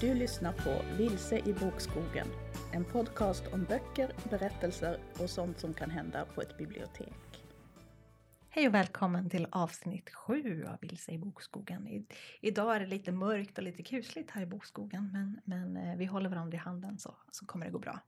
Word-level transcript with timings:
Du 0.00 0.14
lyssnar 0.14 0.52
på 0.52 0.82
Vilse 0.98 1.38
i 1.38 1.52
bokskogen. 1.52 2.26
En 2.72 2.84
podcast 2.84 3.46
om 3.52 3.64
böcker, 3.64 4.12
berättelser 4.30 4.98
och 5.20 5.30
sånt 5.30 5.60
som 5.60 5.74
kan 5.74 5.90
hända 5.90 6.24
på 6.34 6.42
ett 6.42 6.58
bibliotek. 6.58 7.44
Hej 8.48 8.68
och 8.68 8.74
välkommen 8.74 9.30
till 9.30 9.46
avsnitt 9.50 10.10
sju 10.10 10.66
av 10.66 10.76
Vilse 10.80 11.12
i 11.12 11.18
bokskogen. 11.18 11.88
I, 11.88 12.06
idag 12.40 12.76
är 12.76 12.80
det 12.80 12.86
lite 12.86 13.12
mörkt 13.12 13.58
och 13.58 13.64
lite 13.64 13.82
kusligt 13.82 14.30
här 14.30 14.42
i 14.42 14.46
bokskogen 14.46 15.10
men, 15.12 15.40
men 15.44 15.76
eh, 15.76 15.96
vi 15.96 16.04
håller 16.04 16.30
varandra 16.30 16.56
i 16.56 16.60
handen 16.60 16.98
så, 16.98 17.14
så 17.30 17.46
kommer 17.46 17.66
det 17.66 17.72
gå 17.72 17.78
bra. 17.78 18.00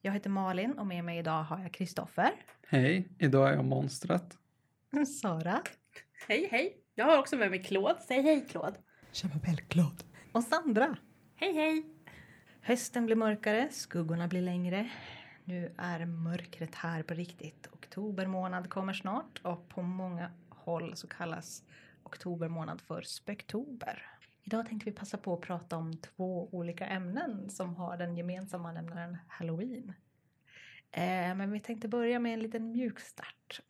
Jag 0.00 0.12
heter 0.12 0.30
Malin 0.30 0.78
och 0.78 0.86
med 0.86 1.04
mig 1.04 1.18
idag 1.18 1.42
har 1.42 1.62
jag 1.62 1.72
Kristoffer, 1.72 2.30
Hej, 2.68 3.08
idag 3.18 3.48
är 3.48 3.54
jag 3.54 3.64
monstret. 3.64 4.38
Sara 5.20 5.62
Hej, 6.28 6.48
hej! 6.50 6.76
Jag 6.94 7.04
har 7.04 7.18
också 7.18 7.36
med 7.36 7.50
mig 7.50 7.62
Claude. 7.62 8.00
Säg 8.08 8.22
hej 8.22 8.46
Claude. 8.50 8.76
Claude 9.68 10.04
och 10.32 10.42
Sandra. 10.44 10.96
Hej, 11.40 11.54
hej! 11.54 11.84
Hösten 12.60 13.06
blir 13.06 13.16
mörkare, 13.16 13.68
skuggorna 13.70 14.28
blir 14.28 14.42
längre. 14.42 14.90
Nu 15.44 15.74
är 15.78 16.06
mörkret 16.06 16.74
här 16.74 17.02
på 17.02 17.14
riktigt. 17.14 17.68
Oktober 17.72 18.26
månad 18.26 18.70
kommer 18.70 18.92
snart 18.92 19.40
och 19.44 19.68
på 19.68 19.82
många 19.82 20.30
håll 20.48 20.96
så 20.96 21.06
kallas 21.06 21.64
oktober 22.02 22.48
månad 22.48 22.80
för 22.80 23.02
spöktober. 23.02 24.06
Idag 24.42 24.66
tänkte 24.66 24.90
vi 24.90 24.96
passa 24.96 25.18
på 25.18 25.34
att 25.34 25.40
prata 25.40 25.76
om 25.76 25.96
två 25.96 26.48
olika 26.52 26.86
ämnen 26.86 27.50
som 27.50 27.76
har 27.76 27.96
den 27.96 28.16
gemensamma 28.16 28.72
nämnaren 28.72 29.16
halloween. 29.28 29.92
Eh, 30.90 31.34
men 31.34 31.50
vi 31.50 31.60
tänkte 31.60 31.88
börja 31.88 32.18
med 32.18 32.34
en 32.34 32.42
liten 32.42 32.72
mjuk 32.72 33.00
start. 33.00 33.60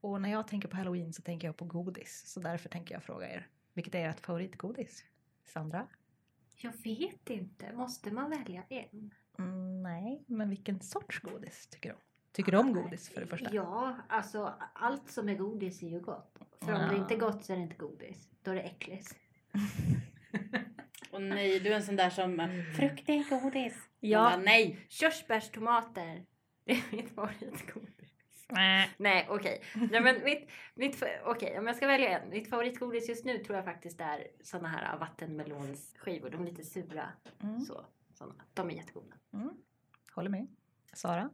Och 0.00 0.20
när 0.20 0.32
jag 0.32 0.48
tänker 0.48 0.68
på 0.68 0.76
halloween 0.76 1.12
så 1.12 1.22
tänker 1.22 1.48
jag 1.48 1.56
på 1.56 1.64
godis. 1.64 2.22
Så 2.26 2.40
därför 2.40 2.68
tänker 2.68 2.94
jag 2.94 3.02
fråga 3.02 3.34
er, 3.34 3.48
vilket 3.74 3.94
är 3.94 4.08
ert 4.08 4.20
favoritgodis? 4.20 5.04
Sandra? 5.44 5.86
Jag 6.56 6.72
vet 6.84 7.30
inte. 7.30 7.72
Måste 7.72 8.10
man 8.10 8.30
välja 8.30 8.62
en? 8.68 9.14
Mm, 9.38 9.82
nej, 9.82 10.24
men 10.26 10.50
vilken 10.50 10.80
sorts 10.80 11.20
godis 11.20 11.66
tycker 11.66 11.88
du 11.88 11.94
om? 11.94 12.00
Tycker 12.32 12.52
du 12.52 12.58
om 12.58 12.72
godis 12.72 13.08
för 13.08 13.20
det 13.20 13.26
första? 13.26 13.54
Ja, 13.54 13.96
alltså 14.08 14.54
allt 14.72 15.10
som 15.10 15.28
är 15.28 15.34
godis 15.34 15.82
är 15.82 15.88
ju 15.88 16.00
gott. 16.00 16.38
För 16.60 16.72
om 16.72 16.80
Ja. 16.80 16.88
det 16.88 16.96
inte 16.96 17.14
är 17.14 17.18
gott 17.18 17.44
så 17.44 17.52
är 17.52 17.56
det 17.56 17.62
inte 17.62 17.76
godis. 17.76 18.28
Då 18.42 18.50
är 18.50 18.54
det 18.54 18.60
äckligt. 18.62 19.16
Och 21.10 21.22
nej, 21.22 21.60
du 21.60 21.72
är 21.72 21.76
en 21.76 21.82
sån 21.82 21.96
där 21.96 22.10
som 22.10 22.40
Mm. 22.40 22.74
frukt 22.74 23.08
är 23.08 23.40
godis. 23.42 23.74
Ja. 24.00 24.18
Bara, 24.22 24.36
nej! 24.36 24.86
Körsbärstomater. 24.88 26.24
Det 26.64 26.72
är 26.72 26.82
mitt 26.96 27.14
favoritgodis. 27.14 27.95
Nej. 28.52 28.90
Nej, 28.96 29.26
okej. 29.30 29.62
Nej, 29.90 30.00
men 30.00 30.24
mitt, 30.24 30.48
mitt, 30.74 31.02
okej, 31.24 31.58
om 31.58 31.66
jag 31.66 31.76
ska 31.76 31.86
välja 31.86 32.18
en. 32.18 32.28
Mitt 32.30 32.50
favoritgodis 32.50 33.08
just 33.08 33.24
nu 33.24 33.38
tror 33.38 33.56
jag 33.56 33.64
faktiskt 33.64 34.00
är 34.00 34.26
såna 34.42 34.68
här 34.68 34.98
vattenmelonsskivor. 34.98 36.30
De 36.30 36.42
är 36.42 36.46
lite 36.46 36.64
sura. 36.64 37.08
Mm, 37.42 37.60
Så, 37.60 37.86
såna. 38.14 38.34
De 38.54 38.70
är 38.70 38.74
jättegoda. 38.74 39.16
mm. 39.34 39.50
Håller 40.14 40.30
med. 40.30 40.46
Sara? 40.92 41.30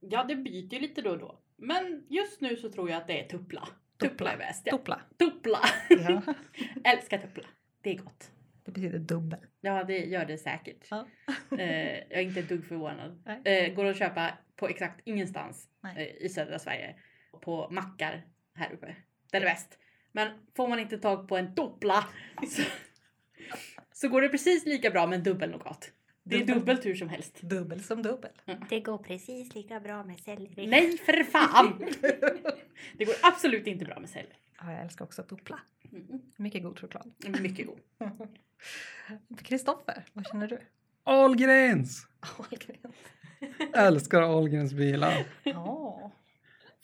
Ja, 0.00 0.24
det 0.24 0.36
byter 0.36 0.74
ju 0.74 0.80
lite 0.80 1.02
då 1.02 1.10
och 1.10 1.18
då. 1.18 1.38
Men 1.56 2.06
just 2.08 2.40
nu 2.40 2.56
så 2.56 2.70
tror 2.70 2.90
jag 2.90 3.00
att 3.00 3.06
det 3.06 3.24
är 3.24 3.28
tuppla. 3.28 3.68
Tuppla 3.96 4.32
är 4.32 4.36
bäst. 4.38 4.62
Ja. 4.64 4.76
Tuppla. 4.76 5.00
Tuppla! 5.18 5.58
Ja, 5.88 6.22
Älskar 6.84 7.18
tuppla. 7.18 7.44
Det 7.80 7.90
är 7.90 7.98
gott. 7.98 8.30
det 8.64 8.72
betyder 8.72 8.98
dubbel. 8.98 9.38
Ja, 9.60 9.84
det 9.84 9.98
gör 9.98 10.24
det 10.24 10.38
säkert. 10.38 10.86
Ja. 10.90 11.06
Eh, 11.58 11.94
jag 11.98 12.12
är 12.12 12.20
inte 12.22 12.40
ett 12.40 12.48
dugg 12.48 12.64
förvånad. 12.66 13.22
Eh, 13.44 13.74
går 13.74 13.84
att 13.84 13.98
köpa 13.98 14.30
på 14.56 14.68
exakt 14.68 15.00
ingenstans 15.04 15.68
Nej. 15.80 16.16
eh, 16.20 16.26
i 16.26 16.28
södra 16.28 16.58
Sverige. 16.58 16.94
På 17.42 17.68
mackar 17.70 18.24
här 18.54 18.72
uppe. 18.72 18.96
Där 19.32 19.40
är 19.40 19.44
bäst. 19.44 19.78
Men 20.12 20.28
får 20.56 20.68
man 20.68 20.78
inte 20.78 20.98
tag 20.98 21.28
på 21.28 21.36
en 21.36 21.54
doppla 21.54 22.04
så, 22.48 22.62
så 23.92 24.08
går 24.08 24.22
det 24.22 24.28
precis 24.28 24.66
lika 24.66 24.90
bra 24.90 25.06
med 25.06 25.16
en 25.16 25.22
dubbel 25.24 25.50
nougat. 25.50 25.92
Det 26.26 26.36
är 26.36 26.40
Dubbel. 26.40 26.54
dubbelt 26.54 26.86
hur 26.86 26.94
som 26.94 27.08
helst. 27.08 27.40
Dubbel 27.40 27.82
som 27.84 28.02
dubbel. 28.02 28.30
Det 28.68 28.80
går 28.80 28.98
precis 28.98 29.54
lika 29.54 29.80
bra 29.80 30.04
med 30.04 30.20
selleri. 30.20 30.66
Nej 30.66 30.98
för 30.98 31.24
fan! 31.24 31.78
Det 32.98 33.04
går 33.04 33.14
absolut 33.22 33.66
inte 33.66 33.84
bra 33.84 34.00
med 34.00 34.10
selleri. 34.10 34.34
Ja, 34.60 34.72
jag 34.72 34.82
älskar 34.82 35.04
också 35.04 35.22
tuppla. 35.22 35.60
Mm. 35.92 36.20
Mycket 36.36 36.62
god 36.62 36.78
choklad. 36.80 37.12
Mycket 37.40 37.66
god. 37.66 37.80
Kristoffer, 39.44 40.04
vad 40.12 40.26
känner 40.26 40.48
du? 40.48 40.58
Ahlgrens! 41.04 42.06
Ahlgren. 42.20 42.92
Älskar 43.74 44.22
Ahlgrens 44.22 44.72
bilar. 44.74 45.26
Ja. 45.42 46.10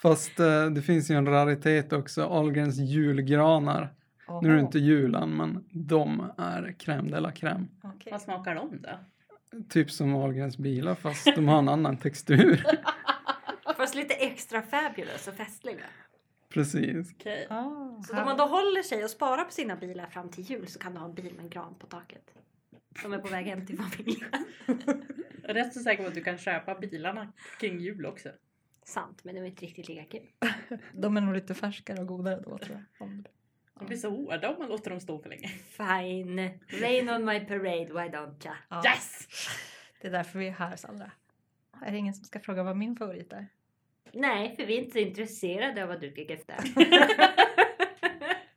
Fast 0.03 0.41
eh, 0.41 0.67
det 0.67 0.83
finns 0.83 1.11
ju 1.11 1.15
en 1.15 1.27
raritet 1.27 1.93
också, 1.93 2.25
Ahlgrens 2.25 2.77
julgranar. 2.79 3.95
Nu 4.43 4.51
är 4.51 4.55
det 4.55 4.61
inte 4.61 4.79
julen, 4.79 5.37
men 5.37 5.65
de 5.71 6.31
är 6.39 6.75
crème 6.79 7.11
de 7.11 7.21
la 7.21 7.31
crème. 7.31 7.67
Okej. 7.83 8.13
Vad 8.13 8.23
smakar 8.23 8.55
de 8.55 8.83
då? 8.83 8.89
Typ 9.69 9.91
som 9.91 10.15
Ahlgrens 10.15 10.59
bilar, 10.59 10.95
fast 10.95 11.25
de 11.37 11.49
har 11.49 11.59
en 11.59 11.69
annan 11.69 11.97
textur. 11.97 12.65
Fast 13.77 13.95
lite 13.95 14.15
extra 14.15 14.63
fabulous 14.63 15.29
och 15.29 15.35
festliga. 15.35 15.85
Precis. 16.55 17.13
Okej. 17.19 17.47
Ah, 17.51 18.03
Så 18.03 18.19
om 18.19 18.25
man 18.25 18.37
då 18.37 18.45
håller 18.45 18.83
sig 18.83 19.05
och 19.05 19.11
sparar 19.11 19.45
på 19.45 19.53
sina 19.53 19.77
bilar 19.77 20.07
fram 20.07 20.29
till 20.29 20.45
jul 20.45 20.67
så 20.69 20.79
kan 20.79 20.93
du 20.93 20.99
ha 20.99 21.07
en 21.07 21.15
bil 21.15 21.33
med 21.37 21.45
en 21.45 21.51
gran 21.51 21.75
på 21.75 21.87
taket. 21.87 22.31
De 23.03 23.13
är 23.13 23.19
på 23.19 23.29
väg 23.29 23.47
hem 23.47 23.67
till 23.67 23.79
familjen. 23.79 24.31
Jag 25.51 25.57
är 25.57 25.65
rätt 25.65 25.75
så 25.75 25.81
säker 25.81 26.03
på 26.03 26.09
att 26.09 26.15
du 26.15 26.23
kan 26.23 26.39
köpa 26.39 26.75
bilarna 26.75 27.33
kring 27.61 27.81
jul 27.81 28.07
också. 28.07 28.29
Sant, 28.85 29.25
men 29.25 29.35
det 29.35 29.41
var 29.41 29.49
inte 29.49 29.67
riktigt 29.67 29.89
lika 29.89 30.05
kul. 30.05 30.27
De 30.93 31.17
är 31.17 31.21
nog 31.21 31.35
lite 31.35 31.55
färskare 31.55 32.01
och 32.01 32.07
godare 32.07 32.41
då 32.41 32.59
tror 32.59 32.77
jag. 32.77 33.07
Om 33.07 33.25
De 33.79 33.87
blir 33.87 33.97
så 33.97 34.11
hårda 34.11 34.51
om 34.51 34.59
man 34.59 34.69
låter 34.69 34.91
dem 34.91 35.01
stå 35.01 35.19
för 35.19 35.29
länge. 35.29 35.49
Fine. 35.49 36.51
Rain 36.69 37.11
on 37.11 37.25
my 37.25 37.41
parade, 37.41 37.85
why 37.85 38.17
don't 38.17 38.47
ya? 38.47 38.55
Ja. 38.69 38.83
Yes! 38.85 39.29
Det 40.01 40.09
är 40.09 40.13
därför 40.13 40.39
vi 40.39 40.47
är 40.47 40.53
här 40.53 40.77
Sandra. 40.77 41.11
Är 41.83 41.93
det 41.93 41.99
ingen 41.99 42.15
som 42.15 42.25
ska 42.25 42.41
fråga 42.41 42.63
vad 42.63 42.77
min 42.77 42.97
favorit 42.97 43.33
är? 43.33 43.47
Nej, 44.13 44.57
för 44.57 44.67
vi 44.67 44.75
är 44.75 44.79
inte 44.79 44.93
så 44.93 44.99
intresserade 44.99 45.83
av 45.83 45.89
vad 45.89 46.01
du 46.01 46.11
tycker 46.11 46.35
efter. 46.35 46.55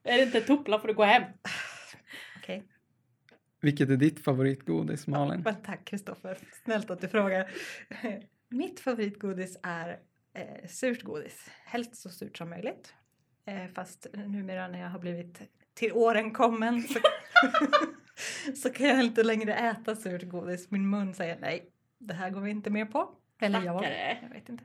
Är 0.03 0.17
det 0.17 0.23
inte 0.23 0.41
tuppla 0.41 0.79
får 0.79 0.87
du 0.87 0.93
gå 0.93 1.03
hem. 1.03 1.23
Okej. 2.37 2.63
Vilket 3.63 3.89
är 3.89 3.97
ditt 3.97 4.19
favoritgodis, 4.19 5.07
Malin? 5.07 5.41
Men 5.45 5.55
tack 5.55 5.85
Kristoffer, 5.85 6.37
snällt 6.63 6.89
att 6.89 7.01
du 7.01 7.07
frågar. 7.07 7.51
Mitt 8.49 8.79
favoritgodis 8.79 9.57
är 9.63 9.99
eh, 10.33 10.67
surt 10.69 11.03
godis. 11.03 11.49
Helst 11.65 11.95
så 11.95 12.09
surt 12.09 12.37
som 12.37 12.49
möjligt. 12.49 12.93
Eh, 13.45 13.67
fast 13.75 14.07
numera 14.13 14.67
när 14.67 14.79
jag 14.79 14.89
har 14.89 14.99
blivit 14.99 15.41
till 15.73 15.93
åren 15.93 16.31
kommen 16.31 16.81
så, 16.81 16.99
så 18.55 18.69
kan 18.69 18.87
jag 18.87 19.03
inte 19.03 19.23
längre 19.23 19.53
äta 19.53 19.95
surt 19.95 20.29
godis. 20.29 20.71
Min 20.71 20.89
mun 20.89 21.13
säger 21.13 21.39
nej, 21.39 21.69
det 21.97 22.13
här 22.13 22.29
går 22.29 22.41
vi 22.41 22.51
inte 22.51 22.69
med 22.69 22.91
på. 22.91 23.09
Eller 23.39 23.61
jag. 23.61 23.83
Jag 24.21 24.29
vet 24.29 24.49
inte. 24.49 24.63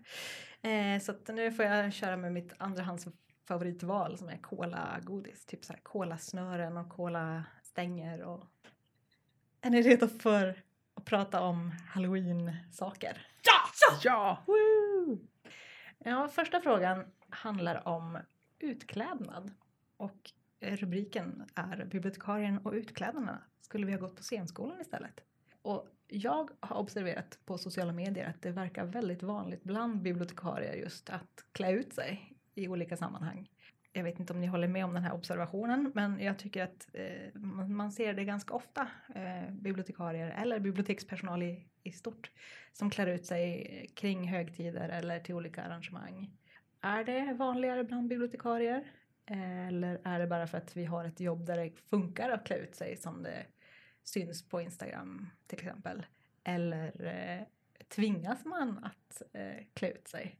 Eh, 0.68 1.00
så 1.00 1.12
att 1.12 1.28
nu 1.28 1.52
får 1.52 1.64
jag 1.64 1.92
köra 1.92 2.16
med 2.16 2.32
mitt 2.32 2.52
andrahands 2.58 3.06
favoritval 3.48 4.18
som 4.18 4.28
är 4.28 4.38
cola-godis. 4.38 5.46
Typ 5.46 5.64
så 5.64 5.72
här 5.72 5.80
cola-snören 5.82 6.76
och 6.76 6.88
cola-stänger 6.88 8.22
och... 8.22 8.44
Är 9.60 9.70
ni 9.70 9.82
redo 9.82 10.08
för 10.08 10.62
att 10.94 11.04
prata 11.04 11.40
om 11.40 11.72
halloween-saker? 11.88 13.26
Ja! 13.42 13.52
Ja! 14.02 14.42
Woo! 14.46 15.18
Ja, 15.98 16.28
första 16.28 16.60
frågan 16.60 17.04
handlar 17.28 17.88
om 17.88 18.18
utklädnad. 18.58 19.52
Och 19.96 20.32
rubriken 20.60 21.44
är 21.54 21.84
bibliotekarien 21.84 22.58
och 22.58 22.72
utklädnaderna. 22.72 23.42
Skulle 23.60 23.86
vi 23.86 23.92
ha 23.92 23.98
gått 24.00 24.16
på 24.16 24.22
scenskolan 24.22 24.80
istället? 24.80 25.20
Och 25.62 25.88
jag 26.08 26.50
har 26.60 26.76
observerat 26.76 27.38
på 27.44 27.58
sociala 27.58 27.92
medier 27.92 28.28
att 28.28 28.42
det 28.42 28.50
verkar 28.50 28.84
väldigt 28.84 29.22
vanligt 29.22 29.64
bland 29.64 30.02
bibliotekarier 30.02 30.74
just 30.74 31.10
att 31.10 31.44
klä 31.52 31.72
ut 31.72 31.92
sig 31.92 32.36
i 32.54 32.68
olika 32.68 32.96
sammanhang. 32.96 33.48
Jag 33.98 34.04
vet 34.04 34.20
inte 34.20 34.32
om 34.32 34.40
ni 34.40 34.46
håller 34.46 34.68
med 34.68 34.84
om 34.84 34.94
den 34.94 35.02
här 35.02 35.14
observationen, 35.14 35.92
men 35.94 36.20
jag 36.20 36.38
tycker 36.38 36.64
att 36.64 36.88
eh, 36.92 37.40
man 37.68 37.92
ser 37.92 38.14
det 38.14 38.24
ganska 38.24 38.54
ofta. 38.54 38.88
Eh, 39.14 39.50
bibliotekarier 39.52 40.30
eller 40.30 40.60
bibliotekspersonal 40.60 41.42
i, 41.42 41.66
i 41.82 41.92
stort 41.92 42.30
som 42.72 42.90
klär 42.90 43.06
ut 43.06 43.26
sig 43.26 43.90
kring 43.94 44.28
högtider 44.28 44.88
eller 44.88 45.20
till 45.20 45.34
olika 45.34 45.62
arrangemang. 45.62 46.30
Är 46.80 47.04
det 47.04 47.34
vanligare 47.34 47.84
bland 47.84 48.08
bibliotekarier? 48.08 48.92
Eh, 49.26 49.66
eller 49.66 50.00
är 50.04 50.18
det 50.18 50.26
bara 50.26 50.46
för 50.46 50.58
att 50.58 50.76
vi 50.76 50.84
har 50.84 51.04
ett 51.04 51.20
jobb 51.20 51.46
där 51.46 51.56
det 51.56 51.70
funkar 51.90 52.30
att 52.30 52.46
klä 52.46 52.56
ut 52.56 52.74
sig 52.74 52.96
som 52.96 53.22
det 53.22 53.46
syns 54.04 54.48
på 54.48 54.60
Instagram 54.60 55.30
till 55.46 55.58
exempel? 55.58 56.06
Eller 56.44 57.06
eh, 57.06 57.46
tvingas 57.88 58.44
man 58.44 58.84
att 58.84 59.22
eh, 59.32 59.64
klä 59.74 59.90
ut 59.90 60.08
sig? 60.08 60.38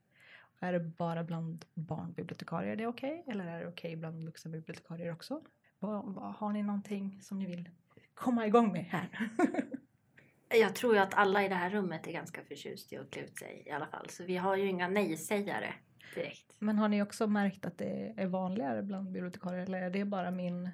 Är 0.60 0.72
det 0.72 0.80
bara 0.80 1.24
bland 1.24 1.64
barnbibliotekarier 1.74 2.76
det 2.76 2.82
är 2.82 2.88
okej? 2.88 3.24
Eller 3.26 3.46
är 3.46 3.60
det 3.60 3.68
okej 3.68 3.96
bland 3.96 4.24
vuxenbibliotekarier 4.24 5.12
också? 5.12 5.42
Har 6.36 6.52
ni 6.52 6.62
någonting 6.62 7.18
som 7.22 7.38
ni 7.38 7.46
vill 7.46 7.68
komma 8.14 8.46
igång 8.46 8.72
med 8.72 8.84
här? 8.84 9.30
Jag 10.60 10.74
tror 10.74 10.94
ju 10.94 11.00
att 11.00 11.14
alla 11.14 11.44
i 11.44 11.48
det 11.48 11.54
här 11.54 11.70
rummet 11.70 12.06
är 12.06 12.12
ganska 12.12 12.42
förtjust 12.42 12.92
i 12.92 12.96
att 12.96 13.10
klä 13.10 13.22
ut 13.22 13.38
sig 13.38 13.62
i 13.66 13.70
alla 13.70 13.86
fall. 13.86 14.08
Så 14.08 14.24
vi 14.24 14.36
har 14.36 14.56
ju 14.56 14.68
inga 14.68 14.88
nej-sägare 14.88 15.74
direkt. 16.14 16.56
Men 16.58 16.78
har 16.78 16.88
ni 16.88 17.02
också 17.02 17.26
märkt 17.26 17.66
att 17.66 17.78
det 17.78 18.14
är 18.16 18.26
vanligare 18.26 18.82
bland 18.82 19.12
bibliotekarier 19.12 19.62
eller 19.62 19.82
är 19.82 19.90
det 19.90 20.04
bara 20.04 20.30
min 20.30 20.70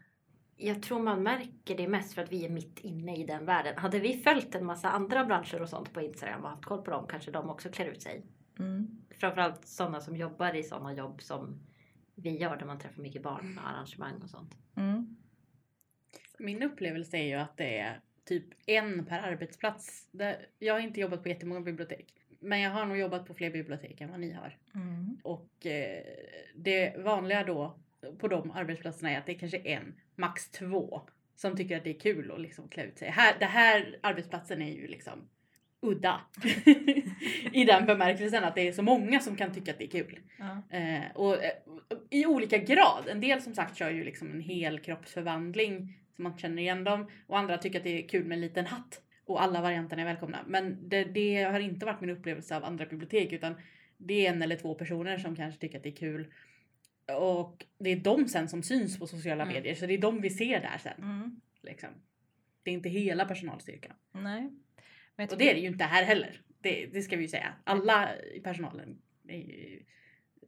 Jag 0.56 0.82
tror 0.82 1.02
man 1.02 1.22
märker 1.22 1.76
det 1.76 1.88
mest 1.88 2.14
för 2.14 2.22
att 2.22 2.32
vi 2.32 2.44
är 2.44 2.50
mitt 2.50 2.78
inne 2.78 3.16
i 3.16 3.24
den 3.24 3.44
världen. 3.46 3.78
Hade 3.78 3.98
vi 3.98 4.16
följt 4.16 4.54
en 4.54 4.64
massa 4.66 4.90
andra 4.90 5.24
branscher 5.24 5.62
och 5.62 5.68
sånt 5.68 5.92
på 5.92 6.00
Instagram 6.00 6.44
och 6.44 6.50
haft 6.50 6.64
koll 6.64 6.82
på 6.82 6.90
dem 6.90 7.06
kanske 7.08 7.30
de 7.30 7.50
också 7.50 7.68
klär 7.68 7.86
ut 7.86 8.02
sig. 8.02 8.26
Mm. 8.58 8.98
Framförallt 9.10 9.66
sådana 9.66 10.00
som 10.00 10.16
jobbar 10.16 10.54
i 10.56 10.62
sådana 10.62 10.94
jobb 10.94 11.22
som 11.22 11.60
vi 12.14 12.38
gör 12.38 12.56
där 12.56 12.66
man 12.66 12.78
träffar 12.78 13.02
mycket 13.02 13.22
barn 13.22 13.58
och 13.58 13.70
arrangemang 13.70 14.22
och 14.22 14.30
sånt. 14.30 14.54
Mm. 14.76 15.16
Min 16.38 16.62
upplevelse 16.62 17.16
är 17.16 17.26
ju 17.26 17.34
att 17.34 17.56
det 17.56 17.78
är 17.78 18.00
typ 18.24 18.44
en 18.66 19.04
per 19.04 19.18
arbetsplats. 19.18 20.08
Jag 20.58 20.74
har 20.74 20.80
inte 20.80 21.00
jobbat 21.00 21.22
på 21.22 21.28
jättemånga 21.28 21.60
bibliotek. 21.60 22.14
Men 22.40 22.60
jag 22.60 22.70
har 22.70 22.86
nog 22.86 22.96
jobbat 22.96 23.26
på 23.26 23.34
fler 23.34 23.50
bibliotek 23.50 24.00
än 24.00 24.10
vad 24.10 24.20
ni 24.20 24.32
har. 24.32 24.58
Mm. 24.74 25.18
Och 25.22 25.66
eh, 25.66 26.02
det 26.54 26.96
vanliga 26.98 27.44
då 27.44 27.78
på 28.18 28.28
de 28.28 28.50
arbetsplatserna 28.50 29.10
är 29.10 29.18
att 29.18 29.26
det 29.26 29.32
är 29.32 29.38
kanske 29.38 29.58
en, 29.58 29.94
max 30.16 30.50
två 30.50 31.02
som 31.36 31.56
tycker 31.56 31.76
att 31.76 31.84
det 31.84 31.90
är 31.90 32.00
kul 32.00 32.30
att 32.30 32.40
liksom 32.40 32.68
klä 32.68 32.82
ut 32.82 32.98
sig. 32.98 33.08
Här, 33.08 33.38
det 33.38 33.46
här 33.46 33.98
arbetsplatsen 34.02 34.62
är 34.62 34.72
ju 34.72 34.86
liksom 34.86 35.28
udda. 35.84 36.20
I 37.52 37.64
den 37.64 37.86
bemärkelsen 37.86 38.44
att 38.44 38.54
det 38.54 38.68
är 38.68 38.72
så 38.72 38.82
många 38.82 39.20
som 39.20 39.36
kan 39.36 39.52
tycka 39.52 39.70
att 39.70 39.78
det 39.78 39.84
är 39.84 40.04
kul. 40.04 40.20
Ja. 40.38 40.76
Eh, 40.78 41.02
och 41.14 41.44
eh, 41.44 41.52
i 42.10 42.26
olika 42.26 42.58
grad. 42.58 43.08
En 43.08 43.20
del 43.20 43.42
som 43.42 43.54
sagt 43.54 43.76
kör 43.76 43.90
ju 43.90 44.04
liksom 44.04 44.30
en 44.30 44.40
hel 44.40 44.78
kroppsförvandling 44.78 45.98
så 46.16 46.22
man 46.22 46.38
känner 46.38 46.62
igen 46.62 46.84
dem. 46.84 47.06
Och 47.26 47.38
andra 47.38 47.58
tycker 47.58 47.78
att 47.78 47.84
det 47.84 48.04
är 48.04 48.08
kul 48.08 48.24
med 48.24 48.34
en 48.36 48.40
liten 48.40 48.66
hatt. 48.66 49.00
Och 49.26 49.42
alla 49.42 49.60
varianterna 49.60 50.02
är 50.02 50.06
välkomna. 50.06 50.38
Men 50.46 50.88
det, 50.88 51.04
det 51.04 51.42
har 51.42 51.60
inte 51.60 51.86
varit 51.86 52.00
min 52.00 52.10
upplevelse 52.10 52.56
av 52.56 52.64
andra 52.64 52.86
bibliotek 52.86 53.32
utan 53.32 53.54
det 53.96 54.26
är 54.26 54.32
en 54.32 54.42
eller 54.42 54.56
två 54.56 54.74
personer 54.74 55.18
som 55.18 55.36
kanske 55.36 55.60
tycker 55.60 55.76
att 55.76 55.82
det 55.82 55.88
är 55.88 55.96
kul. 55.96 56.32
Och 57.18 57.66
det 57.78 57.90
är 57.90 57.96
de 57.96 58.28
sen 58.28 58.48
som 58.48 58.62
syns 58.62 58.98
på 58.98 59.06
sociala 59.06 59.42
Mm. 59.42 59.54
medier 59.54 59.74
så 59.74 59.86
det 59.86 59.94
är 59.94 59.98
de 59.98 60.20
vi 60.20 60.30
ser 60.30 60.60
där 60.60 60.78
sen. 60.78 61.02
Mm. 61.02 61.40
Liksom. 61.62 61.88
Det 62.62 62.70
är 62.70 62.74
inte 62.74 62.88
hela 62.88 63.24
personalstyrkan. 63.24 63.92
Nej. 64.12 64.50
Men 65.16 65.28
Och 65.28 65.38
det 65.38 65.50
är 65.50 65.54
det 65.54 65.60
ju 65.60 65.68
inte 65.68 65.84
här 65.84 66.04
heller. 66.04 66.42
Det, 66.60 66.86
det 66.86 67.02
ska 67.02 67.16
vi 67.16 67.22
ju 67.22 67.28
säga. 67.28 67.54
Alla 67.64 68.20
i 68.22 68.40
personalen 68.40 69.02
är 69.28 69.38
ju, 69.38 69.84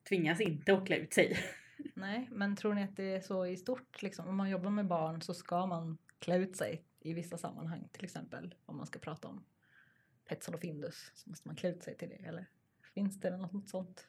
tvingas 0.09 0.41
inte 0.41 0.75
att 0.75 0.87
klä 0.87 0.97
ut 0.97 1.15
sig. 1.15 1.39
Nej, 1.95 2.29
men 2.31 2.57
tror 2.57 2.75
ni 2.75 2.83
att 2.83 2.97
det 2.97 3.15
är 3.15 3.21
så 3.21 3.47
i 3.47 3.57
stort? 3.57 4.03
Liksom? 4.03 4.29
Om 4.29 4.37
man 4.37 4.51
jobbar 4.51 4.71
med 4.71 4.87
barn 4.87 5.23
så 5.23 5.35
ska 5.35 5.67
man 5.67 5.99
klä 6.19 6.37
ut 6.37 6.57
sig 6.57 6.85
i 7.01 7.13
vissa 7.13 7.39
sammanhang. 7.39 7.89
Till 7.93 8.05
exempel 8.05 8.55
om 8.67 8.77
man 8.77 8.87
ska 8.87 8.99
prata 8.99 9.29
om 9.29 9.45
Petzl 10.29 10.55
och 10.55 10.61
Findus 10.61 11.11
så 11.15 11.31
måste 11.31 11.49
man 11.49 11.57
klä 11.57 11.69
ut 11.69 11.83
sig 11.83 11.97
till 11.97 12.09
det. 12.09 12.15
Eller 12.15 12.47
finns 12.95 13.21
det 13.21 13.37
något 13.37 13.69
sånt? 13.69 14.09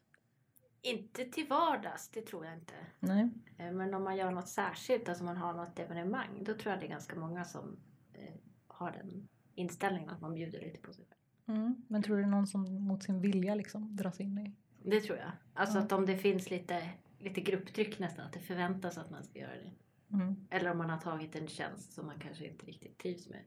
Inte 0.82 1.26
till 1.26 1.48
vardags, 1.48 2.10
det 2.10 2.22
tror 2.22 2.46
jag 2.46 2.54
inte. 2.54 2.74
Nej. 3.00 3.30
Eh, 3.58 3.72
Men 3.72 3.94
om 3.94 4.04
man 4.04 4.18
gör 4.18 4.32
något 4.32 4.50
särskilt, 4.50 5.10
alltså 5.10 5.24
man 5.24 5.38
har 5.38 5.54
något 5.54 5.80
evenemang, 5.80 6.44
då 6.44 6.54
tror 6.54 6.72
jag 6.72 6.82
det 6.82 6.86
är 6.86 6.90
ganska 6.90 7.16
många 7.16 7.46
som 7.46 7.80
eh, 8.14 8.34
har 8.68 8.92
den 8.92 9.28
inställningen 9.58 10.10
att 10.10 10.22
man 10.22 10.34
bjuder 10.34 10.62
lite 10.62 10.80
på 10.80 10.94
sig 10.94 11.06
själv. 11.06 11.58
Mm. 11.60 11.76
Men 11.88 12.04
tror 12.04 12.16
du 12.16 12.22
det 12.22 12.28
är 12.28 12.32
någon 12.32 12.48
som 12.48 12.74
mot 12.88 13.04
sin 13.04 13.22
vilja 13.22 13.56
liksom 13.56 13.96
dras 13.96 14.20
in 14.20 14.38
i? 14.38 14.52
Det 14.90 15.02
tror 15.02 15.18
jag. 15.18 15.32
Alltså 15.54 15.78
Ja. 15.78 15.84
att 15.84 15.92
om 15.92 16.06
det 16.06 16.18
finns 16.18 16.50
lite, 16.50 16.90
lite 17.20 17.42
grupptryck 17.42 18.00
nästan, 18.00 18.26
att 18.26 18.34
det 18.34 18.40
förväntas 18.40 18.98
att 18.98 19.10
man 19.10 19.24
ska 19.24 19.40
göra 19.40 19.56
det. 19.56 19.72
Mm. 20.16 20.48
Eller 20.50 20.72
om 20.72 20.78
man 20.78 20.90
har 20.90 20.98
tagit 20.98 21.36
en 21.36 21.48
tjänst 21.48 21.92
som 21.94 22.06
man 22.06 22.20
kanske 22.20 22.48
inte 22.48 22.66
riktigt 22.66 22.98
trivs 22.98 23.30
med. 23.30 23.40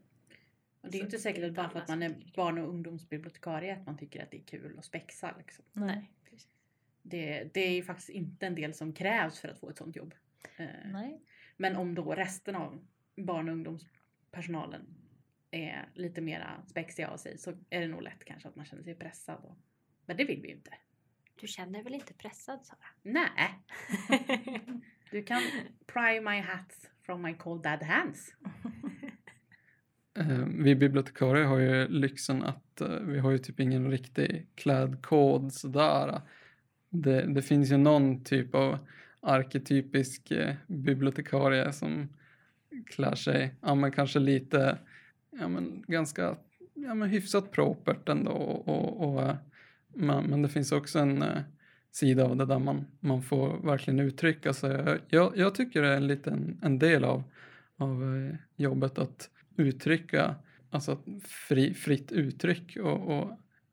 Och 0.80 0.90
det 0.90 0.96
är 0.96 1.00
ju 1.00 1.04
inte 1.04 1.18
säkert 1.18 1.44
att 1.44 1.54
bara 1.54 1.68
för 1.70 1.78
att 1.78 1.88
man 1.88 2.02
är 2.02 2.32
barn 2.36 2.58
och 2.58 2.68
ungdomsbibliotekarie 2.68 3.76
att 3.76 3.86
man 3.86 3.98
tycker 3.98 4.22
att 4.22 4.30
det 4.30 4.36
är 4.36 4.44
kul 4.44 4.78
att 4.78 4.84
spexa. 4.84 5.34
Liksom. 5.38 5.64
Nej. 5.72 6.10
Det, 7.02 7.50
det 7.54 7.60
är 7.60 7.72
ju 7.72 7.82
faktiskt 7.82 8.08
inte 8.08 8.46
en 8.46 8.54
del 8.54 8.74
som 8.74 8.92
krävs 8.92 9.38
för 9.38 9.48
att 9.48 9.58
få 9.58 9.70
ett 9.70 9.78
sånt 9.78 9.96
jobb. 9.96 10.14
Eh, 10.56 10.66
Nej. 10.92 11.20
Men 11.56 11.76
om 11.76 11.94
då 11.94 12.14
resten 12.14 12.54
av 12.56 12.78
barn 13.16 13.48
och 13.48 13.52
ungdomspersonalen 13.54 14.86
är 15.50 15.88
lite 15.94 16.20
mera 16.20 16.62
spexiga 16.66 17.08
av 17.08 17.16
sig 17.16 17.38
så 17.38 17.50
är 17.70 17.80
det 17.80 17.88
nog 17.88 18.02
lätt 18.02 18.24
kanske 18.24 18.48
att 18.48 18.56
man 18.56 18.66
känner 18.66 18.82
sig 18.82 18.94
pressad. 18.94 19.44
Och, 19.44 19.56
men 20.06 20.16
det 20.16 20.24
vill 20.24 20.40
vi 20.42 20.48
ju 20.48 20.54
inte. 20.54 20.74
Du 21.40 21.46
känner 21.46 21.82
väl 21.82 21.94
inte 21.94 22.14
pressad 22.14 22.64
Sara? 22.64 22.78
Nej, 23.02 23.58
du 25.10 25.22
kan 25.22 25.42
pry 25.86 26.20
my 26.20 26.40
hat 26.40 26.90
from 27.02 27.22
my 27.22 27.34
cold 27.34 27.62
dead 27.62 27.82
hands. 27.82 28.34
Eh, 30.18 30.46
vi 30.46 30.74
bibliotekarier 30.74 31.44
har 31.44 31.58
ju 31.58 31.88
lyxen 31.88 32.42
att 32.42 32.80
eh, 32.80 32.88
vi 32.88 33.18
har 33.18 33.30
ju 33.30 33.38
typ 33.38 33.60
ingen 33.60 33.90
riktig 33.90 34.46
klädkod 34.54 35.52
sådär. 35.52 36.20
Det, 36.88 37.34
det 37.34 37.42
finns 37.42 37.72
ju 37.72 37.76
någon 37.76 38.24
typ 38.24 38.54
av 38.54 38.78
arketypisk 39.20 40.30
eh, 40.30 40.54
bibliotekarie 40.66 41.72
som 41.72 42.08
klär 42.86 43.14
sig, 43.14 43.54
ja 43.60 43.74
men 43.74 43.92
kanske 43.92 44.18
lite, 44.18 44.78
ja 45.30 45.48
men 45.48 45.84
ganska, 45.86 46.36
ja 46.74 46.94
men 46.94 47.08
hyfsat 47.08 47.50
propert 47.50 48.08
ändå 48.08 48.30
och, 48.30 48.68
och, 48.68 49.08
och 49.08 49.22
eh, 49.22 49.36
men, 49.94 50.24
men 50.24 50.42
det 50.42 50.48
finns 50.48 50.72
också 50.72 50.98
en 50.98 51.22
eh, 51.22 51.42
sida 51.90 52.24
av 52.24 52.36
det 52.36 52.46
där 52.46 52.58
man, 52.58 52.86
man 53.00 53.22
får 53.22 53.66
verkligen 53.66 54.00
uttrycka 54.00 54.52
sig. 54.52 55.00
Jag, 55.08 55.32
jag 55.36 55.54
tycker 55.54 55.82
det 55.82 55.88
är 55.88 55.96
en 55.96 56.06
liten 56.06 56.58
en 56.62 56.78
del 56.78 57.04
av, 57.04 57.22
av 57.76 58.16
eh, 58.16 58.36
jobbet 58.56 58.98
att 58.98 59.30
uttrycka, 59.56 60.34
alltså 60.70 60.92
att 60.92 61.04
fri, 61.22 61.74
fritt 61.74 62.12
uttryck 62.12 62.76
och, 62.76 63.18
och 63.18 63.30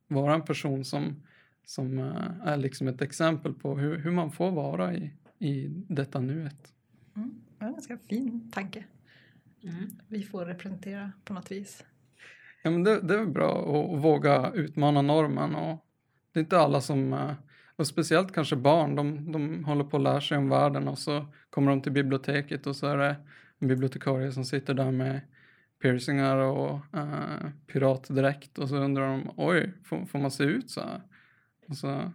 vara 0.08 0.34
en 0.34 0.46
person 0.46 0.86
som, 0.86 1.24
som 1.66 2.00
eh, 2.00 2.48
är 2.48 2.58
liksom 2.58 2.88
ett 2.88 3.02
exempel 3.02 3.54
på 3.54 3.78
hur, 3.78 3.98
hur 3.98 4.12
man 4.12 4.32
får 4.32 4.52
vara 4.52 4.94
i, 4.94 5.14
i 5.40 5.68
detta 5.88 6.20
nuet. 6.20 6.74
Mm. 7.16 7.30
Det 7.30 7.60
var 7.60 7.68
en 7.68 7.74
ganska 7.74 7.98
fin 7.98 8.52
tanke. 8.52 8.84
Mm. 9.64 9.90
Vi 10.08 10.24
får 10.24 10.46
representera 10.46 11.12
på 11.24 11.34
något 11.34 11.52
vis. 11.52 11.84
Ja, 12.64 12.72
men 12.72 12.84
det, 12.84 13.02
det 13.02 13.20
är 13.20 13.26
bra 13.26 13.60
att, 13.60 14.04
våga 14.04 14.52
utmana 14.52 15.02
normen 15.02 15.56
och 15.56 15.86
det 16.32 16.40
är 16.40 16.44
inte 16.44 16.60
alla 16.60 16.82
som, 16.82 17.14
eh, 17.14 17.34
och 17.76 17.88
speciellt 17.88 18.34
kanske 18.34 18.56
barn, 18.56 18.96
de, 18.96 19.32
de 19.32 19.64
håller 19.64 19.84
på 19.84 19.98
att 19.98 20.04
lära 20.04 20.22
sig 20.22 20.38
om 20.38 20.50
världen 20.50 20.88
och 20.88 20.98
så 20.98 21.26
kommer 21.50 21.72
de 21.72 21.82
till 21.82 21.92
biblioteket 21.92 22.68
och 22.68 22.76
så 22.76 22.88
är 22.88 22.98
det 22.98 23.16
en 23.60 23.68
bibliotekarie 23.68 24.32
som 24.32 24.46
sitter 24.46 24.74
där 24.74 24.92
med 24.92 25.22
piercingar 25.82 26.38
och 26.38 26.80
uh, 26.96 27.50
piratdräkt 27.68 28.58
och 28.58 28.70
så 28.70 28.76
undrar 28.76 29.08
de, 29.08 29.32
oj, 29.36 29.74
får, 29.84 30.06
får 30.06 30.20
man 30.20 30.32
se 30.32 30.44
ut 30.44 30.70
så 30.72 30.82
här? 30.82 31.02
Och 31.68 31.78
så, 31.78 32.12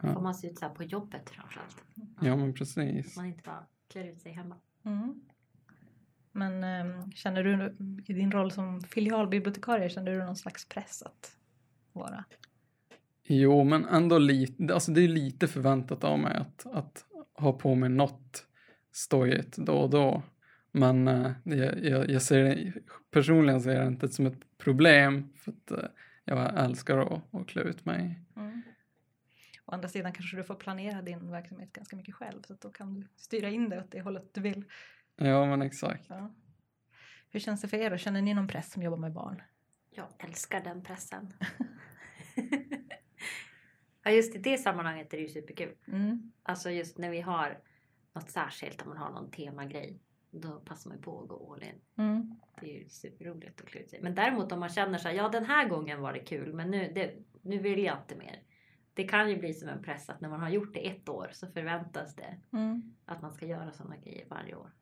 Får 0.00 0.20
man 0.20 0.34
se 0.34 0.46
ut 0.46 0.58
så 0.58 0.64
här 0.64 0.74
på 0.74 0.82
jobbet 0.82 1.30
framförallt? 1.30 1.84
ja 2.20 2.36
men 2.36 2.54
precis. 2.54 3.06
Att 3.06 3.16
man 3.16 3.26
inte 3.26 3.42
bara 3.44 3.66
klär 3.88 4.04
ut 4.04 4.20
sig 4.20 4.32
hemma. 4.32 4.56
Mm. 4.82 5.20
Men 6.36 6.64
ehm, 6.64 7.12
känner 7.12 7.42
du 7.44 7.74
i 8.06 8.12
din 8.12 8.32
roll 8.32 8.50
som 8.50 8.80
filialbibliotekarie, 8.80 9.90
känner 9.90 10.12
du 10.12 10.18
någon 10.18 10.36
slags 10.36 10.68
press 10.68 11.02
att 11.02 11.36
vara? 11.92 12.24
Jo, 13.22 13.64
men 13.64 13.84
ändå 13.84 14.18
lite, 14.18 14.74
alltså 14.74 14.92
det 14.92 15.00
är 15.00 15.08
lite 15.08 15.48
förväntat 15.48 16.04
av 16.04 16.18
mig 16.18 16.36
att, 16.36 16.66
att 16.66 17.04
ha 17.34 17.52
på 17.52 17.74
mig 17.74 17.88
något 17.88 18.46
stojigt 18.92 19.56
då 19.56 19.76
och 19.76 19.90
då. 19.90 20.22
Men 20.70 21.08
eh, 21.08 21.32
jag, 21.44 21.84
jag, 21.84 22.10
jag 22.10 22.22
ser 22.22 22.44
det, 22.44 22.72
personligen 23.10 23.60
ser 23.60 23.80
det 23.80 23.86
inte 23.86 24.08
som 24.08 24.26
ett 24.26 24.58
problem 24.58 25.32
för 25.36 25.52
att 25.52 25.70
eh, 25.70 25.88
jag 26.24 26.64
älskar 26.64 26.98
att, 26.98 27.34
att 27.34 27.46
klä 27.46 27.62
ut 27.62 27.84
mig. 27.84 28.20
Mm. 28.36 28.62
Å 29.64 29.72
andra 29.72 29.88
sidan 29.88 30.12
kanske 30.12 30.36
du 30.36 30.44
får 30.44 30.54
planera 30.54 31.02
din 31.02 31.30
verksamhet 31.30 31.72
ganska 31.72 31.96
mycket 31.96 32.14
själv 32.14 32.42
så 32.42 32.52
att 32.52 32.60
då 32.60 32.70
kan 32.70 32.94
du 32.94 33.06
styra 33.16 33.50
in 33.50 33.68
det 33.68 33.78
åt 33.78 33.90
det 33.90 34.00
hållet 34.00 34.34
du 34.34 34.40
vill. 34.40 34.64
Ja, 35.16 35.46
men 35.46 35.62
exakt. 35.62 36.06
Ja. 36.08 36.30
Hur 37.30 37.40
känns 37.40 37.60
det 37.60 37.68
för 37.68 37.76
er? 37.76 37.96
Känner 37.96 38.22
ni 38.22 38.34
någon 38.34 38.48
press 38.48 38.72
som 38.72 38.82
jobbar 38.82 38.98
med 38.98 39.12
barn? 39.12 39.42
Jag 39.90 40.06
älskar 40.18 40.60
den 40.64 40.82
pressen. 40.82 41.32
ja, 44.04 44.10
just 44.10 44.34
i 44.34 44.38
det 44.38 44.58
sammanhanget 44.58 45.12
är 45.12 45.16
det 45.16 45.22
ju 45.22 45.28
superkul. 45.28 45.74
Mm. 45.88 46.32
Alltså 46.42 46.70
just 46.70 46.98
när 46.98 47.10
vi 47.10 47.20
har 47.20 47.58
något 48.12 48.30
särskilt, 48.30 48.82
om 48.82 48.88
man 48.88 48.98
har 48.98 49.10
någon 49.10 49.30
temagrej. 49.30 50.00
Då 50.30 50.60
passar 50.60 50.90
man 50.90 51.00
på 51.00 51.22
att 51.22 51.28
gå 51.28 51.52
all 51.54 51.62
in. 51.62 51.80
Mm. 51.98 52.34
Det 52.60 52.76
är 52.76 52.78
ju 52.82 52.88
superroligt 52.88 53.60
att 53.60 53.66
klä 53.66 53.80
ut 53.80 53.90
sig. 53.90 54.00
Men 54.02 54.14
däremot 54.14 54.52
om 54.52 54.60
man 54.60 54.68
känner 54.68 54.98
så 54.98 55.08
här, 55.08 55.14
ja 55.14 55.28
den 55.28 55.44
här 55.44 55.68
gången 55.68 56.00
var 56.00 56.12
det 56.12 56.18
kul 56.18 56.52
men 56.54 56.70
nu, 56.70 56.92
det, 56.94 57.14
nu 57.42 57.58
vill 57.58 57.82
jag 57.84 57.98
inte 57.98 58.16
mer. 58.16 58.42
Det 58.94 59.04
kan 59.04 59.30
ju 59.30 59.36
bli 59.38 59.54
som 59.54 59.68
en 59.68 59.82
press 59.82 60.08
att 60.10 60.20
när 60.20 60.28
man 60.28 60.40
har 60.40 60.48
gjort 60.48 60.74
det 60.74 60.86
ett 60.88 61.08
år 61.08 61.28
så 61.32 61.46
förväntas 61.46 62.16
det 62.16 62.36
Mm. 62.52 62.94
att 63.04 63.22
man 63.22 63.32
ska 63.32 63.46
göra 63.46 63.72
sådana 63.72 63.96
grejer 63.96 64.26
varje 64.28 64.54
år. 64.54 64.72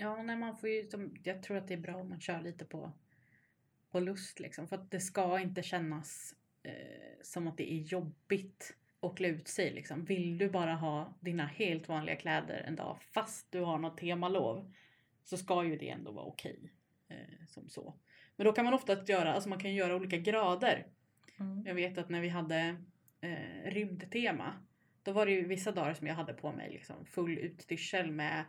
Ja, 0.00 0.22
nej, 0.22 0.36
man 0.36 0.56
får 0.56 0.68
ju, 0.68 0.88
jag 1.22 1.42
tror 1.42 1.56
att 1.56 1.68
det 1.68 1.74
är 1.74 1.78
bra 1.78 1.94
om 1.94 2.08
man 2.08 2.20
kör 2.20 2.40
lite 2.40 2.64
på, 2.64 2.92
på 3.90 4.00
lust 4.00 4.40
liksom. 4.40 4.68
För 4.68 4.76
att 4.76 4.90
det 4.90 5.00
ska 5.00 5.40
inte 5.40 5.62
kännas 5.62 6.34
eh, 6.62 7.22
som 7.22 7.48
att 7.48 7.56
det 7.56 7.72
är 7.72 7.76
jobbigt 7.76 8.76
att 9.00 9.16
klä 9.16 9.28
ut 9.28 9.48
sig 9.48 9.72
liksom. 9.72 10.04
Vill 10.04 10.38
du 10.38 10.50
bara 10.50 10.74
ha 10.74 11.14
dina 11.20 11.46
helt 11.46 11.88
vanliga 11.88 12.16
kläder 12.16 12.64
en 12.66 12.76
dag 12.76 12.98
fast 13.02 13.52
du 13.52 13.60
har 13.60 13.78
något 13.78 13.98
temalov 13.98 14.72
så 15.24 15.36
ska 15.36 15.64
ju 15.64 15.76
det 15.76 15.88
ändå 15.88 16.12
vara 16.12 16.26
okej. 16.26 16.72
eh, 17.08 17.46
som 17.48 17.68
så. 17.68 17.94
Men 18.36 18.44
då 18.44 18.52
kan 18.52 18.64
man 18.64 18.74
ofta 18.74 19.04
göra, 19.04 19.34
alltså 19.34 19.48
man 19.48 19.60
kan 19.60 19.74
göra 19.74 19.96
olika 19.96 20.16
grader. 20.16 20.86
Mm. 21.40 21.62
Jag 21.66 21.74
vet 21.74 21.98
att 21.98 22.08
när 22.08 22.20
vi 22.20 22.28
hade 22.28 22.76
eh, 23.20 23.70
rymdtema 23.70 24.54
då 25.02 25.12
var 25.12 25.26
det 25.26 25.32
ju 25.32 25.44
vissa 25.46 25.72
dagar 25.72 25.94
som 25.94 26.06
jag 26.06 26.14
hade 26.14 26.32
på 26.32 26.52
mig 26.52 26.70
liksom 26.70 27.06
full 27.06 27.38
utstyrsel 27.38 28.10
med 28.10 28.44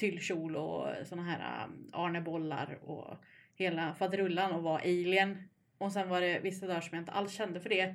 tyllkjol 0.00 0.56
och 0.56 0.86
såna 1.04 1.22
här 1.22 1.64
um, 1.64 1.90
Arnebollar 1.92 2.78
och 2.82 3.16
hela 3.54 3.94
faderullan 3.94 4.52
och 4.52 4.62
var 4.62 4.78
alien. 4.78 5.48
Och 5.78 5.92
sen 5.92 6.08
var 6.08 6.20
det 6.20 6.40
vissa 6.40 6.66
dagar 6.66 6.80
som 6.80 6.96
jag 6.96 7.02
inte 7.02 7.12
alls 7.12 7.32
kände 7.32 7.60
för 7.60 7.68
det. 7.68 7.94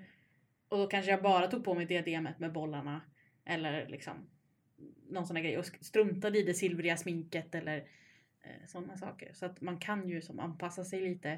Och 0.69 0.77
då 0.77 0.87
kanske 0.87 1.11
jag 1.11 1.21
bara 1.21 1.47
tog 1.47 1.63
på 1.63 1.73
mig 1.73 1.85
diademet 1.85 2.39
med 2.39 2.53
bollarna. 2.53 3.01
Eller 3.45 3.87
liksom 3.87 4.29
någon 5.09 5.27
sån 5.27 5.35
här 5.35 5.43
grej 5.43 5.57
och 5.57 5.65
struntade 5.65 6.39
i 6.39 6.43
det 6.43 6.53
silvriga 6.53 6.97
sminket 6.97 7.55
eller 7.55 7.77
eh, 8.43 8.67
sådana 8.67 8.97
saker. 8.97 9.33
Så 9.33 9.45
att 9.45 9.61
man 9.61 9.77
kan 9.77 10.09
ju 10.09 10.21
som 10.21 10.39
anpassa 10.39 10.83
sig 10.83 11.01
lite 11.01 11.29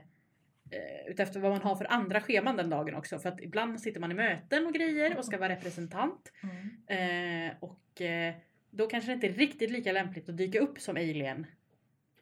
eh, 0.72 1.08
utefter 1.08 1.40
vad 1.40 1.52
man 1.52 1.62
har 1.62 1.76
för 1.76 1.92
andra 1.92 2.22
scheman 2.22 2.58
den 2.58 2.70
dagen 2.70 2.96
också. 2.96 3.20
För 3.20 3.30
att 3.30 3.42
ibland 3.42 3.82
sitter 3.82 4.00
man 4.00 4.12
i 4.12 4.16
möten 4.16 4.66
och 4.66 4.74
grejer 4.74 5.18
och 5.18 5.26
ska 5.26 5.38
vara 5.38 5.50
representant. 5.50 6.32
Mm. 6.44 7.50
Eh, 7.50 7.56
och 7.60 8.02
eh, 8.02 8.36
då 8.72 8.88
kanske 8.88 9.10
det 9.12 9.14
inte 9.14 9.28
är 9.28 9.34
riktigt 9.34 9.72
lika 9.72 9.92
lämpligt 9.92 10.30
att 10.30 10.38
dyka 10.38 10.60
upp 10.60 10.80
som 10.80 10.98
alien. 10.98 11.46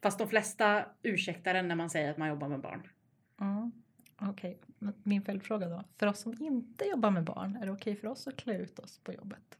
Fast 0.02 0.18
de 0.18 0.28
flesta 0.28 0.86
ursäktar 1.02 1.54
en 1.54 1.68
när 1.68 1.74
man 1.74 1.90
säger 1.90 2.10
att 2.10 2.16
man 2.16 2.28
jobbar 2.28 2.48
med 2.48 2.60
barn. 2.60 2.88
Mm. 3.40 3.72
Okej, 4.20 4.58
men 4.78 4.94
min 5.02 5.22
följdfråga 5.22 5.68
då. 5.68 5.84
För 5.96 6.06
oss 6.06 6.20
som 6.20 6.34
inte 6.42 6.84
jobbar 6.84 7.10
med 7.10 7.24
barn, 7.24 7.56
är 7.56 7.66
det 7.66 7.72
okej 7.72 7.96
för 7.96 8.08
oss 8.08 8.26
att 8.26 8.36
klä 8.36 8.58
ut 8.58 8.78
oss 8.78 8.98
på 8.98 9.12
jobbet? 9.12 9.58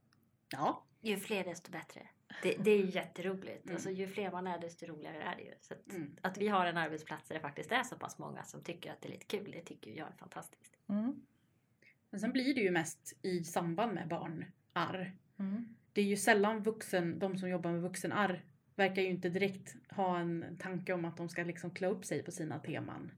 Ja, 0.53 0.85
Ju 1.01 1.17
fler 1.17 1.45
desto 1.45 1.71
bättre. 1.71 2.09
Det, 2.43 2.57
det 2.65 2.71
är 2.71 2.79
ju 2.79 2.91
jätteroligt. 2.91 3.65
Mm. 3.65 3.75
Alltså, 3.77 3.91
ju 3.91 4.07
fler 4.09 4.31
man 4.31 4.47
är 4.47 4.59
desto 4.61 4.87
roligare 4.87 5.23
är 5.23 5.37
det 5.37 5.43
ju. 5.43 5.53
Så 5.61 5.75
att, 5.75 5.93
Mm. 5.93 6.17
att 6.21 6.39
vi 6.39 6.49
har 6.49 6.67
en 6.67 6.77
arbetsplats 6.77 7.29
där 7.29 7.35
det 7.35 7.41
faktiskt 7.41 7.73
är 7.73 7.83
så 7.83 7.97
pass 7.97 8.19
många 8.19 8.45
som 8.45 8.63
tycker 8.63 8.93
att 8.93 9.01
det 9.01 9.09
är 9.09 9.13
lite 9.13 9.27
kul, 9.27 9.51
det 9.51 9.61
tycker 9.61 9.91
jag 9.91 10.09
är 10.09 10.13
fantastiskt. 10.19 10.77
Mm. 10.89 11.21
men 12.11 12.21
sen 12.21 12.33
blir 12.33 12.55
det 12.55 12.61
ju 12.61 12.71
mest 12.71 13.17
i 13.23 13.45
samband 13.45 13.95
med 13.95 14.09
barnar. 14.09 15.13
Mm. 15.39 15.77
Det 15.97 16.03
är 16.03 16.07
ju 16.07 16.17
sällan 16.17 16.63
vuxen, 16.63 17.19
de 17.19 17.39
som 17.39 17.49
jobbar 17.49 17.73
med 17.73 17.83
vuxenarr 17.83 18.45
verkar 18.75 19.03
ju 19.03 19.09
inte 19.09 19.29
direkt 19.29 19.75
ha 19.89 20.19
en 20.19 20.57
tanke 20.59 20.93
om 20.93 21.05
att 21.05 21.17
de 21.17 21.29
ska 21.29 21.45
liksom 21.45 21.71
klä 21.71 21.89
upp 21.89 22.05
sig 22.05 22.23
på 22.23 22.31
sina 22.31 22.59
teman 22.59 23.11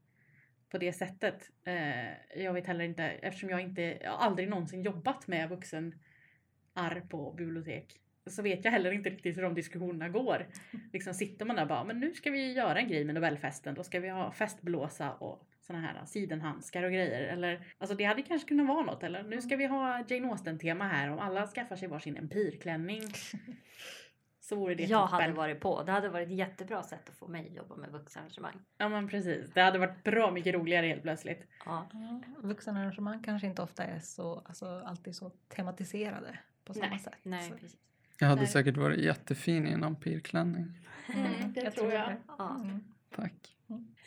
på 0.71 0.79
det 0.79 0.93
sättet. 0.93 1.51
Eh, 1.65 2.43
jag 2.43 2.53
vet 2.53 2.67
heller 2.67 2.85
inte, 2.85 3.05
eftersom 3.05 3.51
jag 3.51 3.61
inte, 3.61 3.83
jag 3.83 4.11
har 4.11 4.19
aldrig 4.19 4.49
någonsin 4.49 4.83
jobbat 4.83 5.27
med 5.27 5.49
vuxenarr 5.49 7.07
på 7.09 7.33
bibliotek. 7.33 8.01
Så 8.27 8.43
vet 8.43 8.65
jag 8.65 8.73
heller 8.73 8.93
inte 8.93 9.11
riktigt 9.11 9.37
hur 9.37 9.43
de 9.43 9.55
diskussionerna 9.55 10.09
går. 10.09 10.47
Liksom 10.93 11.15
sitter 11.15 11.47
man 11.47 11.57
där 11.57 11.63
och 11.63 11.69
bara, 11.69 11.85
men 11.85 12.01
nu 12.01 12.15
ska 12.15 12.31
vi 12.31 12.53
göra 12.53 12.79
en 12.79 12.89
grej 12.89 13.05
med 13.05 13.15
Nobelfesten. 13.15 13.75
Då 13.75 13.85
ska 13.85 14.01
vi 14.01 14.09
ha 14.09 14.33
festblåsa 14.33 15.13
och 15.13 15.48
såna 15.69 15.81
här 15.81 16.05
sidenhandskar 16.07 16.83
och 16.83 16.93
grejer. 16.93 17.23
Eller, 17.23 17.67
alltså 17.79 17.97
det 17.97 18.05
hade 18.05 18.23
kanske 18.23 18.49
kunnat 18.49 18.67
vara 18.67 18.83
något. 18.85 19.03
Eller 19.03 19.23
nu 19.23 19.41
ska 19.43 19.57
vi 19.57 19.67
ha 19.67 20.05
Jane 20.09 20.29
Austen-tema 20.29 20.89
här 20.89 21.11
och 21.11 21.25
alla 21.25 21.47
skaffar 21.47 21.77
sig 21.77 21.89
varsin 21.89 22.17
empirklänning. 22.17 23.03
Så 24.41 24.57
vore 24.57 24.75
det 24.75 24.83
jag 24.85 25.11
toppen. 25.11 25.21
hade 25.21 25.33
varit 25.37 25.61
på. 25.61 25.83
Det 25.83 25.93
hade 25.93 26.09
varit 26.09 26.29
ett 26.29 26.35
jättebra 26.35 26.83
sätt 26.83 27.09
att 27.09 27.17
få 27.17 27.29
mig 27.29 27.47
att 27.49 27.57
jobba 27.57 27.77
med 27.77 27.91
vuxenarrangemang. 27.91 28.55
Ja 28.79 28.89
men 28.89 29.09
precis. 29.09 29.51
Det 29.55 29.61
hade 29.61 29.79
varit 29.79 30.05
bra 30.05 30.31
mycket 30.31 30.55
roligare 30.55 30.87
helt 30.87 31.03
plötsligt. 31.03 31.47
Ja. 31.65 31.89
Ja, 31.93 32.21
vuxenarrangemang 32.39 33.23
kanske 33.23 33.47
inte 33.47 33.63
ofta 33.63 33.85
är 33.85 34.01
så, 34.01 34.43
alltså, 34.47 34.83
alltid 34.87 35.17
så 35.17 35.31
tematiserade 35.49 36.39
på 36.65 36.75
samma 36.75 36.87
Nej, 36.87 36.99
sätt. 36.99 37.15
Nej, 37.23 37.49
så. 37.49 37.55
precis. 37.55 37.77
Jag 38.21 38.29
hade 38.29 38.41
Nej. 38.41 38.51
säkert 38.51 38.77
varit 38.77 39.01
jättefin 39.01 39.67
i 39.67 39.71
en 39.71 39.85
empirklänning. 39.85 40.79
Mm, 41.15 41.53
det 41.55 41.71
tror 41.71 41.93
jag. 41.93 42.09
det. 42.09 42.17
Ja. 42.39 42.55
Mm. 42.63 42.85
Tack. 43.15 43.58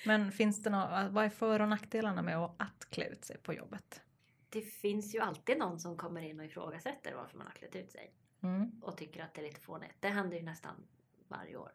Men 0.06 0.32
finns 0.32 0.63
det 0.63 0.70
några, 0.70 1.10
vad 1.10 1.25
är 1.25 1.30
för 1.30 1.60
och 1.60 1.70
nackdelarna 1.70 2.22
med 2.22 2.38
att, 2.38 2.88
klä 2.89 3.06
ut 3.06 3.25
sig 3.25 3.38
på 3.38 3.53
jobbet? 3.53 4.01
Det 4.50 4.62
finns 4.62 5.15
ju 5.15 5.20
alltid 5.20 5.58
någon 5.58 5.80
som 5.80 5.98
kommer 5.98 6.22
in 6.22 6.39
och 6.39 6.46
ifrågasätter 6.46 7.15
varför 7.15 7.38
man 7.38 7.48
har 7.48 7.53
klätt 7.53 7.75
ut 7.75 7.91
sig. 7.91 8.13
Mm. 8.44 8.82
och 8.82 8.98
tycker 8.98 9.24
att 9.24 9.34
det 9.34 9.41
är 9.41 9.46
lite 9.46 9.60
fånigt. 9.62 9.96
Det 10.00 10.08
händer 10.08 10.38
ju 10.38 10.44
nästan 10.44 10.75
varje 11.27 11.58
år. 11.58 11.72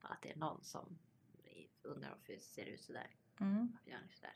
Att 0.00 0.22
det 0.22 0.32
är 0.32 0.36
någon 0.36 0.64
som 0.64 0.98
undrar 1.82 2.10
varför 2.10 2.32
det 2.32 2.40
ser 2.42 2.64
ut 2.66 2.80
sådär. 2.82 3.06
Mm. 3.40 3.68
Varför 3.72 3.90
gör 3.90 3.98
ni 4.06 4.12
sådär? 4.12 4.34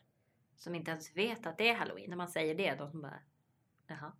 Som 0.55 0.75
inte 0.75 0.91
ens 0.91 1.17
vet 1.17 1.45
att 1.45 1.57
det 1.57 1.69
är 1.69 1.75
halloween. 1.75 2.09
När 2.09 2.17
man 2.17 2.27
säger 2.27 2.55
det, 2.55 2.75
de 2.75 2.91
som 2.91 3.01
bara 3.01 3.19
jaha. 3.87 4.11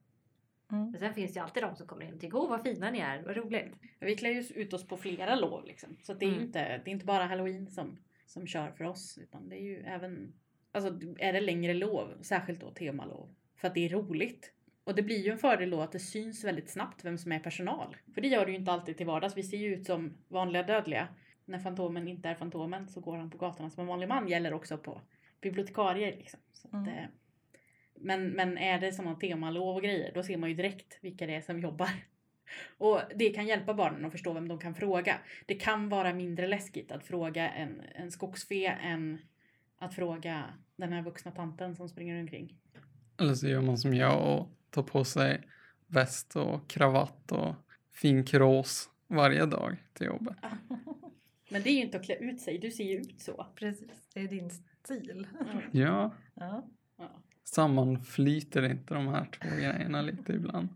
Mm. 0.72 0.92
Men 0.92 1.00
sen 1.00 1.14
finns 1.14 1.34
det 1.34 1.38
ju 1.40 1.44
alltid 1.44 1.64
de 1.64 1.76
som 1.76 1.88
kommer 1.88 2.06
in 2.06 2.14
och 2.14 2.20
tycker 2.20 2.38
åh 2.38 2.50
vad 2.50 2.62
fina 2.64 2.92
ni 2.92 3.00
är, 3.00 3.24
vad 3.24 3.36
roligt. 3.38 3.76
Vi 4.00 4.16
klär 4.16 4.30
ju 4.30 4.42
ut 4.62 4.74
oss 4.74 4.88
på 4.88 4.98
flera 4.98 5.36
lov 5.36 5.66
liksom. 5.66 5.98
Så 6.04 6.14
det 6.14 6.26
är 6.26 6.30
Mm. 6.30 6.44
inte, 6.44 6.60
det 6.78 6.90
är 6.90 6.94
inte 6.94 7.06
bara 7.06 7.26
halloween 7.26 7.72
som, 7.72 7.98
som 8.26 8.48
kör 8.48 8.72
för 8.72 8.84
oss. 8.86 9.18
Utan 9.22 9.50
det 9.50 9.56
är 9.56 9.64
ju 9.64 9.84
även, 9.84 10.34
alltså 10.72 11.00
är 11.20 11.34
det 11.34 11.42
längre 11.42 11.74
lov, 11.74 12.18
särskilt 12.22 12.60
då 12.62 12.72
temalov. 12.72 13.36
För 13.56 13.68
att 13.68 13.74
det 13.74 13.86
är 13.86 13.90
roligt. 13.90 14.54
Och 14.84 14.96
det 14.96 15.04
blir 15.04 15.26
ju 15.26 15.32
en 15.32 15.38
fördel 15.38 15.70
då 15.70 15.82
att 15.82 15.92
det 15.92 16.00
syns 16.00 16.44
väldigt 16.44 16.70
snabbt 16.70 17.06
vem 17.06 17.18
som 17.18 17.32
är 17.32 17.40
personal. 17.40 17.96
För 18.14 18.22
det 18.22 18.28
gör 18.28 18.46
det 18.46 18.52
ju 18.52 18.58
inte 18.58 18.72
alltid 18.72 18.98
till 18.98 19.06
vardags. 19.06 19.38
Vi 19.38 19.44
ser 19.44 19.58
ju 19.58 19.76
ut 19.76 19.86
som 19.86 20.14
vanliga 20.28 20.64
dödliga. 20.64 21.08
När 21.46 21.60
Fantomen 21.60 22.08
inte 22.08 22.30
är 22.30 22.36
Fantomen 22.36 22.88
så 22.88 23.00
går 23.02 23.18
han 23.18 23.30
på 23.30 23.38
gatorna 23.38 23.70
som 23.70 23.82
en 23.82 23.88
vanlig 23.88 24.08
man. 24.08 24.28
Gäller 24.28 24.54
också 24.54 24.78
på 24.78 25.02
bibliotekarier 25.42 26.18
liksom. 26.18 26.40
Så 26.52 26.68
att, 26.68 26.74
Mm. 26.74 26.88
eh, 26.88 27.06
men, 27.96 28.30
men 28.30 28.58
är 28.58 28.80
det 28.80 28.92
sådana 28.92 29.16
temalov 29.16 29.76
och 29.76 29.84
grejer 29.84 30.12
då 30.14 30.24
ser 30.24 30.38
man 30.38 30.50
ju 30.50 30.56
direkt 30.56 31.00
vilka 31.02 31.28
det 31.28 31.36
är 31.36 31.42
som 31.42 31.60
jobbar. 31.60 31.90
Och 32.78 33.02
det 33.16 33.30
kan 33.30 33.48
hjälpa 33.48 33.74
barnen 33.74 34.06
att 34.06 34.12
förstå 34.12 34.34
vem 34.34 34.48
de 34.48 34.60
kan 34.60 34.76
fråga. 34.76 35.18
Det 35.46 35.56
kan 35.56 35.90
vara 35.90 36.14
mindre 36.14 36.48
läskigt 36.48 36.92
att 36.92 37.04
fråga 37.04 37.50
en, 37.50 37.82
en 37.96 38.12
skogsfe 38.12 38.66
än 38.66 39.20
att 39.78 39.96
fråga 39.96 40.44
den 40.76 40.94
här 40.94 41.02
vuxna 41.02 41.32
tanten 41.32 41.76
som 41.76 41.90
springer 41.90 42.20
omkring. 42.20 42.58
Eller 43.20 43.36
så 43.36 43.48
gör 43.48 43.62
man 43.62 43.78
som 43.78 43.94
jag 43.94 44.40
och 44.40 44.50
tar 44.70 44.84
på 44.84 45.04
sig 45.04 45.42
väst 45.88 46.36
och 46.36 46.70
kravatt 46.70 47.32
och 47.32 47.56
fin 47.92 48.26
krås 48.26 48.90
varje 49.08 49.46
dag 49.46 49.78
till 49.94 50.08
jobbet. 50.08 50.36
Men 51.50 51.62
det 51.64 51.70
är 51.70 51.74
ju 51.74 51.82
inte 51.82 51.98
att 51.98 52.06
klä 52.06 52.16
ut 52.16 52.42
sig, 52.42 52.58
du 52.58 52.72
ser 52.72 52.84
ju 52.84 52.98
ut 52.98 53.22
så. 53.22 53.46
Precis, 53.56 54.10
det 54.14 54.20
är 54.20 54.28
din 54.28 54.50
stil. 54.50 55.28
Ja, 55.72 56.12
Ja. 56.36 56.68
Ja. 56.98 57.22
sammanflyter 57.44 58.64
inte 58.66 58.94
de 58.94 59.08
här 59.08 59.26
två 59.26 59.56
grejerna 59.56 60.02
lite 60.02 60.34
ibland? 60.34 60.70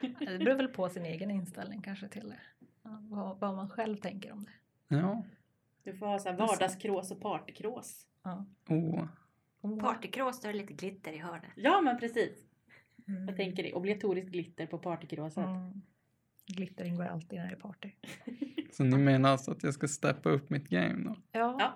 Det 0.18 0.38
beror 0.38 0.54
väl 0.56 0.68
på 0.68 0.88
sin 0.88 1.04
egen 1.06 1.30
inställning 1.30 1.82
kanske 1.82 2.08
till 2.08 2.34
vad, 2.82 3.38
vad 3.38 3.54
man 3.56 3.70
själv 3.70 3.96
tänker 3.96 4.32
om 4.32 4.44
det. 4.44 4.96
Ja. 4.96 5.24
Du 5.84 5.94
får 5.94 6.06
ha 6.06 6.18
så 6.18 6.28
här 6.28 6.36
vardagskrås 6.36 7.10
och 7.10 7.20
partykrås. 7.20 8.06
Ja. 8.22 8.46
Oh. 8.68 9.06
Partykrås, 9.80 10.40
då 10.40 10.48
är 10.48 10.52
det 10.52 10.58
lite 10.58 10.72
glitter 10.72 11.12
i 11.12 11.18
hörnet. 11.18 11.50
Ja 11.56 11.80
men 11.80 11.98
precis. 11.98 12.44
Mm. 13.08 13.28
Jag 13.28 13.36
tänker 13.36 13.62
det. 13.62 13.72
Obligatoriskt 13.72 14.30
glitter 14.30 14.66
på 14.66 14.78
partykråset. 14.78 15.44
Mm. 15.46 15.82
Glitter 16.46 16.84
ingår 16.84 17.04
alltid 17.04 17.38
när 17.38 17.46
det 17.46 17.52
är 17.52 17.56
party. 17.60 17.90
Så 18.72 18.84
ni 18.84 18.96
menar 18.96 19.30
alltså 19.30 19.50
att 19.50 19.62
jag 19.62 19.74
ska 19.74 19.88
steppa 19.88 20.28
upp 20.28 20.50
mitt 20.50 20.68
game 20.68 21.04
då? 21.04 21.16
Ja, 21.32 21.56
Ja. 21.58 21.74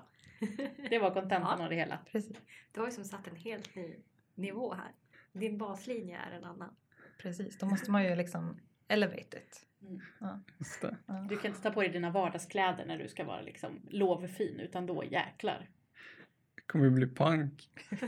Det 0.91 0.99
var 0.99 1.11
kontentan 1.11 1.57
Ja. 1.59 1.65
av 1.65 1.71
det 1.71 1.77
hela. 1.77 1.99
precis. 2.13 2.37
Du 2.73 2.81
har 2.81 2.87
ju 2.87 2.93
som 2.93 3.05
satt 3.05 3.27
en 3.29 3.37
helt 3.37 3.75
ny 3.75 3.97
nivå 4.35 4.75
här. 4.75 4.93
Din 5.33 5.59
baslinje 5.59 6.19
är 6.19 6.31
en 6.33 6.45
annan. 6.45 6.75
Precis. 7.19 7.59
Då 7.59 7.67
måste 7.67 7.91
man 7.91 8.05
ju 8.05 8.17
liksom 8.17 8.61
elevate 8.89 9.37
it. 9.39 9.67
Det. 9.79 10.01
Ja. 10.21 10.41
Du 11.29 11.37
kan 11.37 11.51
inte 11.51 11.63
ta 11.63 11.71
på 11.71 11.81
dig 11.81 11.91
dina 11.91 12.11
vardagskläder 12.11 12.85
när 12.87 12.99
du 12.99 13.09
ska 13.09 13.25
vara 13.25 13.41
liksom 13.41 13.81
lovfin 13.91 14.61
utan 14.61 14.87
då 14.87 15.05
jäklar. 15.05 15.69
Jag 16.57 16.67
kommer 16.67 16.91
bli 16.91 17.07
punk. 17.07 17.69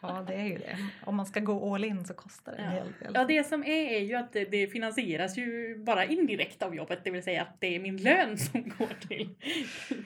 ja, 0.00 0.24
det 0.26 0.34
är 0.34 0.44
ju 0.44 0.58
det. 0.58 0.78
Om 1.04 1.16
man 1.16 1.26
ska 1.26 1.40
gå 1.40 1.74
all 1.74 1.84
in 1.84 2.04
så 2.04 2.14
kostar 2.14 2.52
det 2.52 2.58
en 2.58 2.64
Ja. 2.76 2.82
hel 2.82 2.92
del. 3.00 3.10
Ja 3.14 3.24
det 3.24 3.44
som 3.44 3.62
är 3.64 3.90
är 3.96 4.00
ju 4.00 4.14
att 4.14 4.32
det, 4.32 4.44
det 4.44 4.66
finansieras 4.66 5.36
ju 5.38 5.76
bara 5.78 6.04
indirekt 6.04 6.62
av 6.62 6.74
jobbet. 6.74 7.00
Det 7.04 7.10
vill 7.10 7.22
säga 7.22 7.42
att 7.42 7.60
det 7.60 7.76
är 7.76 7.80
min 7.80 7.96
lön 7.96 8.38
som 8.38 8.62
går 8.78 9.08
till, 9.08 9.34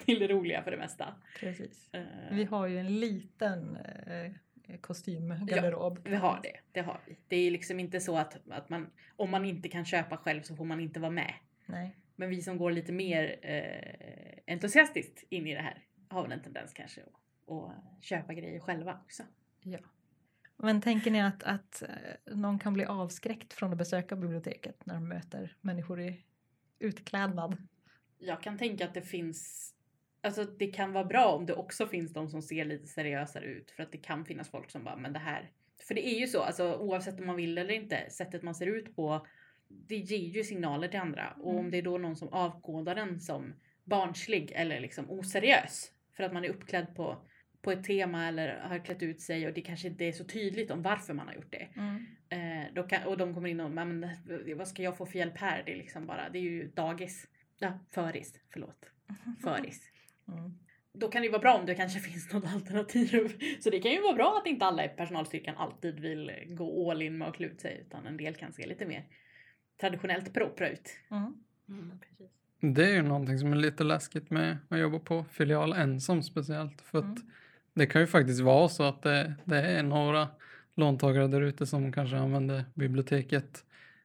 till 0.05 0.19
det 0.19 0.29
roliga 0.29 0.63
för 0.63 0.71
det 0.71 0.77
mesta. 0.77 1.15
Precis. 1.41 1.89
Eh, 1.93 2.03
Vi 2.31 2.45
har 2.45 2.67
ju 2.67 2.79
en 2.79 3.01
liten 3.01 3.77
eh, 3.77 4.33
kostymgarderob. 4.81 5.99
Vi 6.05 6.15
har 6.15 6.41
det, 6.43 6.57
det 6.73 6.81
har 6.81 7.01
vi. 7.07 7.17
Det 7.29 7.37
är 7.37 7.51
liksom 7.51 7.81
inte 7.81 8.01
så 8.01 8.19
att, 8.19 8.51
att 8.51 8.69
man, 8.69 8.91
om 9.17 9.31
man 9.31 9.45
inte 9.45 9.69
kan 9.69 9.85
köpa 9.85 10.17
själv 10.17 10.43
så 10.43 10.57
får 10.57 10.65
man 10.65 10.81
inte 10.81 11.01
vara 11.01 11.11
med. 11.11 11.35
Nej. 11.67 11.97
Men 12.17 12.29
vi 12.29 12.43
som 12.43 12.59
går 12.59 12.71
lite 12.71 12.93
mer 12.93 13.39
eh, 13.43 14.55
entusiastiskt 14.55 15.25
in 15.29 15.47
i 15.47 15.55
det 15.55 15.61
här 15.61 15.85
har 16.09 16.23
väl 16.23 16.33
en 16.33 16.43
tendens 16.43 16.73
kanske 16.73 17.01
att, 17.01 17.53
att 17.53 18.05
köpa 18.05 18.35
grejer 18.35 18.61
själva 18.61 19.01
också. 19.05 19.23
Ja. 19.63 19.79
Men 20.57 20.81
tänker 20.81 21.11
ni 21.11 21.23
att, 21.23 21.43
att 21.43 21.83
eh, 21.83 22.35
någon 22.37 22.59
kan 22.59 22.75
bli 22.75 22.85
avskräckt 22.85 23.53
från 23.53 23.73
att 23.73 23.79
besöka 23.79 24.17
biblioteket 24.17 24.87
när 24.87 24.95
de 24.95 25.09
möter 25.09 25.57
människor 25.61 26.01
i 26.01 26.25
utklädnad? 26.79 27.57
Jag 28.19 28.43
kan 28.43 28.59
tänka 28.59 28.85
att 28.85 28.95
det 28.95 29.03
finns 29.03 29.73
Alltså 30.27 30.45
det 30.45 30.67
kan 30.67 30.93
vara 30.93 31.05
bra 31.05 31.27
om 31.27 31.47
det 31.47 31.55
också 31.55 31.87
finns 31.87 32.13
de 32.13 32.29
som 32.29 32.43
ser 32.43 32.65
lite 32.65 32.87
seriösare 32.87 33.45
ut 33.45 33.71
för 33.71 33.83
att 33.83 33.93
det 33.93 33.99
kan 33.99 34.25
finnas 34.25 34.51
folk 34.51 34.71
som 34.71 34.85
bara 34.85 34.97
men 34.97 35.13
det 35.13 35.19
här. 35.19 35.51
För 35.89 35.95
det 35.95 36.07
är 36.09 36.19
ju 36.21 36.27
så 36.27 36.43
alltså 36.43 36.75
oavsett 36.75 37.21
om 37.21 37.27
man 37.27 37.37
vill 37.37 37.59
eller 37.59 37.75
inte 37.75 38.11
sättet 38.11 38.43
man 38.43 38.55
ser 38.55 38.67
ut 38.67 38.97
på. 38.97 39.27
Det 39.69 39.97
ger 39.97 40.19
ju 40.19 40.45
signaler 40.45 40.89
till 40.89 41.01
andra 41.01 41.31
och 41.41 41.51
om 41.51 41.59
Mm. 41.59 41.71
det 41.71 41.79
är 41.79 41.83
då 41.83 41.99
någon 41.99 42.17
som 42.17 42.29
avkodar 42.29 42.95
den 42.95 43.21
som 43.21 43.55
barnslig 43.85 44.53
eller 44.55 44.81
liksom 44.81 45.11
oseriös 45.11 45.93
för 46.17 46.25
att 46.25 46.33
man 46.33 46.45
är 46.45 46.49
uppklädd 46.49 46.95
på 46.97 47.17
på 47.63 47.73
ett 47.73 47.85
tema 47.85 48.29
eller 48.29 48.59
har 48.61 48.79
klätt 48.85 49.03
ut 49.03 49.21
sig 49.21 49.47
och 49.47 49.53
det 49.55 49.61
kanske 49.61 49.89
inte 49.89 50.05
är 50.05 50.13
så 50.13 50.25
tydligt 50.25 50.71
om 50.71 50.83
varför 50.83 51.15
man 51.15 51.27
har 51.27 51.35
gjort 51.35 51.53
det. 51.53 51.69
Mm. 51.77 52.07
Eh, 52.29 52.73
Då 52.75 52.83
kan, 52.83 53.03
och 53.07 53.17
de 53.19 53.35
kommer 53.35 53.49
in 53.49 53.61
och, 53.61 53.71
men 53.71 54.09
vad 54.57 54.69
ska 54.69 54.83
jag 54.83 54.97
få 54.97 55.07
för 55.07 55.19
hjälp 55.19 55.39
här? 55.39 55.63
Det 55.67 55.73
är 55.73 55.77
liksom 55.77 56.07
bara, 56.07 56.29
det 56.29 56.39
är 56.39 56.43
ju 56.43 56.69
dagis. 56.69 57.27
Ja, 57.59 57.79
föris, 57.91 58.41
förlåt. 58.53 58.91
Föris. 59.43 59.91
Mm. 60.29 60.59
Då 60.93 61.09
kan 61.09 61.23
det 61.23 61.27
ju 61.27 61.33
vara 61.33 61.43
bra 61.43 61.55
om 61.55 61.67
det 61.67 61.75
kanske 61.75 61.99
finns 62.09 62.33
något 62.33 62.45
alternativ. 62.55 63.39
Så 63.61 63.71
det 63.71 63.81
kan 63.81 63.93
ju 63.93 64.01
vara 64.01 64.15
bra 64.15 64.39
att 64.41 64.47
inte 64.47 64.65
alla 64.65 64.85
i 64.85 64.89
personalstyrkan 64.89 65.57
alltid 65.57 66.01
vill 66.01 66.33
gå 66.49 66.91
all 66.91 67.03
in 67.03 67.19
med 67.19 67.29
att 67.29 67.35
klä 67.35 67.47
ut 67.47 67.61
sig. 67.61 67.85
Utan 67.87 68.07
en 68.07 68.17
del 68.17 68.35
kan 68.35 68.53
se 68.53 68.67
lite 68.67 68.87
mer 68.87 69.05
traditionellt 69.81 70.35
propra 70.35 70.69
ut. 70.69 70.91
Mm. 71.11 71.35
Mm, 71.69 71.99
precis. 71.99 72.31
Det 72.61 72.85
är 72.91 72.95
ju 72.95 73.03
någonting 73.03 73.39
som 73.39 73.53
är 73.53 73.57
lite 73.57 73.85
läskigt 73.85 74.31
med 74.31 74.59
att 74.69 74.79
jobba 74.79 74.99
på 74.99 75.25
filial 75.31 75.73
ensam 75.73 76.23
speciellt. 76.23 76.81
För 76.81 76.99
att 76.99 77.05
Mm. 77.05 77.31
det 77.75 77.87
kan 77.87 78.01
ju 78.01 78.07
faktiskt 78.07 78.41
vara 78.41 78.69
så 78.69 78.83
att 78.83 79.03
det, 79.03 79.35
det 79.45 79.59
är 79.61 79.83
några 79.83 80.29
låntagare 80.75 81.27
där 81.27 81.41
ute 81.41 81.67
som 81.67 81.93
kanske 81.93 82.17
använder 82.17 82.65
biblioteket 82.75 83.65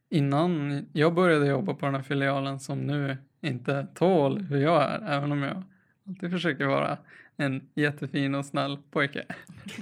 innan 0.10 0.86
jag 0.94 1.14
började 1.14 1.48
jobba 1.48 1.74
på 1.74 1.86
den 1.86 1.96
här 1.96 2.02
filialen 2.04 2.60
som 2.60 2.80
nu 2.80 3.18
inte 3.42 3.88
tål 3.96 4.42
hur 4.42 4.58
jag 4.62 4.84
är. 4.84 5.02
Även 5.18 5.32
om 5.32 5.44
jag 5.44 5.64
alltid 6.08 6.32
försöker 6.32 6.66
vara 6.66 6.98
en 7.38 7.70
jättefin 7.76 8.36
och 8.36 8.46
snäll 8.46 8.78
pojke. 8.92 9.26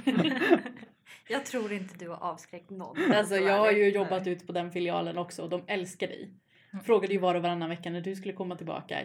jag 1.29 1.45
tror 1.45 1.71
inte 1.71 1.97
du 1.97 2.09
har 2.09 2.17
avskräckt 2.17 2.69
någon. 2.69 2.97
Alltså 3.13 3.35
Så 3.35 3.41
jag 3.43 3.57
har 3.59 3.71
ju 3.71 3.89
jobbat 3.89 4.27
ut 4.27 4.47
på 4.47 4.53
den 4.53 4.71
filialen 4.71 5.17
också 5.17 5.43
och 5.43 5.49
de 5.49 5.63
älskar 5.67 6.07
dig. 6.07 6.33
Frågade 6.83 7.13
ju 7.13 7.19
var 7.19 7.35
och 7.35 7.41
varannan 7.41 7.69
vecka 7.69 7.89
när 7.89 8.01
du 8.01 8.15
skulle 8.15 8.33
komma 8.33 8.55
tillbaka. 8.55 8.99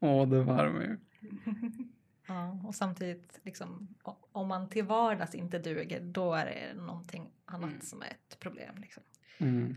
Åh, 0.00 0.28
det 0.28 0.42
värmer 0.42 0.80
ju. 0.82 0.98
Ja, 2.26 2.60
och 2.66 2.74
samtidigt 2.74 3.40
liksom, 3.42 3.94
om 4.32 4.48
man 4.48 4.68
till 4.68 4.84
vardags 4.84 5.34
inte 5.34 5.58
duger 5.58 6.00
då 6.00 6.34
är 6.34 6.44
det 6.46 6.80
någonting 6.82 7.30
annat 7.44 7.70
Mm. 7.70 7.80
som 7.80 8.02
är 8.02 8.06
ett 8.06 8.38
problem. 8.40 8.74
Liksom. 8.80 9.02
Mm. 9.38 9.76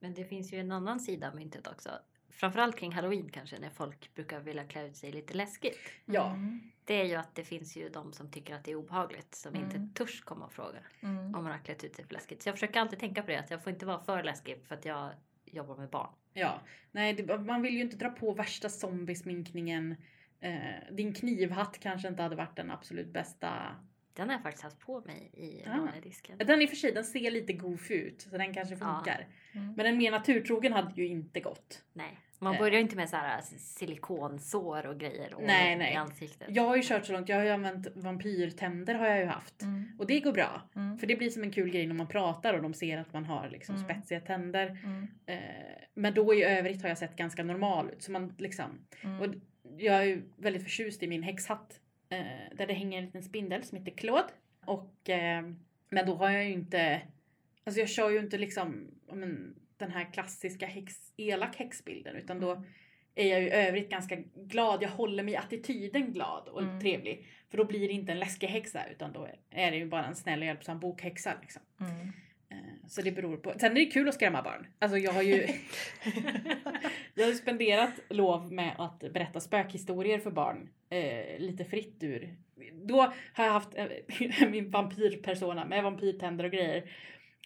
Men 0.00 0.14
det 0.14 0.24
finns 0.24 0.52
ju 0.52 0.58
en 0.60 0.72
annan 0.72 1.00
sida 1.00 1.28
av 1.28 1.36
myntet 1.36 1.66
också. 1.66 1.90
Framförallt 2.36 2.76
kring 2.76 2.92
halloween 2.92 3.28
kanske 3.30 3.58
när 3.58 3.70
folk 3.70 4.14
brukar 4.14 4.40
vilja 4.40 4.64
klä 4.64 4.86
ut 4.86 4.96
sig 4.96 5.12
lite 5.12 5.34
läskigt. 5.34 5.78
Ja. 6.04 6.30
Mm. 6.30 6.60
Det 6.84 6.94
är 6.94 7.04
ju 7.04 7.14
att 7.14 7.34
det 7.34 7.44
finns 7.44 7.76
ju 7.76 7.88
de 7.88 8.12
som 8.12 8.30
tycker 8.30 8.54
att 8.54 8.64
det 8.64 8.70
är 8.70 8.74
obehagligt 8.74 9.34
som 9.34 9.54
Mm. 9.54 9.64
inte 9.64 9.98
törs 10.04 10.20
komma 10.24 10.44
och 10.44 10.52
fråga 10.52 10.78
Mm. 11.00 11.18
om 11.34 11.44
man 11.44 11.52
har 11.52 11.58
klätt 11.58 11.84
ut 11.84 11.96
sig 11.96 12.04
för 12.06 12.12
läskigt. 12.14 12.42
Så 12.42 12.48
jag 12.48 12.54
försöker 12.54 12.80
alltid 12.80 12.98
tänka 12.98 13.22
på 13.22 13.30
det 13.30 13.36
att 13.36 13.50
jag 13.50 13.62
får 13.64 13.72
inte 13.72 13.86
vara 13.86 14.00
för 14.00 14.22
läskig 14.22 14.62
för 14.68 14.74
att 14.74 14.84
jag 14.84 15.10
jobbar 15.44 15.76
med 15.76 15.88
barn. 15.90 16.10
Ja, 16.32 16.60
nej 16.92 17.12
det, 17.14 17.38
man 17.38 17.62
vill 17.62 17.74
ju 17.74 17.80
inte 17.80 17.96
dra 17.96 18.08
på 18.08 18.34
värsta 18.34 18.68
zombiesminkningen. 18.68 19.96
Eh, 20.40 20.58
din 20.92 21.14
knivhatt 21.14 21.78
kanske 21.80 22.08
inte 22.08 22.22
hade 22.22 22.36
varit 22.36 22.56
den 22.56 22.70
absolut 22.70 23.08
bästa. 23.12 23.76
Den 24.16 24.28
har 24.28 24.34
jag 24.34 24.42
faktiskt 24.42 24.64
haft 24.64 24.78
på 24.80 25.00
mig 25.00 25.30
i 25.32 25.64
Ah. 25.66 25.76
rånedisken. 25.76 26.38
Den 26.38 26.62
i 26.62 26.64
och 26.66 26.68
för 26.70 26.76
sig, 26.76 26.92
den 26.92 27.04
ser 27.04 27.30
lite 27.30 27.52
goofy 27.52 27.94
ut 27.94 28.20
så 28.20 28.36
den 28.38 28.54
kanske 28.54 28.74
Ja. 28.74 28.94
funkar. 28.96 29.26
Mm. 29.54 29.72
Men 29.76 29.86
en 29.86 29.98
mer 29.98 30.10
naturtrogen 30.10 30.72
hade 30.72 31.02
ju 31.02 31.06
inte 31.08 31.40
gått. 31.40 31.82
Nej, 31.92 32.18
man 32.38 32.54
Eh. 32.54 32.58
börjar 32.60 32.74
ju 32.74 32.80
inte 32.80 32.96
med 32.96 33.08
så 33.08 33.16
här 33.16 33.40
silikonsår 33.58 34.86
och 34.86 34.98
grejer 35.00 35.34
och 35.34 35.42
Nej, 35.42 35.76
nej. 35.76 35.92
i 35.92 35.96
ansiktet. 35.96 36.48
Jag 36.50 36.62
har 36.62 36.76
ju 36.76 36.82
kört 36.82 37.06
så 37.06 37.12
långt, 37.12 37.28
jag 37.28 37.36
har 37.36 37.44
ju 37.44 37.50
använt 37.50 37.86
vampyrtänder 37.96 38.94
har 38.94 39.06
jag 39.06 39.18
ju 39.18 39.24
haft. 39.26 39.62
Mm. 39.62 39.84
Och 39.98 40.06
det 40.06 40.20
går 40.20 40.32
bra. 40.32 40.62
Mm. 40.76 40.98
För 40.98 41.06
det 41.06 41.16
blir 41.16 41.30
som 41.30 41.42
en 41.42 41.50
kul 41.50 41.70
grej 41.70 41.86
när 41.86 41.94
man 41.94 42.06
pratar 42.08 42.54
och 42.54 42.62
de 42.62 42.74
ser 42.74 42.98
att 42.98 43.12
man 43.12 43.24
har 43.24 43.48
liksom 43.48 43.74
Mm. 43.74 43.84
spetsiga 43.88 44.20
tänder. 44.20 44.66
Mm. 44.84 45.08
Eh, 45.26 45.38
men 45.94 46.14
då 46.14 46.34
i 46.34 46.44
övrigt 46.44 46.82
har 46.82 46.88
jag 46.88 46.98
sett 46.98 47.16
ganska 47.16 47.42
normal 47.44 47.90
ut. 47.90 48.02
Så 48.02 48.12
man 48.12 48.34
liksom, 48.38 48.86
Mm. 49.00 49.20
och 49.20 49.26
jag 49.78 49.94
är 49.96 50.02
ju 50.02 50.22
väldigt 50.36 50.62
förtjust 50.62 51.02
i 51.02 51.06
min 51.06 51.22
häxhatt. 51.22 51.80
Eh, 52.08 52.56
där 52.56 52.66
det 52.66 52.74
hänger 52.74 52.98
en 52.98 53.04
liten 53.04 53.22
spindel 53.22 53.62
som 53.64 53.78
heter 53.78 53.92
Claude. 53.92 54.28
Och, 54.66 55.10
eh, 55.10 55.42
men 55.88 56.06
då 56.06 56.14
har 56.14 56.30
jag 56.30 56.44
ju 56.44 56.52
inte, 56.52 57.02
alltså 57.64 57.80
jag 57.80 57.88
kör 57.88 58.10
ju 58.10 58.18
inte 58.18 58.38
liksom 58.38 58.90
men, 59.12 59.54
den 59.76 59.90
här 59.90 60.12
klassiska 60.12 60.66
häx, 60.66 61.12
elak 61.16 61.56
häxbilden. 61.56 62.16
Utan 62.16 62.40
då 62.40 62.64
är 63.14 63.30
jag 63.30 63.42
ju 63.42 63.48
övrigt 63.48 63.90
ganska 63.90 64.16
glad. 64.34 64.82
Jag 64.82 64.88
håller 64.88 65.22
mig 65.22 65.34
i 65.34 65.36
attityden 65.36 66.12
glad 66.12 66.48
och 66.48 66.62
Mm. 66.62 66.80
trevlig. 66.80 67.26
För 67.50 67.58
då 67.58 67.64
blir 67.64 67.88
det 67.88 67.94
inte 67.94 68.12
en 68.12 68.18
läskig 68.18 68.46
häxa 68.46 68.86
utan 68.90 69.12
då 69.12 69.28
är 69.50 69.70
det 69.70 69.76
ju 69.76 69.86
bara 69.86 70.06
en 70.06 70.16
snäll 70.16 70.40
och 70.40 70.46
hjälpsam 70.46 70.80
bokhäxa. 70.80 71.32
Liksom. 71.40 71.62
Mm. 71.80 72.12
Eh, 72.56 72.88
Så 72.88 73.02
det 73.02 73.12
beror 73.12 73.36
på. 73.36 73.52
Sen 73.58 73.70
är 73.70 73.74
det 73.74 73.86
kul 73.86 74.08
att 74.08 74.14
skrämma 74.14 74.42
barn. 74.42 74.66
Alltså 74.78 74.98
jag 74.98 75.12
har 75.12 75.22
ju 75.22 75.34
jag 77.14 77.26
har 77.26 77.32
spenderat 77.32 77.92
lov 78.08 78.52
med 78.52 78.74
att 78.78 78.98
berätta 79.00 79.40
spökhistorier 79.40 80.18
för 80.18 80.30
barn. 80.30 80.68
Eh, 80.90 81.38
lite 81.38 81.64
fritt 81.64 81.96
ur. 82.02 82.34
Då 82.72 83.12
har 83.32 83.44
jag 83.44 83.52
haft 83.52 83.74
eh, 83.74 83.86
min 84.50 84.70
vampyrpersona 84.70 85.64
med 85.64 85.82
vampyrtänder 85.82 86.44
och 86.44 86.50
grejer. 86.50 86.90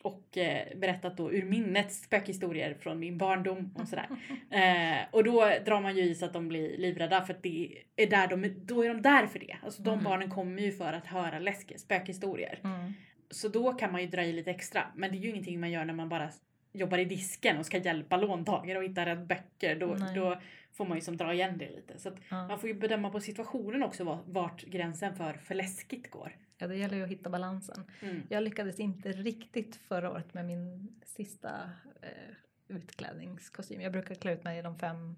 Och 0.03 0.39
eh, 0.39 0.79
berättat 0.79 1.17
då 1.17 1.33
ur 1.33 1.45
minnet 1.45 1.93
spökhistorier 1.93 2.75
från 2.81 2.99
min 2.99 3.19
barndom 3.19 3.75
och 3.79 3.89
sådär. 3.89 4.09
Eh, 4.51 4.99
och 5.11 5.25
då 5.25 5.53
drar 5.67 5.81
man 5.81 5.97
ju 5.97 6.03
i 6.03 6.15
så 6.15 6.25
att 6.25 6.33
de 6.33 6.49
blir 6.49 6.79
livrädda 6.79 7.23
för 7.23 7.35
att 7.35 7.43
det 7.43 7.79
är 7.97 8.07
där 8.07 8.29
de, 8.29 8.55
då 8.67 8.83
är 8.85 8.89
de 8.89 9.03
där 9.03 9.27
för 9.27 9.39
det. 9.39 9.57
Alltså 9.63 9.83
de 9.83 9.91
Mm. 9.93 10.05
barnen 10.05 10.31
kommer 10.31 10.63
ju 10.63 10.73
för 10.73 10.93
att 10.93 11.07
höra 11.07 11.39
läskiga 11.39 11.79
spökhistorier. 11.79 12.61
Mm. 12.65 12.93
Så 13.31 13.49
då 13.49 13.73
kan 13.73 13.93
man 13.93 14.01
ju 14.01 14.07
dra 14.07 14.23
i 14.25 14.33
lite 14.33 14.51
extra. 14.51 14.87
Men 14.97 15.11
det 15.11 15.17
är 15.17 15.21
ju 15.21 15.29
ingenting 15.31 15.61
man 15.61 15.71
gör 15.71 15.85
när 15.85 15.95
man 15.95 16.09
bara 16.09 16.31
jobbar 16.73 16.99
i 16.99 17.05
disken 17.05 17.59
och 17.59 17.67
ska 17.67 17.79
hjälpa 17.79 18.17
låntagare 18.17 18.79
och 18.79 18.85
hitta 18.85 19.07
rätt 19.07 19.29
böcker. 19.29 19.77
Då, 19.81 19.87
Nej. 19.87 20.15
då 20.15 20.41
får 20.73 20.87
man 20.87 20.97
ju 20.97 21.01
som 21.01 21.17
dra 21.17 21.35
igen 21.35 21.59
det 21.59 21.71
lite. 21.71 21.99
Så 21.99 22.11
Ja. 22.29 22.47
man 22.49 22.59
får 22.59 22.69
ju 22.69 22.75
bedöma 22.75 23.11
på 23.11 23.21
situationen 23.21 23.83
också 23.83 24.05
var- 24.05 24.23
vart 24.27 24.65
gränsen 24.65 25.17
för 25.17 25.33
för 25.33 25.55
läskigt 25.55 26.11
går. 26.11 26.37
ja, 26.59 26.67
det 26.67 26.77
gäller 26.77 26.97
ju 26.97 27.03
att 27.05 27.11
hitta 27.11 27.31
balansen. 27.31 27.85
Mm. 28.03 28.23
Jag 28.29 28.43
lyckades 28.43 28.81
inte 28.81 29.13
riktigt 29.13 29.77
förra 29.77 30.11
året 30.11 30.35
med 30.35 30.45
min 30.45 30.89
sista 31.05 31.71
eh, 32.03 32.35
utklädningskostym. 32.69 33.81
Jag 33.81 33.93
brukar 33.93 34.15
klä 34.15 34.33
ut 34.33 34.45
mig 34.45 34.63
de 34.63 34.79
fem 34.79 35.17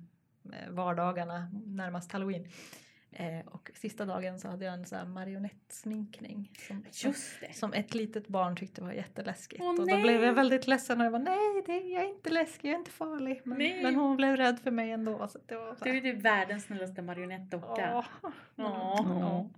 eh, 0.53 0.71
vardagarna 0.71 1.51
närmast 1.67 2.13
halloween. 2.13 2.49
Eh, 3.13 3.47
och 3.47 3.71
sista 3.75 4.05
dagen 4.05 4.39
så 4.39 4.49
hade 4.49 4.65
jag 4.65 4.75
en 4.75 4.87
sån 4.87 4.99
här 4.99 5.07
marionettsminkning. 5.07 6.51
Som, 6.69 6.85
som, 6.91 7.11
Just 7.11 7.41
det. 7.41 7.53
som 7.53 7.73
ett 7.73 7.95
litet 7.95 8.29
barn 8.29 8.57
tyckte 8.57 8.83
var 8.83 8.93
jätteläskigt. 8.93 9.63
Åh, 9.63 9.71
och 9.71 9.77
då 9.77 9.85
nej. 9.85 10.03
blev 10.03 10.25
jag 10.25 10.33
väldigt 10.33 10.67
ledsen 10.67 11.01
och 11.01 11.07
jag 11.07 11.11
var 11.11 11.19
nej, 11.19 11.63
det, 11.67 11.89
jag 11.89 12.05
är 12.05 12.09
inte 12.09 12.31
läskig, 12.31 12.69
jag 12.69 12.75
är 12.75 12.79
inte 12.79 12.91
farlig. 12.91 13.41
Men, 13.45 13.83
men 13.83 13.95
hon 13.95 14.17
blev 14.17 14.37
rädd 14.37 14.61
för 14.61 14.71
mig 14.71 14.91
ändå. 14.91 15.29
Så 15.29 15.39
det 15.47 15.57
var 15.57 15.75
så 15.75 15.85
Du 15.85 15.91
är 15.91 16.03
ju 16.03 16.17
världens 16.17 16.65
snällaste 16.65 17.03
marionettdocka. 17.03 17.93
åh. 17.97 18.05
Ja. 18.23 18.35
Ja. 18.57 19.49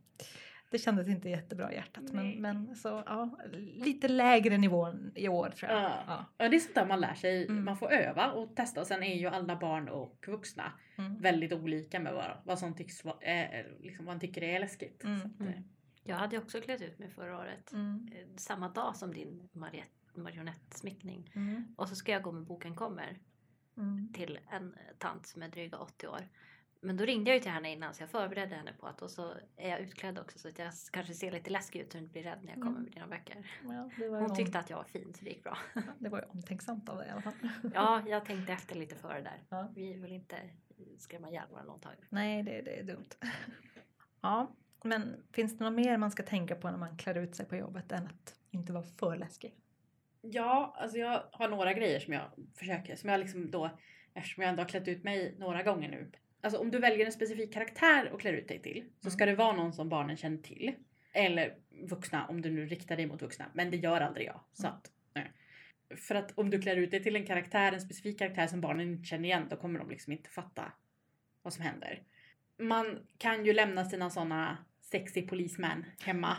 Det 0.70 0.79
kändes 0.79 1.09
inte 1.09 1.29
jättebra 1.29 1.72
i 1.72 1.74
hjärtat. 1.74 2.05
Men, 2.12 2.40
men 2.42 2.77
så 2.77 2.88
ja, 3.07 3.38
lite 3.53 4.09
lägre 4.09 4.59
nivå 4.59 4.94
i 5.14 5.29
år 5.29 5.48
tror 5.50 5.72
jag. 5.72 5.83
Ja. 5.83 6.05
Ja. 6.07 6.24
Ja, 6.38 6.48
det 6.48 6.57
är 6.57 6.61
sånt 6.61 6.74
där 6.74 6.87
man 6.87 7.00
lär 7.00 7.14
sig. 7.14 7.46
Mm. 7.46 7.64
Man 7.64 7.77
får 7.77 7.92
öva 7.92 8.33
och 8.33 8.57
testa. 8.57 8.81
Och 8.81 8.87
sen 8.87 9.03
är 9.03 9.14
ju 9.14 9.27
alla 9.27 9.57
barn 9.57 9.88
och 9.88 10.24
vuxna 10.29 10.72
Mm. 10.96 11.20
väldigt 11.20 11.53
olika 11.53 12.00
med 12.00 12.14
vad, 12.14 12.37
vad 12.44 12.59
som 12.59 12.74
tycks 12.74 13.05
vara, 13.05 13.20
eh, 13.20 13.66
liksom 13.81 14.05
vad 14.07 14.14
man 14.14 14.20
tycker 14.20 14.42
är 14.42 14.61
läskigt. 14.61 15.05
Mm. 15.05 15.16
Att, 15.20 15.40
eh, 15.40 15.61
Jag 16.05 16.16
hade 16.16 16.38
också 16.38 16.61
klätt 16.61 16.83
ut 16.83 16.98
mig 16.98 17.11
förra 17.11 17.38
året. 17.38 17.72
Mm. 17.72 18.09
Eh, 18.12 18.37
Samma 18.37 18.68
dag 18.68 18.96
som 18.96 19.12
din 19.14 19.48
mariet- 19.53 20.16
marionettsmickning. 20.16 21.31
Mm. 21.35 21.74
Och 21.77 21.88
så 21.88 21.94
ska 21.96 22.12
jag 22.12 22.22
gå 22.22 22.33
med 22.33 22.42
boken 22.44 22.74
kommer 22.74 23.18
Mm. 23.77 24.12
till 24.12 24.38
en 24.50 24.74
tant 24.98 25.27
som 25.27 25.42
är 25.42 25.48
dryga 25.48 25.79
80 25.79 26.07
år. 26.09 26.29
Men 26.85 26.97
då 26.97 27.05
ringde 27.05 27.31
jag 27.31 27.37
ju 27.37 27.42
till 27.42 27.51
henne 27.51 27.73
innan 27.73 27.94
så 27.94 28.03
jag 28.03 28.11
förberedde 28.11 28.55
henne 28.55 28.73
på 28.81 28.87
att 28.87 29.03
och 29.03 29.11
så 29.11 29.35
är 29.57 29.70
jag 29.70 29.81
utklädd 29.81 30.18
också 30.18 30.38
så 30.38 30.49
att 30.49 30.59
jag 30.59 30.73
kanske 30.90 31.14
ser 31.14 31.31
lite 31.33 31.51
läskig 31.51 31.81
ut 31.81 31.94
och 31.94 32.01
inte 32.01 32.12
blir 32.12 32.23
rädd 32.23 32.38
när 32.42 32.49
jag 32.53 32.55
kommer 32.62 32.70
Mm. 32.70 32.83
med 32.83 32.92
dina 32.92 33.07
böcker. 33.07 33.51
Ja, 33.62 33.90
det, 33.99 34.09
var 34.09 34.16
ju 34.16 34.23
Hon 34.23 34.31
om- 34.31 34.37
tyckte 34.37 34.59
att 34.59 34.70
jag 34.70 34.77
var 34.77 34.85
fin 34.85 35.14
så 35.14 35.25
det 35.25 35.31
gick 35.31 35.42
bra. 35.42 35.59
det 35.99 36.09
var 36.09 36.18
ju 36.18 36.25
omtänksamt 36.25 36.88
av 36.88 36.99
dig 36.99 37.09
i 37.09 37.11
alla 37.11 37.20
fall. 37.23 37.33
Ja, 37.75 38.03
jag 38.07 38.25
tänkte 38.25 38.53
efter 38.53 38.75
lite 38.75 38.94
före 38.94 39.20
där. 39.20 39.42
Ja. 39.49 39.68
Vi 39.75 39.92
vill 39.94 40.12
inte 40.12 40.37
skrämma 40.99 41.31
ihjäl 41.31 41.44
våra 41.51 41.62
låntagare. 41.62 41.99
Nej, 42.09 42.42
det, 42.42 42.62
det 42.62 42.79
är 42.81 42.83
dumt. 42.85 43.09
Ja, 44.20 44.51
men 44.85 45.16
finns 45.33 45.59
det 45.59 45.64
något 45.64 45.73
mer 45.75 45.97
man 45.99 46.11
ska 46.11 46.23
tänka 46.23 46.55
på 46.55 46.70
när 46.70 46.79
man 46.79 46.97
klär 46.97 47.14
ut 47.18 47.35
sig 47.35 47.47
på 47.47 47.57
jobbet 47.57 47.92
än 47.92 48.07
att 48.07 48.35
inte 48.51 48.73
vara 48.73 48.85
för 48.85 49.16
läskig? 49.16 49.55
Ja, 50.20 50.75
alltså 50.79 50.99
jag 50.99 51.23
har 51.33 51.49
några 51.49 51.73
grejer 51.73 52.01
som 52.01 52.12
jag 52.12 52.31
försöker, 52.55 52.97
som 52.97 53.11
jag 53.11 53.20
liksom 53.20 53.51
då, 53.51 53.70
eftersom 54.14 54.42
jag 54.42 54.51
ändå 54.51 54.62
har 54.62 54.68
klätt 54.68 54.88
ut 54.88 55.05
mig 55.05 55.35
några 55.38 55.62
gånger 55.62 55.88
nu. 55.88 56.11
Alltså 56.44 56.61
om 56.61 56.70
du 56.70 56.78
väljer 56.78 57.07
en 57.07 57.12
specifik 57.12 57.52
karaktär 57.52 58.11
och 58.12 58.20
klär 58.20 58.33
ut 58.33 58.48
dig 58.48 58.62
till 58.62 58.85
så 59.00 59.11
ska 59.11 59.26
det 59.26 59.35
vara 59.35 59.57
någon 59.57 59.72
som 59.72 59.88
barnen 59.88 60.16
känner 60.16 60.38
till. 60.38 60.72
Eller 61.12 61.54
vuxna 61.70 62.26
om 62.26 62.42
du 62.42 62.50
nu 62.50 62.66
riktar 62.66 62.96
dig 62.96 63.07
mot 63.07 63.22
vuxna. 63.22 63.50
Men 63.54 63.70
det 63.70 63.76
gör 63.76 64.00
aldrig 64.00 64.26
jag. 64.26 64.40
Så 64.52 64.66
att, 64.66 64.90
nej. 65.14 65.33
För 65.96 66.14
att 66.14 66.38
om 66.38 66.50
du 66.50 66.61
klär 66.61 66.76
ut 66.76 66.90
dig 66.90 67.02
till 67.02 67.16
en 67.16 67.26
karaktär, 67.26 67.72
en 67.72 67.80
specifik 67.80 68.18
karaktär 68.18 68.46
som 68.46 68.61
barnen 68.61 68.92
inte 68.92 69.04
känner 69.04 69.24
igen, 69.24 69.46
då 69.50 69.57
kommer 69.57 69.78
de 69.78 69.90
liksom 69.90 70.12
inte 70.12 70.30
fatta 70.30 70.72
vad 71.42 71.52
som 71.52 71.64
händer. 71.64 72.02
Man 72.59 73.07
kan 73.18 73.44
ju 73.44 73.52
lämna 73.52 73.85
sina 73.85 74.11
sådana 74.11 74.59
sexy 74.80 75.22
polismän 75.22 75.85
hemma. 76.00 76.37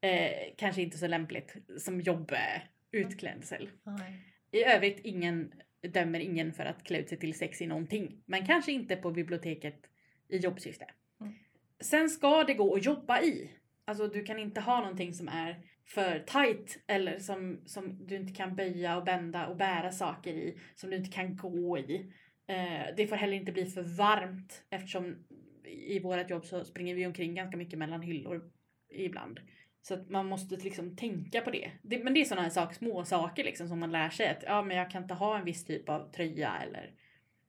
Eh, 0.00 0.54
kanske 0.56 0.82
inte 0.82 0.98
så 0.98 1.06
lämpligt 1.06 1.56
som 1.78 2.00
jobbutklädsel. 2.00 3.70
Nej. 3.82 4.34
I 4.50 4.64
övrigt 4.64 5.00
ingen 5.04 5.52
dömer 5.82 6.20
ingen 6.20 6.52
för 6.52 6.64
att 6.64 6.84
klä 6.84 6.98
ut 6.98 7.08
sig 7.08 7.18
till 7.18 7.34
sex 7.34 7.62
i 7.62 7.66
någonting. 7.66 8.22
Men 8.26 8.46
kanske 8.46 8.72
inte 8.72 8.96
på 8.96 9.10
biblioteket 9.10 9.86
i 10.28 10.36
jobbsyfte. 10.36 10.86
Mm. 11.20 11.34
Sen 11.80 12.10
ska 12.10 12.44
det 12.44 12.54
gå 12.54 12.74
att 12.74 12.84
jobba 12.84 13.22
i. 13.22 13.50
Alltså 13.84 14.08
du 14.08 14.24
kan 14.24 14.38
inte 14.38 14.60
ha 14.60 14.80
någonting 14.80 15.14
som 15.14 15.28
är 15.28 15.62
för 15.84 16.18
tight 16.18 16.78
eller 16.86 17.18
som, 17.18 17.60
som 17.66 18.06
du 18.06 18.16
inte 18.16 18.32
kan 18.32 18.56
böja 18.56 18.96
och 18.96 19.04
bända 19.04 19.46
och 19.46 19.56
bära 19.56 19.92
saker 19.92 20.32
i. 20.32 20.58
Som 20.74 20.90
du 20.90 20.96
inte 20.96 21.10
kan 21.10 21.36
gå 21.36 21.78
i. 21.78 22.12
Eh, 22.46 22.94
det 22.96 23.06
får 23.06 23.16
heller 23.16 23.36
inte 23.36 23.52
bli 23.52 23.66
för 23.66 23.82
varmt 23.82 24.64
eftersom 24.70 25.16
i 25.64 25.98
vårt 25.98 26.30
jobb 26.30 26.44
så 26.44 26.64
springer 26.64 26.94
vi 26.94 27.06
omkring 27.06 27.34
ganska 27.34 27.56
mycket 27.56 27.78
mellan 27.78 28.02
hyllor 28.02 28.50
ibland. 28.90 29.40
Så 29.82 29.94
att 29.94 30.10
man 30.10 30.26
måste 30.26 30.56
liksom 30.56 30.96
tänka 30.96 31.40
på 31.40 31.50
det. 31.50 31.70
det 31.82 32.04
men 32.04 32.14
det 32.14 32.20
är 32.20 32.24
sådana 32.24 32.42
här 32.42 32.50
saker, 32.50 32.74
små 32.74 33.04
saker 33.04 33.44
liksom 33.44 33.68
som 33.68 33.78
man 33.78 33.92
lär 33.92 34.10
sig 34.10 34.28
att 34.28 34.42
ja, 34.46 34.62
men 34.62 34.76
jag 34.76 34.90
kan 34.90 35.02
inte 35.02 35.14
ha 35.14 35.38
en 35.38 35.44
viss 35.44 35.64
typ 35.64 35.88
av 35.88 36.12
tröja 36.12 36.56
eller 36.62 36.92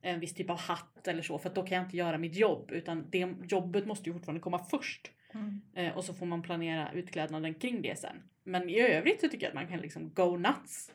en 0.02 0.20
viss 0.20 0.34
typ 0.34 0.50
av 0.50 0.60
hatt 0.60 1.08
eller 1.08 1.22
så 1.22 1.40
för 1.40 1.50
då 1.50 1.64
kan 1.64 1.78
jag 1.78 1.86
inte 1.86 1.98
göra 1.98 2.18
mitt 2.18 2.36
jobb 2.36 2.72
utan 2.72 3.10
det 3.10 3.28
jobbet 3.50 3.86
måste 3.86 4.10
ju 4.10 4.14
fortfarande 4.14 4.42
komma 4.42 4.60
först. 4.60 5.12
Mm. 5.34 5.62
Eh, 5.74 5.98
och 5.98 6.06
så 6.06 6.14
får 6.14 6.26
man 6.26 6.42
planera 6.42 6.92
utklädnaden 6.94 7.54
kring 7.54 7.82
det 7.82 8.00
sen. 8.00 8.24
Men 8.44 8.70
i 8.70 8.80
övrigt 8.80 9.22
så 9.22 9.28
tycker 9.28 9.46
jag 9.46 9.50
att 9.50 9.56
man 9.56 9.68
kan 9.68 9.80
liksom 9.80 10.14
go 10.14 10.38
nuts. 10.38 10.92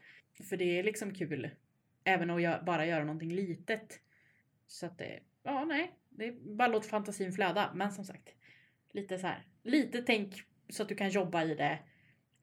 För 0.48 0.56
det 0.56 0.78
är 0.78 0.82
liksom 0.82 1.14
kul. 1.14 1.50
Även 2.04 2.30
att 2.30 2.40
gö- 2.40 2.64
bara 2.64 2.86
göra 2.86 3.04
någonting 3.04 3.32
litet. 3.32 4.00
Så 4.66 4.86
att 4.86 4.98
det, 4.98 5.20
ja 5.42 5.64
nej. 5.64 5.92
Det 6.08 6.26
är 6.26 6.32
bara 6.32 6.68
låt 6.68 6.86
fantasin 6.86 7.32
flöda. 7.32 7.70
Men 7.74 7.92
som 7.92 8.04
sagt. 8.04 8.28
Lite 8.92 9.18
så 9.18 9.26
här. 9.26 9.42
Lite 9.62 10.02
tänk 10.02 10.34
så 10.68 10.82
att 10.82 10.88
du 10.88 10.94
kan 10.94 11.10
jobba 11.10 11.44
i 11.44 11.54
det. 11.54 11.78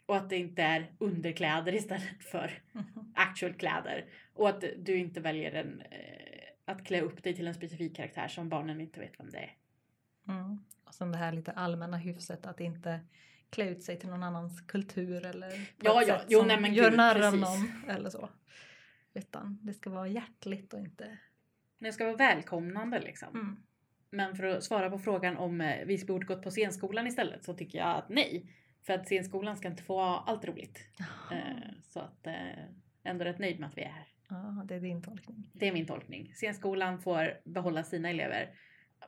Och 0.05 0.17
att 0.17 0.29
det 0.29 0.37
inte 0.37 0.63
är 0.63 0.91
underkläder 0.97 1.75
istället 1.75 2.23
för 2.23 2.61
actual 3.15 3.53
kläder. 3.53 4.05
Och 4.33 4.49
att 4.49 4.63
du 4.77 4.97
inte 4.97 5.19
väljer 5.19 5.51
en, 5.51 5.81
eh, 5.81 6.71
att 6.71 6.85
klä 6.85 7.01
upp 7.01 7.23
dig 7.23 7.35
till 7.35 7.47
en 7.47 7.53
specifik 7.53 7.95
karaktär 7.95 8.27
som 8.27 8.49
barnen 8.49 8.81
inte 8.81 8.99
vet 8.99 9.19
vem 9.19 9.29
det 9.29 9.37
är. 9.37 9.55
Mm. 10.27 10.63
Och 10.83 10.93
sen 10.93 11.11
det 11.11 11.17
här 11.17 11.31
lite 11.31 11.51
allmänna 11.51 11.97
hyfset 11.97 12.45
att 12.45 12.59
inte 12.59 12.99
klä 13.49 13.69
ut 13.69 13.83
sig 13.83 13.99
till 13.99 14.09
någon 14.09 14.23
annans 14.23 14.61
kultur 14.61 15.25
eller 15.25 15.69
Ja, 15.79 16.03
ja. 16.07 16.21
Jo, 16.27 16.43
nej, 16.45 16.61
men 16.61 16.73
gör 16.73 16.91
narr 16.91 17.27
av 17.27 17.37
någon 17.37 17.89
eller 17.89 18.09
så. 18.09 18.29
Utan 19.13 19.59
det 19.61 19.73
ska 19.73 19.89
vara 19.89 20.07
hjärtligt 20.07 20.73
och 20.73 20.79
inte... 20.79 21.17
Det 21.79 21.91
ska 21.91 22.05
vara 22.05 22.15
välkomnande 22.15 22.99
liksom. 22.99 23.35
Mm. 23.35 23.63
Men 24.11 24.35
för 24.35 24.43
att 24.43 24.63
svara 24.63 24.89
på 24.89 24.99
frågan 24.99 25.37
om 25.37 25.61
eh, 25.61 25.85
vi 25.85 26.05
borde 26.05 26.25
gått 26.25 26.43
på 26.43 26.51
scenskolan 26.51 27.07
istället 27.07 27.43
så 27.43 27.53
tycker 27.53 27.77
jag 27.77 27.97
att 27.97 28.09
nej. 28.09 28.45
För 28.85 28.93
att 28.93 29.05
scenskolan 29.05 29.57
ska 29.57 29.67
inte 29.67 29.83
få 29.83 30.01
allt 30.01 30.45
roligt. 30.45 30.79
Eh, 31.31 31.71
så 31.83 31.99
att 31.99 32.27
eh, 32.27 32.63
ändå 33.03 33.25
rätt 33.25 33.39
nöjd 33.39 33.59
med 33.59 33.69
att 33.69 33.77
vi 33.77 33.81
är 33.81 33.89
här. 33.89 34.07
Ja, 34.29 34.63
det 34.65 34.75
är 34.75 34.79
din 34.79 35.01
tolkning. 35.01 35.51
Det 35.53 35.67
är 35.67 35.71
min 35.71 35.85
tolkning. 35.85 36.31
Scenskolan 36.35 36.99
får 37.01 37.39
behålla 37.43 37.83
sina 37.83 38.09
elever. 38.09 38.49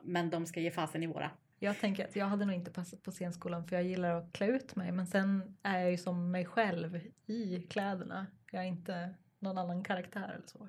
Men 0.02 0.30
de 0.30 0.46
ska 0.46 0.60
ge 0.60 0.70
fasen 0.70 1.02
i 1.02 1.06
våra. 1.06 1.30
Jag 1.58 1.78
tänker 1.78 2.04
att 2.04 2.16
jag 2.16 2.26
hade 2.26 2.44
nog 2.44 2.54
inte 2.54 2.70
passat 2.70 3.02
på 3.02 3.10
scenskolan 3.10 3.66
för 3.66 3.76
jag 3.76 3.84
gillar 3.84 4.14
att 4.14 4.32
klä 4.32 4.46
ut 4.46 4.76
mig 4.76 4.92
men 4.92 5.06
sen 5.06 5.56
är 5.62 5.78
jag 5.78 5.90
ju 5.90 5.96
som 5.96 6.30
mig 6.30 6.44
själv 6.44 7.00
i 7.26 7.66
kläderna. 7.70 8.26
Jag 8.50 8.62
är 8.62 8.68
inte 8.68 9.14
någon 9.38 9.58
annan 9.58 9.84
karaktär 9.84 10.32
eller 10.34 10.46
så. 10.46 10.68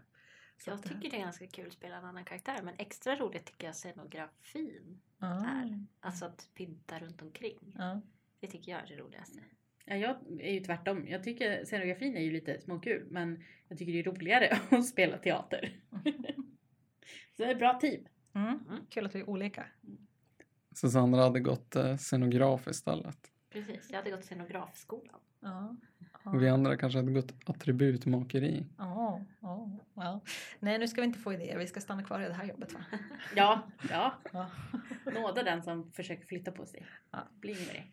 Så 0.58 0.70
Jag 0.70 0.76
att, 0.76 0.86
eh, 0.86 0.92
tycker 0.92 1.10
det 1.10 1.18
är 1.18 1.22
ganska 1.22 1.48
kul 1.48 1.68
att 1.68 1.74
spela 1.74 1.98
en 1.98 2.06
annan 2.06 2.26
karaktär 2.26 2.62
men 2.64 2.76
extra 2.78 3.16
roligt 3.16 3.46
tycker 3.46 3.68
jag 3.68 3.76
scenografin 3.76 5.02
ja, 5.18 5.46
är. 5.46 5.86
Alltså 6.00 6.26
att 6.26 6.50
pynta 6.54 7.00
runt 7.00 7.22
omkring. 7.22 7.74
ja. 7.78 8.02
Det 8.40 8.48
tycker 8.48 8.72
jag 8.72 8.82
är 8.82 8.88
det 8.88 8.96
roligaste. 8.96 9.40
Ja, 9.86 9.96
jag 9.96 10.16
är 10.40 10.54
ju 10.54 10.60
tvärtom. 10.60 11.08
Jag 11.08 11.24
tycker 11.24 11.66
scenografin 11.66 12.18
är 12.18 12.22
ju 12.22 12.32
lite 12.32 12.62
småkul. 12.62 13.08
Men 13.10 13.44
jag 13.68 13.78
tycker 13.78 13.94
det 13.94 14.00
är 14.00 14.04
roligare 14.04 14.60
att 14.70 14.86
spela 14.86 15.18
teater. 15.18 15.80
så 17.34 17.44
det 17.44 17.46
är 17.46 17.52
ett 17.52 17.60
bra 17.60 17.80
team. 17.80 18.08
Mm. 18.34 18.60
Kul 18.90 19.06
att 19.06 19.16
vi 19.16 19.20
är 19.20 19.30
olika. 19.30 19.66
Så 20.76 20.90
Sandra 20.90 21.22
hade 21.22 21.40
gått 21.40 21.76
eh, 21.76 21.98
scenograf 21.98 22.68
istället. 22.68 23.32
Precis, 23.50 23.90
jag 23.90 23.98
hade 23.98 24.12
gått 24.12 24.26
scenografskolan. 24.26 25.20
Ja. 25.40 25.76
Och 26.26 26.44
vi 26.44 26.50
andra 26.50 26.78
kanske 26.78 27.00
hade 27.00 27.12
gått 27.12 27.34
attributmakeri. 27.46 28.66
Ja, 28.78 29.22
ja, 29.42 29.70
ja. 29.94 30.22
Nej, 30.60 30.80
nu 30.80 30.88
ska 30.88 31.02
vi 31.02 31.08
inte 31.08 31.20
få 31.20 31.34
idéer. 31.34 31.58
Vi 31.58 31.68
ska 31.68 31.82
stanna 31.82 32.04
kvar 32.04 32.22
i 32.22 32.28
det 32.28 32.34
här 32.34 32.46
jobbet 32.46 32.74
va? 32.74 32.80
Ja, 33.36 33.62
ja. 33.90 34.14
Ja. 34.34 34.50
Nåda 35.14 35.44
den 35.44 35.64
som 35.64 35.92
försöker 35.92 36.26
flytta 36.26 36.52
på 36.52 36.66
sig. 36.66 36.86
Ja. 37.12 37.20
Blir 37.40 37.56
inget 37.56 37.68
med 37.68 37.76
det. 37.76 37.86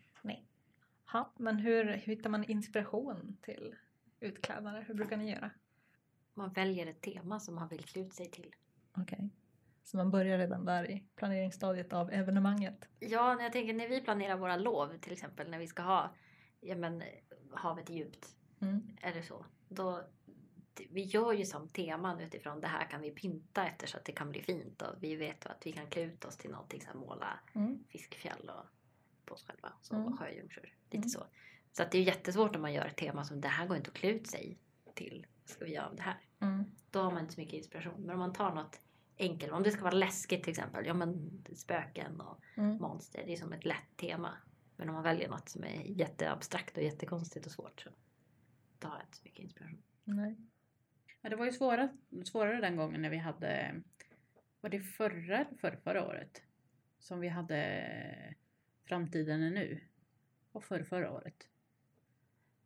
Ha, 1.13 1.33
men 1.37 1.57
hur, 1.57 1.83
hur 1.83 2.15
hittar 2.15 2.29
man 2.29 2.43
inspiration 2.43 3.37
till 3.41 3.75
utklädnader? 4.19 4.85
Hur 4.87 4.93
brukar 4.93 5.17
ni 5.17 5.31
göra? 5.31 5.51
Man 6.33 6.53
väljer 6.53 6.87
ett 6.87 7.01
tema 7.01 7.39
som 7.39 7.55
man 7.55 7.67
vill 7.67 7.83
klä 7.83 8.01
ut 8.01 8.13
sig 8.13 8.31
till. 8.31 8.55
Okej. 8.97 9.29
Så 9.83 9.97
man 9.97 10.11
börjar 10.11 10.37
redan 10.37 10.65
där 10.65 10.91
i 10.91 11.03
planeringsstadiet 11.15 11.93
av 11.93 12.11
evenemanget? 12.11 12.87
Ja, 12.99 13.35
när 13.35 13.43
jag 13.43 13.51
tänker 13.51 13.73
när 13.73 13.87
vi 13.87 14.01
planerar 14.01 14.37
våra 14.37 14.57
lov 14.57 14.97
till 14.97 15.13
exempel 15.13 15.49
när 15.49 15.59
vi 15.59 15.67
ska 15.67 15.83
ha 15.83 16.15
ja, 16.61 16.75
men, 16.75 17.03
havet 17.55 17.89
är 17.89 17.93
djupt 17.93 18.35
Mm. 18.61 18.97
eller 19.01 19.21
så. 19.21 19.45
Då, 19.69 20.03
vi 20.89 21.01
gör 21.03 21.33
ju 21.33 21.45
som 21.45 21.67
teman 21.69 22.19
utifrån 22.19 22.61
det 22.61 22.67
här 22.67 22.85
kan 22.89 23.01
vi 23.01 23.11
pynta 23.11 23.67
efter 23.67 23.87
så 23.87 23.97
att 23.97 24.05
det 24.05 24.11
kan 24.11 24.29
bli 24.31 24.41
fint 24.41 24.81
och 24.81 24.95
vi 24.99 25.15
vet 25.15 25.45
att 25.45 25.65
vi 25.65 25.71
kan 25.71 25.87
klä 25.87 26.01
ut 26.01 26.25
oss 26.25 26.37
till 26.37 26.51
någonting 26.51 26.81
här, 26.85 26.93
måla 26.93 27.39
Mm. 27.53 27.83
fiskfjäll 27.89 28.49
och 28.49 28.65
på 29.25 29.33
oss 29.33 29.43
själva. 29.47 29.73
Så 29.81 29.95
Mm. 29.95 30.17
sjöjungfrur. 30.17 30.75
Lite 30.83 30.97
Mm. 30.97 31.09
så. 31.09 31.23
Så 31.71 31.83
att 31.83 31.91
det 31.91 31.97
är 31.97 32.01
jättesvårt 32.03 32.55
om 32.55 32.61
man 32.61 32.73
gör 32.73 32.85
ett 32.85 32.97
tema 32.97 33.23
som 33.23 33.41
det 33.41 33.47
här 33.47 33.67
går 33.67 33.77
inte 33.77 33.89
att 33.89 33.95
klä 33.97 34.09
ut 34.09 34.27
sig 34.27 34.57
till. 34.93 35.27
Ska 35.45 35.65
vi 35.65 35.73
göra 35.73 35.87
av 35.87 35.95
det 35.95 36.01
här? 36.01 36.17
Mm. 36.39 36.63
Då 36.91 36.99
har 37.01 37.11
man 37.11 37.21
inte 37.21 37.33
så 37.33 37.39
mycket 37.41 37.53
inspiration. 37.53 38.01
Men 38.01 38.09
om 38.13 38.19
man 38.19 38.33
tar 38.33 38.55
något 38.55 38.79
enkelt. 39.17 39.51
Om 39.53 39.63
det 39.63 39.71
ska 39.71 39.83
vara 39.83 39.95
läskigt 39.95 40.43
till 40.43 40.51
exempel. 40.51 40.85
Ja 40.85 40.93
men 40.93 41.43
spöken 41.55 42.21
och 42.21 42.39
Mm. 42.55 42.77
monster. 42.77 43.23
Det 43.25 43.33
är 43.33 43.37
som 43.37 43.53
ett 43.53 43.65
lätt 43.65 43.97
tema. 43.97 44.37
Men 44.75 44.89
om 44.89 44.95
man 44.95 45.03
väljer 45.03 45.29
något 45.29 45.49
som 45.49 45.63
är 45.63 45.81
jätteabstrakt 45.83 46.77
och 46.77 46.83
jättekonstigt 46.83 47.45
och 47.45 47.51
svårt 47.51 47.81
så 47.81 47.89
då 48.79 48.87
har 48.87 48.95
jag 48.95 49.05
inte 49.05 49.17
så 49.17 49.21
mycket 49.23 49.39
inspiration. 49.39 49.83
Nej. 50.03 50.37
Ja, 51.21 51.29
det 51.29 51.35
var 51.35 51.45
ju 51.45 51.51
svåra, 51.51 51.89
svårare 52.25 52.61
den 52.61 52.75
gången 52.75 53.01
när 53.01 53.09
vi 53.09 53.17
hade, 53.17 53.81
var 54.61 54.69
det 54.69 54.79
förra 54.79 55.39
eller 55.39 55.77
förra, 55.77 56.05
året? 56.05 56.41
Som 56.99 57.19
vi 57.19 57.27
hade 57.27 58.35
Framtiden 58.85 59.43
är 59.43 59.51
nu. 59.51 59.79
Och 60.51 60.63
förra, 60.63 60.83
förra 60.83 61.11
året. 61.11 61.47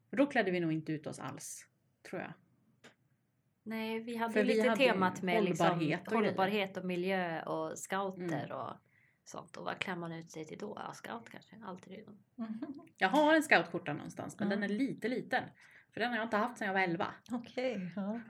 För 0.10 0.17
då 0.17 0.26
klädde 0.26 0.52
vi 0.52 0.60
nog 0.60 0.74
inte 0.74 0.91
ut 0.91 1.08
oss 1.08 1.20
alls, 1.20 1.67
tror 2.10 2.22
jag. 2.22 2.34
Nej, 3.63 4.00
vi 4.00 4.15
hade 4.15 4.34
För 4.34 4.43
vi 4.43 4.48
lite 4.48 4.70
hade 4.70 4.84
ju 4.84 4.89
temat 4.89 5.22
med 5.22 5.36
hållbarhet 5.36 6.00
liksom, 6.00 6.17
och 6.17 6.24
hållbarhet 6.24 6.78
och 6.78 6.86
miljö 6.86 7.43
och 7.43 7.80
scouter 7.80 8.46
Mm. 8.46 8.52
och 8.52 8.74
sånt. 9.30 9.58
Och 9.58 9.66
vad 9.66 9.80
klär 9.80 9.96
man 9.96 10.12
ut 10.12 10.32
sig 10.32 10.46
till 10.46 10.58
då? 10.58 10.74
Ja, 10.76 10.94
scout 10.94 11.30
kanske. 11.30 11.56
Alltid 11.66 11.94
redo. 11.94 12.12
Mm. 12.38 12.60
Jag 12.98 13.10
har 13.10 13.36
en 13.36 13.44
scoutskjorta 13.44 13.94
någonstans, 13.94 14.40
men 14.40 14.50
Ja. 14.50 14.56
den 14.56 14.63
är 14.63 14.68
lite 14.70 15.08
liten. 15.08 15.44
För 15.94 16.00
den 16.00 16.10
har 16.10 16.18
jag 16.18 16.26
inte 16.26 16.38
haft 16.38 16.58
sedan 16.58 16.68
jag 16.68 16.74
var 16.74 16.82
11. 16.82 17.08
Okej. 17.32 17.92
ja. 17.96 18.22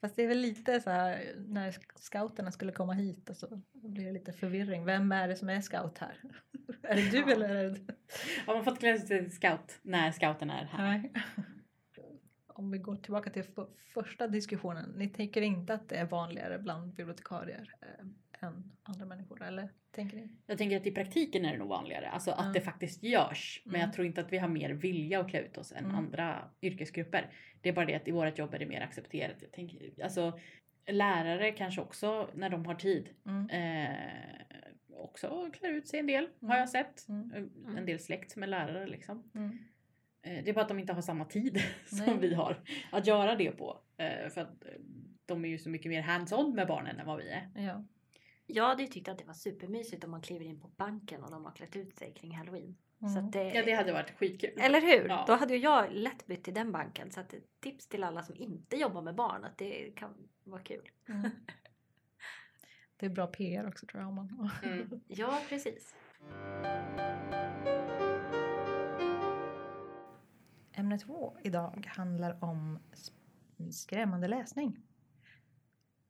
Fast 0.00 0.16
det 0.16 0.22
är 0.22 0.28
väl 0.28 0.38
lite 0.38 0.80
så 0.80 0.90
här 0.90 1.34
när 1.36 1.74
scouterna 1.96 2.52
skulle 2.52 2.72
komma 2.72 2.92
hit 2.92 3.30
och 3.30 3.36
så 3.36 3.62
blir 3.72 4.04
det 4.04 4.12
lite 4.12 4.32
förvirring. 4.32 4.84
Vem 4.84 5.12
är 5.12 5.28
det 5.28 5.36
som 5.36 5.48
är 5.48 5.60
scout 5.60 5.98
här? 5.98 6.20
är 6.82 6.96
det 6.96 7.10
du 7.10 7.18
Ja. 7.18 7.30
eller 7.30 7.48
är 7.48 7.70
det 7.70 7.94
Har 8.46 8.54
man 8.54 8.64
fått 8.64 8.78
klä 8.78 8.98
sig 8.98 9.08
till 9.08 9.32
scout 9.36 9.78
när 9.82 10.12
scouten 10.12 10.50
är 10.50 10.64
här? 10.64 10.82
Nej. 10.82 11.12
Om 12.46 12.70
vi 12.70 12.78
går 12.78 12.96
tillbaka 12.96 13.30
till 13.30 13.44
första 13.94 14.28
diskussionen. 14.28 14.90
Ni 14.96 15.08
tänker 15.08 15.42
inte 15.42 15.74
att 15.74 15.88
det 15.88 15.96
är 15.96 16.04
vanligare 16.06 16.58
bland 16.58 16.94
bibliotekarier 16.94 17.74
eh, 17.80 18.06
än 18.40 18.72
andra 18.82 19.04
människor? 19.06 19.42
Eller 19.42 19.68
tänker 19.90 20.16
ni? 20.16 20.28
Jag 20.46 20.58
tänker 20.58 20.76
att 20.76 20.86
i 20.86 20.90
praktiken 20.92 21.44
är 21.44 21.52
det 21.52 21.58
nog 21.58 21.68
vanligare. 21.68 22.08
Alltså 22.10 22.30
att 22.30 22.46
Ja. 22.46 22.52
det 22.52 22.60
faktiskt 22.60 23.02
görs. 23.02 23.62
Men 23.64 23.74
Mm. 23.74 23.84
jag 23.86 23.92
tror 23.94 24.06
inte 24.06 24.20
att 24.20 24.32
vi 24.32 24.38
har 24.38 24.48
mer 24.48 24.70
vilja 24.70 25.20
att 25.20 25.30
klä 25.30 25.40
ut 25.40 25.58
oss 25.58 25.72
än 25.72 25.84
Mm. 25.84 25.96
andra 25.96 26.48
yrkesgrupper. 26.62 27.32
Det 27.60 27.68
är 27.68 27.72
bara 27.72 27.86
det 27.86 27.94
att 27.94 28.08
i 28.08 28.10
vårt 28.10 28.38
jobb 28.38 28.54
är 28.54 28.58
det 28.58 28.66
mer 28.66 28.80
accepterat. 28.80 29.36
Jag 29.40 29.52
tänker, 29.52 30.02
alltså, 30.04 30.38
lärare 30.86 31.52
kanske 31.52 31.80
också 31.80 32.30
när 32.34 32.50
de 32.50 32.66
har 32.66 32.74
tid 32.74 33.08
Mm. 33.26 33.50
eh, 33.50 33.96
också 34.96 35.50
klär 35.52 35.70
ut 35.70 35.88
sig 35.88 36.00
en 36.00 36.06
del 36.06 36.28
har 36.40 36.46
Mm. 36.48 36.58
jag 36.58 36.68
sett. 36.68 37.08
Mm. 37.08 37.32
Eh, 37.34 37.76
En 37.78 37.86
del 37.86 37.98
släkt 37.98 38.30
som 38.30 38.42
är 38.42 38.46
lärare 38.46 38.86
liksom. 38.86 39.30
Mm. 39.34 39.58
Eh, 40.22 40.44
det 40.44 40.50
är 40.50 40.54
bara 40.54 40.60
att 40.62 40.68
de 40.68 40.78
inte 40.78 40.92
har 40.92 41.02
samma 41.02 41.24
tid 41.24 41.58
som 41.86 41.98
Nej. 42.06 42.18
vi 42.20 42.34
har 42.34 42.56
att 42.92 43.06
göra 43.06 43.34
det 43.36 43.50
på. 43.50 43.78
Eh, 43.96 44.28
för 44.28 44.40
att 44.40 44.64
eh, 44.64 44.70
de 45.26 45.44
är 45.44 45.48
ju 45.48 45.58
så 45.58 45.70
mycket 45.70 45.90
mer 45.90 46.02
hands-on 46.02 46.54
med 46.54 46.66
barnen 46.66 46.98
än 47.00 47.06
vad 47.06 47.18
vi 47.18 47.28
är. 47.28 47.48
Ja. 47.54 47.84
Jag 48.50 48.64
hade 48.64 48.82
ju 48.82 48.88
tyckt 48.88 49.08
att 49.08 49.18
det 49.18 49.24
var 49.24 49.34
supermysigt 49.34 50.04
om 50.04 50.10
man 50.10 50.22
kliver 50.22 50.44
in 50.44 50.60
på 50.60 50.68
banken 50.68 51.24
och 51.24 51.30
de 51.30 51.44
har 51.44 51.52
klätt 51.52 51.76
ut 51.76 51.96
sig 51.96 52.12
kring 52.14 52.36
halloween. 52.36 52.76
Så 53.00 53.06
Mm. 53.06 53.26
att 53.26 53.32
det, 53.32 53.52
Ja 53.54 53.64
det 53.64 53.72
hade 53.72 53.92
varit 53.92 54.10
skitkul. 54.18 54.50
Eller 54.60 54.80
hur? 54.80 55.08
Ja. 55.08 55.24
Då 55.26 55.32
hade 55.34 55.54
ju 55.54 55.60
jag 55.60 55.92
lätt 55.92 56.26
bytt 56.26 56.44
till 56.44 56.54
den 56.54 56.72
banken. 56.72 57.10
Så 57.10 57.20
att 57.20 57.34
tips 57.60 57.86
till 57.86 58.04
alla 58.04 58.22
som 58.22 58.36
inte 58.36 58.76
jobbar 58.76 59.02
med 59.02 59.14
barn 59.14 59.44
att 59.44 59.58
det 59.58 59.90
kan 59.96 60.14
vara 60.44 60.62
kul. 60.62 60.88
Mm. 61.08 61.30
Det 62.96 63.06
är 63.06 63.10
bra 63.10 63.26
PR 63.26 63.68
också 63.68 63.86
tror 63.86 64.02
jag. 64.02 64.08
Om 64.08 64.14
man... 64.14 64.50
Mm. 64.62 65.00
Ja, 65.06 65.42
precis. 65.48 65.94
Ämne 70.72 70.98
två 70.98 71.36
idag 71.42 71.86
handlar 71.96 72.44
om 72.44 72.78
skrämmande 73.72 74.28
läsning. 74.28 74.76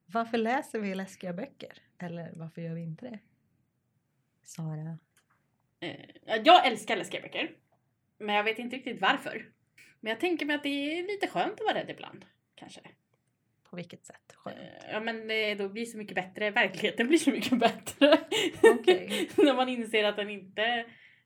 Varför 0.07 0.38
läser 0.38 0.81
vi 0.81 0.94
läskiga 0.94 1.33
böcker? 1.33 1.83
Eller 1.98 2.32
varför 2.34 2.62
gör 2.62 2.74
vi 2.74 2.82
inte 2.82 3.04
det? 3.11 3.18
Sara? 4.42 4.98
Eh, 5.80 6.37
jag 6.44 6.66
älskar 6.66 6.96
läskiga 6.96 7.20
böcker. 7.22 7.50
Men 8.18 8.34
jag 8.34 8.44
vet 8.44 8.58
inte 8.58 8.76
riktigt 8.76 9.00
varför. 9.00 9.52
Men 10.00 10.11
jag 10.11 10.20
tänker 10.20 10.46
mig 10.46 10.56
att 10.56 10.62
det 10.62 10.98
är 10.98 11.02
lite 11.02 11.26
skönt 11.26 11.52
att 11.52 11.66
vara 11.66 11.74
rädd 11.74 11.90
ibland. 11.90 12.24
Kanske. 12.54 12.80
På 13.70 13.76
vilket 13.76 14.06
sätt? 14.06 14.32
Skönt. 14.34 14.58
Eh, 14.58 14.90
Ja 14.90 15.00
men 15.00 15.30
eh, 15.30 15.56
då 15.56 15.68
blir 15.68 15.84
så 15.84 15.98
mycket 15.98 16.14
bättre. 16.14 16.50
Verkligheten 16.50 17.08
blir 17.08 17.18
så 17.18 17.30
mycket 17.30 17.58
bättre. 17.58 18.18
Okej. 18.62 19.30
När 19.37 19.54
man 19.54 19.68
inser 19.68 20.04
att 20.04 20.16
den 20.16 20.30
inte 20.30 20.62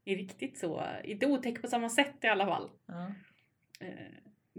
är 0.05 0.17
riktigt 0.17 0.59
så, 0.59 0.87
inte 1.05 1.27
otäck 1.27 1.63
på 1.63 1.69
samma 1.69 1.89
sätt 1.89 2.17
i 2.23 2.27
alla 2.27 2.47
fall. 2.47 2.71
Ja. 2.87 3.13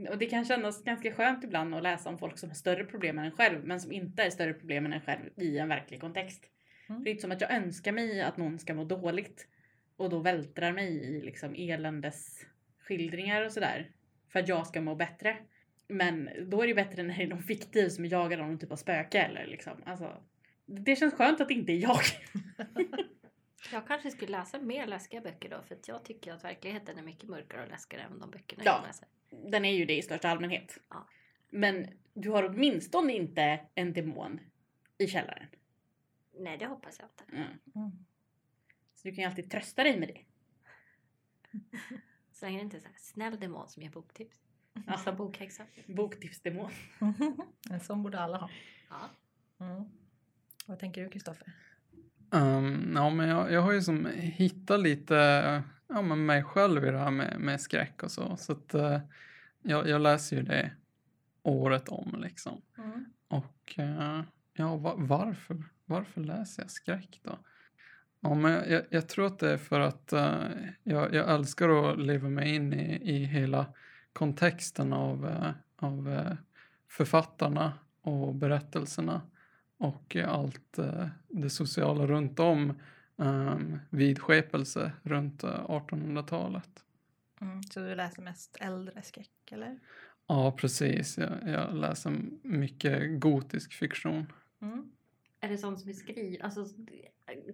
Och 0.10 0.17
det 0.17 0.25
kan 0.25 0.45
kännas 0.45 0.84
ganska 0.84 1.13
skönt 1.13 1.43
ibland 1.43 1.75
att 1.75 1.84
läsa 1.84 2.10
om 2.10 2.17
folk 2.17 2.38
som 2.38 2.49
har 2.49 2.56
större 2.56 2.86
problem 2.86 3.19
än 3.19 3.25
en 3.25 3.32
själv 3.32 3.65
men 3.65 3.79
som 3.79 3.91
inte 3.91 4.23
är 4.23 4.29
större 4.29 4.53
problem 4.53 4.86
än 4.86 4.93
en 4.93 5.01
själv 5.01 5.29
i 5.36 5.58
en 5.58 5.69
verklig 5.69 6.01
kontext. 6.01 6.49
Mm. 6.89 7.03
Det 7.03 7.10
är 7.10 7.12
inte 7.12 7.21
som 7.21 7.32
att 7.32 7.41
jag 7.41 7.51
önskar 7.51 7.91
mig 7.91 8.21
att 8.21 8.38
någon 8.38 8.60
ska 8.60 8.73
må 8.73 8.84
dåligt 8.84 9.47
och 9.97 10.10
då 10.10 10.19
vältrar 10.19 10.71
mig 10.71 10.89
i 10.89 11.21
liksom 11.21 11.56
eländes 11.58 12.45
skildringar 12.79 13.45
och 13.45 13.51
sådär 13.51 13.91
för 14.29 14.39
att 14.39 14.47
jag 14.47 14.67
ska 14.67 14.82
må 14.82 14.95
bättre. 14.95 15.38
Men 15.88 16.29
då 16.47 16.62
är 16.62 16.67
det 16.67 16.73
bättre 16.73 17.03
när 17.03 17.17
det 17.17 17.23
är 17.23 17.27
någon 17.27 17.43
fiktiv 17.43 17.89
som 17.89 18.06
jagar 18.06 18.38
någon 18.38 18.60
typ 18.60 18.71
av 18.71 18.75
spöke 18.75 19.19
eller 19.19 19.45
liksom. 19.45 19.84
Alltså, 19.86 20.23
det 20.65 20.95
känns 20.95 21.13
skönt 21.13 21.41
att 21.41 21.47
det 21.47 21.53
inte 21.53 21.71
är 21.71 21.77
jag. 21.77 22.01
Jag 23.71 23.88
kanske 23.88 24.12
skulle 24.12 24.32
läsa 24.32 24.60
mer 24.60 24.88
läskiga 24.88 25.21
böcker 25.21 25.49
då 25.49 25.62
för 25.67 25.75
att 25.75 25.88
jag 25.88 26.06
tycker 26.06 26.34
att 26.34 26.43
verkligheten 26.43 26.97
är 26.97 27.03
mycket 27.03 27.29
mörkare 27.29 27.62
och 27.62 27.69
läskigare 27.69 28.06
än 28.06 28.19
de 28.19 28.32
böckerna 28.32 28.63
Ja. 28.65 28.75
jag 28.75 28.88
läser. 28.88 29.08
Den 29.52 29.65
är 29.65 29.72
ju 29.72 29.86
det 29.86 29.98
i 29.98 30.02
största 30.02 30.30
allmänhet. 30.30 30.78
Ja. 30.89 31.08
Men 31.50 31.88
du 32.13 32.30
har 32.30 32.43
åtminstone 32.43 33.13
inte 33.13 33.60
en 33.76 33.93
demon 33.93 34.39
i 34.98 35.08
källaren. 35.08 35.48
Nej, 36.39 36.58
det 36.58 36.65
hoppas 36.65 37.00
jag 37.00 37.10
inte. 37.10 37.36
Mm. 37.36 37.60
Mm. 37.76 37.91
Så 38.96 39.08
du 39.08 39.15
kan 39.15 39.24
ju 39.24 39.30
alltid 39.30 39.52
trösta 39.52 39.84
dig 39.84 40.00
med 40.00 40.08
det. 40.08 40.22
Så 42.32 42.46
länge 42.46 42.58
det 42.58 42.63
inte 42.63 42.78
är 42.78 42.82
så 42.82 42.88
här 42.88 42.96
snäll 42.98 43.39
demon 43.39 43.67
som 43.67 43.84
ger 43.84 43.89
boktips. 43.89 44.38
Ja. 44.88 44.98
Som 44.98 45.15
bokhäxa. 45.15 45.63
Boktipsdemon. 45.88 46.72
En 47.69 47.80
sån 47.80 48.04
borde 48.04 48.19
alla 48.19 48.38
ha. 48.38 48.50
Ja. 48.89 49.10
Mm. 49.65 49.84
Vad 50.67 50.80
tänker 50.80 51.04
du 51.04 51.10
Kristoffer? 51.10 51.54
Um, 52.30 52.93
ja, 52.96 53.10
men 53.10 53.30
jag, 53.30 53.52
jag 53.52 53.62
har 53.62 53.72
ju 53.72 53.82
som 53.82 54.06
hittat 54.15 54.80
lite 54.80 55.63
ja, 55.93 56.01
men 56.01 56.25
mig 56.25 56.43
själv 56.43 56.86
i 56.86 56.91
det 56.91 56.97
här 56.97 57.12
med, 57.12 57.39
med 57.39 57.62
skräck 57.62 58.03
och 58.03 58.12
så. 58.12 58.38
Så 58.38 58.51
att 58.51 58.73
eh, 58.73 58.99
jag, 59.62 59.88
jag 59.88 60.01
läser 60.01 60.36
ju 60.36 60.43
det 60.43 60.71
året 61.43 61.89
om 61.89 62.15
liksom. 62.21 62.62
Mm. 62.77 63.06
Och 63.27 63.75
eh, 63.77 64.21
ja, 64.53 64.75
va, 64.75 64.93
varför, 64.97 65.63
varför 65.86 66.21
läser 66.21 66.63
jag 66.63 66.71
skräck 66.71 67.19
då? 67.23 67.38
Ja, 68.19 68.34
men 68.34 68.71
jag, 68.71 68.84
jag 68.89 69.10
tror 69.10 69.25
att 69.25 69.39
det 69.39 69.49
är 69.49 69.58
för 69.58 69.79
att 69.79 70.13
eh, 70.13 70.41
jag, 70.84 71.13
jag 71.13 71.34
älskar 71.34 71.69
att 71.69 71.99
leva 71.99 72.29
mig 72.29 72.56
in 72.56 72.73
i, 72.73 73.15
i 73.15 73.25
hela 73.25 73.65
kontexten 74.13 74.93
av, 74.93 75.27
eh, 75.27 75.51
av 75.75 76.10
eh, 76.10 76.34
författarna 76.89 77.73
och 78.01 78.36
berättelserna 78.36 79.21
och 79.77 80.15
allt 80.15 80.77
eh, 80.77 81.08
det 81.27 81.49
sociala 81.49 82.08
runt 82.08 82.39
om 82.39 82.73
um, 83.15 83.80
vidskepelse 83.89 84.91
runt 85.04 85.43
eh, 85.43 85.49
1800-talet. 85.49 86.84
Mm. 87.41 87.63
Så 87.63 87.80
du 87.80 87.95
läser 87.95 88.21
mest 88.21 88.58
äldre 88.60 89.02
skräck 89.02 89.52
eller? 89.52 89.80
Ja, 90.28 90.52
precis. 90.52 91.17
Jag, 91.17 91.32
jag 91.45 91.76
läser 91.76 92.13
mycket 92.43 93.19
gotisk 93.19 93.73
fiktion. 93.73 94.26
Mm. 94.62 94.91
Är 95.39 95.49
det 95.49 95.58
sånt 95.58 95.80
som 95.80 95.89
är, 95.89 95.93
skri 95.93 96.39
alltså, 96.41 96.65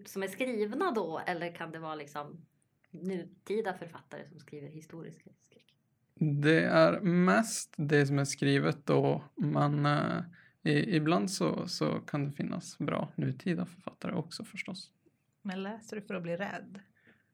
som 0.06 0.24
är 0.24 0.28
skrivna 0.28 0.92
då 0.92 1.22
eller 1.28 1.56
kan 1.56 1.72
det 1.72 1.80
vara 1.80 1.96
liksom 1.96 2.46
nutida 2.92 3.74
författare 3.74 4.28
som 4.30 4.40
skriver 4.40 4.68
historisk 4.68 5.22
skräck? 5.22 5.76
Det 6.16 6.64
är 6.64 7.00
mest 7.00 7.74
det 7.78 8.08
som 8.08 8.20
är 8.20 8.26
skrivet 8.26 8.86
då, 8.86 9.24
men 9.36 9.86
eh, 9.86 10.24
i, 10.64 10.96
ibland 10.96 11.32
så, 11.32 11.68
så 11.68 12.00
kan 12.00 12.26
det 12.26 12.32
finnas 12.32 12.78
bra 12.78 13.12
nutida 13.16 13.66
författare 13.66 14.14
också 14.14 14.44
förstås. 14.44 14.92
Men 15.50 15.64
läser 15.64 15.96
du 15.96 16.02
för 16.02 16.16
att 16.16 16.24
bli 16.24 16.36
rädd? 16.36 16.80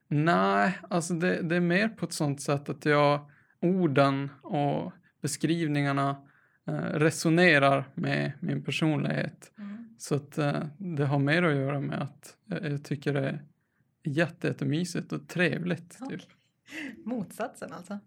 Nej, 0.08 0.80
alltså 0.90 1.14
det, 1.14 1.42
det 1.42 1.56
är 1.56 1.60
mer 1.60 1.90
på 1.90 2.06
ett 2.06 2.14
sånt 2.14 2.42
sätt 2.42 2.70
att 2.70 2.86
jag 2.86 3.32
orden 3.62 4.30
och 4.42 4.94
beskrivningarna 5.22 6.28
eh, 6.68 6.74
resonerar 6.74 7.90
med 7.94 8.32
min 8.40 8.64
personlighet. 8.64 9.52
Mm. 9.58 9.96
Så 9.98 10.16
att 10.16 10.38
eh, 10.38 10.66
det 10.78 11.06
har 11.06 11.20
mer 11.20 11.44
att 11.44 11.56
göra 11.56 11.80
med 11.80 12.02
att 12.02 12.38
jag, 12.46 12.72
jag 12.72 12.84
tycker 12.84 13.14
det 13.14 13.30
är 13.30 13.44
jätte, 14.04 14.48
jättemysigt 14.48 15.12
och 15.12 15.28
trevligt. 15.28 15.90
Typ. 15.90 16.02
Okej. 16.02 16.28
Motsatsen 17.06 17.74
alltså. 17.74 18.00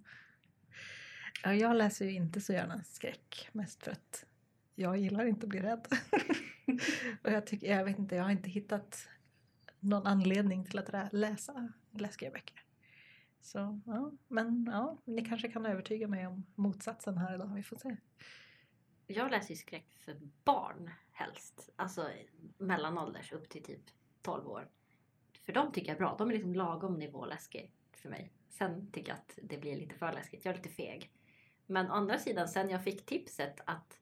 Ja, 1.42 1.54
jag 1.54 1.76
läser 1.76 2.04
ju 2.04 2.12
inte 2.12 2.40
så 2.40 2.52
gärna 2.52 2.82
skräck. 2.82 3.48
Mest 3.52 3.84
för 3.84 3.90
att 3.90 4.24
jag 4.74 4.98
gillar 4.98 5.24
inte 5.24 5.46
att 5.46 5.50
bli 5.50 5.60
rädd. 5.60 5.86
och 7.22 7.32
jag, 7.32 7.46
tycker, 7.46 7.76
jag 7.76 7.84
vet 7.84 7.98
inte, 7.98 8.16
jag 8.16 8.24
har 8.24 8.30
inte 8.30 8.50
hittat 8.50 9.08
någon 9.80 10.06
anledning 10.06 10.64
till 10.64 10.78
att 10.78 11.12
läsa 11.12 11.72
läskiga 11.90 12.30
böcker. 12.30 12.62
Så 13.40 13.80
ja, 13.86 14.12
men 14.28 14.68
ja, 14.72 14.98
ni 15.04 15.24
kanske 15.24 15.48
kan 15.48 15.66
övertyga 15.66 16.08
mig 16.08 16.26
om 16.26 16.46
motsatsen 16.54 17.18
här 17.18 17.34
idag. 17.34 17.54
Vi 17.54 17.62
får 17.62 17.76
se. 17.76 17.96
Jag 19.06 19.30
läser 19.30 19.50
ju 19.50 19.56
skräck 19.56 19.86
för 20.04 20.16
barn 20.44 20.90
helst. 21.12 21.70
Alltså 21.76 22.10
mellanålders 22.58 23.32
upp 23.32 23.48
till 23.48 23.62
typ 23.62 23.82
12 24.22 24.48
år. 24.48 24.68
För 25.44 25.52
de 25.52 25.72
tycker 25.72 25.88
jag 25.88 25.94
är 25.94 25.98
bra. 25.98 26.16
De 26.18 26.28
är 26.28 26.32
liksom 26.32 26.54
lagom 26.54 26.94
nivå 26.94 27.26
läskig 27.26 27.72
för 27.92 28.08
mig. 28.08 28.32
Sen 28.48 28.90
tycker 28.90 29.08
jag 29.08 29.18
att 29.18 29.38
det 29.42 29.58
blir 29.58 29.76
lite 29.76 29.94
för 29.94 30.12
läskigt. 30.12 30.44
Jag 30.44 30.52
är 30.52 30.56
lite 30.56 30.68
feg. 30.68 31.10
Men 31.66 31.90
å 31.90 31.94
andra 31.94 32.18
sidan, 32.18 32.48
sen 32.48 32.70
jag 32.70 32.84
fick 32.84 33.06
tipset 33.06 33.60
att 33.66 34.00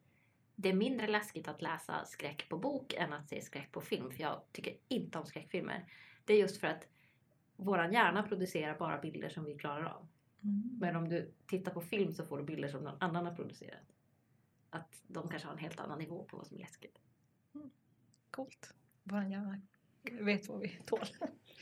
det 0.57 0.69
är 0.69 0.75
mindre 0.75 1.07
läskigt 1.07 1.49
att 1.49 1.63
läsa 1.63 2.05
skräck 2.05 2.49
på 2.49 2.59
bok 2.59 2.95
än 2.95 3.13
att 3.13 3.29
se 3.29 3.43
skräck 3.43 3.73
på 3.73 3.81
film. 3.81 4.11
För 4.11 4.23
jag 4.23 4.43
tycker 4.53 4.77
inte 4.89 5.19
om 5.19 5.27
skräckfilmer. 5.27 5.93
Det 6.25 6.35
är 6.35 6.39
just 6.39 6.61
för 6.61 6.67
att 6.67 6.89
våran 7.57 7.93
hjärna 7.93 8.23
producerar 8.23 8.79
bara 8.79 8.99
bilder 8.99 9.29
som 9.29 9.45
vi 9.45 9.55
klarar 9.55 9.85
av. 9.85 10.09
Men 10.81 10.97
om 10.97 11.09
du 11.09 11.35
tittar 11.47 11.73
på 11.73 11.81
film 11.81 12.13
så 12.13 12.25
får 12.25 12.39
du 12.39 12.45
bilder 12.45 12.69
som 12.69 12.85
någon 12.85 13.03
annan 13.03 13.27
har 13.27 13.35
producerat. 13.35 13.93
Att 14.71 15.03
de 15.07 15.29
kanske 15.29 15.49
har 15.49 15.53
en 15.53 15.61
helt 15.61 15.81
annan 15.81 15.99
nivå 15.99 16.25
på 16.25 16.37
vad 16.37 16.47
som 16.47 16.57
är 16.57 16.61
läskigt. 16.61 16.99
Coolt. 18.31 18.75
Vår 19.03 19.23
hjärna 19.23 19.61
vet 20.03 20.49
vad 20.49 20.61
vi 20.61 20.69
tål. 20.87 21.07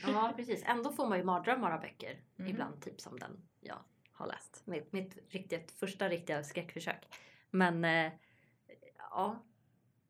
Ja, 0.07 0.33
precis. 0.35 0.63
Ändå 0.65 0.91
får 0.91 1.07
man 1.07 1.17
ju 1.17 1.23
mardrömmar 1.23 1.71
av 1.71 1.81
böcker. 1.81 2.21
Mhm. 2.35 2.47
Ibland, 2.47 2.81
typ 2.81 3.01
som 3.01 3.19
den 3.19 3.47
jag 3.59 3.79
har 4.11 4.27
läst. 4.27 4.63
Mitt, 4.65 4.93
mitt 4.93 5.17
riktigt, 5.29 5.71
första 5.71 6.09
riktiga 6.09 6.43
skräckförsök. 6.43 7.07
Men 7.49 7.85
eh, 7.85 8.11
ja, 9.15 9.43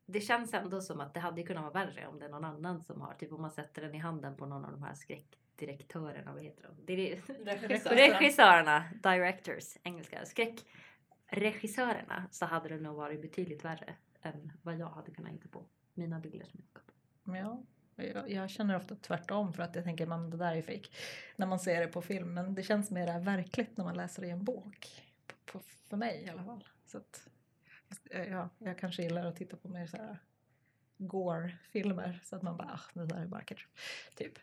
det 0.06 0.22
känns 0.22 0.54
ändå 0.54 0.82
som 0.82 1.02
att 1.02 1.14
det 1.14 1.20
hade 1.20 1.44
kunnat 1.44 1.64
vara 1.64 1.86
värre 1.86 2.08
om 2.08 2.20
det 2.20 2.26
är 2.26 2.30
någon 2.30 2.46
annan 2.46 2.84
som 2.84 3.02
har. 3.02 3.14
Typ 3.14 3.32
om 3.32 3.42
man 3.42 3.52
sätter 3.52 3.82
den 3.82 3.96
i 3.96 3.98
handen 3.98 4.36
på 4.36 4.46
någon 4.46 4.66
av 4.66 4.72
de 4.72 4.84
här 4.84 4.94
skräckdirektörerna. 4.94 6.34
Vad 6.34 6.44
heter 6.44 6.70
de? 6.86 6.94
Är, 6.94 7.96
regissörerna, 7.96 8.86
directors, 9.04 9.78
engelska. 9.84 10.26
Skräckregissörerna 10.26 12.28
så 12.32 12.46
hade 12.46 12.70
det 12.70 12.78
nog 12.78 12.96
varit 12.96 13.22
betydligt 13.22 13.66
värre 13.66 13.96
än 14.22 14.52
vad 14.62 14.76
jag 14.76 14.88
hade 14.88 15.12
kunnat 15.12 15.32
hitta 15.32 15.48
på. 15.48 15.66
Mina 15.94 16.20
bilder 16.20 16.46
som 16.46 16.60
jag 16.60 16.70
skapade. 16.70 16.98
Ja, 17.40 17.64
jag, 17.96 18.32
jag 18.32 18.50
känner 18.50 18.76
ofta 18.76 18.96
tvärtom 18.96 19.54
för 19.54 19.64
att 19.64 19.76
jag 19.76 19.84
tänker 19.84 20.12
att 20.12 20.32
det 20.32 20.38
där 20.38 20.56
är 20.56 20.62
fake 20.62 20.90
när 21.36 21.48
man 21.48 21.60
ser 21.60 21.82
det 21.82 21.88
på 21.88 22.02
film. 22.02 22.34
Men 22.34 22.56
det 22.56 22.64
känns 22.64 22.92
mer 22.92 23.20
verkligt 23.20 23.78
när 23.78 23.86
man 23.86 23.98
läser 23.98 24.22
det 24.22 24.28
i 24.28 24.32
en 24.32 24.44
bok. 24.44 25.04
På, 25.28 25.36
på, 25.46 25.60
för 25.90 25.98
mig 25.98 26.24
i 26.24 26.30
alla 26.30 26.44
fall. 26.44 26.64
Så 26.86 26.98
att, 26.98 27.30
ja, 28.12 28.50
jag 28.60 28.78
kanske 28.78 29.04
gillar 29.04 29.26
att 29.26 29.36
titta 29.36 29.58
på 29.58 29.68
mer 29.70 29.88
så 29.88 29.98
här 29.98 30.18
gore-filmer 30.98 32.20
så 32.24 32.36
att 32.36 32.42
man 32.42 32.58
bara, 32.58 32.68
ah, 32.74 32.82
det 32.94 33.06
där 33.06 33.22
är 33.22 33.26
bara 33.28 33.42
ketchup. 33.42 33.72
Typ. 34.16 34.40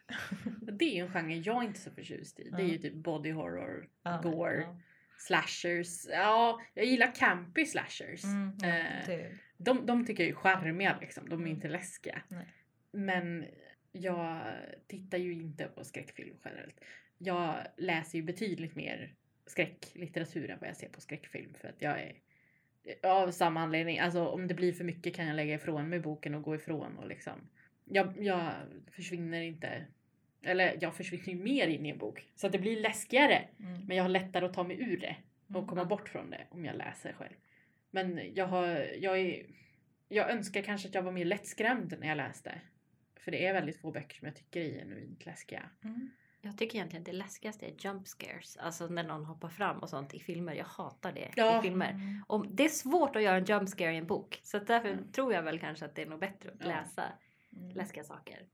Det 0.72 0.84
är 0.84 0.94
ju 0.94 1.00
en 1.00 1.12
genre 1.12 1.34
jag 1.34 1.62
är 1.62 1.66
inte 1.66 1.80
så 1.80 1.90
förtjust 1.90 2.40
i. 2.40 2.50
Det 2.50 2.62
är 2.62 2.66
ju 2.66 2.78
typ 2.78 2.94
body 2.94 3.30
horror, 3.32 3.88
Ja, 4.02 4.20
gore, 4.22 4.60
ja. 4.62 4.76
slashers. 5.18 6.06
Ja, 6.08 6.60
jag 6.74 6.86
gillar 6.86 7.14
campy 7.14 7.66
slashers. 7.66 8.24
Mm, 8.24 8.58
ja, 8.62 8.68
Eh, 8.68 9.06
det, 9.06 9.38
De, 9.56 9.86
de 9.86 10.06
tycker 10.06 10.22
jag 10.24 10.30
är 10.30 10.34
charmiga 10.34 10.98
liksom. 11.00 11.28
De 11.28 11.46
är 11.46 11.50
inte 11.50 11.68
läskiga. 11.68 12.22
Nej. 12.28 12.46
Men 12.92 13.46
jag 13.92 14.40
tittar 14.86 15.18
ju 15.18 15.32
inte 15.32 15.64
på 15.64 15.84
skräckfilm 15.84 16.36
generellt. 16.44 16.80
Jag 17.18 17.56
läser 17.76 18.18
ju 18.18 18.24
betydligt 18.24 18.74
mer 18.74 19.14
skräcklitteratur 19.46 20.50
än 20.50 20.58
vad 20.60 20.68
jag 20.68 20.76
ser 20.76 20.88
på 20.88 21.00
skräckfilm. 21.00 21.54
För 21.54 21.68
att 21.68 21.82
jag 21.82 22.00
är 22.00 22.12
av 23.02 23.30
samma 23.30 23.60
anledning. 23.60 23.98
Alltså 23.98 24.26
om 24.26 24.46
det 24.48 24.54
blir 24.54 24.72
för 24.72 24.84
mycket 24.84 25.14
kan 25.14 25.26
jag 25.26 25.36
lägga 25.36 25.54
ifrån 25.54 25.88
mig 25.88 26.00
boken 26.00 26.34
och 26.34 26.42
gå 26.42 26.54
ifrån 26.54 26.96
och 26.98 27.08
liksom. 27.08 27.48
Jag, 27.84 28.14
jag 28.22 28.52
försvinner 28.90 29.42
inte. 29.42 29.84
Eller 30.42 30.78
jag 30.80 30.94
försvinner 30.94 31.42
mer 31.44 31.66
in 31.68 31.86
i 31.86 31.88
en 31.90 31.98
bok. 31.98 32.26
Så 32.34 32.46
att 32.46 32.52
det 32.52 32.58
blir 32.58 32.80
läskigare. 32.80 33.42
mm, 33.58 33.86
Men 33.86 33.96
jag 33.96 34.04
har 34.04 34.08
lättare 34.08 34.46
att 34.46 34.54
ta 34.54 34.62
mig 34.64 34.80
ur 34.82 34.96
det 35.00 35.16
och 35.48 35.56
Mm. 35.56 35.66
komma 35.66 35.84
bort 35.84 36.08
från 36.08 36.30
det 36.30 36.46
om 36.50 36.64
jag 36.64 36.76
läser 36.76 37.12
själv. 37.12 37.32
Men 37.90 38.20
jag 38.34 38.46
har, 38.46 38.66
jag 38.98 39.18
är, 39.20 39.46
jag 40.08 40.30
önskar 40.30 40.62
kanske 40.62 40.88
att 40.88 40.94
jag 40.94 41.02
var 41.02 41.12
mer 41.12 41.24
lättskrämd 41.24 41.94
när 42.00 42.08
jag 42.08 42.16
läste. 42.16 42.60
För 43.20 43.30
det 43.30 43.46
är 43.46 43.52
väldigt 43.52 43.80
få 43.80 43.90
böcker 43.92 44.16
som 44.18 44.26
jag 44.26 44.36
tycker 44.36 44.60
är 44.60 44.78
genuint 44.78 45.26
läskiga. 45.26 45.70
mm. 45.84 46.10
Jag 46.44 46.58
tycker 46.58 46.76
egentligen 46.78 47.04
det 47.04 47.12
läskigaste 47.12 47.66
är 47.66 47.74
jump 47.86 48.06
scares. 48.08 48.56
Alltså 48.56 48.86
när 48.86 49.04
någon 49.04 49.24
hoppar 49.24 49.48
fram 49.48 49.78
och 49.78 49.88
sånt 49.88 50.14
i 50.14 50.18
filmer. 50.20 50.54
Jag 50.54 50.64
hatar 50.64 51.12
det 51.12 51.30
Ja. 51.36 51.58
i 51.58 51.62
filmer. 51.62 51.90
Mm. 51.90 52.24
Och 52.28 52.46
det 52.46 52.64
är 52.64 52.68
svårt 52.68 53.16
att 53.16 53.22
göra 53.22 53.36
en 53.36 53.44
jump 53.44 53.68
scare 53.68 53.92
i 53.94 53.96
en 53.96 54.06
bok. 54.06 54.40
Så 54.42 54.58
därför 54.58 54.88
Mm. 54.88 55.12
tror 55.12 55.32
jag 55.32 55.42
väl 55.42 55.58
kanske 55.58 55.84
att 55.84 55.94
det 55.94 56.02
är 56.02 56.06
nog 56.06 56.20
bättre 56.20 56.50
att 56.50 56.64
läsa 56.64 57.04
Mm. 57.56 57.70
läskiga 57.70 58.04
saker. 58.04 58.46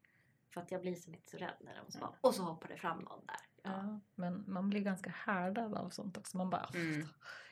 För 0.54 0.60
att 0.60 0.70
jag 0.70 0.80
blir 0.80 0.94
så 0.94 1.10
inte 1.10 1.30
så 1.30 1.36
rädd 1.36 1.54
när 1.60 1.76
de 1.84 1.90
ska. 1.92 2.00
Ja. 2.00 2.14
Och 2.20 2.34
så 2.34 2.42
hoppar 2.42 2.68
det 2.68 2.76
fram 2.76 2.98
någon 2.98 3.26
där. 3.26 3.36
Ja. 3.62 3.70
Ja, 3.82 4.00
men 4.14 4.44
man 4.52 4.70
blir 4.70 4.80
ganska 4.80 5.10
härdad 5.10 5.74
av 5.74 5.90
sånt 5.90 6.16
också. 6.16 6.36
Man 6.36 6.50
bara, 6.50 6.68
Mm. 6.74 7.06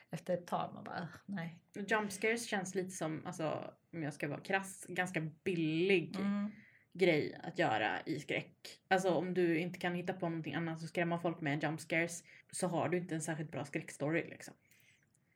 efter 0.09 0.33
ett 0.33 0.47
tag, 0.47 0.73
man 0.73 0.83
bara, 0.83 0.99
"Ugh, 0.99 1.09
nej. 1.25 1.59
Jump 1.89 2.11
scares 2.11 2.47
känns 2.47 2.75
lite 2.75 2.89
som, 2.89 3.25
alltså, 3.25 3.73
om 3.93 4.03
jag 4.03 4.13
ska 4.13 4.27
vara 4.27 4.39
krass, 4.39 4.85
ganska 4.89 5.21
billig 5.43 6.15
Mm. 6.15 6.51
Grej 6.97 7.37
att 7.43 7.59
göra 7.59 8.01
i 8.05 8.19
skräck. 8.19 8.79
Alltså 8.87 9.09
om 9.09 9.33
du 9.33 9.57
inte 9.57 9.79
kan 9.79 9.95
hitta 9.95 10.13
på 10.13 10.29
någonting 10.29 10.53
annat 10.53 10.83
och 10.83 10.89
skrämma 10.89 11.19
folk 11.19 11.41
med 11.41 11.63
jump 11.63 11.79
scares 11.79 12.23
så 12.51 12.67
har 12.67 12.89
du 12.89 12.97
inte 12.97 13.15
en 13.15 13.21
särskilt 13.21 13.51
bra 13.51 13.65
skräckstory 13.65 14.27
liksom. 14.29 14.53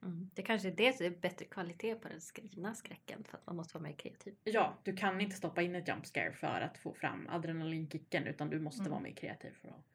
Mm. 0.04 0.30
Det 0.34 0.42
kanske 0.42 0.68
är 0.68 0.72
det 0.72 0.94
som 0.94 1.06
är 1.06 1.10
bättre 1.10 1.46
kvalitet 1.46 1.96
på 1.96 2.08
den 2.08 2.22
skrivna 2.22 2.76
skräcken. 2.76 3.24
För 3.24 3.38
att 3.38 3.46
man 3.46 3.56
måste 3.56 3.78
vara 3.78 3.84
mer 3.84 3.94
kreativ. 3.94 4.36
Ja, 4.44 4.80
du 4.84 4.96
kan 4.96 5.22
inte 5.22 5.36
stoppa 5.36 5.62
in 5.62 5.76
ett 5.76 5.88
jump 5.88 6.06
scare 6.06 6.32
för 6.32 6.62
att 6.62 6.78
få 6.78 6.94
fram 6.94 7.28
adrenalinkicken 7.30 8.28
utan 8.28 8.50
du 8.50 8.60
måste 8.60 8.82
Mm. 8.82 8.92
vara 8.92 9.02
mer 9.02 9.12
kreativ 9.14 9.52
för 9.62 9.68
att... 9.68 9.86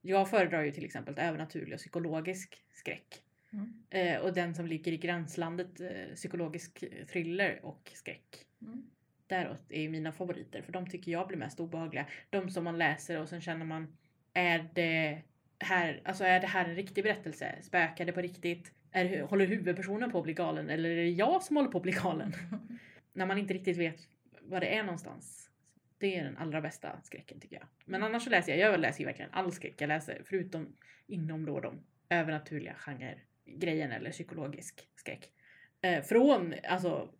Jag 0.00 0.30
föredrar 0.30 0.62
ju 0.62 0.70
till 0.70 0.84
exempel 0.84 1.18
övernaturlig 1.18 1.74
och 1.74 1.78
psykologisk 1.78 2.64
skräck. 2.72 3.22
Mm. 3.52 3.82
Eh, 3.90 4.20
och 4.20 4.34
den 4.34 4.54
som 4.54 4.66
ligger 4.66 4.92
i 4.92 4.96
gränslandet 4.96 5.80
eh, 5.80 6.14
psykologisk 6.14 6.84
thriller 7.08 7.60
och 7.64 7.90
skräck. 7.94 8.46
Mm. 8.62 8.90
Däråt 9.26 9.70
är 9.70 9.82
ju 9.82 9.88
mina 9.88 10.12
favoriter 10.12 10.62
för 10.62 10.72
de 10.72 10.86
tycker 10.86 11.12
jag 11.12 11.28
blir 11.28 11.38
mest 11.38 11.60
obehagliga. 11.60 12.06
De 12.30 12.50
som 12.50 12.64
man 12.64 12.78
läser 12.78 13.20
och 13.20 13.28
sen 13.28 13.40
känner 13.40 13.64
man 13.64 13.96
är 14.34 14.68
det 14.74 15.22
här, 15.58 16.00
alltså 16.04 16.24
är 16.24 16.40
det 16.40 16.46
här 16.46 16.64
en 16.64 16.74
riktig 16.74 17.04
berättelse? 17.04 17.58
Spökar 17.62 18.04
det 18.04 18.12
på 18.12 18.20
riktigt? 18.20 18.72
Är, 18.92 19.22
håller 19.22 19.46
huvudpersonen 19.46 20.10
på 20.10 20.18
att 20.18 20.24
bli 20.24 20.34
galen 20.34 20.70
eller 20.70 20.90
är 20.90 20.96
det 20.96 21.08
jag 21.08 21.42
som 21.42 21.56
håller 21.56 21.70
på 21.70 21.78
att 21.78 21.82
bli 21.82 21.92
galen? 21.92 22.32
När 23.12 23.26
man 23.26 23.38
inte 23.38 23.54
riktigt 23.54 23.76
vet 23.76 24.08
vad 24.40 24.62
det 24.62 24.76
är 24.76 24.82
någonstans. 24.82 25.50
Det 25.98 26.16
är 26.16 26.24
den 26.24 26.36
allra 26.36 26.60
bästa 26.60 27.00
skräcken 27.02 27.40
tycker 27.40 27.56
jag. 27.56 27.66
Men 27.84 28.02
annars 28.02 28.24
så 28.24 28.30
läser 28.30 28.56
jag, 28.56 28.72
jag 28.72 28.80
läser 28.80 29.00
ju 29.00 29.06
verkligen 29.06 29.30
all 29.30 29.52
skräck 29.52 29.80
jag 29.80 29.88
läser 29.88 30.22
förutom 30.24 30.76
inom 31.06 31.46
då 31.46 31.60
de 31.60 31.82
övernaturliga 32.08 32.74
genre 32.74 33.14
grejen 33.46 33.92
eller 33.92 34.10
psykologisk 34.10 34.88
skräck. 34.96 35.32
Eh, 35.80 36.02
från 36.02 36.54
alltså 36.68 37.14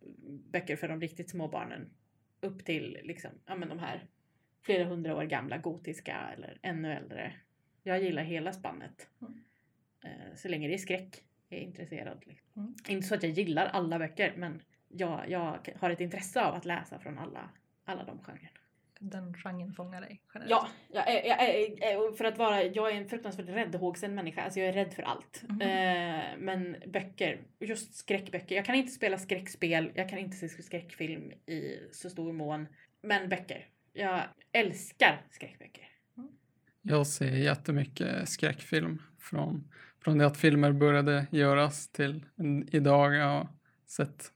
böcker 0.51 0.75
för 0.75 0.87
de 0.87 1.01
riktigt 1.01 1.29
små 1.29 1.47
barnen 1.47 1.89
upp 2.41 2.65
till 2.65 2.99
liksom, 3.03 3.31
ja 3.45 3.55
men 3.55 3.69
de 3.69 3.79
här 3.79 4.07
flera 4.61 4.85
hundra 4.85 5.15
år 5.15 5.23
gamla 5.23 5.57
gotiska 5.57 6.17
eller 6.37 6.57
ännu 6.61 6.93
äldre. 6.93 7.33
Jag 7.83 8.03
gillar 8.03 8.23
hela 8.23 8.53
spannet. 8.53 9.09
Mm. 9.21 9.43
Eh, 10.03 10.35
så 10.35 10.47
länge 10.47 10.67
det 10.67 10.73
är 10.73 10.77
skräck 10.77 11.23
är 11.49 11.57
jag 11.57 11.65
intresserad. 11.65 12.23
Liksom. 12.25 12.61
Mm. 12.61 12.75
Inte 12.87 13.07
så 13.07 13.15
att 13.15 13.23
jag 13.23 13.31
gillar 13.31 13.65
alla 13.65 13.99
böcker 13.99 14.33
men 14.37 14.61
jag, 14.87 15.29
jag 15.29 15.73
har 15.79 15.89
ett 15.89 16.01
intresse 16.01 16.45
av 16.45 16.55
att 16.55 16.65
läsa 16.65 16.99
från 16.99 17.17
alla, 17.17 17.49
alla 17.85 18.03
de 18.03 18.19
genrerna. 18.19 18.56
Den 18.99 19.33
genren 19.33 19.73
fångar 19.73 20.01
dig 20.01 20.21
generellt. 20.33 20.51
Ja, 20.51 20.67
jag 20.93 21.09
är, 21.09 21.25
jag 21.25 21.41
är, 21.43 22.15
för 22.15 22.25
att 22.25 22.37
vara, 22.37 22.63
jag 22.63 22.91
är 22.91 22.95
en 22.95 23.09
fruktansvärt 23.09 23.49
räddhågsen 23.49 24.15
människa. 24.15 24.41
Alltså 24.41 24.59
jag 24.59 24.69
är 24.69 24.73
rädd 24.73 24.93
för 24.93 25.03
allt. 25.03 25.43
Eh, 25.49 26.37
men 26.39 26.75
böcker, 26.87 27.39
just 27.59 27.95
skräckböcker. 27.95 28.55
Jag 28.55 28.65
kan 28.65 28.75
inte 28.75 28.91
spela 28.91 29.17
skräckspel, 29.17 29.91
jag 29.95 30.09
kan 30.09 30.19
inte 30.19 30.37
se 30.37 30.49
skräckfilm 30.49 31.31
i 31.31 31.79
så 31.91 32.09
stor 32.09 32.33
mån. 32.33 32.67
Men 33.01 33.29
böcker. 33.29 33.67
Jag 33.93 34.21
älskar 34.51 35.21
skräckböcker. 35.31 35.87
Jag 36.81 37.07
ser 37.07 37.31
jättemycket 37.31 38.29
skräckfilm 38.29 39.01
från, 39.19 39.71
från 40.03 40.17
det 40.17 40.25
att 40.25 40.37
filmer 40.37 40.71
började 40.71 41.27
göras 41.31 41.87
till 41.87 42.25
idag. 42.71 43.15
Jag 43.15 43.25
har 43.25 43.47
sett 43.87 44.31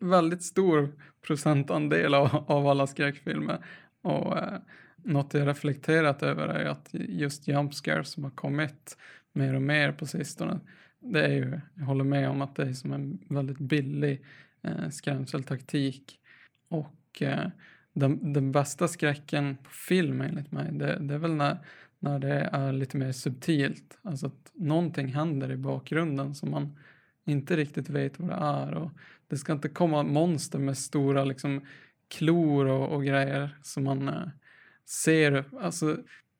väldigt 0.00 0.42
stor 0.42 0.92
procentandel 1.26 2.14
av, 2.14 2.44
av 2.48 2.66
alla 2.66 2.86
skräckfilmer. 2.86 3.64
Och 4.06 4.38
eh, 4.38 4.58
något 4.96 5.34
jag 5.34 5.48
reflekterat 5.48 6.22
över 6.22 6.48
är 6.48 6.64
att 6.64 6.88
just 6.92 7.48
jump 7.48 7.74
scares 7.74 8.10
som 8.10 8.24
har 8.24 8.30
kommit 8.30 8.96
mer 9.32 9.54
och 9.54 9.62
mer 9.62 9.92
på 9.92 10.06
sistone. 10.06 10.60
Det 11.00 11.24
är 11.24 11.32
ju, 11.32 11.60
jag 11.74 11.84
håller 11.84 12.04
med 12.04 12.28
om 12.28 12.42
att 12.42 12.56
det 12.56 12.62
är 12.62 12.72
som 12.72 12.92
en 12.92 13.18
väldigt 13.28 13.58
billig 13.58 14.24
eh, 14.62 14.88
skrämseltaktik. 14.88 16.18
Och 16.68 17.22
eh, 17.22 17.48
den, 17.92 18.32
den 18.32 18.52
bästa 18.52 18.88
skräcken 18.88 19.56
på 19.56 19.70
film 19.70 20.20
enligt 20.20 20.52
mig, 20.52 20.72
det, 20.72 20.98
det 21.00 21.14
är 21.14 21.18
väl 21.18 21.34
när, 21.34 21.58
när 21.98 22.18
det 22.18 22.48
är 22.52 22.72
lite 22.72 22.96
mer 22.96 23.12
subtilt. 23.12 23.98
Alltså 24.02 24.26
att 24.26 24.50
någonting 24.54 25.06
händer 25.06 25.52
i 25.52 25.56
bakgrunden 25.56 26.34
som 26.34 26.50
man 26.50 26.78
inte 27.24 27.56
riktigt 27.56 27.90
vet 27.90 28.20
vad 28.20 28.28
det 28.28 28.34
är. 28.34 28.74
Och 28.74 28.90
det 29.28 29.36
ska 29.36 29.52
inte 29.52 29.68
komma 29.68 30.02
monster 30.02 30.58
med 30.58 30.78
stora 30.78 31.24
liksom, 31.24 31.60
klor 32.08 32.66
och, 32.66 32.92
och 32.92 33.04
grejer 33.04 33.58
som 33.62 33.84
man 33.84 34.08
eh, 34.08 34.28
ser. 34.84 35.44
Alltså, 35.60 35.96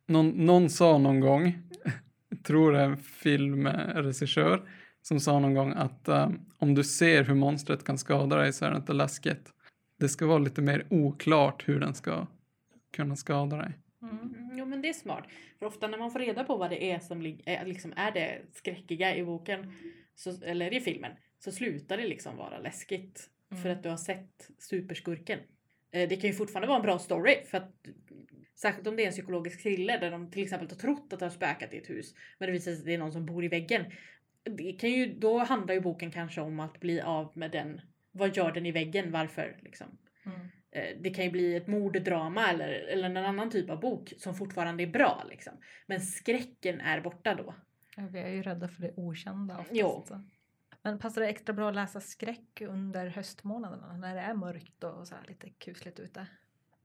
någon, 0.06 0.28
någon 0.28 0.70
sa 0.70 0.98
någon 0.98 1.20
gång, 1.20 1.58
tror 2.42 2.72
det 2.72 2.80
är 2.80 2.84
en 2.84 2.96
filmregissör, 2.96 4.68
som 5.02 5.20
sa 5.20 5.38
någon 5.38 5.54
gång 5.54 5.72
att 5.72 6.08
eh, 6.08 6.30
om 6.58 6.74
du 6.74 6.84
ser 6.84 7.24
hur 7.24 7.34
monstret 7.34 7.84
kan 7.84 7.98
skada 7.98 8.36
dig 8.36 8.52
så 8.52 8.64
är 8.64 8.70
det 8.70 8.76
inte 8.76 8.92
läskigt. 8.92 9.52
Det 9.98 10.08
ska 10.08 10.26
vara 10.26 10.38
lite 10.38 10.62
mer 10.62 10.86
oklart 10.90 11.68
hur 11.68 11.80
den 11.80 11.94
ska 11.94 12.26
kunna 12.92 13.16
skada 13.16 13.56
dig. 13.56 13.72
Mm. 14.02 14.50
Jo 14.52 14.64
men 14.64 14.82
det 14.82 14.88
är 14.88 14.92
smart. 14.92 15.24
För 15.58 15.66
ofta 15.66 15.88
när 15.88 15.98
man 15.98 16.10
får 16.10 16.18
reda 16.18 16.44
på 16.44 16.56
vad 16.56 16.70
det 16.70 16.90
är 16.92 16.98
som 16.98 17.26
är, 17.44 17.66
liksom 17.66 17.92
är 17.96 18.12
det 18.12 18.42
skräckiga 18.52 19.16
i 19.16 19.24
boken 19.24 19.72
så, 20.14 20.44
eller 20.44 20.74
i 20.74 20.80
filmen 20.80 21.12
så 21.38 21.52
slutar 21.52 21.96
det 21.96 22.08
liksom 22.08 22.36
vara 22.36 22.58
läskigt. 22.58 23.30
Mm. 23.50 23.62
För 23.62 23.70
att 23.70 23.82
du 23.82 23.88
har 23.88 23.96
sett 23.96 24.50
superskurken. 24.58 25.38
Eh, 25.96 26.08
det 26.08 26.16
kan 26.16 26.30
ju 26.30 26.36
fortfarande 26.36 26.68
vara 26.68 26.76
en 26.76 26.82
bra 26.82 26.98
story 26.98 27.44
för 27.44 27.58
att 27.58 27.72
Särskilt 28.54 28.86
om 28.86 28.96
det 28.96 29.02
är 29.02 29.06
en 29.06 29.12
psykologisk 29.12 29.62
thriller 29.62 30.00
där 30.00 30.10
de 30.10 30.30
till 30.30 30.42
exempel 30.42 30.68
har 30.68 30.76
trott 30.76 31.12
att 31.12 31.18
det 31.18 31.24
har 31.24 31.30
spökat 31.30 31.74
i 31.74 31.78
ett 31.78 31.90
hus. 31.90 32.14
Men 32.38 32.46
det 32.46 32.52
visar 32.52 32.72
sig 32.72 32.78
att 32.78 32.84
det 32.84 32.94
är 32.94 32.98
någon 32.98 33.12
som 33.12 33.26
bor 33.26 33.44
i 33.44 33.48
väggen. 33.48 33.84
Det 34.44 34.72
kan 34.72 34.90
ju, 34.90 35.18
då 35.18 35.38
handlar 35.38 35.74
ju 35.74 35.80
boken 35.80 36.10
kanske 36.10 36.40
om 36.40 36.60
att 36.60 36.80
bli 36.80 37.00
av 37.00 37.32
med 37.38 37.50
den. 37.50 37.80
Vad 38.12 38.36
gör 38.36 38.52
den 38.52 38.66
i 38.66 38.72
väggen? 38.72 39.12
Varför? 39.12 39.58
Liksom. 39.62 39.98
Mm. 40.26 40.40
Eh, 40.70 41.00
Det 41.00 41.10
kan 41.10 41.24
ju 41.24 41.30
bli 41.30 41.56
ett 41.56 41.66
morddrama 41.66 42.48
eller, 42.50 42.68
eller 42.68 43.10
en 43.10 43.16
annan 43.16 43.50
typ 43.50 43.70
av 43.70 43.80
bok 43.80 44.12
som 44.18 44.34
fortfarande 44.34 44.82
är 44.82 44.86
bra. 44.86 45.24
Liksom. 45.30 45.52
Men 45.86 46.00
skräcken 46.00 46.80
är 46.80 47.00
borta 47.00 47.34
då. 47.34 47.54
Ja, 47.96 48.08
vi 48.12 48.18
är 48.18 48.28
ju 48.28 48.42
rädda 48.42 48.68
för 48.68 48.82
det 48.82 48.92
okända 48.96 49.54
oftast. 49.58 49.70
Jo. 49.78 50.06
Men 50.86 50.98
passar 50.98 51.20
det 51.20 51.28
extra 51.28 51.52
bra 51.52 51.68
att 51.68 51.74
läsa 51.74 52.00
skräck 52.00 52.60
under 52.60 53.06
höstmånaderna 53.06 53.96
när 53.96 54.14
det 54.14 54.20
är 54.20 54.34
mörkt 54.34 54.84
och 54.84 55.08
så 55.08 55.14
lite 55.28 55.50
kusligt 55.50 56.00
ute? 56.00 56.26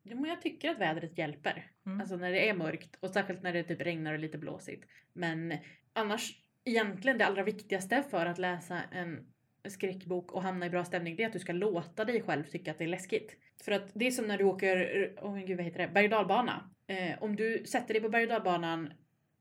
Ja, 0.03 0.15
men 0.15 0.29
jag 0.29 0.41
tycker 0.41 0.69
att 0.69 0.79
vädret 0.79 1.17
hjälper. 1.17 1.71
Mm. 1.85 2.01
Alltså 2.01 2.15
när 2.15 2.31
det 2.31 2.49
är 2.49 2.53
mörkt 2.53 2.97
och 2.99 3.09
särskilt 3.09 3.43
när 3.43 3.53
det 3.53 3.63
typ 3.63 3.81
regnar 3.81 4.13
och 4.13 4.19
lite 4.19 4.37
blåsigt. 4.37 4.85
Men 5.13 5.53
annars 5.93 6.43
egentligen 6.63 7.17
det 7.17 7.25
allra 7.25 7.43
viktigaste 7.43 8.03
för 8.09 8.25
att 8.25 8.37
läsa 8.37 8.81
en 8.91 9.25
skräckbok 9.67 10.31
och 10.31 10.43
hamna 10.43 10.65
i 10.65 10.69
bra 10.69 10.85
stämning 10.85 11.15
det 11.15 11.23
är 11.23 11.27
att 11.27 11.33
du 11.33 11.39
ska 11.39 11.53
låta 11.53 12.05
dig 12.05 12.21
själv 12.21 12.43
tycka 12.43 12.71
att 12.71 12.77
det 12.77 12.83
är 12.83 12.87
läskigt. 12.87 13.37
För 13.63 13.71
att 13.71 13.91
det 13.93 14.07
är 14.07 14.11
som 14.11 14.27
när 14.27 14.37
du 14.37 14.43
åker, 14.43 15.13
oh 15.21 15.39
gud 15.39 15.57
vad 15.57 15.65
heter 15.65 15.79
det, 15.79 15.93
berg 15.93 16.05
och 16.05 16.11
dalbana. 16.11 16.69
Eh, 16.87 17.23
om 17.23 17.35
du 17.35 17.63
sätter 17.65 17.93
dig 17.93 18.03
på 18.03 18.09
berg 18.09 18.23
och 18.23 18.29
dalbanan 18.29 18.93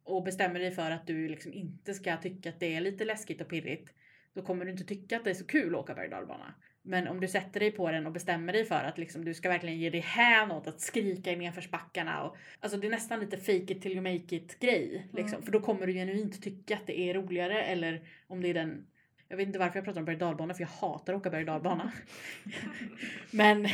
och 0.05 0.23
bestämmer 0.23 0.61
dig 0.61 0.71
för 0.71 0.91
att 0.91 1.07
du 1.07 1.29
liksom 1.29 1.53
inte 1.53 1.95
ska 1.95 2.17
tycka 2.17 2.49
att 2.49 2.61
det 2.61 2.75
är 2.75 2.81
lite 2.81 3.05
läskigt 3.05 3.41
och 3.41 3.49
pirrigt. 3.49 3.93
Då 4.35 4.43
kommer 4.43 4.65
du 4.65 4.71
inte 4.71 4.85
tycka 4.85 5.17
att 5.17 5.25
det 5.25 5.31
är 5.31 5.35
så 5.35 5.47
kul 5.47 5.75
att 5.75 5.81
åka 5.81 5.95
berg 5.95 6.15
och. 6.15 6.37
Men 6.83 7.09
om 7.09 7.21
du 7.21 7.29
sätter 7.29 7.61
dig 7.61 7.71
på 7.71 7.91
den 7.91 8.07
och 8.07 8.13
bestämmer 8.13 8.53
dig 8.53 8.65
för 8.65 8.85
att 8.85 8.99
liksom, 8.99 9.25
du 9.25 9.35
ska 9.35 9.49
verkligen 9.49 9.79
ge 9.79 9.91
dig 9.91 10.01
hän 10.01 10.51
åt 10.51 10.67
att 10.67 10.81
skrika 10.81 11.33
i 11.33 11.37
nedförsbackarna. 11.37 12.23
Och, 12.23 12.37
alltså 12.61 12.79
det 12.79 12.87
är 12.87 12.91
nästan 12.91 13.21
lite 13.21 13.37
fake 13.37 13.73
it 13.73 13.83
till 13.83 13.93
you 13.93 14.01
make 14.01 14.37
it 14.37 14.59
grej. 14.61 15.09
Liksom. 15.13 15.37
Mm. 15.37 15.43
För 15.43 15.53
då 15.53 15.61
kommer 15.61 15.87
du 15.87 15.93
genuint 15.93 16.43
tycka 16.43 16.75
att 16.75 16.87
det 16.87 17.01
är 17.01 17.15
roligare. 17.15 17.63
Eller 17.63 18.03
om 18.27 18.41
det 18.41 18.49
är 18.49 18.55
den 18.55 18.87
jag 19.31 19.37
vet 19.37 19.47
inte 19.47 19.59
varför 19.59 19.79
jag 19.79 19.85
pratar 19.85 20.01
om 20.01 20.05
berg 20.05 20.17
dalbana 20.17 20.55
för 20.55 20.63
jag 20.63 20.69
hatar 20.69 21.13
att 21.13 21.21
åka 21.21 21.31
berg 21.31 21.45
dalbana. 21.45 21.93
men, 23.31 23.69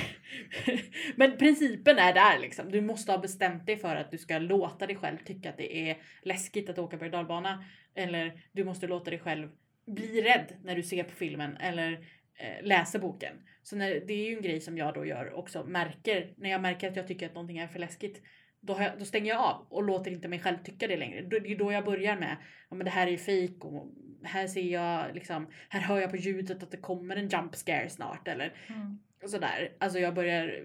men 1.17 1.37
principen 1.37 1.99
är 1.99 2.15
där 2.15 2.39
liksom. 2.39 2.71
Du 2.71 2.81
måste 2.81 3.13
ha 3.13 3.19
bestämt 3.19 3.67
dig 3.67 3.77
för 3.77 3.97
att 3.97 4.11
du 4.11 4.19
ska 4.19 4.39
låta 4.39 4.87
dig 4.87 4.97
själv 4.97 5.19
tycka 5.25 5.51
att 5.51 5.57
det 5.57 5.91
är 5.91 5.99
läskigt 6.23 6.69
att 6.69 6.79
åka 6.79 6.97
berg 6.97 7.11
dalbana. 7.11 7.65
Eller 7.95 8.43
du 8.53 8.65
måste 8.65 8.87
låta 8.87 9.11
dig 9.11 9.19
själv 9.19 9.49
bli 9.87 10.23
rädd 10.23 10.53
när 10.63 10.77
du 10.77 10.83
ser 10.83 11.03
på 11.05 11.15
filmen 11.15 11.57
eller 11.57 11.93
eh, 12.39 12.63
läser 12.67 12.99
boken. 12.99 13.35
Så 13.63 13.77
när, 13.77 14.01
det 14.07 14.13
är 14.13 14.29
ju 14.31 14.37
en 14.37 14.43
grej 14.43 14.61
som 14.61 14.79
jag 14.79 14.95
då 14.95 15.05
gör 15.07 15.33
också. 15.33 15.65
Märker, 15.65 16.35
när 16.37 16.51
jag 16.51 16.61
märker 16.61 16.91
att 16.91 16.97
jag 16.97 17.07
tycker 17.07 17.27
att 17.27 17.35
någonting 17.35 17.59
är 17.59 17.69
för 17.69 17.79
läskigt. 17.79 18.23
Då, 18.61 18.77
jag, 18.81 18.99
då 18.99 19.05
stänger 19.05 19.31
jag 19.31 19.41
av 19.41 19.67
och 19.71 19.83
låter 19.83 20.11
inte 20.11 20.29
mig 20.29 20.39
själv 20.39 20.57
tycka 20.65 20.87
det 20.87 20.97
längre. 20.97 21.23
Då, 21.23 21.39
det 21.39 21.53
är 21.53 21.59
då 21.59 21.73
jag 21.73 21.85
börjar 21.85 22.17
med 22.17 22.37
ja, 22.71 22.77
men 22.77 22.85
det 22.85 22.91
här 22.91 23.07
är 23.07 23.17
fejk 23.17 23.65
och 23.65 23.93
här 24.25 24.47
ser 24.47 24.63
jag 24.73 25.15
liksom, 25.15 25.47
här 25.69 25.81
hör 25.81 26.01
jag 26.01 26.11
på 26.11 26.17
ljudet 26.17 26.63
att 26.63 26.71
det 26.71 26.77
kommer 26.77 27.17
en 27.17 27.29
jump 27.29 27.55
scare 27.55 27.89
snart 27.89 28.29
eller 28.29 28.53
Mm. 28.69 28.99
sådär. 29.29 29.73
Alltså 29.81 29.99
jag 29.99 30.15
börjar 30.15 30.65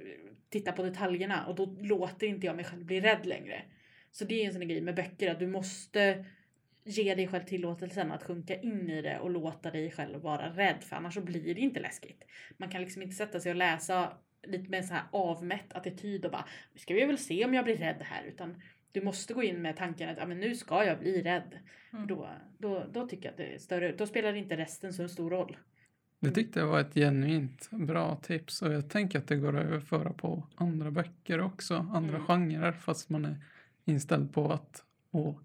titta 0.49 0.72
på 0.72 0.84
detaljerna 0.84 1.45
och 1.45 1.55
då 1.55 1.65
låter 1.82 2.28
inte 2.28 2.45
jag 2.45 2.55
mig 2.55 2.65
själv 2.65 2.86
bli 2.86 2.99
rädd 3.01 3.26
längre. 3.26 3.61
Så 4.11 4.26
det 4.26 4.41
är 4.41 4.47
en 4.47 4.53
sån 4.53 4.67
grej 4.67 4.82
med 4.82 4.95
böcker 4.95 5.32
att 5.32 5.39
du 5.39 5.47
måste 5.47 6.26
ge 6.84 7.16
dig 7.16 7.28
själv 7.28 7.44
tillåtelsen 7.44 8.12
att 8.12 8.24
sjunka 8.24 8.56
in 8.56 8.90
i 8.90 9.02
det 9.02 9.20
och 9.20 9.30
låta 9.30 9.72
dig 9.72 9.92
själv 9.92 10.22
vara 10.22 10.50
rädd 10.50 10.84
för 10.84 10.96
annars 10.96 11.14
så 11.14 11.22
blir 11.22 11.56
det 11.56 11.62
inte 11.62 11.80
läskigt. 11.80 12.24
Man 12.58 12.70
kan 12.70 12.82
liksom 12.82 13.02
inte 13.02 13.16
sätta 13.16 13.40
sig 13.40 13.50
och 13.50 13.56
läsa 13.56 14.14
lite 14.44 14.70
med 14.70 14.78
en 14.78 14.88
så 14.88 14.94
här 14.94 15.04
avmätt 15.12 15.74
attityd 15.74 16.26
och 16.26 16.32
bara 16.32 16.46
nu 16.74 16.80
ska 16.80 16.94
vi 16.94 17.06
väl 17.06 17.18
se 17.18 17.46
om 17.46 17.54
jag 17.54 17.66
blir 17.66 17.78
rädd 17.78 18.02
här 18.02 18.24
utan 18.24 18.62
du 18.92 19.02
måste 19.02 19.34
gå 19.34 19.44
in 19.44 19.62
med 19.62 19.78
tanken 19.78 20.10
att 20.10 20.18
ja, 20.18 20.26
men 20.26 20.40
nu 20.40 20.56
ska 20.56 20.84
jag 20.84 21.00
bli 21.00 21.22
rädd. 21.22 21.60
Mm. 21.94 22.08
Då, 22.08 22.30
då, 22.58 22.84
då 22.94 23.08
tycker 23.08 23.26
jag 23.26 23.32
att 23.32 23.38
det 23.38 23.56
är 23.56 23.58
större, 23.60 23.92
då 23.92 24.08
spelar 24.08 24.34
inte 24.34 24.58
resten 24.58 24.94
så 24.94 25.08
stor 25.08 25.30
roll. 25.30 25.58
Det 26.20 26.32
tyckte 26.32 26.60
jag 26.60 26.68
var 26.68 26.80
ett 26.80 26.94
genuint 26.94 27.70
bra 27.72 28.16
tips 28.16 28.62
och 28.62 28.74
jag 28.74 28.90
tänker 28.90 29.20
att 29.20 29.28
det 29.28 29.36
går 29.36 29.58
att 29.58 29.66
överföra 29.66 30.14
på 30.14 30.48
andra 30.56 30.92
böcker 30.92 31.42
också, 31.42 31.76
andra 31.76 32.16
Mm. 32.16 32.28
genrer 32.28 32.72
fast 32.72 33.10
man 33.10 33.26
är 33.26 33.36
inställd 33.86 34.34
på 34.34 34.52
att 34.52 34.84
åh, 35.12 35.36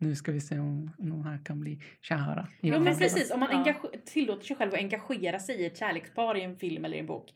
nu 0.00 0.14
ska 0.14 0.32
vi 0.32 0.40
se 0.40 0.58
om 0.58 0.90
de 0.98 1.24
här 1.24 1.38
kan 1.44 1.60
bli 1.60 1.80
kära. 2.00 2.48
Ja 2.60 2.70
men 2.70 2.70
varandra." 2.70 2.94
precis, 2.94 3.30
om 3.30 3.40
man 3.40 3.64
Ja. 3.66 3.74
tillåter 4.06 4.46
sig 4.46 4.56
själv 4.56 4.72
att 4.74 4.78
engagera 4.78 5.38
sig 5.38 5.56
i 5.56 5.66
ett 5.66 5.78
kärlekspar 5.78 6.36
i 6.36 6.42
en 6.42 6.56
film 6.56 6.84
eller 6.84 6.96
i 6.96 7.00
en 7.00 7.06
bok. 7.06 7.32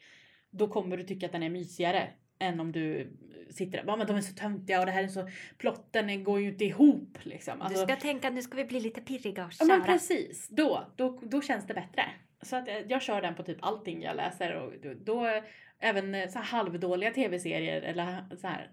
Då 0.51 0.69
kommer 0.69 0.97
du 0.97 1.03
tycka 1.03 1.27
att 1.27 1.33
den 1.33 1.43
är 1.43 1.51
mysigare 1.51 2.09
än 2.39 2.61
om 2.61 2.73
du 2.73 3.13
sitter 3.51 3.79
där. 3.79 3.85
Ja 3.87 3.97
men 3.97 4.07
de 4.07 4.17
är 4.17 4.21
så 4.21 4.35
töntiga 4.35 4.81
och 4.81 4.87
det 4.87 4.93
här 4.93 5.03
är 5.05 5.09
så, 5.09 5.29
plotten 5.59 6.25
går 6.25 6.41
ju 6.41 6.49
inte 6.49 6.65
ihop 6.65 7.19
liksom. 7.23 7.59
Du 7.59 7.65
Alltså, 7.65 7.85
ska 7.87 7.97
tänka 7.97 8.31
nu 8.31 8.43
ska 8.43 8.57
vi 8.57 8.65
bli 8.65 8.81
lite 8.81 9.01
pirriga 9.01 9.45
och 9.47 9.53
ja 9.59 9.65
men 9.65 9.77
kära. 9.77 9.93
precis, 9.93 10.49
då, 10.49 10.93
då, 10.97 11.21
då 11.23 11.43
känns 11.43 11.67
det 11.67 11.75
bättre. 11.75 12.05
Så 12.43 12.57
att 12.57 12.69
eh, 12.69 12.75
jag 12.89 13.03
kör 13.03 13.23
den 13.23 13.35
på 13.35 13.43
typ 13.43 13.59
allting 13.61 14.03
jag 14.03 14.17
läser 14.17 14.55
och 14.55 14.73
då, 14.83 14.95
då 15.05 15.43
även 15.79 16.31
så 16.31 16.39
här 16.39 16.45
halvdåliga 16.47 17.11
tv-serier 17.11 17.83
eller 17.83 18.25
så 18.37 18.47
här 18.47 18.71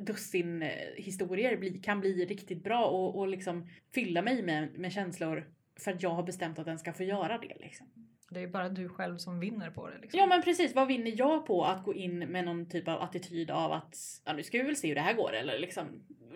dussin 0.00 0.62
eh, 0.62 0.70
historier 0.96 1.56
bli, 1.56 1.70
kan 1.70 2.00
bli 2.00 2.24
riktigt 2.24 2.64
bra 2.64 2.84
och, 2.84 3.18
och 3.18 3.28
liksom 3.28 3.68
fylla 3.94 4.22
mig 4.22 4.42
med, 4.42 4.78
med 4.78 4.92
känslor 4.92 5.50
för 5.80 5.92
att 5.92 6.02
jag 6.02 6.10
har 6.10 6.22
bestämt 6.22 6.58
att 6.58 6.66
den 6.66 6.78
ska 6.78 6.92
få 6.92 7.02
göra 7.02 7.38
det 7.38 7.56
liksom. 7.60 7.86
Det 8.30 8.40
är 8.40 8.48
bara 8.48 8.68
du 8.68 8.88
själv 8.88 9.18
som 9.18 9.40
vinner 9.40 9.70
på 9.70 9.90
det. 9.90 9.98
Liksom. 9.98 10.20
Ja 10.20 10.26
men 10.26 10.42
precis, 10.42 10.74
vad 10.74 10.88
vinner 10.88 11.12
jag 11.16 11.46
på 11.46 11.64
att 11.64 11.84
gå 11.84 11.94
in 11.94 12.18
med 12.18 12.44
någon 12.44 12.68
typ 12.68 12.88
av 12.88 13.02
attityd 13.02 13.50
av 13.50 13.72
att 13.72 13.96
ja, 14.24 14.32
nu 14.32 14.42
ska 14.42 14.58
vi 14.58 14.64
väl 14.64 14.76
se 14.76 14.88
hur 14.88 14.94
det 14.94 15.00
här 15.00 15.14
går 15.14 15.34
eller 15.34 15.58
liksom 15.58 15.86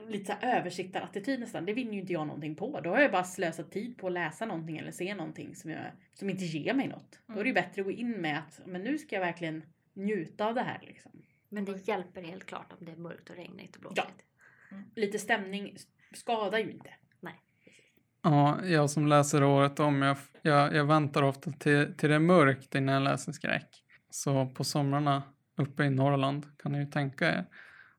lite 0.09 0.25
så 0.27 0.47
översiktarattityd 0.47 1.41
nästan. 1.41 1.67
Det 1.67 1.73
vinner 1.73 1.93
ju 1.93 2.01
inte 2.01 2.13
jag 2.13 2.27
någonting 2.27 2.57
på. 2.57 2.81
Då 2.81 2.91
har 2.91 3.01
jag 3.01 3.13
bara 3.13 3.25
slösat 3.25 3.71
tid 3.71 3.99
på 3.99 4.07
att 4.07 4.13
läsa 4.13 4.47
någonting 4.47 4.79
eller 4.79 4.91
se 4.91 5.15
någonting 5.15 5.55
som, 5.55 5.71
jag, 5.71 5.85
som 6.15 6.31
inte 6.31 6.45
ger 6.45 6.75
mig 6.75 6.89
något. 6.89 7.19
Då 7.27 7.39
är 7.39 7.43
det 7.45 7.49
ju 7.49 7.55
bättre 7.55 7.83
att 7.83 7.87
gå 7.87 7.93
in 7.93 8.13
med 8.13 8.39
att 8.39 8.61
men 8.67 8.83
nu 8.83 8.99
ska 8.99 9.17
jag 9.17 9.21
verkligen 9.21 9.63
njuta 9.95 10.47
av 10.47 10.55
det 10.55 10.63
här 10.63 10.81
liksom. 10.87 11.23
Men 11.51 11.65
det 11.65 11.89
hjälper 11.89 12.23
helt 12.23 12.47
klart 12.47 12.73
om 12.73 12.87
det 12.87 12.93
är 12.93 12.97
mörkt 12.97 13.31
och 13.31 13.37
regnigt 13.37 13.77
och 13.77 13.81
blåsigt. 13.81 14.25
Ja. 14.71 14.77
Lite 14.97 15.19
stämning 15.19 15.77
skadar 16.13 16.59
ju 16.59 16.71
inte. 16.71 16.91
Ja, 18.23 18.65
jag 18.65 18.91
som 18.91 19.07
läser 19.07 19.43
året 19.43 19.81
om, 19.81 20.03
jag, 20.03 20.17
jag, 20.43 20.75
jag 20.75 20.85
väntar 20.85 21.23
ofta 21.23 21.51
till, 21.51 21.95
till 21.97 22.09
det 22.09 22.15
är 22.15 22.19
mörkt 22.19 22.75
innan 22.75 22.95
jag 22.95 23.03
läser 23.03 23.33
skräck. 23.33 23.85
Så 24.11 24.47
på 24.47 24.65
somrarna 24.65 25.23
uppe 25.57 25.85
i 25.85 25.91
Norrland 25.91 26.47
kan 26.63 26.73
ni 26.73 26.79
ju 26.79 26.87
tänka 26.87 27.29
er. 27.29 27.45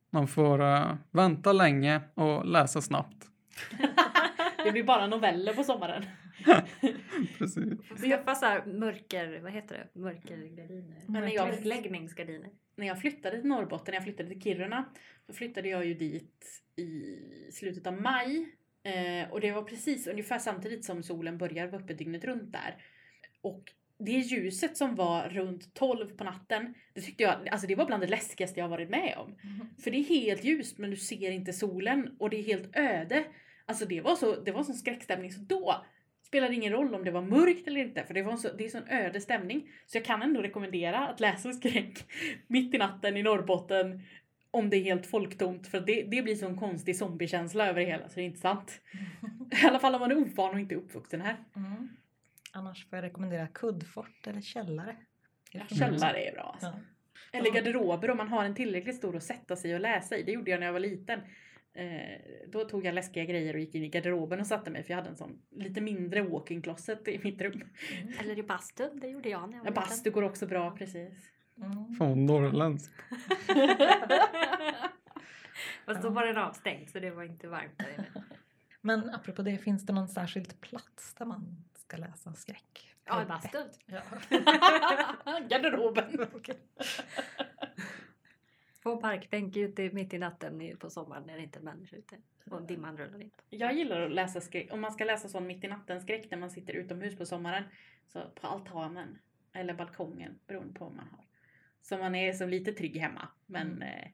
Man 0.10 0.28
får 0.28 0.62
eh, 0.62 0.96
vänta 1.12 1.54
länge 1.54 2.02
och 2.14 2.46
läsa 2.46 2.82
snabbt. 2.82 3.28
Det 4.64 4.72
blir 4.72 4.84
bara 4.84 5.08
noveller 5.08 5.54
på 5.54 5.64
sommaren. 5.64 6.06
Precis. 7.38 7.64
Skaffa 8.04 8.36
så 8.36 8.46
här 8.46 8.66
mörker, 8.66 9.40
vad 9.40 9.52
heter 9.52 9.76
det? 9.94 10.00
Mörkergardiner. 10.00 11.02
Men 11.08 11.22
när 11.24 11.32
jag- 11.32 11.48
Mörkläggningsgardiner. 11.48 12.50
när 12.76 12.88
jag 12.88 13.02
flyttade 13.02 13.40
till 13.40 13.50
Norrbotten, 13.50 13.92
när 13.92 13.98
jag 13.98 14.04
flyttade 14.04 14.30
till 14.30 14.42
Kiruna, 14.42 14.86
så 15.28 15.34
flyttade 15.34 15.70
jag 15.70 15.86
ju 15.86 15.94
dit 15.94 16.46
i 16.76 17.18
slutet 17.52 17.88
av 17.88 18.02
maj. 18.02 18.56
Eh, 18.84 19.32
och 19.32 19.42
det 19.42 19.52
var 19.52 19.64
precis 19.64 20.08
ungefär 20.08 20.40
samtidigt 20.40 20.86
som 20.86 21.04
solen 21.04 21.38
börjar 21.38 21.68
vara 21.68 21.82
uppe 21.82 21.94
dygnet 21.94 22.24
runt 22.24 22.52
där. 22.52 22.84
Och 23.42 23.64
det 23.98 24.12
ljuset 24.12 24.78
som 24.78 24.96
var 24.96 25.30
runt 25.30 25.74
12 25.74 26.18
på 26.18 26.24
natten, 26.24 26.74
det 26.94 27.02
tyckte 27.02 27.24
jag, 27.24 27.50
alltså 27.50 27.68
det 27.68 27.76
var 27.76 27.86
bland 27.86 28.04
det 28.04 28.08
läskigaste 28.08 28.60
jag 28.60 28.68
varit 28.70 28.90
med 28.90 29.16
om. 29.18 29.36
För 29.84 29.92
det 29.92 29.98
är 29.98 30.04
helt 30.04 30.44
ljust 30.44 30.78
men 30.78 30.90
du 30.90 30.96
ser 30.98 31.32
inte 31.32 31.54
solen 31.54 32.16
och 32.20 32.30
det 32.30 32.38
är 32.38 32.44
helt 32.44 32.76
öde. 32.76 33.24
Alltså 33.66 33.86
det 33.86 34.02
var 34.02 34.16
så, 34.16 34.42
det 34.44 34.52
var 34.52 34.64
sån 34.64 34.76
skräckstämning 34.76 35.32
så 35.32 35.42
då 35.42 35.86
spelade 36.32 36.56
ingen 36.56 36.74
roll 36.74 36.96
om 36.96 37.04
det 37.04 37.12
var 37.12 37.22
mörkt 37.22 37.68
eller 37.68 37.82
inte 37.82 38.04
för 38.04 38.14
det 38.14 38.24
var 38.24 38.32
en 38.32 38.38
så, 38.38 38.50
det 38.58 38.66
är 38.66 38.70
sån 38.70 38.88
öde 38.88 39.22
stämning. 39.22 39.70
Så 39.86 39.98
jag 39.98 40.06
kan 40.06 40.22
ändå 40.22 40.42
rekommendera 40.42 41.08
att 41.08 41.20
läsa 41.20 41.54
skräck 41.54 42.06
mitt 42.48 42.74
i 42.74 42.78
natten 42.78 43.18
i 43.18 43.24
Norrbotten 43.24 44.02
om 44.52 44.70
det 44.70 44.78
är 44.78 44.84
helt 44.84 45.06
folktomt 45.06 45.68
för 45.68 45.80
det, 45.80 46.04
det 46.04 46.22
blir 46.22 46.36
sån 46.36 46.58
konstig 46.58 46.98
zombiekänsla 46.98 47.68
över 47.68 47.80
det 47.80 47.86
hela 47.86 48.10
så 48.10 48.16
det 48.16 48.22
är 48.22 48.26
inte 48.26 48.40
sant. 48.40 48.82
I 49.64 49.66
alla 49.66 49.80
fall 49.80 49.96
om 49.96 50.02
man 50.02 50.12
är 50.12 50.18
ovan 50.18 50.54
och 50.54 50.60
inte 50.60 50.76
uppvuxen 50.76 51.22
här. 51.22 51.36
Mm. 51.56 51.90
Annars 52.52 52.90
får 52.90 52.98
jag 52.98 53.04
rekommendera 53.04 53.48
kuddfort 53.48 54.28
eller 54.28 54.42
källare. 54.42 54.96
Ja, 55.52 55.62
källare 55.80 56.24
är 56.24 56.34
bra 56.34 56.44
alltså. 56.54 56.68
Ja. 57.32 57.40
Eller 57.40 57.52
garderober 57.52 58.10
om 58.10 58.18
man 58.18 58.28
har 58.28 58.46
en 58.46 58.56
tillräckligt 58.56 58.96
stor 58.96 59.16
att 59.16 59.24
sätta 59.24 59.56
sig 59.56 59.76
och 59.76 59.82
läsa 59.82 60.18
i. 60.18 60.24
Det 60.24 60.32
gjorde 60.32 60.52
jag 60.52 60.60
när 60.60 60.68
jag 60.68 60.74
var 60.74 60.80
liten. 60.80 61.20
Eh, 61.74 62.20
då 62.48 62.64
tog 62.64 62.86
jag 62.86 62.96
läskiga 62.96 63.26
grejer 63.26 63.54
och 63.54 63.60
gick 63.60 63.76
in 63.76 63.84
i 63.84 63.90
garderoben 63.90 64.40
och 64.40 64.48
satte 64.48 64.70
mig 64.70 64.84
för 64.84 64.92
jag 64.92 64.98
hade 64.98 65.10
en 65.10 65.16
sån 65.16 65.42
lite 65.52 65.82
mindre 65.82 66.22
walk-in 66.22 66.62
closet 66.62 67.08
i 67.08 67.20
mitt 67.24 67.42
rum. 67.42 67.64
Eller 68.20 68.40
i 68.40 68.44
bastun, 68.44 69.00
det 69.00 69.08
gjorde 69.08 69.30
jag 69.30 69.50
när 69.50 69.58
jag 69.58 69.64
var 69.64 69.72
Ja, 69.72 69.76
bastu 69.76 70.12
går 70.12 70.24
också 70.24 70.48
bra 70.48 70.72
precis. 70.72 71.14
Mm. 71.58 71.96
Fan 71.96 72.08
vad 72.08 72.18
norrländskt. 72.18 72.94
Fast 75.86 76.02
då 76.02 76.10
var 76.10 76.26
den 76.26 76.38
avstängd 76.38 76.90
så 76.90 77.00
det 77.00 77.12
var 77.12 77.24
inte 77.24 77.48
varmt 77.48 77.78
där 77.78 77.94
inne. 77.94 78.06
Men 78.82 79.10
apropå 79.10 79.42
det, 79.42 79.58
finns 79.58 79.86
det 79.86 79.94
någon 79.94 80.08
särskild 80.08 80.62
plats 80.62 81.14
där 81.14 81.26
man 81.26 81.64
ska 81.74 81.98
läsa 81.98 82.34
skräck? 82.34 82.96
Ja, 83.06 83.24
i 83.24 83.26
bastun. 83.26 83.68
Ja. 83.86 84.02
Garderoben. 85.50 86.28
På 88.82 88.98
parkbänk 88.98 89.58
ute 89.58 89.90
mitt 89.92 90.14
i 90.14 90.18
natten 90.18 90.78
på 90.80 90.90
sommaren 90.90 91.24
när 91.28 91.38
det 91.38 91.44
inte 91.44 91.60
är 91.60 91.64
människor 91.64 92.00
ute. 92.00 92.18
Och 92.50 92.62
dimman 92.62 92.98
rullar 92.98 93.22
in. 93.22 93.32
Jag 93.50 93.74
gillar 93.74 94.02
att 94.02 94.12
läsa 94.12 94.42
skräck. 94.42 94.74
Om 94.74 94.82
man 94.82 94.92
ska 94.92 95.04
läsa 95.06 95.30
sån 95.30 95.48
mitt 95.48 95.64
i 95.64 95.68
natten 95.68 96.02
skräck 96.02 96.32
när 96.32 96.38
man 96.38 96.50
sitter 96.52 96.74
utomhus 96.74 97.18
på 97.18 97.26
sommaren. 97.26 97.64
Så 98.08 98.22
på 98.42 98.48
altanen. 98.48 99.18
Eller 99.54 99.74
balkongen 99.74 100.40
beroende 100.48 100.74
på 100.74 100.86
vad 100.86 100.94
man 100.96 101.08
har. 101.08 101.26
Så 101.82 101.98
man 101.98 102.16
är 102.16 102.34
som 102.34 102.50
lite 102.50 102.74
trygg 102.74 102.98
hemma. 102.98 103.28
Men 103.46 103.68
Mm. 103.68 103.82
eh, 103.82 104.08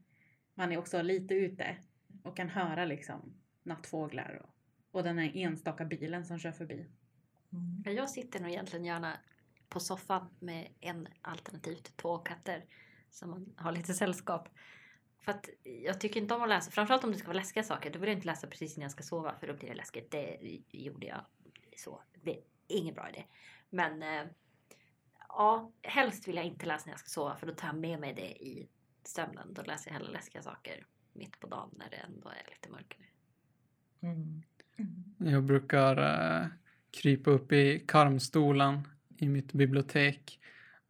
man 0.54 0.72
är 0.72 0.78
också 0.78 1.02
lite 1.02 1.34
ute. 1.34 1.78
Och 2.24 2.38
kan 2.38 2.50
höra 2.50 2.86
liksom 2.86 3.34
nattfåglar. 3.64 4.42
Och, 4.44 4.56
och 4.98 5.04
den 5.04 5.18
här 5.18 5.32
enstaka 5.38 5.86
bilen 5.86 6.26
som 6.26 6.40
kör 6.40 6.52
förbi. 6.52 6.86
Mm. 7.54 7.84
Ja, 7.86 7.92
Jag 7.92 8.10
sitter 8.10 8.40
nog 8.40 8.50
egentligen 8.52 8.86
gärna 8.86 9.18
på 9.70 9.80
soffan 9.80 10.30
med 10.40 10.68
en 10.80 11.08
alternativt 11.22 11.98
två 11.98 12.18
katter. 12.18 12.64
Så 13.12 13.28
man 13.28 13.54
har 13.56 13.72
lite 13.72 13.94
sällskap. 13.94 14.50
För 15.20 15.32
att 15.32 15.50
jag 15.64 16.02
tycker 16.02 16.22
inte 16.22 16.36
om 16.36 16.42
att 16.44 16.50
läsa, 16.50 16.72
framförallt 16.72 17.04
om 17.04 17.12
det 17.12 17.18
ska 17.18 17.28
vara 17.28 17.38
läskiga 17.38 17.64
saker. 17.64 17.92
Då 17.92 18.00
vill 18.00 18.10
jag 18.10 18.18
inte 18.18 18.28
läsa 18.28 18.48
precis 18.48 18.78
när 18.78 18.84
jag 18.84 18.92
ska 18.92 19.04
sova 19.04 19.36
för 19.40 19.48
då 19.48 19.54
blir 19.54 19.70
det 19.70 19.76
läskigt. 19.76 20.12
Det 20.12 20.38
gjorde 20.72 21.08
jag 21.08 21.22
så. 21.78 22.02
Det 22.24 22.32
är 22.32 22.42
ingen 22.68 22.96
bra 22.96 23.10
idé. 23.10 23.24
Men 23.70 24.04
eh, 24.04 24.30
ja, 25.30 25.72
helst 25.82 26.28
vill 26.28 26.36
jag 26.36 26.46
inte 26.46 26.66
läsa 26.66 26.86
när 26.86 26.94
jag 26.94 27.00
ska 27.00 27.10
sova 27.10 27.36
för 27.36 27.48
då 27.48 27.54
tar 27.54 27.68
jag 27.68 27.78
med 27.78 28.00
mig 28.00 28.14
det 28.14 28.44
i 28.44 28.68
sömnen. 29.04 29.54
Då 29.54 29.62
läser 29.62 29.90
jag 29.92 29.94
hellre 29.94 30.12
läskiga 30.12 30.42
saker 30.42 30.86
mitt 31.14 31.40
på 31.40 31.48
dagen 31.48 31.70
när 31.78 31.90
det 31.90 31.96
ändå 31.96 32.30
är 32.30 32.52
lite 32.52 32.70
mörkare. 32.70 33.04
Mm. 34.02 34.44
Jag 35.18 35.44
brukar 35.44 35.98
äh, 36.42 36.48
krypa 36.92 37.32
upp 37.32 37.52
i 37.52 37.84
karmstolen 37.88 38.88
i 39.18 39.28
mitt 39.28 39.54
bibliotek 39.54 40.40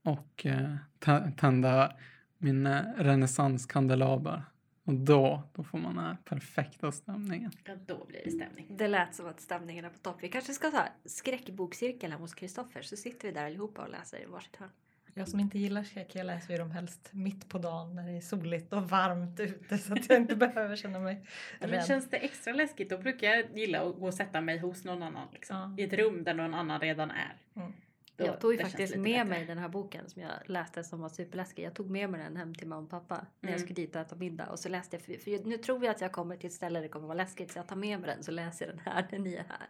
och 0.08 0.46
eh, 0.46 0.76
tä- 1.00 1.32
tända 1.38 1.96
min 2.38 2.68
renässanskandelaber. 2.98 4.44
Och 4.84 4.94
då, 4.94 5.44
då 5.54 5.64
får 5.64 5.78
man 5.78 5.96
den 5.96 6.04
här 6.06 6.18
perfekta 6.26 6.92
stämningen. 6.92 7.52
Ja, 7.66 7.74
då 7.88 8.06
blir 8.06 8.22
det 8.26 8.32
stämning. 8.32 8.66
Det 8.78 8.88
lät 8.88 9.16
som 9.16 9.28
att 9.28 9.42
stämningen 9.42 9.86
är 9.86 9.90
på 9.90 9.98
topp. 9.98 10.18
Vi 10.22 10.28
kanske 10.30 10.54
ska 10.54 10.72
ta 10.72 10.84
skräckbokcirkeln 11.06 12.14
hos 12.14 12.34
Kristoffer 12.34 12.82
så 12.82 12.96
sitter 12.96 13.28
vi 13.28 13.34
där 13.34 13.46
allihopa 13.46 13.82
och 13.82 13.90
läser 13.90 14.22
i 14.22 14.26
varsitt 14.26 14.56
hörn. 14.56 14.70
Jag 15.14 15.28
som 15.28 15.40
inte 15.40 15.60
gillar 15.60 15.84
skräck, 15.84 16.16
jag 16.16 16.26
läser 16.26 16.54
ju 16.54 16.60
dem 16.60 16.72
helst 16.72 17.10
mitt 17.12 17.50
på 17.50 17.58
dagen 17.58 17.96
när 17.96 18.08
det 18.08 18.18
är 18.18 18.22
soligt 18.22 18.74
och 18.74 18.90
varmt 18.90 19.40
ute 19.40 19.78
så 19.78 19.94
att 19.94 20.10
jag 20.10 20.18
inte 20.18 20.36
behöver 20.46 20.76
känna 20.76 21.00
mig 21.00 21.24
Men 21.60 21.70
rädd. 21.70 21.86
känns 21.86 22.10
det 22.10 22.18
extra 22.18 22.54
läskigt 22.54 22.90
då 22.90 22.98
brukar 22.98 23.28
jag 23.28 23.46
gilla 23.58 23.82
att 23.82 23.96
gå 23.96 24.06
och 24.08 24.14
sätta 24.14 24.42
mig 24.42 24.58
hos 24.60 24.84
någon 24.86 25.04
annan. 25.04 25.28
Liksom, 25.34 25.76
Ja. 25.78 25.84
I 25.84 25.88
ett 25.88 25.94
rum 25.94 26.24
där 26.24 26.34
någon 26.34 26.54
annan 26.54 26.80
redan 26.82 27.12
är. 27.12 27.36
Mm. 27.56 27.74
Då- 28.18 28.26
jag 28.26 28.42
tog 28.42 28.54
ju 28.54 28.60
faktiskt 28.60 28.96
med 28.96 29.04
bättre. 29.04 29.24
mig 29.26 29.46
den 29.46 29.58
här 29.58 29.70
boken 29.70 30.10
som 30.10 30.22
jag 30.22 30.32
läste 30.46 30.84
som 30.84 31.00
var 31.00 31.10
superläskig. 31.10 31.64
Jag 31.66 31.74
tog 31.76 31.90
med 31.90 32.10
mig 32.10 32.24
den 32.24 32.38
hem 32.38 32.56
till 32.56 32.68
mamma 32.68 32.82
och 32.84 32.90
pappa 32.90 33.16
när 33.16 33.50
jag 33.50 33.58
Mm. 33.58 33.60
skulle 33.60 33.76
dit 33.76 33.96
och 33.96 34.02
äta 34.02 34.16
middag. 34.16 34.46
Och 34.50 34.60
så 34.60 34.70
läste 34.70 34.96
jag, 34.96 35.04
för, 35.04 35.14
för 35.18 35.46
nu 35.46 35.58
tror 35.58 35.84
jag 35.86 35.92
att 35.96 36.02
jag 36.02 36.12
kommer 36.12 36.38
till 36.38 36.48
ett 36.48 36.54
ställe 36.54 36.80
där 36.80 36.84
det 36.84 36.90
kommer 36.90 37.08
vara 37.08 37.18
läskigt 37.18 37.52
så 37.52 37.60
jag 37.60 37.68
tar 37.68 37.76
med 37.76 38.00
mig 38.00 38.10
den 38.16 38.24
så 38.24 38.32
läser 38.32 38.66
jag 38.66 38.76
den 38.76 38.82
här 38.86 39.08
när 39.12 39.20
ni 39.20 39.34
är 39.36 39.44
här. 39.50 39.68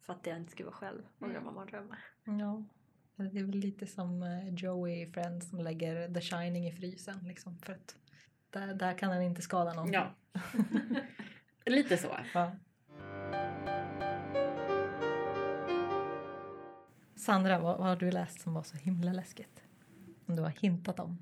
För 0.00 0.12
att 0.12 0.26
jag 0.26 0.36
inte 0.36 0.52
ska 0.52 0.64
vara 0.64 0.74
själv 0.74 1.02
och 1.18 1.22
Mm. 1.26 1.32
drömma 1.34 1.52
mardrömmar. 1.52 1.98
Ja. 2.24 2.64
Det 3.16 3.38
är 3.38 3.44
väl 3.44 3.50
lite 3.58 3.86
som 3.86 4.22
eh, 4.22 4.54
Joey 4.54 5.02
i 5.02 5.06
Friends 5.12 5.50
som 5.50 5.58
lägger 5.58 6.14
The 6.14 6.20
Shining 6.20 6.66
i 6.68 6.72
frysen 6.72 7.18
liksom 7.28 7.58
för 7.58 7.72
att 7.72 7.96
där, 8.50 8.74
där 8.74 8.98
kan 8.98 9.10
den 9.10 9.22
inte 9.22 9.42
skada 9.42 9.72
någon. 9.72 9.92
Ja. 9.92 10.14
Lite 11.66 11.96
så. 11.96 12.16
Ja. 12.34 12.52
Sandra, 17.28 17.58
vad, 17.58 17.78
vad 17.78 17.86
har 17.86 17.96
du 17.96 18.10
läst 18.10 18.40
som 18.40 18.54
var 18.54 18.62
så 18.62 18.76
himla 18.76 19.12
läskigt? 19.12 19.62
Som 20.26 20.36
du 20.36 20.42
har 20.42 20.50
hintat 20.50 21.00
om? 21.00 21.18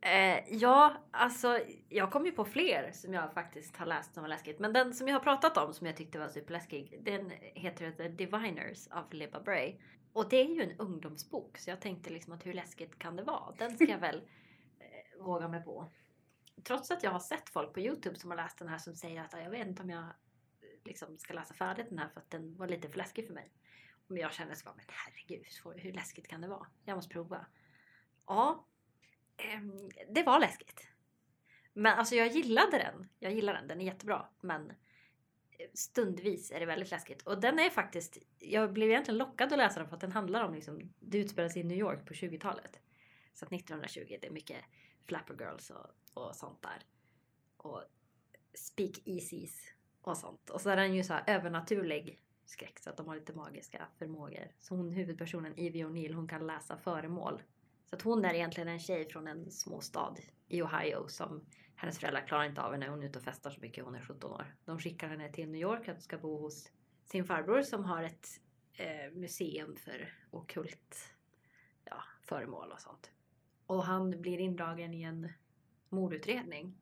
Eh, 0.00 0.54
ja, 0.54 0.96
alltså 1.10 1.58
jag 1.88 2.10
kom 2.10 2.26
ju 2.26 2.32
på 2.32 2.44
fler 2.44 2.90
som 2.92 3.14
jag 3.14 3.32
faktiskt 3.32 3.76
har 3.76 3.86
läst 3.86 4.14
som 4.14 4.22
var 4.22 4.28
läskigt. 4.28 4.58
Men 4.58 4.72
den 4.72 4.94
som 4.94 5.08
jag 5.08 5.14
har 5.14 5.20
pratat 5.20 5.56
om 5.56 5.74
som 5.74 5.86
jag 5.86 5.96
tyckte 5.96 6.18
var 6.18 6.28
superläskig, 6.28 7.00
den 7.04 7.30
heter 7.40 7.90
The 7.90 8.08
Diviners 8.08 8.88
av 8.90 9.12
Libba 9.14 9.40
Bray. 9.40 9.74
Och 10.12 10.28
det 10.28 10.36
är 10.36 10.54
ju 10.54 10.62
en 10.62 10.78
ungdomsbok 10.78 11.58
så 11.58 11.70
jag 11.70 11.80
tänkte 11.80 12.10
liksom 12.10 12.32
att 12.32 12.46
hur 12.46 12.52
läskigt 12.52 12.98
kan 12.98 13.16
det 13.16 13.22
vara? 13.22 13.54
Den 13.58 13.74
ska 13.76 13.84
jag 13.84 13.98
väl 13.98 14.16
eh, 14.78 15.24
våga 15.24 15.48
mig 15.48 15.64
på. 15.64 15.90
Trots 16.64 16.90
att 16.90 17.02
jag 17.02 17.10
har 17.10 17.20
sett 17.20 17.48
folk 17.48 17.72
på 17.72 17.80
Youtube 17.80 18.16
som 18.16 18.30
har 18.30 18.36
läst 18.36 18.58
den 18.58 18.68
här 18.68 18.78
som 18.78 18.94
säger 18.94 19.20
att 19.20 19.34
"Ah, 19.34 19.40
jag 19.40 19.50
vet 19.50 19.66
inte 19.66 19.82
om 19.82 19.90
jag 19.90 20.04
eh, 20.04 20.08
liksom 20.84 21.18
ska 21.18 21.34
läsa 21.34 21.54
färdigt 21.54 21.86
den 21.88 21.98
här 21.98 22.08
för 22.08 22.20
att 22.20 22.30
den 22.30 22.56
var 22.56 22.68
lite 22.68 22.88
för 22.88 22.98
läskig 22.98 23.26
för 23.26 23.34
mig. 23.34 23.50
Men 24.10 24.22
jag 24.22 24.32
kände 24.32 24.56
så 24.56 24.64
bara, 24.64 24.74
men 24.74 24.84
herregud, 24.88 25.46
hur 25.76 25.92
läskigt 25.92 26.28
kan 26.28 26.40
det 26.40 26.48
vara? 26.48 26.66
Jag 26.84 26.96
måste 26.96 27.12
prova. 27.12 27.46
Ja, 28.26 28.66
ehm, 29.36 29.90
det 30.08 30.22
var 30.22 30.40
läskigt. 30.40 30.88
Men 31.72 31.98
alltså 31.98 32.14
jag 32.14 32.28
gillade 32.28 32.78
den. 32.78 33.08
Jag 33.18 33.32
gillar 33.32 33.54
den, 33.54 33.68
den 33.68 33.80
är 33.80 33.84
jättebra. 33.84 34.28
Men 34.40 34.70
eh, 34.70 35.66
stundvis 35.74 36.50
är 36.50 36.60
det 36.60 36.66
väldigt 36.66 36.90
läskigt. 36.90 37.22
Och 37.22 37.40
den 37.40 37.58
är 37.58 37.70
faktiskt, 37.70 38.18
jag 38.38 38.72
blev 38.72 38.90
egentligen 38.90 39.18
lockad 39.18 39.52
att 39.52 39.58
läsa 39.58 39.80
den 39.80 39.88
för 39.88 39.94
att 39.94 40.00
den 40.00 40.12
handlar 40.12 40.44
om 40.44 40.54
liksom, 40.54 40.92
det 41.00 41.18
utspelar 41.18 41.48
sig 41.48 41.62
i 41.62 41.64
New 41.64 41.78
York 41.78 42.06
på 42.06 42.14
20-talet. 42.14 42.80
Så 43.34 43.44
att 43.44 43.52
1920, 43.52 44.18
det 44.20 44.26
är 44.26 44.30
mycket 44.30 44.64
flapper 45.06 45.34
girls 45.34 45.70
och, 45.70 45.86
och 46.14 46.36
sånt 46.36 46.62
där. 46.62 46.82
Och 47.56 47.82
speak 48.54 48.98
easies 49.04 49.72
och 50.02 50.16
sånt. 50.16 50.50
Och 50.50 50.60
så 50.60 50.70
är 50.70 50.76
den 50.76 50.94
ju 50.94 51.04
så 51.04 51.12
här 51.12 51.24
övernaturlig 51.26 52.20
skräck 52.50 52.78
så 52.78 52.90
att 52.90 52.96
de 52.96 53.08
har 53.08 53.14
lite 53.14 53.32
magiska 53.32 53.86
förmågor. 53.98 54.52
Så 54.58 54.74
hon, 54.76 54.92
huvudpersonen 54.92 55.52
Evie 55.56 55.84
O'Neill, 55.84 56.14
hon 56.14 56.28
kan 56.28 56.46
läsa 56.46 56.76
föremål. 56.76 57.42
Så 57.90 57.96
att 57.96 58.02
hon 58.02 58.24
är 58.24 58.34
egentligen 58.34 58.68
en 58.68 58.78
tjej 58.78 59.08
från 59.08 59.26
en 59.26 59.50
småstad 59.50 60.14
i 60.48 60.62
Ohio 60.62 61.08
som 61.08 61.44
hennes 61.76 61.98
föräldrar 61.98 62.26
klarar 62.26 62.44
inte 62.44 62.62
av 62.62 62.72
henne. 62.72 62.88
Hon 62.88 63.02
är 63.02 63.06
ute 63.06 63.18
och 63.18 63.24
festar 63.24 63.50
så 63.50 63.60
mycket. 63.60 63.84
Hon 63.84 63.94
är 63.94 64.00
17 64.00 64.32
år. 64.32 64.54
De 64.64 64.78
skickar 64.78 65.08
henne 65.08 65.32
till 65.32 65.50
New 65.50 65.60
York 65.60 65.88
att 65.88 65.94
hon 65.94 66.02
ska 66.02 66.18
bo 66.18 66.38
hos 66.38 66.70
sin 67.04 67.24
farbror 67.24 67.62
som 67.62 67.84
har 67.84 68.02
ett 68.02 68.28
eh, 68.72 69.12
museum 69.12 69.76
för 69.76 70.14
okult 70.30 71.14
ja, 71.84 72.02
föremål 72.22 72.72
och 72.72 72.80
sånt. 72.80 73.10
Och 73.66 73.84
han 73.84 74.20
blir 74.20 74.38
indragen 74.38 74.94
i 74.94 75.02
en 75.02 75.32
mordutredning. 75.88 76.78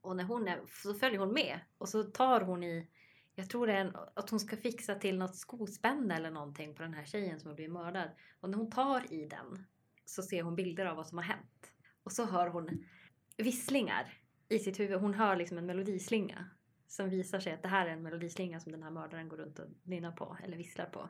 Och 0.00 0.16
när 0.16 0.24
hon 0.24 0.48
är, 0.48 0.60
så 0.82 0.94
följer 0.94 1.20
hon 1.20 1.32
med 1.32 1.60
och 1.78 1.88
så 1.88 2.02
tar 2.02 2.40
hon 2.40 2.62
i, 2.62 2.88
jag 3.38 3.50
tror 3.50 3.66
det 3.66 3.72
är 3.72 3.80
en, 3.80 3.96
att 4.14 4.30
hon 4.30 4.40
ska 4.40 4.56
fixa 4.56 4.94
till 4.94 5.18
något 5.18 5.36
skospänne 5.36 6.16
eller 6.16 6.30
någonting 6.30 6.74
på 6.74 6.82
den 6.82 6.94
här 6.94 7.04
tjejen 7.04 7.40
som 7.40 7.48
har 7.48 7.54
blivit 7.54 7.72
mördad. 7.72 8.10
Och 8.40 8.50
när 8.50 8.58
hon 8.58 8.70
tar 8.70 9.12
i 9.12 9.26
den 9.26 9.64
så 10.04 10.22
ser 10.22 10.42
hon 10.42 10.56
bilder 10.56 10.86
av 10.86 10.96
vad 10.96 11.06
som 11.06 11.18
har 11.18 11.24
hänt. 11.24 11.72
Och 12.02 12.12
så 12.12 12.24
hör 12.24 12.46
hon 12.46 12.84
visslingar 13.36 14.12
i 14.48 14.58
sitt 14.58 14.80
huvud. 14.80 15.00
Hon 15.00 15.14
hör 15.14 15.36
liksom 15.36 15.58
en 15.58 15.66
melodislinga 15.66 16.50
som 16.86 17.10
visar 17.10 17.40
sig 17.40 17.52
att 17.52 17.62
det 17.62 17.68
här 17.68 17.86
är 17.86 17.90
en 17.90 18.02
melodislinga 18.02 18.60
som 18.60 18.72
den 18.72 18.82
här 18.82 18.90
mördaren 18.90 19.28
går 19.28 19.36
runt 19.36 19.58
och 19.58 19.66
nynnar 19.82 20.12
på 20.12 20.36
eller 20.44 20.56
visslar 20.56 20.86
på 20.86 21.08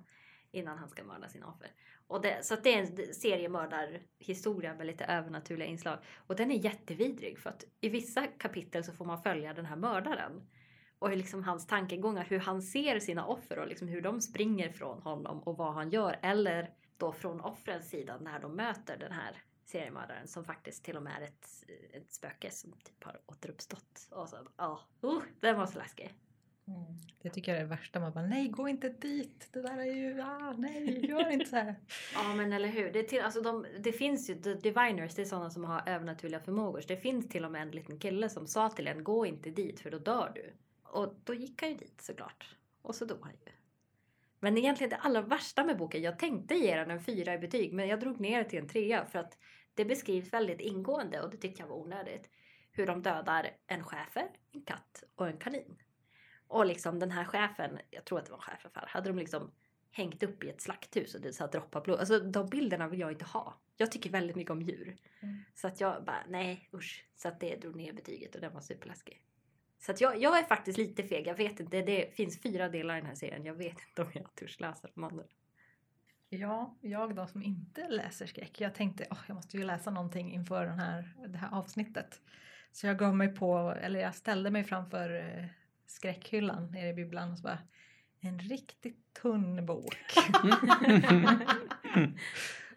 innan 0.50 0.78
han 0.78 0.88
ska 0.88 1.04
mörda 1.04 1.28
sina 1.28 1.46
offer. 1.46 1.70
Och 2.06 2.22
det, 2.22 2.44
så 2.44 2.54
att 2.54 2.64
det 2.64 2.74
är 2.74 2.78
en 2.78 3.14
seriemördarhistoria 3.14 4.74
med 4.74 4.86
lite 4.86 5.04
övernaturliga 5.04 5.68
inslag. 5.68 5.98
Och 6.16 6.36
den 6.36 6.50
är 6.50 6.64
jättevidrig 6.64 7.38
för 7.38 7.50
att 7.50 7.64
i 7.80 7.88
vissa 7.88 8.26
kapitel 8.26 8.84
så 8.84 8.92
får 8.92 9.04
man 9.04 9.22
följa 9.22 9.54
den 9.54 9.66
här 9.66 9.76
mördaren. 9.76 10.48
Och 10.98 11.16
liksom 11.16 11.44
hans 11.44 11.66
tankegångar, 11.66 12.24
hur 12.24 12.38
han 12.38 12.62
ser 12.62 13.00
sina 13.00 13.26
offer 13.26 13.58
och 13.58 13.68
liksom 13.68 13.88
hur 13.88 14.02
de 14.02 14.20
springer 14.20 14.72
från 14.72 15.02
honom 15.02 15.40
och 15.40 15.56
vad 15.56 15.74
han 15.74 15.90
gör. 15.90 16.18
Eller 16.22 16.70
då 16.96 17.12
från 17.12 17.40
offrens 17.40 17.90
sida 17.90 18.18
när 18.20 18.40
de 18.40 18.56
möter 18.56 18.96
den 18.96 19.12
här 19.12 19.42
seriemördaren 19.64 20.28
som 20.28 20.44
faktiskt 20.44 20.84
till 20.84 20.96
och 20.96 21.02
med 21.02 21.12
är 21.22 21.26
ett, 21.26 21.48
ett 21.92 22.12
spöke 22.12 22.50
som 22.50 22.72
typ 22.72 23.04
har 23.04 23.20
återuppstått. 23.26 24.08
Och 24.10 24.28
så, 24.28 24.36
ja, 24.56 24.80
uh, 25.04 25.22
den 25.40 25.56
var 25.56 25.66
så 25.66 25.78
läskig. 25.78 26.14
Det 27.22 27.30
tycker 27.30 27.52
jag 27.52 27.60
är 27.60 27.64
det 27.64 27.70
värsta. 27.70 28.00
Man 28.00 28.12
bara, 28.12 28.26
nej 28.26 28.48
gå 28.48 28.68
inte 28.68 28.88
dit. 28.88 29.48
Det 29.52 29.62
där 29.62 29.78
är 29.78 29.94
ju, 29.94 30.20
ah, 30.20 30.52
nej 30.52 31.06
gör 31.06 31.30
inte 31.30 31.46
så 31.46 31.56
här. 31.56 31.74
Ja 32.14 32.34
men 32.34 32.52
eller 32.52 32.68
hur. 32.68 32.92
Det, 32.92 33.02
till, 33.02 33.22
alltså 33.22 33.40
de, 33.40 33.66
det 33.80 33.92
finns 33.92 34.30
ju, 34.30 34.34
the 34.34 34.54
diviners, 34.54 35.14
det 35.14 35.22
är 35.22 35.26
sådana 35.26 35.50
som 35.50 35.64
har 35.64 35.82
övernaturliga 35.86 36.40
förmågor. 36.40 36.80
Så 36.80 36.88
det 36.88 36.96
finns 36.96 37.28
till 37.28 37.44
och 37.44 37.50
med 37.50 37.62
en 37.62 37.70
liten 37.70 37.98
kille 37.98 38.28
som 38.28 38.46
sa 38.46 38.70
till 38.70 38.88
en, 38.88 39.04
gå 39.04 39.26
inte 39.26 39.50
dit 39.50 39.80
för 39.80 39.90
då 39.90 39.98
dör 39.98 40.32
du. 40.34 40.52
Och 40.90 41.14
då 41.24 41.34
gick 41.34 41.62
han 41.62 41.70
ju 41.70 41.76
dit 41.76 42.00
såklart. 42.00 42.56
Och 42.82 42.94
så 42.94 43.04
dog 43.04 43.22
han 43.22 43.32
ju. 43.32 43.52
Men 44.40 44.58
egentligen 44.58 44.90
det 44.90 44.96
allra 44.96 45.22
värsta 45.22 45.64
med 45.64 45.76
boken, 45.76 46.02
jag 46.02 46.18
tänkte 46.18 46.54
ge 46.54 46.76
den 46.76 46.90
en 46.90 47.00
fyra 47.00 47.34
i 47.34 47.38
betyg 47.38 47.72
men 47.72 47.88
jag 47.88 48.00
drog 48.00 48.20
ner 48.20 48.44
till 48.44 48.58
en 48.58 48.68
trea 48.68 49.06
för 49.06 49.18
att 49.18 49.38
det 49.74 49.84
beskrivs 49.84 50.32
väldigt 50.32 50.60
ingående 50.60 51.20
och 51.20 51.30
det 51.30 51.36
tyckte 51.36 51.62
jag 51.62 51.68
var 51.68 51.76
onödigt. 51.76 52.30
Hur 52.72 52.86
de 52.86 53.02
dödar 53.02 53.50
en 53.66 53.84
schäfer, 53.84 54.30
en 54.52 54.62
katt 54.62 55.04
och 55.14 55.28
en 55.28 55.38
kanin. 55.38 55.78
Och 56.46 56.66
liksom 56.66 56.98
den 56.98 57.10
här 57.10 57.24
chefen, 57.24 57.78
jag 57.90 58.04
tror 58.04 58.18
att 58.18 58.26
det 58.26 58.32
var 58.32 58.58
en 58.64 58.70
fall, 58.70 58.88
hade 58.88 59.10
de 59.10 59.18
liksom 59.18 59.50
hängt 59.90 60.22
upp 60.22 60.44
i 60.44 60.50
ett 60.50 60.60
slakthus 60.60 61.14
och 61.14 61.20
det 61.20 61.32
så 61.32 61.44
här 61.44 61.52
droppar 61.52 61.80
blod. 61.80 61.98
Alltså 61.98 62.18
de 62.20 62.46
bilderna 62.46 62.88
vill 62.88 63.00
jag 63.00 63.12
inte 63.12 63.24
ha. 63.24 63.60
Jag 63.76 63.92
tycker 63.92 64.10
väldigt 64.10 64.36
mycket 64.36 64.50
om 64.50 64.62
djur. 64.62 64.96
Mm. 65.20 65.36
Så 65.54 65.66
att 65.66 65.80
jag 65.80 66.04
bara, 66.04 66.24
nej 66.28 66.68
usch. 66.72 67.04
Så 67.16 67.28
att 67.28 67.40
det 67.40 67.56
drog 67.56 67.76
ner 67.76 67.92
betyget 67.92 68.34
och 68.34 68.40
den 68.40 68.54
var 68.54 68.60
superläskig. 68.60 69.22
Så 69.78 69.92
att 69.92 70.00
jag, 70.00 70.22
jag 70.22 70.38
är 70.38 70.42
faktiskt 70.42 70.78
lite 70.78 71.02
feg. 71.02 71.26
Jag 71.26 71.34
vet 71.34 71.60
inte, 71.60 71.82
det 71.82 72.14
finns 72.14 72.42
fyra 72.42 72.68
delar 72.68 72.96
i 72.96 73.00
den 73.00 73.06
här 73.06 73.14
serien. 73.14 73.44
Jag 73.44 73.54
vet 73.54 73.76
inte 73.88 74.02
om 74.02 74.10
jag 74.12 74.34
törs 74.34 74.60
läsa 74.60 74.88
de 74.94 75.04
andra. 75.04 75.24
Ja, 76.28 76.76
jag 76.80 77.14
då 77.14 77.26
som 77.26 77.42
inte 77.42 77.88
läser 77.88 78.26
skräck. 78.26 78.60
Jag 78.60 78.74
tänkte 78.74 79.06
att 79.10 79.24
jag 79.26 79.34
måste 79.34 79.56
ju 79.56 79.64
läsa 79.64 79.90
någonting 79.90 80.32
inför 80.32 80.66
den 80.66 80.78
här, 80.78 81.14
det 81.28 81.38
här 81.38 81.58
avsnittet. 81.58 82.20
Så 82.72 82.86
jag 82.86 82.98
gav 82.98 83.16
mig 83.16 83.28
på, 83.28 83.74
eller 83.80 84.00
jag 84.00 84.14
ställde 84.14 84.50
mig 84.50 84.64
framför 84.64 85.14
eh, 85.14 85.44
skräckhyllan 85.86 86.70
nere 86.70 86.88
i 86.88 86.94
bibblan 86.94 87.32
och 87.32 87.38
så 87.38 87.42
bara 87.42 87.58
en 88.20 88.38
riktigt 88.38 89.14
tunn 89.22 89.66
bok. 89.66 89.96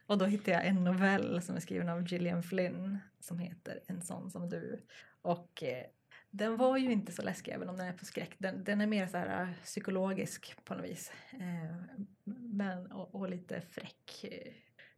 och 0.06 0.18
då 0.18 0.26
hittade 0.26 0.52
jag 0.52 0.68
en 0.68 0.84
novell 0.84 1.42
som 1.42 1.56
är 1.56 1.60
skriven 1.60 1.90
av 1.90 2.08
Gillian 2.08 2.44
Flynn 2.44 3.00
som 3.20 3.40
heter 3.40 3.80
En 3.88 4.02
sån 4.02 4.32
som 4.32 4.50
du. 4.50 4.82
Och 5.22 5.64
eh, 5.64 5.86
den 6.32 6.58
var 6.58 6.78
ju 6.78 6.92
inte 6.92 7.12
så 7.12 7.22
läskig 7.22 7.52
även 7.52 7.70
om 7.70 7.78
den 7.78 7.88
är 7.88 7.94
på 7.94 8.06
skräck. 8.06 8.36
Den, 8.38 8.64
den 8.64 8.82
är 8.82 8.88
mer 8.88 9.08
så 9.08 9.18
här 9.18 9.42
äh, 9.42 9.54
psykologisk 9.64 10.66
på 10.66 10.76
något 10.76 10.86
vis. 10.86 11.12
Eh, 11.34 12.00
men, 12.34 12.92
och, 12.92 13.16
och 13.16 13.30
lite 13.30 13.62
fräck. 13.62 14.26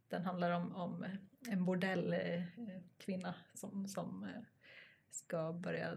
Den 0.08 0.22
handlar 0.22 0.50
om, 0.50 0.74
om 0.74 1.06
en 1.48 1.64
bordellkvinna 1.64 3.28
eh, 3.28 3.54
som, 3.54 3.88
som 3.88 4.24
eh, 4.24 4.42
ska 5.10 5.52
börja 5.52 5.96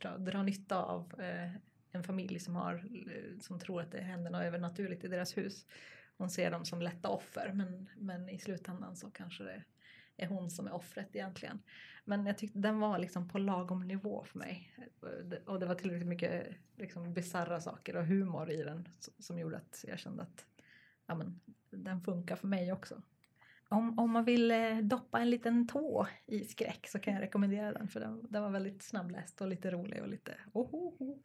dra, 0.00 0.18
dra 0.18 0.42
nytta 0.42 0.82
av 0.82 1.20
eh, 1.20 1.52
en 1.92 2.04
familj 2.04 2.40
som, 2.40 2.56
har, 2.56 2.74
eh, 2.74 3.38
som 3.40 3.60
tror 3.60 3.80
att 3.80 3.92
det 3.92 4.00
händer 4.00 4.30
något 4.30 4.42
övernaturligt 4.42 5.04
i 5.04 5.08
deras 5.08 5.36
hus. 5.36 5.66
Hon 6.16 6.30
ser 6.30 6.50
dem 6.50 6.64
som 6.64 6.82
lätta 6.82 7.08
offer 7.08 7.52
men, 7.52 7.88
men 7.96 8.28
i 8.28 8.38
slutändan 8.38 8.96
så 8.96 9.10
kanske 9.10 9.44
det 9.44 9.62
är 10.22 10.26
hon 10.26 10.50
som 10.50 10.66
är 10.66 10.72
offret 10.72 11.16
egentligen. 11.16 11.62
Men 12.04 12.26
jag 12.26 12.38
tyckte 12.38 12.58
den 12.58 12.80
var 12.80 12.98
liksom 12.98 13.28
på 13.28 13.38
lagom 13.38 13.88
nivå 13.88 14.24
för 14.24 14.38
mig. 14.38 14.72
Och 15.46 15.60
det 15.60 15.66
var 15.66 15.74
tillräckligt 15.74 16.08
mycket 16.08 16.46
liksom 16.76 17.14
bisarra 17.14 17.60
saker 17.60 17.96
och 17.96 18.06
humor 18.06 18.50
i 18.50 18.62
den 18.62 18.88
som 19.18 19.38
gjorde 19.38 19.56
att 19.56 19.84
jag 19.88 19.98
kände 19.98 20.22
att 20.22 20.46
ja, 21.06 21.14
men, 21.14 21.40
den 21.70 22.00
funkar 22.00 22.36
för 22.36 22.46
mig 22.46 22.72
också. 22.72 23.02
Om, 23.68 23.98
om 23.98 24.10
man 24.10 24.24
vill 24.24 24.50
eh, 24.50 24.78
doppa 24.78 25.20
en 25.20 25.30
liten 25.30 25.68
tå 25.68 26.06
i 26.26 26.44
skräck 26.44 26.88
så 26.88 26.98
kan 26.98 27.14
jag 27.14 27.22
rekommendera 27.22 27.72
den 27.72 27.88
för 27.88 28.00
den, 28.00 28.26
den 28.30 28.42
var 28.42 28.50
väldigt 28.50 28.82
snabbläst 28.82 29.40
och 29.40 29.48
lite 29.48 29.70
rolig 29.70 30.02
och 30.02 30.08
lite 30.08 30.34
ohoho. 30.52 31.22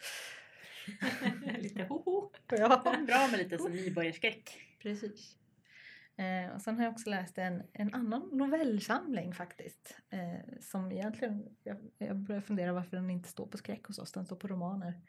Lite 1.59 1.83
hoho. 1.83 2.31
Ja, 2.49 2.81
Bra 3.07 3.27
med 3.31 3.37
lite 3.37 3.69
nybörjarskräck. 3.69 4.59
precis. 4.79 5.37
Eh, 6.17 6.55
och 6.55 6.61
sen 6.61 6.77
har 6.77 6.83
jag 6.83 6.93
också 6.93 7.09
läst 7.09 7.37
en, 7.37 7.63
en 7.73 7.93
annan 7.93 8.29
novellsamling 8.31 9.33
faktiskt. 9.33 9.97
Eh, 10.09 10.59
som 10.61 10.91
egentligen, 10.91 11.55
jag, 11.63 11.77
jag 11.97 12.15
börjar 12.15 12.41
fundera 12.41 12.73
varför 12.73 12.97
den 12.97 13.09
inte 13.09 13.29
står 13.29 13.47
på 13.47 13.57
skräck 13.57 13.85
hos 13.85 13.99
oss, 13.99 14.11
den 14.11 14.25
står 14.25 14.35
på 14.35 14.47
romaner. 14.47 15.01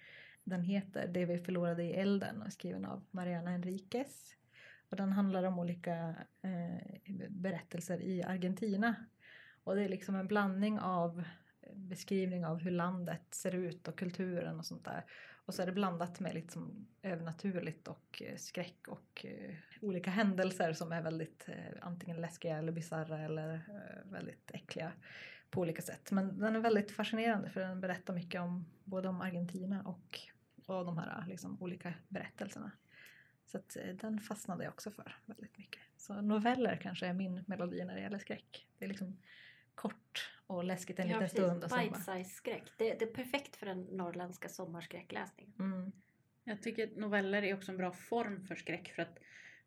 Den 0.45 0.63
heter 0.63 1.09
Det 1.09 1.25
vi 1.25 1.39
förlorade 1.39 1.83
i 1.83 1.93
elden 1.93 2.41
och 2.41 2.47
är 2.47 2.51
skriven 2.51 2.85
av 2.85 3.05
Mariana 3.11 3.51
Enriquez. 3.51 4.37
Och 4.91 4.97
den 4.97 5.13
handlar 5.13 5.43
om 5.43 5.59
olika 5.59 6.15
eh, 6.43 7.15
berättelser 7.29 8.03
i 8.03 8.23
Argentina. 8.23 8.95
Och 9.65 9.77
det 9.77 9.85
är 9.85 9.89
liksom 9.89 10.15
en 10.15 10.27
blandning 10.27 10.79
av 10.79 11.25
beskrivning 11.75 12.47
av 12.47 12.59
hur 12.59 12.71
landet 12.71 13.23
ser 13.31 13.55
ut 13.55 13.89
och 13.89 13.99
kulturen 13.99 14.59
och 14.59 14.67
sånt 14.67 14.85
där. 14.85 15.05
Och 15.47 15.55
så 15.55 15.63
är 15.63 15.67
det 15.67 15.73
blandat 15.73 16.21
med 16.21 16.35
liksom 16.35 16.87
övernaturligt 17.03 17.89
och 17.89 18.23
eh, 18.27 18.37
skräck 18.37 18.89
och 18.89 19.27
eh, 19.27 19.55
olika 19.81 20.11
händelser 20.11 20.73
som 20.73 20.93
är 20.93 21.03
väldigt 21.03 21.49
eh, 21.49 21.73
antingen 21.81 22.21
läskiga 22.21 22.57
eller 22.59 22.73
bisarra 22.73 23.19
eller 23.19 23.61
väldigt 24.05 24.51
äckliga 24.51 24.93
på 25.51 25.61
olika 25.61 25.83
sätt. 25.83 26.11
Men 26.11 26.39
den 26.39 26.57
är 26.57 26.61
väldigt 26.61 26.91
fascinerande 26.91 27.51
för 27.51 27.61
den 27.61 27.81
berättar 27.81 28.15
mycket 28.15 28.41
om 28.41 28.67
både 28.85 29.09
om 29.09 29.21
Argentina 29.21 29.83
och, 29.83 30.21
och 30.67 30.85
de 30.85 30.99
här 30.99 31.25
liksom, 31.29 31.63
olika 31.63 31.95
berättelserna. 32.09 32.71
Så 33.45 33.59
att, 33.59 33.77
den 33.95 34.21
fastnade 34.21 34.65
jag 34.65 34.73
också 34.73 34.91
för 34.91 35.17
väldigt 35.27 35.59
mycket. 35.59 35.83
Så 35.97 36.21
noveller 36.21 36.77
kanske 36.77 37.07
är 37.07 37.13
min 37.13 37.45
melodi 37.47 37.85
när 37.85 37.95
det 37.95 38.01
gäller 38.01 38.19
skräck. 38.19 38.69
Det 38.79 38.85
är 38.85 38.89
liksom 38.89 39.17
kort 39.77 40.31
och 40.47 40.65
läskigt 40.65 40.99
en 40.99 41.09
Ja, 41.09 41.21
liten 41.21 41.21
precis. 41.29 41.39
stund. 41.45 41.65
Och 41.65 41.71
sen 41.71 41.89
Bite 41.89 42.01
size 42.01 42.31
skräck. 42.31 42.63
Det, 42.77 42.99
det 42.99 43.05
är 43.05 43.15
perfekt 43.15 43.57
för 43.57 43.67
den 43.67 43.83
norrländska 43.83 44.49
sommarskräckläsningen. 44.49 45.53
mm, 45.59 45.93
Jag 46.45 46.63
tycker 46.63 46.85
att 46.85 46.97
noveller 46.97 47.43
är 47.43 47.55
också 47.55 47.73
en 47.73 47.79
bra 47.79 47.93
form 47.93 48.47
för 48.47 48.55
skräck 48.55 48.93
för 48.95 49.03
att 49.03 49.19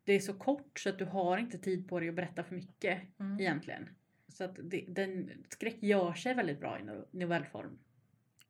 det 0.03 0.14
är 0.14 0.20
så 0.20 0.34
kort 0.34 0.80
så 0.80 0.89
att 0.89 0.99
du 0.99 1.05
har 1.05 1.38
inte 1.38 1.57
tid 1.57 1.88
på 1.89 1.99
dig 1.99 2.10
att 2.10 2.16
berätta 2.16 2.43
för 2.43 2.55
mycket 2.55 3.01
mm. 3.20 3.39
egentligen. 3.39 3.89
Så 4.28 4.43
att 4.43 4.60
det, 4.64 4.86
den, 4.88 5.32
skräck 5.49 5.78
gör 5.80 6.14
sig 6.14 6.34
väldigt 6.34 6.60
bra 6.60 6.80
i 6.80 6.82
no- 6.82 7.05
novellform. 7.12 7.80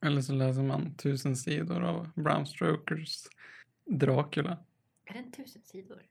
Eller 0.02 0.22
så 0.22 0.34
läser 0.34 0.64
man 0.64 0.96
tusen 0.96 1.36
sidor 1.36 1.84
av 1.84 2.10
Bram 2.16 2.46
Stokers 2.46 3.28
Dracula. 3.86 4.58
Är 5.06 5.14
den 5.14 5.32
tusen 5.32 5.62
sidor? 5.62 6.02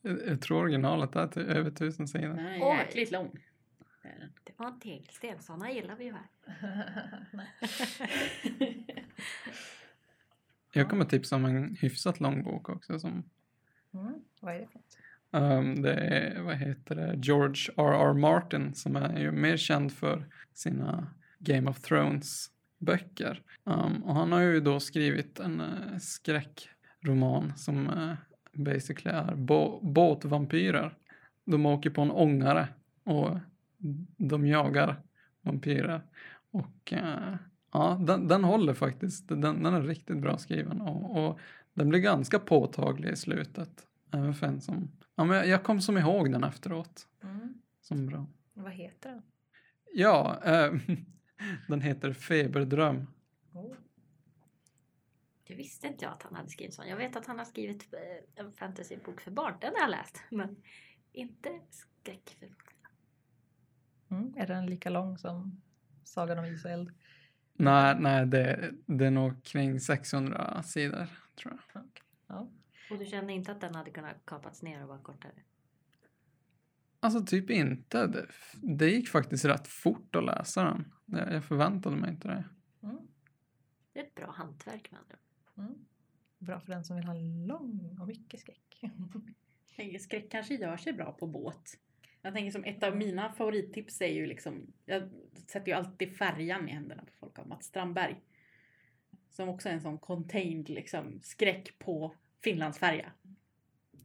Jag, 0.00 0.26
jag 0.26 0.40
tror 0.40 0.62
originalet 0.62 1.16
är 1.16 1.26
till 1.26 1.42
över 1.42 1.70
tusen 1.70 2.08
sidor. 2.08 2.28
Den 2.28 2.46
är 2.46 2.78
jäkligt 2.78 3.10
lång. 3.10 3.38
Det 4.02 4.08
är 4.08 4.18
den. 4.18 4.32
Det 4.44 4.52
var 4.56 4.66
en 4.66 4.80
tegelsten, 4.80 5.42
sådana 5.42 5.70
gillar 5.70 5.96
vi 5.96 6.04
ju 6.04 6.12
här. 6.12 6.26
Jag 10.74 10.90
kommer 10.90 11.04
tipsa 11.04 11.36
om 11.36 11.44
en 11.44 11.76
hyfsat 11.80 12.20
lång 12.20 12.42
bok 12.42 12.68
också 12.68 12.98
som 12.98 13.24
Mm. 13.94 14.14
Vad 14.40 14.54
är 14.54 14.58
det 14.58 14.66
för? 14.66 14.80
Um, 15.38 15.82
det 15.82 15.94
är, 15.94 16.42
vad 16.42 16.56
heter 16.56 16.94
det, 16.94 17.14
George 17.22 17.72
R.R. 17.76 18.14
Martin 18.14 18.74
som 18.74 18.96
är 18.96 19.18
ju 19.18 19.30
mer 19.30 19.56
känd 19.56 19.92
för 19.92 20.26
sina 20.52 21.06
Game 21.38 21.70
of 21.70 21.80
Thrones 21.80 22.50
böcker. 22.78 23.42
Um, 23.64 24.02
och 24.02 24.14
han 24.14 24.32
har 24.32 24.40
ju 24.40 24.60
då 24.60 24.80
skrivit 24.80 25.40
en 25.40 25.60
uh, 25.60 25.98
skräckroman 25.98 27.52
som 27.56 27.88
uh, 27.88 28.14
basically 28.52 29.16
är 29.16 29.34
bå- 29.34 29.92
båtvampyrer. 29.92 30.94
De 31.44 31.66
åker 31.66 31.90
på 31.90 32.02
en 32.02 32.10
ångare 32.10 32.68
och 33.04 33.38
de 34.16 34.46
jagar 34.46 35.02
vampyrer. 35.40 36.02
Och 36.50 36.92
uh, 36.92 37.34
ja, 37.72 38.00
den, 38.06 38.28
den 38.28 38.44
håller 38.44 38.74
faktiskt. 38.74 39.28
Den, 39.28 39.40
den 39.40 39.66
är 39.66 39.82
riktigt 39.82 40.16
bra 40.16 40.38
skriven 40.38 40.80
och, 40.80 41.26
och 41.28 41.38
den 41.74 41.88
blir 41.88 42.00
ganska 42.00 42.38
påtaglig 42.38 43.10
i 43.10 43.16
slutet. 43.16 43.86
Även 44.12 44.34
för 44.34 44.46
en 44.46 44.60
som... 44.60 44.90
Ja, 45.14 45.24
men 45.24 45.48
jag- 45.50 45.62
kom 45.64 45.80
som 45.80 45.98
ihåg 45.98 46.32
den 46.32 46.44
efteråt. 46.44 47.08
Mm. 47.22 47.54
Som 47.80 48.06
bra. 48.06 48.26
Vad 48.54 48.72
heter 48.72 49.10
den? 49.10 49.22
Ja, 49.92 50.40
eh, 50.44 50.74
den 51.68 51.80
heter 51.80 52.12
Feberdröm. 52.12 53.06
Oh. 53.52 53.74
Det 55.46 55.54
visste 55.54 55.86
inte 55.86 56.04
jag 56.04 56.12
att 56.12 56.22
han 56.22 56.34
hade 56.34 56.48
skrivit 56.48 56.74
sån. 56.74 56.88
Jag 56.88 56.96
vet 56.96 57.16
att 57.16 57.26
han 57.26 57.38
har 57.38 57.44
skrivit 57.44 57.94
eh, 57.94 58.44
en 58.44 58.52
fantasybok 58.52 59.20
för 59.20 59.30
barn. 59.30 59.54
Den 59.60 59.72
har 59.74 59.80
jag 59.80 59.90
läst. 59.90 60.22
Men 60.30 60.56
inte 61.12 61.60
skräck 61.70 62.36
för 62.40 62.46
vuxna. 62.46 62.71
Mm. 64.12 64.34
Är 64.36 64.46
den 64.46 64.66
lika 64.66 64.90
lång 64.90 65.18
som 65.18 65.62
Sagan 66.04 66.38
om 66.38 66.44
is 66.44 66.64
och 66.64 66.70
eld? 66.70 66.90
Nej, 67.52 67.96
nej 68.00 68.26
det, 68.26 68.72
det 68.86 69.06
är 69.06 69.10
nog 69.10 69.44
kring 69.44 69.80
600 69.80 70.62
sidor, 70.62 71.06
tror 71.36 71.54
jag. 71.54 71.82
Okej. 71.82 72.02
Ja. 72.26 72.50
Och 72.90 72.98
du 72.98 73.04
kände 73.06 73.32
inte 73.32 73.52
att 73.52 73.60
den 73.60 73.74
hade 73.74 73.90
kunnat 73.90 74.26
kapats 74.26 74.62
ner 74.62 74.82
och 74.82 74.88
vara 74.88 74.98
kortare? 74.98 75.32
Alltså 77.00 77.24
typ 77.24 77.50
inte. 77.50 78.06
Det, 78.06 78.26
det 78.62 78.90
gick 78.90 79.08
faktiskt 79.08 79.44
rätt 79.44 79.68
fort 79.68 80.16
att 80.16 80.24
läsa 80.24 80.64
den. 80.64 80.92
Jag, 81.06 81.32
jag 81.32 81.44
förväntade 81.44 81.96
mig 81.96 82.10
inte 82.10 82.28
det. 82.28 82.44
Mm. 82.82 82.98
Det 83.92 84.00
är 84.00 84.04
ett 84.04 84.14
bra 84.14 84.30
hantverk 84.30 84.90
med 84.90 85.00
andra. 85.00 85.16
Mm. 85.56 85.84
Bra 86.38 86.60
för 86.60 86.72
den 86.72 86.84
som 86.84 86.96
vill 86.96 87.04
ha 87.04 87.14
lång 87.46 87.98
och 88.00 88.06
mycket 88.06 88.40
skräck. 88.40 88.80
Skräck 90.00 90.30
kanske 90.30 90.54
gör 90.54 90.76
sig 90.76 90.92
bra 90.92 91.12
på 91.12 91.26
båt. 91.26 91.78
Jag 92.22 92.34
tänker 92.34 92.50
som 92.50 92.64
ett 92.64 92.82
av 92.82 92.96
mina 92.96 93.32
favorittips 93.32 94.00
är 94.00 94.12
ju 94.12 94.26
liksom, 94.26 94.72
jag 94.84 95.10
sätter 95.46 95.68
ju 95.68 95.72
alltid 95.72 96.16
färjan 96.16 96.68
i 96.68 96.72
händerna 96.72 97.02
på 97.02 97.12
folk 97.12 97.38
av 97.38 97.48
Mats 97.48 97.66
Strandberg. 97.66 98.20
Som 99.30 99.48
också 99.48 99.68
är 99.68 99.72
en 99.72 99.80
sån 99.80 99.98
contained 99.98 100.68
liksom 100.68 101.20
skräck 101.22 101.78
på 101.78 102.14
Finlandsfärja. 102.40 103.12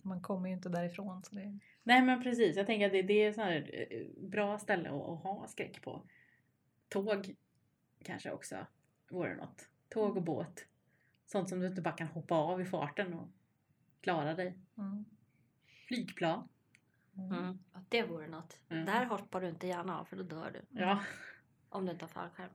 Man 0.01 0.22
kommer 0.22 0.49
ju 0.49 0.55
inte 0.55 0.70
därifrån. 0.70 1.24
Så 1.24 1.36
det... 1.36 1.59
Nej 1.84 2.01
men 2.01 2.24
precis, 2.24 2.57
jag 2.57 2.65
tänker 2.65 2.86
att 2.86 2.91
det, 2.91 3.01
det 3.01 3.24
är 3.24 3.38
här 3.38 3.88
eh, 3.91 4.28
bra 4.30 4.59
ställe 4.59 4.89
att, 4.89 5.09
att 5.09 5.24
ha 5.24 5.47
skräck 5.47 5.82
på. 5.82 6.01
Tåg 6.89 7.36
kanske 8.03 8.32
också 8.32 8.68
vore 9.09 9.36
något. 9.36 9.70
Tåg 9.89 10.18
och 10.18 10.24
båt. 10.24 10.65
Sånt 11.26 11.49
som 11.49 11.59
du 11.59 11.68
inte 11.68 11.82
bara 11.82 11.95
kan 11.95 12.07
hoppa 12.07 12.36
av 12.36 12.61
i 12.61 12.65
farten 12.65 13.13
och 13.13 13.30
klara 14.01 14.34
dig. 14.34 14.57
Mm. 14.78 15.05
Flygplan. 15.88 16.47
Mm. 17.18 17.59
Och 17.74 17.82
det 17.89 18.03
vore 18.03 18.28
något. 18.28 18.59
Mm. 18.70 18.86
Där 18.86 19.05
hoppar 19.05 19.41
du 19.41 19.49
inte 19.49 19.68
gärna 19.68 19.99
av 19.99 20.05
för 20.05 20.15
då 20.15 20.24
dör 20.24 20.51
du. 20.51 20.80
Ja. 20.82 21.03
Om 21.70 21.86
du 21.86 21.91
inte 21.91 22.03
har 22.03 22.09
fallskärm. 22.09 22.49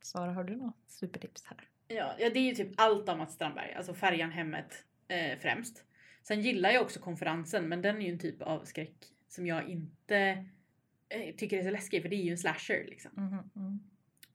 Sara, 0.00 0.32
har 0.32 0.44
du 0.44 0.56
något 0.56 0.82
supertips 0.86 1.44
här? 1.44 1.68
Ja, 1.88 2.14
ja, 2.18 2.30
det 2.30 2.38
är 2.38 2.44
ju 2.44 2.54
typ 2.54 2.72
allt 2.76 3.08
av 3.08 3.18
Mats 3.18 3.34
Strandberg. 3.34 3.72
Alltså 3.72 3.94
färjan, 3.94 4.30
hemmet 4.30 4.84
eh, 5.08 5.38
främst. 5.38 5.84
Sen 6.22 6.40
gillar 6.40 6.70
jag 6.70 6.82
också 6.82 7.00
konferensen, 7.00 7.68
men 7.68 7.82
den 7.82 7.96
är 7.96 8.00
ju 8.00 8.12
en 8.12 8.18
typ 8.18 8.42
av 8.42 8.64
skräck 8.64 9.12
som 9.28 9.46
jag 9.46 9.68
inte 9.68 10.44
eh, 11.08 11.34
tycker 11.36 11.58
är 11.58 11.62
så 11.62 11.70
läskig, 11.70 12.02
för 12.02 12.08
det 12.08 12.16
är 12.16 12.22
ju 12.22 12.30
en 12.30 12.38
slasher 12.38 12.84
liksom. 12.88 13.10
Mhm, 13.14 13.50
mm. 13.56 13.80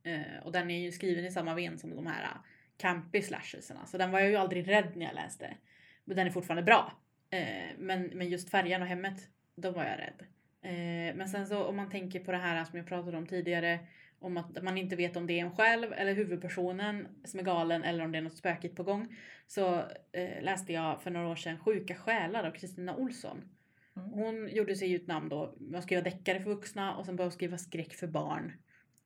Eh, 0.03 0.43
och 0.43 0.51
den 0.51 0.71
är 0.71 0.79
ju 0.79 0.91
skriven 0.91 1.25
i 1.25 1.31
samma 1.31 1.55
ven 1.55 1.79
som 1.79 1.95
de 1.95 2.07
här 2.07 2.23
uh, 2.23 2.41
campy 2.77 3.21
slasherserna. 3.21 3.85
Så 3.85 3.97
den 3.97 4.11
var 4.11 4.19
jag 4.19 4.29
ju 4.29 4.35
aldrig 4.35 4.67
rädd 4.67 4.91
när 4.95 5.05
jag 5.05 5.15
läste. 5.15 5.57
Men 6.05 6.17
den 6.17 6.27
är 6.27 6.31
fortfarande 6.31 6.63
bra. 6.63 6.93
Eh, 7.29 7.69
men, 7.77 8.03
men 8.03 8.29
just 8.29 8.49
färjan 8.49 8.81
och 8.81 8.87
hemmet, 8.87 9.29
då 9.55 9.71
var 9.71 9.83
jag 9.83 9.99
rädd. 9.99 10.25
Eh, 10.61 11.15
men 11.15 11.29
sen 11.29 11.47
så 11.47 11.63
om 11.63 11.75
man 11.75 11.89
tänker 11.89 12.19
på 12.19 12.31
det 12.31 12.37
här 12.37 12.65
som 12.65 12.77
jag 12.77 12.87
pratade 12.87 13.17
om 13.17 13.27
tidigare. 13.27 13.79
Om 14.19 14.37
att 14.37 14.63
man 14.63 14.77
inte 14.77 14.95
vet 14.95 15.15
om 15.15 15.27
det 15.27 15.39
är 15.39 15.45
en 15.45 15.55
själv 15.55 15.93
eller 15.93 16.13
huvudpersonen 16.13 17.07
som 17.23 17.39
är 17.39 17.43
galen 17.43 17.83
eller 17.83 18.03
om 18.03 18.11
det 18.11 18.17
är 18.17 18.21
något 18.21 18.37
spökigt 18.37 18.75
på 18.75 18.83
gång. 18.83 19.15
Så 19.47 19.75
eh, 20.11 20.41
läste 20.41 20.73
jag 20.73 21.01
för 21.01 21.11
några 21.11 21.27
år 21.27 21.35
sedan 21.35 21.59
Sjuka 21.59 21.95
själar 21.95 22.43
av 22.43 22.51
Kristina 22.51 22.95
Olsson. 22.95 23.37
Mm. 23.95 24.09
Hon 24.09 24.49
gjorde 24.49 24.75
sig 24.75 24.91
ut 24.91 25.07
namn 25.07 25.29
då 25.29 25.55
med 25.59 25.77
att 25.77 25.83
skriva 25.83 26.01
deckare 26.01 26.39
för 26.39 26.49
vuxna 26.49 26.95
och 26.95 27.05
sen 27.05 27.15
började 27.15 27.27
hon 27.27 27.31
skriva 27.31 27.57
skräck 27.57 27.93
för 27.93 28.07
barn. 28.07 28.53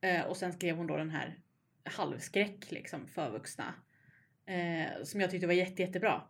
Eh, 0.01 0.25
och 0.25 0.37
sen 0.37 0.53
skrev 0.53 0.75
hon 0.75 0.87
då 0.87 0.97
den 0.97 1.09
här 1.09 1.39
halvskräck 1.83 2.71
liksom 2.71 3.07
för 3.07 3.31
vuxna. 3.31 3.73
Eh, 4.45 5.03
som 5.03 5.21
jag 5.21 5.31
tyckte 5.31 5.47
var 5.47 5.53
jätte, 5.53 5.81
jättebra. 5.81 6.21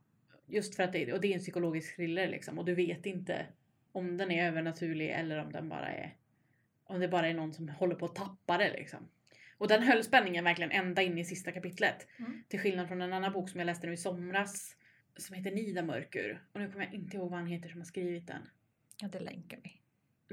Just 0.47 0.75
för 0.75 0.83
att 0.83 0.93
det, 0.93 1.13
och 1.13 1.21
det 1.21 1.27
är 1.27 1.33
en 1.33 1.39
psykologisk 1.39 1.95
thriller 1.95 2.27
liksom 2.27 2.59
och 2.59 2.65
du 2.65 2.75
vet 2.75 3.05
inte 3.05 3.45
om 3.97 4.17
den 4.17 4.31
är 4.31 4.47
övernaturlig 4.47 5.09
eller 5.09 5.37
om 5.37 5.51
den 5.51 5.69
bara 5.69 5.87
är 5.87 6.15
om 6.87 6.99
det 6.99 7.07
bara 7.07 7.27
är 7.27 7.33
någon 7.33 7.53
som 7.53 7.69
håller 7.69 7.95
på 7.95 8.05
att 8.05 8.15
tappa 8.15 8.57
det 8.57 8.71
liksom. 8.71 9.09
Och 9.57 9.67
den 9.67 9.83
höll 9.83 10.03
spänningen 10.03 10.43
verkligen 10.43 10.71
ända 10.71 11.01
in 11.01 11.17
i 11.17 11.25
sista 11.25 11.51
kapitlet. 11.51 12.07
Mm. 12.19 12.43
Till 12.47 12.59
skillnad 12.59 12.87
från 12.87 13.01
en 13.01 13.13
annan 13.13 13.33
bok 13.33 13.49
som 13.49 13.59
jag 13.59 13.65
läste 13.65 13.87
nu 13.87 13.93
i 13.93 13.97
somras 13.97 14.75
som 15.17 15.35
heter 15.35 15.51
Nida 15.51 15.83
Mörkur. 15.83 16.43
Och 16.51 16.59
nu 16.59 16.71
kommer 16.71 16.85
jag 16.85 16.93
inte 16.93 17.17
ihåg 17.17 17.29
vad 17.29 17.39
han 17.39 17.47
heter 17.47 17.69
som 17.69 17.79
har 17.79 17.85
skrivit 17.85 18.27
den. 18.27 18.49
Ja, 19.01 19.07
det 19.07 19.19
länkar 19.19 19.59
vi. 19.63 19.81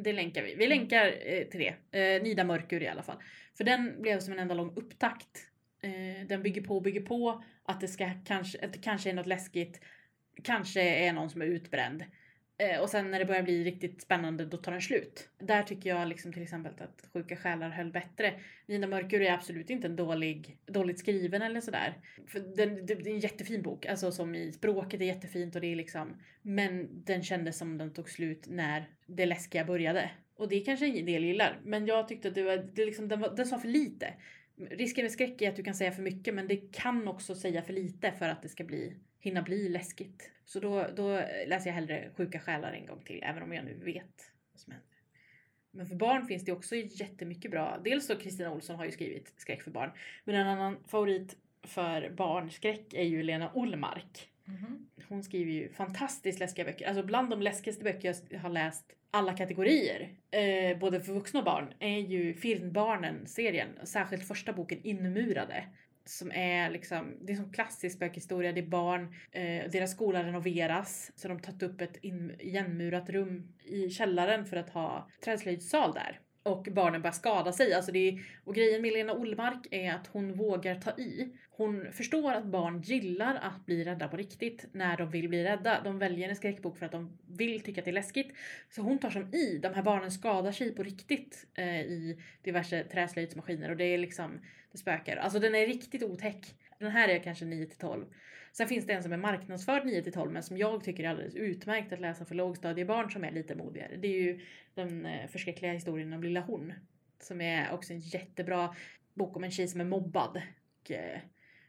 Det 0.02 0.12
länkar 0.12 0.42
vi. 0.42 0.54
Vi 0.54 0.66
länkar 0.66 1.14
eh, 1.26 1.44
till 1.44 1.60
det. 1.60 1.98
Eh, 1.98 2.22
Nida 2.22 2.44
Mörkur 2.44 2.82
i 2.82 2.88
alla 2.88 3.02
fall. 3.02 3.22
För 3.56 3.64
den 3.64 4.02
blev 4.02 4.20
som 4.20 4.32
en 4.32 4.38
enda 4.38 4.54
lång 4.54 4.72
upptakt. 4.76 5.50
Eh, 5.82 6.26
den 6.26 6.42
bygger 6.42 6.62
på 6.62 6.76
och 6.76 6.82
bygger 6.82 7.00
på 7.00 7.44
att 7.64 7.80
det, 7.80 7.88
ska, 7.88 8.10
kanske, 8.24 8.64
att 8.64 8.72
det 8.72 8.78
kanske 8.78 9.10
är 9.10 9.14
något 9.14 9.26
läskigt. 9.26 9.80
Kanske 10.42 10.80
är 10.80 11.12
någon 11.12 11.30
som 11.30 11.42
är 11.42 11.46
utbränd. 11.46 12.04
Eh, 12.58 12.80
och 12.80 12.90
sen 12.90 13.10
när 13.10 13.18
det 13.18 13.24
börjar 13.24 13.42
bli 13.42 13.64
riktigt 13.64 14.02
spännande 14.02 14.44
då 14.44 14.56
tar 14.56 14.72
den 14.72 14.80
slut. 14.80 15.28
Där 15.38 15.62
tycker 15.62 15.90
jag 15.90 16.08
liksom 16.08 16.32
till 16.32 16.42
exempel 16.42 16.72
att 16.78 17.08
Sjuka 17.12 17.36
själar 17.36 17.68
höll 17.68 17.90
bättre. 17.90 18.34
Nina 18.66 18.86
Mörkur 18.86 19.22
är 19.22 19.32
absolut 19.32 19.70
inte 19.70 19.86
en 19.86 19.96
dålig, 19.96 20.58
dåligt 20.66 20.98
skriven 20.98 21.42
eller 21.42 21.60
sådär. 21.60 21.98
För 22.26 22.40
den, 22.40 22.86
det, 22.86 22.94
det 22.94 23.10
är 23.10 23.14
en 23.14 23.20
jättefin 23.20 23.62
bok. 23.62 23.86
Alltså 23.86 24.12
som 24.12 24.34
i 24.34 24.52
språket 24.52 25.00
är 25.00 25.04
jättefint 25.04 25.54
och 25.54 25.60
det 25.60 25.72
är 25.72 25.76
liksom. 25.76 26.16
Men 26.42 27.04
den 27.04 27.22
kändes 27.22 27.58
som 27.58 27.78
den 27.78 27.92
tog 27.92 28.10
slut 28.10 28.46
när 28.48 28.88
det 29.06 29.26
läskiga 29.26 29.64
började. 29.64 30.10
Och 30.36 30.48
det 30.48 30.60
kanske 30.60 30.86
en 30.86 31.06
del 31.06 31.24
gillar. 31.24 31.60
Men 31.64 31.86
jag 31.86 32.08
tyckte 32.08 32.28
att 32.28 32.34
det 32.34 32.42
var, 32.42 32.56
det 32.56 32.86
liksom, 32.86 33.08
den, 33.08 33.20
var, 33.20 33.36
den 33.36 33.46
sa 33.46 33.58
för 33.58 33.68
lite. 33.68 34.14
Risken 34.56 35.04
med 35.04 35.12
skräck 35.12 35.42
är 35.42 35.48
att 35.48 35.56
du 35.56 35.62
kan 35.62 35.74
säga 35.74 35.92
för 35.92 36.02
mycket 36.02 36.34
men 36.34 36.48
det 36.48 36.72
kan 36.72 37.08
också 37.08 37.34
säga 37.34 37.62
för 37.62 37.72
lite 37.72 38.12
för 38.12 38.28
att 38.28 38.42
det 38.42 38.48
ska 38.48 38.64
bli, 38.64 38.96
hinna 39.24 39.42
bli 39.42 39.68
läskigt. 39.68 40.30
Så 40.44 40.60
då, 40.60 40.86
då 40.96 41.20
läser 41.46 41.66
jag 41.66 41.74
hellre 41.74 42.10
Sjuka 42.16 42.40
själar 42.40 42.72
en 42.72 42.86
gång 42.86 43.02
till 43.04 43.22
även 43.22 43.42
om 43.42 43.52
jag 43.52 43.64
nu 43.64 43.74
vet 43.74 44.32
vad 44.52 44.60
som 44.60 44.72
händer. 44.72 44.88
Men 45.70 45.86
för 45.86 45.96
barn 45.96 46.26
finns 46.26 46.44
det 46.44 46.52
också 46.52 46.76
jättemycket 46.76 47.50
bra. 47.50 47.78
Dels 47.84 48.06
så 48.06 48.16
Kristina 48.16 48.50
Olsson 48.50 48.76
har 48.76 48.84
ju 48.84 48.90
skrivit 48.90 49.32
skräck 49.36 49.62
för 49.62 49.70
barn. 49.70 49.90
Men 50.24 50.34
en 50.34 50.46
annan 50.46 50.76
favorit 50.88 51.36
för 51.62 52.10
barnskräck 52.10 52.94
är 52.94 53.02
ju 53.02 53.22
Lena 53.22 53.52
Olmark. 53.54 54.30
Mhm. 54.44 54.86
Hon 55.08 55.22
skriver 55.22 55.52
ju 55.52 55.68
fantastiskt 55.72 56.40
läskiga 56.40 56.64
böcker. 56.64 56.86
Alltså 56.86 57.02
bland 57.02 57.30
de 57.30 57.42
läskigaste 57.42 57.84
böcker 57.84 58.14
jag 58.28 58.38
har 58.38 58.50
läst 58.50 58.92
alla 59.10 59.36
kategorier, 59.36 60.08
eh, 60.30 60.78
både 60.78 61.00
för 61.00 61.12
vuxna 61.12 61.38
och 61.38 61.44
barn, 61.44 61.74
är 61.78 61.98
ju 61.98 62.34
Filmbarnen-serien. 62.34 63.68
Särskilt 63.84 64.28
första 64.28 64.52
boken 64.52 64.80
Inmurade. 64.82 65.64
Som 66.06 66.32
är 66.32 66.70
liksom, 66.70 67.16
det 67.20 67.32
är 67.32 67.36
som 67.36 67.52
klassisk 67.52 67.96
spökhistoria. 67.96 68.52
Det 68.52 68.60
är 68.60 68.66
barn, 68.66 69.14
eh, 69.32 69.70
deras 69.70 69.90
skola 69.90 70.24
renoveras. 70.24 71.12
Så 71.14 71.28
de 71.28 71.34
har 71.34 71.40
tagit 71.40 71.62
upp 71.62 71.80
ett 71.80 71.96
in, 71.96 72.36
igenmurat 72.38 73.10
rum 73.10 73.54
i 73.64 73.90
källaren 73.90 74.46
för 74.46 74.56
att 74.56 74.70
ha 74.70 75.08
träslöjdssal 75.24 75.94
där. 75.94 76.20
Och 76.42 76.68
barnen 76.72 77.02
börjar 77.02 77.12
skada 77.12 77.52
sig. 77.52 77.74
Alltså 77.74 77.92
det 77.92 78.08
är, 78.08 78.22
och 78.44 78.54
grejen 78.54 78.82
med 78.82 78.92
Lena 78.92 79.12
Olmark 79.12 79.66
är 79.70 79.94
att 79.94 80.06
hon 80.06 80.32
vågar 80.32 80.74
ta 80.74 80.90
i. 80.90 81.32
Hon 81.50 81.92
förstår 81.92 82.32
att 82.32 82.44
barn 82.44 82.82
gillar 82.82 83.34
att 83.34 83.66
bli 83.66 83.84
rädda 83.84 84.08
på 84.08 84.16
riktigt 84.16 84.66
när 84.72 84.96
de 84.96 85.10
vill 85.10 85.28
bli 85.28 85.44
rädda. 85.44 85.80
De 85.84 85.98
väljer 85.98 86.28
en 86.28 86.36
skräckbok 86.36 86.78
för 86.78 86.86
att 86.86 86.92
de 86.92 87.18
vill 87.26 87.60
tycka 87.60 87.80
att 87.80 87.84
det 87.84 87.90
är 87.90 87.92
läskigt. 87.92 88.32
Så 88.70 88.82
hon 88.82 88.98
tar 88.98 89.10
som 89.10 89.34
i. 89.34 89.58
De 89.62 89.74
här 89.74 89.82
barnen 89.82 90.10
skadar 90.10 90.52
sig 90.52 90.74
på 90.74 90.82
riktigt 90.82 91.46
eh, 91.54 91.80
i 91.80 92.18
diverse 92.42 92.84
träslöjdsmaskiner 92.84 93.70
och 93.70 93.76
det 93.76 93.84
är 93.84 93.98
liksom, 93.98 94.40
det 94.74 94.78
spökar. 94.78 95.16
Alltså 95.16 95.38
den 95.38 95.54
är 95.54 95.66
riktigt 95.66 96.02
otäck. 96.02 96.54
Den 96.78 96.90
här 96.90 97.08
är 97.08 97.18
kanske 97.18 97.44
9 97.44 97.66
till 97.66 97.78
12. 97.78 98.06
Sen 98.52 98.68
finns 98.68 98.86
det 98.86 98.92
en 98.92 99.02
som 99.02 99.12
är 99.12 99.16
marknadsförd 99.16 99.86
9 99.86 100.02
till 100.02 100.12
12 100.12 100.32
men 100.32 100.42
som 100.42 100.58
jag 100.58 100.84
tycker 100.84 101.04
är 101.04 101.08
alldeles 101.08 101.34
utmärkt 101.34 101.92
att 101.92 102.00
läsa 102.00 102.24
för 102.24 102.34
lågstadiebarn 102.34 103.10
som 103.10 103.24
är 103.24 103.30
lite 103.30 103.54
modigare. 103.54 103.96
Det 103.96 104.08
är 104.08 104.22
ju 104.22 104.40
den 104.74 105.06
eh, 105.06 105.28
förskräckliga 105.28 105.72
historien 105.72 106.12
om 106.12 106.22
Lilla 106.22 106.40
Hon. 106.40 106.72
Som 107.20 107.40
är 107.40 107.72
också 107.72 107.92
en 107.92 107.98
jättebra 108.00 108.74
bok 109.14 109.36
om 109.36 109.44
en 109.44 109.50
tjej 109.50 109.68
som 109.68 109.80
är 109.80 109.84
mobbad. 109.84 110.42
Och 110.80 110.90
eh, 110.90 111.18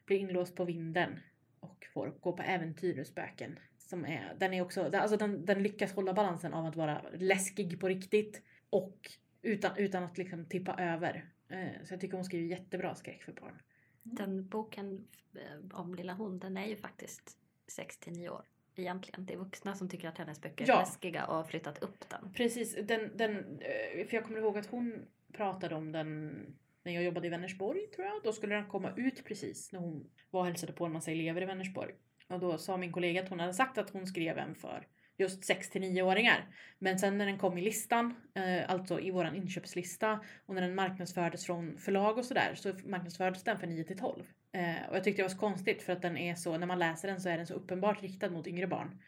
blir 0.05 0.17
inlåst 0.17 0.55
på 0.55 0.65
vinden. 0.65 1.19
Och 1.59 1.85
får 1.93 2.13
gå 2.19 2.33
på 2.33 2.43
äventyr 2.43 2.99
och 2.99 3.07
spöken. 3.07 3.59
Som 3.77 4.05
är, 4.05 4.35
den 4.39 4.53
är 4.53 4.61
också, 4.61 4.91
alltså 4.93 5.17
den, 5.17 5.45
den 5.45 5.63
lyckas 5.63 5.93
hålla 5.93 6.13
balansen 6.13 6.53
av 6.53 6.65
att 6.65 6.75
vara 6.75 7.01
läskig 7.13 7.79
på 7.79 7.87
riktigt. 7.87 8.41
Och 8.69 9.11
utan, 9.41 9.77
utan 9.77 10.03
att 10.03 10.17
liksom 10.17 10.45
tippa 10.45 10.73
över. 10.73 11.25
Eh, 11.49 11.83
så 11.83 11.93
jag 11.93 12.01
tycker 12.01 12.17
hon 12.17 12.25
skriver 12.25 12.47
jättebra 12.47 12.95
skräck 12.95 13.23
för 13.23 13.31
barn. 13.31 13.61
Den 14.03 14.47
boken 14.47 15.07
eh, 15.35 15.79
om 15.79 15.95
Lilla 15.95 16.13
Hon, 16.13 16.39
den 16.39 16.57
är 16.57 16.65
ju 16.65 16.75
faktiskt 16.75 17.37
6 17.67 17.97
till 17.97 18.13
9 18.13 18.29
år 18.29 18.45
egentligen. 18.75 19.25
Det 19.25 19.33
är 19.33 19.37
vuxna 19.37 19.75
som 19.75 19.89
tycker 19.89 20.07
att 20.07 20.17
hennes 20.17 20.41
böcker 20.41 20.65
är 20.65 20.69
Ja. 20.69 20.79
läskiga 20.79 21.25
och 21.25 21.35
har 21.35 21.43
flyttat 21.43 21.83
upp 21.83 22.09
den. 22.09 22.33
Precis, 22.33 22.75
den, 22.83 23.17
den, 23.17 23.59
eh, 23.59 24.07
för 24.07 24.13
jag 24.17 24.23
kommer 24.25 24.39
ihåg 24.39 24.57
att 24.57 24.65
hon 24.65 25.05
pratade 25.33 25.75
om 25.75 25.91
den 25.91 26.31
när 26.83 26.91
jag 26.91 27.03
jobbade 27.03 27.27
i 27.27 27.29
Vänersborg 27.29 27.87
tror 27.87 28.07
jag. 28.07 28.23
Då 28.23 28.31
skulle 28.33 28.55
den 28.55 28.67
komma 28.69 28.93
ut 28.97 29.23
precis 29.25 29.71
när 29.71 29.79
hon 29.79 30.09
var 30.29 30.39
och 30.39 30.45
hälsade 30.45 30.73
på 30.73 30.85
en 30.85 30.91
massa 30.91 31.11
elever 31.11 31.41
i 31.41 31.45
Vänersborg. 31.45 31.93
Och 32.27 32.39
då 32.39 32.57
sa 32.57 32.77
min 32.77 32.91
kollega 32.91 33.23
att 33.23 33.29
hon 33.29 33.39
hade 33.39 33.53
sagt 33.53 33.77
att 33.77 33.89
hon 33.89 34.07
skrev 34.07 34.37
en 34.37 34.55
för 34.55 34.87
just 35.17 35.45
6 35.45 35.69
till 35.69 35.81
9-åringar. 35.83 36.55
Men 36.79 36.99
sen 36.99 37.17
när 37.17 37.25
den 37.25 37.37
kom 37.37 37.57
i 37.57 37.61
listan, 37.61 38.15
eh, 38.33 38.69
alltså 38.69 38.99
i 38.99 39.11
våran 39.11 39.35
inköpslista 39.35 40.19
och 40.45 40.55
när 40.55 40.61
den 40.61 40.75
marknadsfördes 40.75 41.45
från 41.45 41.77
förlag 41.77 42.17
och 42.17 42.25
sådär 42.25 42.55
så 42.55 42.73
marknadsfördes 42.85 43.43
den 43.43 43.59
för 43.59 43.67
9 43.67 43.83
till 43.83 43.97
12. 43.97 44.23
Eh, 44.51 44.89
och 44.89 44.95
jag 44.95 45.03
tyckte 45.03 45.21
det 45.21 45.23
var 45.23 45.29
så 45.29 45.37
konstigt 45.37 45.83
för 45.83 45.93
att 45.93 46.01
den 46.01 46.17
är 46.17 46.35
så, 46.35 46.57
när 46.57 46.67
man 46.67 46.79
läser 46.79 47.07
den 47.07 47.21
så 47.21 47.29
är 47.29 47.37
den 47.37 47.47
så 47.47 47.53
uppenbart 47.53 48.01
riktad 48.01 48.29
mot 48.29 48.47
yngre 48.47 48.67
barn. 48.67 49.01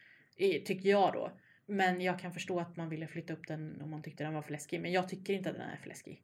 Tycker 0.64 0.88
jag 0.88 1.12
då. 1.12 1.32
Men 1.66 2.00
jag 2.00 2.18
kan 2.18 2.32
förstå 2.32 2.60
att 2.60 2.76
man 2.76 2.88
ville 2.88 3.06
flytta 3.06 3.32
upp 3.32 3.46
den 3.48 3.82
om 3.82 3.90
man 3.90 4.02
tyckte 4.02 4.24
den 4.24 4.34
var 4.34 4.42
för 4.42 4.52
läskig. 4.52 4.80
Men 4.80 4.92
jag 4.92 5.08
tycker 5.08 5.34
inte 5.34 5.50
att 5.50 5.56
den 5.56 5.70
är 5.70 5.76
för 5.76 5.88
läskig. 5.88 6.22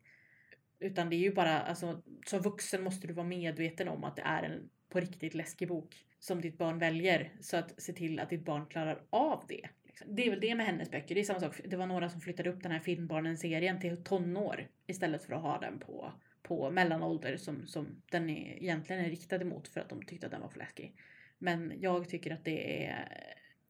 Utan 0.79 1.11
det 1.11 1.17
är 1.17 1.19
ju 1.19 1.35
bara, 1.35 1.61
alltså 1.61 2.03
som 2.27 2.41
vuxen 2.41 2.83
måste 2.83 3.07
du 3.07 3.13
vara 3.13 3.27
medveten 3.27 3.89
om 3.89 4.05
att 4.05 4.17
det 4.17 4.23
är 4.23 4.43
en 4.43 4.71
på 4.95 5.01
riktigt 5.01 5.35
läskig 5.35 5.69
bok 5.69 6.05
som 6.19 6.41
ditt 6.41 6.59
barn 6.59 6.79
väljer. 6.79 7.33
Så 7.41 7.57
att 7.57 7.83
se 7.83 7.93
till 7.93 8.21
att 8.21 8.31
ditt 8.31 8.45
barn 8.45 8.67
klarar 8.67 9.03
av 9.11 9.45
det. 9.49 9.69
Liksom. 9.85 10.15
Det 10.15 10.27
är 10.27 10.31
väl 10.31 10.41
det 10.41 10.55
med 10.55 10.67
hennes 10.67 10.91
böcker. 10.91 11.15
Det 11.15 11.21
är 11.21 11.25
samma 11.25 11.41
sak. 11.41 11.61
Det 11.65 11.77
var 11.77 11.87
några 11.87 12.09
som 12.09 12.21
flyttade 12.21 12.51
upp 12.51 12.63
den 12.63 12.73
här 12.73 12.81
Filmbarnen-serien 12.81 13.81
till 13.81 14.05
tonår 14.05 14.69
istället 14.87 15.25
för 15.25 15.35
att 15.35 15.43
ha 15.43 15.59
den 15.59 15.79
på, 15.79 16.13
på 16.43 16.71
mellanålder 16.71 17.37
som, 17.37 17.67
som 17.67 18.03
den 18.11 18.31
är, 18.31 18.63
egentligen 18.63 19.05
är 19.05 19.11
riktad 19.11 19.37
emot 19.37 19.69
för 19.69 19.81
att 19.81 19.89
de 19.89 20.03
tyckte 20.03 20.27
att 20.27 20.33
den 20.33 20.41
var 20.41 20.49
för 20.49 20.59
läskig. 20.59 20.95
Men 21.39 21.73
jag 21.81 22.09
tycker 22.09 22.35
att 22.35 22.45
det 22.45 22.87
är, 22.87 23.09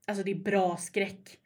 alltså 0.07 0.25
det 0.25 0.31
är 0.31 0.35
bra 0.35 0.77
skräck. 0.77 1.39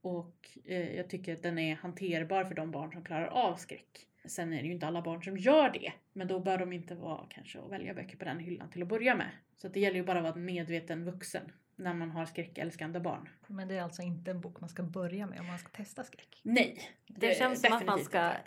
Och 0.00 0.48
eh, 0.64 0.96
jag 0.96 1.10
tycker 1.10 1.34
att 1.34 1.42
den 1.42 1.58
är 1.58 1.74
hanterbar 1.74 2.44
för 2.44 2.54
de 2.54 2.70
barn 2.70 2.92
som 2.92 3.04
klarar 3.04 3.26
av 3.26 3.56
skräck. 3.56 4.06
Sen 4.24 4.52
är 4.52 4.60
det 4.62 4.66
ju 4.66 4.72
inte 4.72 4.86
alla 4.86 5.02
barn 5.02 5.22
som 5.22 5.36
gör 5.36 5.70
det. 5.70 5.92
Men 6.12 6.28
då 6.28 6.40
bör 6.40 6.58
de 6.58 6.72
inte 6.72 6.94
vara 6.94 7.26
kanske 7.30 7.58
och 7.58 7.72
välja 7.72 7.94
böcker 7.94 8.16
på 8.16 8.24
den 8.24 8.38
hyllan 8.38 8.70
till 8.70 8.82
att 8.82 8.88
börja 8.88 9.14
med. 9.14 9.30
Så 9.56 9.66
att 9.66 9.74
det 9.74 9.80
gäller 9.80 9.96
ju 9.96 10.04
bara 10.04 10.18
att 10.18 10.24
vara 10.24 10.34
en 10.34 10.44
medveten 10.44 11.04
vuxen 11.04 11.52
när 11.76 11.94
man 11.94 12.10
har 12.10 12.26
skräckälskande 12.26 13.00
barn. 13.00 13.28
Men 13.46 13.68
det 13.68 13.74
är 13.74 13.82
alltså 13.82 14.02
inte 14.02 14.30
en 14.30 14.40
bok 14.40 14.60
man 14.60 14.68
ska 14.70 14.82
börja 14.82 15.26
med 15.26 15.40
om 15.40 15.46
man 15.46 15.58
ska 15.58 15.68
testa 15.68 16.04
skräck. 16.04 16.40
Nej. 16.42 16.90
Det 17.06 17.38
känns 17.38 17.60
som 17.62 17.72
att 17.72 17.86
man 17.86 17.98
ska 18.04 18.26
inte. 18.28 18.40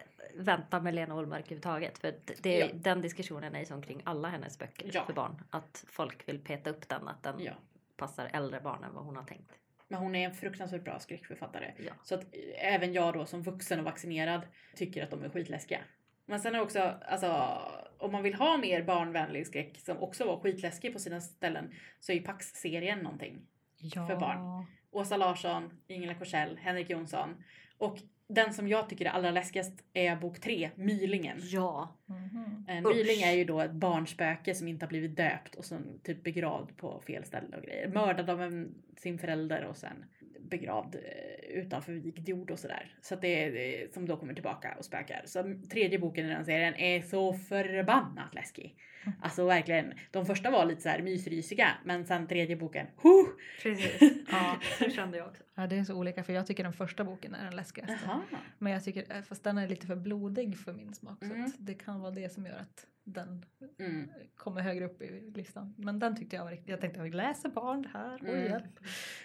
vänta 0.43 0.81
med 0.81 0.95
Lena 0.95 1.15
Olmark 1.15 1.41
överhuvudtaget. 1.45 1.97
För 1.97 2.15
det, 2.25 2.43
det, 2.43 2.57
Ja. 2.59 2.67
den 2.73 3.01
diskussionen 3.01 3.55
är 3.55 3.59
ju 3.59 3.65
som 3.65 3.81
kring 3.81 4.01
alla 4.05 4.27
hennes 4.29 4.59
böcker 4.59 4.89
Ja. 4.93 5.05
för 5.05 5.13
barn. 5.13 5.43
Att 5.49 5.85
folk 5.87 6.27
vill 6.27 6.39
peta 6.39 6.69
upp 6.69 6.89
den, 6.89 7.07
att 7.07 7.23
den 7.23 7.35
Ja. 7.39 7.53
passar 7.97 8.29
äldre 8.33 8.59
barn 8.61 8.83
än 8.83 8.93
vad 8.93 9.05
hon 9.05 9.15
har 9.15 9.23
tänkt. 9.23 9.51
Men 9.93 10.01
hon 10.01 10.15
är 10.15 10.25
en 10.25 10.33
fruktansvärt 10.33 10.83
bra 10.83 10.99
skräckförfattare. 10.99 11.73
Ja. 11.77 11.93
Så 12.03 12.15
att 12.15 12.21
eh, 12.21 12.73
även 12.73 12.93
jag 12.93 13.13
då 13.13 13.25
som 13.25 13.43
vuxen 13.43 13.79
och 13.79 13.85
vaccinerad 13.85 14.41
tycker 14.75 15.03
att 15.03 15.11
de 15.11 15.23
är 15.23 15.29
skitläskiga. 15.29 15.79
Men 16.25 16.39
sen 16.39 16.55
är 16.55 16.61
också, 16.61 16.93
alltså 17.05 17.59
om 17.97 18.11
man 18.11 18.23
vill 18.23 18.33
ha 18.33 18.57
mer 18.57 18.83
barnvänlig 18.83 19.47
skräck 19.47 19.79
som 19.79 19.97
också 19.97 20.25
var 20.25 20.39
skitläskig 20.39 20.93
på 20.93 20.99
sina 20.99 21.21
ställen 21.21 21.73
så 21.99 22.11
är 22.11 22.15
ju 22.15 22.21
Pax-serien 22.23 22.99
någonting. 22.99 23.41
Ja. 23.77 24.07
För 24.07 24.15
barn. 24.15 24.65
Åsa 24.93 25.17
Larsson, 25.17 25.69
Ingela 25.87 26.13
Korsell, 26.13 26.57
Henrik 26.57 26.89
Jonsson. 26.89 27.43
Och 27.77 27.97
den 28.27 28.53
som 28.53 28.67
jag 28.67 28.89
tycker 28.89 29.05
är 29.05 29.09
allra 29.09 29.31
läskigast 29.31 29.83
är 29.93 30.15
bok 30.15 30.39
tre, 30.39 30.69
Mylingen. 30.75 31.37
Ja, 31.41 31.99
Mhm. 32.05 32.65
En 32.67 32.85
Usch. 32.85 32.95
myling 32.95 33.21
är 33.21 33.31
ju 33.31 33.43
då 33.45 33.59
ett 33.59 33.71
barnspöke 33.71 34.55
som 34.55 34.67
inte 34.67 34.85
har 34.85 34.89
blivit 34.89 35.15
döpt 35.17 35.55
och 35.55 35.65
sen 35.65 35.99
typ 36.03 36.23
begravd 36.23 36.77
på 36.77 37.01
fel 37.07 37.23
ställe 37.25 37.57
och 37.57 37.63
grejer. 37.63 37.87
Mördad 37.87 38.29
av 38.29 38.41
en, 38.41 38.75
sin 38.97 39.17
förälder 39.19 39.65
och 39.65 39.77
sen 39.77 40.05
begravd 40.49 40.95
eh, 40.95 41.57
utanför 41.57 41.93
vigd 41.93 42.29
jord 42.29 42.51
och 42.51 42.59
sådär. 42.59 42.95
Så 43.01 43.13
att 43.13 43.21
det 43.21 43.27
är 43.27 43.87
som 43.93 44.07
då 44.07 44.17
kommer 44.17 44.33
tillbaka 44.33 44.75
och 44.77 44.85
spökar. 44.85 45.21
Så 45.25 45.55
tredje 45.71 45.99
boken 45.99 46.25
i 46.25 46.29
den 46.29 46.45
serien 46.45 46.75
är 46.75 47.01
så 47.01 47.33
förbannat 47.33 48.35
läskig. 48.35 48.75
Mm. 49.05 49.17
Alltså 49.21 49.45
verkligen. 49.45 49.93
De 50.11 50.25
första 50.25 50.51
var 50.51 50.65
lite 50.65 50.81
så 50.81 50.89
här 50.89 51.01
mysrysiga 51.01 51.67
men 51.85 52.05
sen 52.05 52.27
tredje 52.27 52.55
boken, 52.55 52.87
huh! 53.03 53.25
precis. 53.63 54.11
ja, 54.31 54.59
det 54.79 54.91
kände 54.91 55.17
jag 55.17 55.27
också. 55.27 55.43
Ja, 55.55 55.67
det 55.67 55.75
är 55.75 55.83
så 55.83 55.95
olika 55.95 56.23
för 56.23 56.33
jag 56.33 56.47
tycker 56.47 56.63
den 56.63 56.73
första 56.73 57.03
boken 57.03 57.33
är 57.35 57.43
den 57.45 57.55
läskigaste. 57.55 57.99
Jaha. 58.05 58.21
Men 58.59 58.73
jag 58.73 58.83
tycker, 58.83 59.15
eh, 59.15 59.21
fast 59.21 59.43
den 59.43 59.57
är 59.57 59.67
lite 59.67 59.87
för 59.87 59.95
blodig 59.95 60.57
för 60.57 60.73
min 60.73 60.93
smak. 60.93 61.17
Så 61.19 61.25
Mm. 61.33 61.45
att 61.45 61.53
det 61.57 61.73
kan 61.73 61.99
vara 62.01 62.11
det 62.11 62.33
som 62.33 62.45
gör 62.45 62.55
att 62.57 62.85
den 63.03 63.45
Mm. 63.79 64.09
kommer 64.35 64.61
högre 64.61 64.85
upp 64.85 65.01
i 65.01 65.31
listan. 65.35 65.73
Men 65.77 65.99
den 65.99 66.15
tyckte 66.15 66.35
jag 66.35 66.43
var 66.43 66.51
riktigt, 66.51 66.69
jag 66.69 66.81
tänkte 66.81 66.99
jag 66.99 67.15
läser 67.15 67.49
barn 67.49 67.87
här, 67.93 68.19
oj 68.21 68.29
Mm. 68.29 68.43
hjälp. 68.43 68.79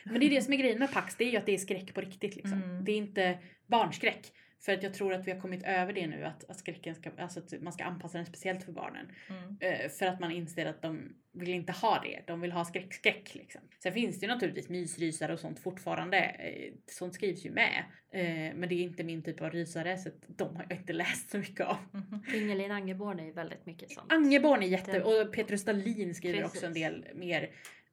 Men 0.04 0.20
det 0.20 0.26
är 0.26 0.30
det 0.30 0.42
som 0.42 0.52
är 0.52 0.56
grejen 0.58 0.78
med 0.78 0.92
Pax, 0.92 1.16
det 1.16 1.24
är 1.24 1.30
ju 1.30 1.36
att 1.36 1.46
det 1.46 1.54
är 1.54 1.58
skräck 1.58 1.94
på 1.94 2.00
riktigt 2.00 2.36
liksom. 2.36 2.62
Mm. 2.62 2.84
Det 2.84 2.92
är 2.92 2.96
inte 2.96 3.38
barnskräck. 3.66 4.32
För 4.60 4.72
att 4.72 4.82
jag 4.82 4.94
tror 4.94 5.12
att 5.12 5.26
vi 5.26 5.32
har 5.32 5.40
kommit 5.40 5.62
över 5.62 5.92
det 5.92 6.06
nu 6.06 6.24
att, 6.24 6.50
att 6.50 6.58
skräcken 6.58 6.94
ska, 6.94 7.10
alltså 7.18 7.40
att 7.40 7.62
man 7.62 7.72
ska 7.72 7.84
anpassa 7.84 8.18
den 8.18 8.26
speciellt 8.26 8.64
för 8.64 8.72
barnen. 8.72 9.06
Mm. 9.28 9.56
Eh, 9.60 9.90
för 9.90 10.06
att 10.06 10.20
man 10.20 10.30
inser 10.30 10.66
att 10.66 10.82
de 10.82 11.14
vill 11.32 11.48
inte 11.48 11.72
ha 11.72 12.00
det. 12.04 12.22
De 12.26 12.40
vill 12.40 12.52
ha 12.52 12.64
skräck-skräck 12.64 13.34
liksom. 13.34 13.60
Sen 13.82 13.92
finns 13.92 14.20
det 14.20 14.26
ju 14.26 14.32
naturligtvis 14.32 14.68
mysrysare 14.68 15.32
och 15.32 15.40
sånt 15.40 15.60
fortfarande. 15.60 16.18
Eh, 16.18 16.72
sånt 16.86 17.14
skrivs 17.14 17.46
ju 17.46 17.50
med. 17.50 17.84
Eh, 18.10 18.54
men 18.54 18.68
det 18.68 18.74
är 18.74 18.82
inte 18.82 19.04
min 19.04 19.22
typ 19.22 19.40
av 19.40 19.50
rysare 19.50 19.98
så 19.98 20.08
att 20.08 20.24
de 20.26 20.56
har 20.56 20.66
jag 20.68 20.78
inte 20.78 20.92
läst 20.92 21.30
så 21.30 21.38
mycket 21.38 21.66
av. 21.66 21.76
Mhm. 21.92 22.22
Ingelin 22.34 22.70
Angeborn 22.70 23.20
är 23.20 23.24
ju 23.24 23.32
väldigt 23.32 23.66
mycket 23.66 23.90
sånt. 23.90 24.12
Angeborn 24.12 24.62
är 24.62 24.66
jätte... 24.66 25.02
Och 25.02 25.32
Petrus 25.32 25.60
Stalin 25.60 26.14
skriver 26.14 26.40
Precis. 26.40 26.56
också 26.56 26.66
en 26.66 26.74
del 26.74 27.06
mer 27.14 27.50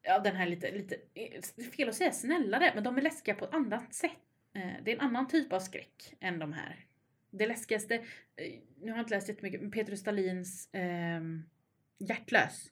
av 0.09 0.23
den 0.23 0.35
här 0.35 0.47
lite, 0.47 0.71
lite, 0.71 0.95
fel 1.77 1.89
att 1.89 1.95
säga 1.95 2.11
snällare, 2.11 2.71
men 2.75 2.83
de 2.83 2.97
är 2.97 3.01
läskiga 3.01 3.35
på 3.35 3.45
ett 3.45 3.53
annat 3.53 3.93
sätt. 3.93 4.11
Eh, 4.55 4.83
Det 4.83 4.91
är 4.91 4.95
en 4.95 5.01
annan 5.01 5.27
typ 5.27 5.53
av 5.53 5.59
skräck 5.59 6.13
än 6.19 6.39
de 6.39 6.53
här. 6.53 6.85
Det 7.29 7.47
läskigaste, 7.47 7.95
eh, 7.95 8.01
nu 8.81 8.91
har 8.91 8.97
jag 8.97 9.03
inte 9.03 9.15
läst 9.15 9.29
jättemycket, 9.29 9.61
men 9.61 9.71
Petrus 9.71 9.99
Stalins 9.99 10.69
ehm, 10.73 11.43
Hjärtlös. 11.99 12.71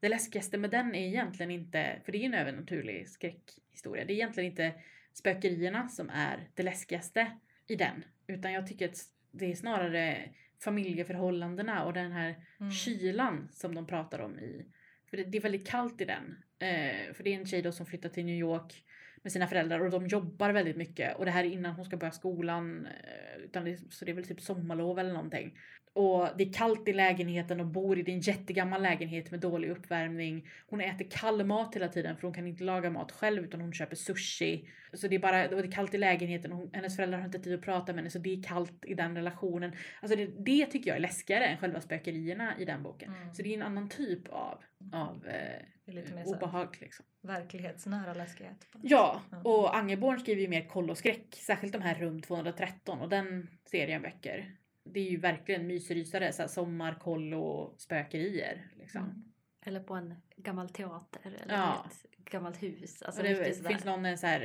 Det 0.00 0.08
läskigaste 0.08 0.58
med 0.58 0.70
den 0.70 0.94
är 0.94 1.06
egentligen 1.08 1.50
inte, 1.50 2.00
för 2.04 2.12
det 2.12 2.18
är 2.18 2.24
en 2.26 2.34
övernaturlig 2.34 3.08
skräckhistoria, 3.08 4.04
det 4.04 4.12
är 4.12 4.14
egentligen 4.14 4.50
inte 4.50 4.72
spökerierna 5.12 5.88
som 5.88 6.10
är 6.10 6.48
det 6.54 6.62
läskigaste 6.62 7.32
i 7.66 7.76
den. 7.76 8.04
Utan 8.26 8.52
jag 8.52 8.66
tycker 8.66 8.88
att 8.88 8.98
det 9.30 9.52
är 9.52 9.54
snarare 9.54 10.28
familjeförhållandena 10.64 11.84
och 11.84 11.92
den 11.92 12.12
här 12.12 12.34
Mm. 12.60 12.72
kylan 12.72 13.48
som 13.52 13.74
de 13.74 13.86
pratar 13.86 14.18
om 14.18 14.38
i. 14.38 14.66
För 15.10 15.16
det, 15.16 15.24
det 15.24 15.38
är 15.38 15.42
väldigt 15.42 15.68
kallt 15.68 16.00
i 16.00 16.04
den. 16.04 16.44
Eh, 16.58 17.12
för 17.14 17.24
det 17.24 17.30
är 17.34 17.38
en 17.38 17.46
tjej 17.46 17.62
då 17.62 17.72
som 17.72 17.86
flyttar 17.86 18.08
till 18.08 18.24
New 18.24 18.38
York 18.38 18.84
med 19.24 19.32
sina 19.32 19.46
föräldrar 19.46 19.80
och 19.80 19.90
de 19.90 20.06
jobbar 20.06 20.50
väldigt 20.50 20.76
mycket. 20.76 21.16
Och 21.16 21.24
det 21.24 21.30
här 21.30 21.44
är 21.44 21.48
innan 21.48 21.74
hon 21.74 21.84
ska 21.84 21.96
börja 21.96 22.12
skolan. 22.12 22.86
Eh, 22.86 23.44
utan 23.44 23.64
det, 23.64 23.92
så 23.92 24.04
det 24.04 24.10
är 24.10 24.14
väl 24.14 24.26
typ 24.26 24.40
sommarlov 24.40 24.98
eller 24.98 25.12
någonting. 25.12 25.58
Och 25.94 26.28
det 26.36 26.44
är 26.44 26.52
kallt 26.52 26.88
i 26.88 26.92
lägenheten 26.92 27.60
och 27.60 27.66
bor 27.66 27.98
i 27.98 28.12
en 28.12 28.20
jättegammal 28.20 28.82
lägenhet 28.82 29.30
med 29.30 29.40
dålig 29.40 29.70
uppvärmning. 29.70 30.48
Hon 30.66 30.80
äter 30.80 31.06
kall 31.10 31.44
mat 31.44 31.74
hela 31.74 31.88
tiden 31.88 32.16
för 32.16 32.22
hon 32.22 32.34
kan 32.34 32.46
inte 32.46 32.64
laga 32.64 32.90
mat 32.90 33.12
själv 33.12 33.44
utan 33.44 33.60
hon 33.60 33.72
köper 33.72 33.96
sushi. 33.96 34.68
Så 34.92 35.08
det 35.08 35.14
är 35.14 35.18
bara 35.18 35.44
och 35.44 35.62
det 35.62 35.68
är 35.68 35.72
kallt 35.72 35.94
i 35.94 35.98
lägenheten 35.98 36.52
och 36.52 36.58
hon, 36.58 36.70
hennes 36.72 36.96
föräldrar 36.96 37.18
har 37.18 37.24
inte 37.26 37.38
tid 37.38 37.54
att 37.54 37.62
prata 37.62 37.92
med 37.92 37.96
henne 37.96 38.10
så 38.10 38.18
det 38.18 38.32
är 38.38 38.42
kallt 38.42 38.84
i 38.84 38.94
den 38.94 39.16
relationen. 39.16 39.72
Alltså 40.00 40.16
det, 40.16 40.26
det 40.26 40.66
tycker 40.66 40.90
jag 40.90 40.96
är 40.96 41.00
läskigare 41.00 41.46
än 41.46 41.58
själva 41.58 41.80
spökerierna 41.80 42.58
i 42.58 42.64
den 42.64 42.82
boken. 42.82 43.14
Mm. 43.14 43.34
Så 43.34 43.42
det 43.42 43.48
är 43.48 43.56
en 43.56 43.62
annan 43.62 43.88
typ 43.88 44.28
av, 44.28 44.58
av 44.92 45.26
eh, 45.26 46.24
obehag 46.24 46.76
liksom. 46.80 47.06
verklighetsnära 47.22 48.14
läskighet. 48.14 48.66
Ja, 48.82 49.22
sätt. 49.30 49.40
och 49.44 49.76
Angeborn 49.76 50.18
skriver 50.18 50.42
ju 50.42 50.48
mer 50.48 50.68
koll 50.68 50.90
och 50.90 50.98
skräck. 50.98 51.26
Särskilt 51.34 51.72
de 51.72 51.82
här 51.82 51.94
rum 51.94 52.22
213 52.22 53.00
och 53.00 53.08
den 53.08 53.48
serien 53.64 54.02
böcker. 54.02 54.56
Det 54.84 55.00
är 55.00 55.10
ju 55.10 55.16
verkligen 55.16 55.66
mysrysare, 55.66 56.32
så 56.32 56.42
här 56.42 56.48
sommar, 56.48 56.94
koll 56.94 57.34
och 57.34 57.80
spökerier. 57.80 58.70
Liksom. 58.76 59.02
Mm. 59.04 59.24
Eller 59.66 59.80
på 59.80 59.94
en 59.94 60.14
gammal 60.36 60.68
teater 60.68 61.20
eller 61.24 61.54
Ja. 61.54 61.86
ett 62.18 62.24
gammalt 62.24 62.62
hus. 62.62 63.02
Alltså 63.02 63.20
och 63.22 63.28
det 63.28 63.54
sådär. 63.56 63.68
finns 63.70 63.84
någon 63.84 64.06
eh, 64.06 64.16
så 64.16 64.26
här 64.26 64.40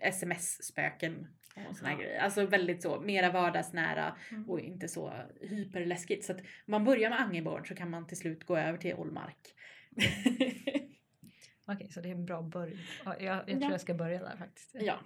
eh, 0.00 0.08
sms-spöken 0.08 1.26
och 1.70 1.76
såna 1.76 1.90
Ja. 1.92 1.98
grejer. 1.98 2.20
Alltså 2.20 2.46
väldigt 2.46 2.82
så, 2.82 3.00
mera 3.00 3.30
vardagsnära 3.32 4.16
Mm. 4.30 4.50
och 4.50 4.60
inte 4.60 4.88
så 4.88 5.12
hyperläskigt. 5.40 6.24
Så 6.24 6.32
att 6.32 6.40
man 6.66 6.84
börjar 6.84 7.10
med 7.10 7.20
Angeborn 7.20 7.64
så 7.66 7.74
kan 7.74 7.90
man 7.90 8.06
till 8.06 8.16
slut 8.16 8.44
gå 8.44 8.56
över 8.56 8.78
till 8.78 8.94
Ollmark. 8.94 9.54
Okej, 11.64 11.88
så 11.90 12.00
det 12.00 12.08
är 12.08 12.12
en 12.14 12.24
bra 12.24 12.42
början. 12.42 12.78
Ja, 13.04 13.16
Jag, 13.20 13.36
jag 13.36 13.50
Ja. 13.50 13.58
tror 13.60 13.70
jag 13.70 13.80
ska 13.80 13.94
börja 13.94 14.22
där 14.22 14.36
faktiskt. 14.36 14.70
ja. 14.74 15.00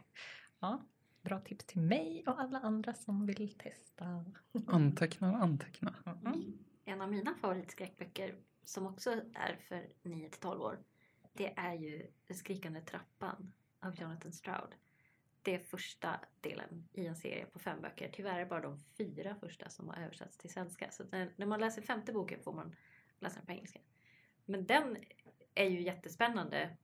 Ja, 0.61 0.89
bra 1.27 1.41
tips 1.41 1.65
till 1.65 1.81
mig 1.81 2.25
och 2.27 2.41
alla 2.41 2.59
andra 2.59 2.95
som 2.95 3.27
vill 3.27 3.55
testa. 3.59 4.25
Antecknar, 4.67 5.35
antecknar. 5.35 5.95
Mm. 6.07 6.59
En 6.85 7.01
av 7.01 7.11
mina 7.11 7.35
favoritskräckböcker 7.35 8.35
som 8.65 8.87
också 8.87 9.11
är 9.35 9.57
för 9.69 9.87
9 10.03 10.29
till 10.29 10.41
12 10.41 10.61
år. 10.61 10.79
Det 11.33 11.53
är 11.57 11.75
ju 11.75 12.07
Den 12.27 12.37
skrikande 12.37 12.81
trappan 12.81 13.53
av 13.81 14.01
Jonathan 14.01 14.33
Stroud. 14.33 14.75
Det 15.43 15.55
är 15.55 15.59
första 15.59 16.21
delen 16.41 16.89
i 16.93 17.07
en 17.07 17.17
serie 17.17 17.47
på 17.47 17.59
fem 17.59 17.81
böcker. 17.83 18.11
Tyvärr 18.13 18.35
är 18.35 18.41
det 18.41 18.47
bara 18.47 18.61
de 18.61 18.79
fyra 18.99 19.37
första 19.41 19.69
som 19.69 19.89
har 19.89 19.97
översatts 19.97 20.39
till 20.39 20.51
svenska. 20.51 20.91
Så 20.91 21.05
när, 21.11 21.33
när 21.37 21.47
man 21.47 21.61
läser 21.61 21.83
femte 21.83 22.13
boken 22.13 22.43
får 22.43 22.53
man 22.53 22.77
läsa 23.21 23.37
den 23.37 23.47
på 23.47 23.53
engelska. 23.53 23.81
Men 24.45 24.67
den 24.67 24.97
är 25.55 25.65
ju 25.65 25.83
jättespännande. 25.83 26.77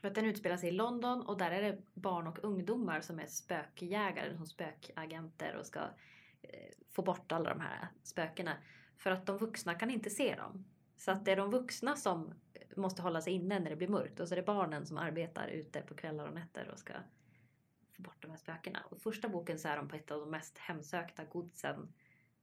För 0.00 0.08
att 0.08 0.14
den 0.14 0.24
utspelar 0.24 0.56
sig 0.56 0.68
i 0.68 0.72
London 0.72 1.22
och 1.22 1.38
där 1.38 1.50
är 1.50 1.62
det 1.62 1.78
barn 1.94 2.26
och 2.26 2.44
ungdomar 2.44 3.00
som 3.00 3.18
är 3.18 3.26
spökjägare, 3.26 4.36
som 4.36 4.46
spökagenter 4.46 5.56
och 5.56 5.66
ska 5.66 5.80
eh, 6.42 6.70
få 6.90 7.02
bort 7.02 7.32
alla 7.32 7.50
de 7.50 7.60
här 7.60 7.88
spökena. 8.02 8.56
För 8.96 9.10
att 9.10 9.26
de 9.26 9.38
vuxna 9.38 9.74
kan 9.74 9.90
inte 9.90 10.10
se 10.10 10.34
dem. 10.34 10.64
Så 10.96 11.10
att 11.10 11.24
det 11.24 11.32
är 11.32 11.36
de 11.36 11.50
vuxna 11.50 11.96
som 11.96 12.34
måste 12.76 13.02
hålla 13.02 13.20
sig 13.20 13.32
inne 13.32 13.58
när 13.58 13.70
det 13.70 13.76
blir 13.76 13.88
mörkt 13.88 14.20
och 14.20 14.28
så 14.28 14.34
är 14.34 14.36
det 14.36 14.42
barnen 14.42 14.86
som 14.86 14.96
arbetar 14.96 15.48
ute 15.48 15.80
på 15.80 15.94
kvällar 15.94 16.26
och 16.26 16.34
nätter 16.34 16.68
och 16.72 16.78
ska 16.78 16.92
få 17.92 18.02
bort 18.02 18.22
de 18.22 18.30
här 18.30 18.38
spökena. 18.38 18.78
Och 18.90 18.96
i 18.96 19.00
första 19.00 19.28
boken 19.28 19.58
så 19.58 19.68
är 19.68 19.76
de 19.76 19.88
på 19.88 19.96
ett 19.96 20.10
av 20.10 20.20
de 20.20 20.30
mest 20.30 20.58
hemsökta 20.58 21.24
godsen 21.24 21.92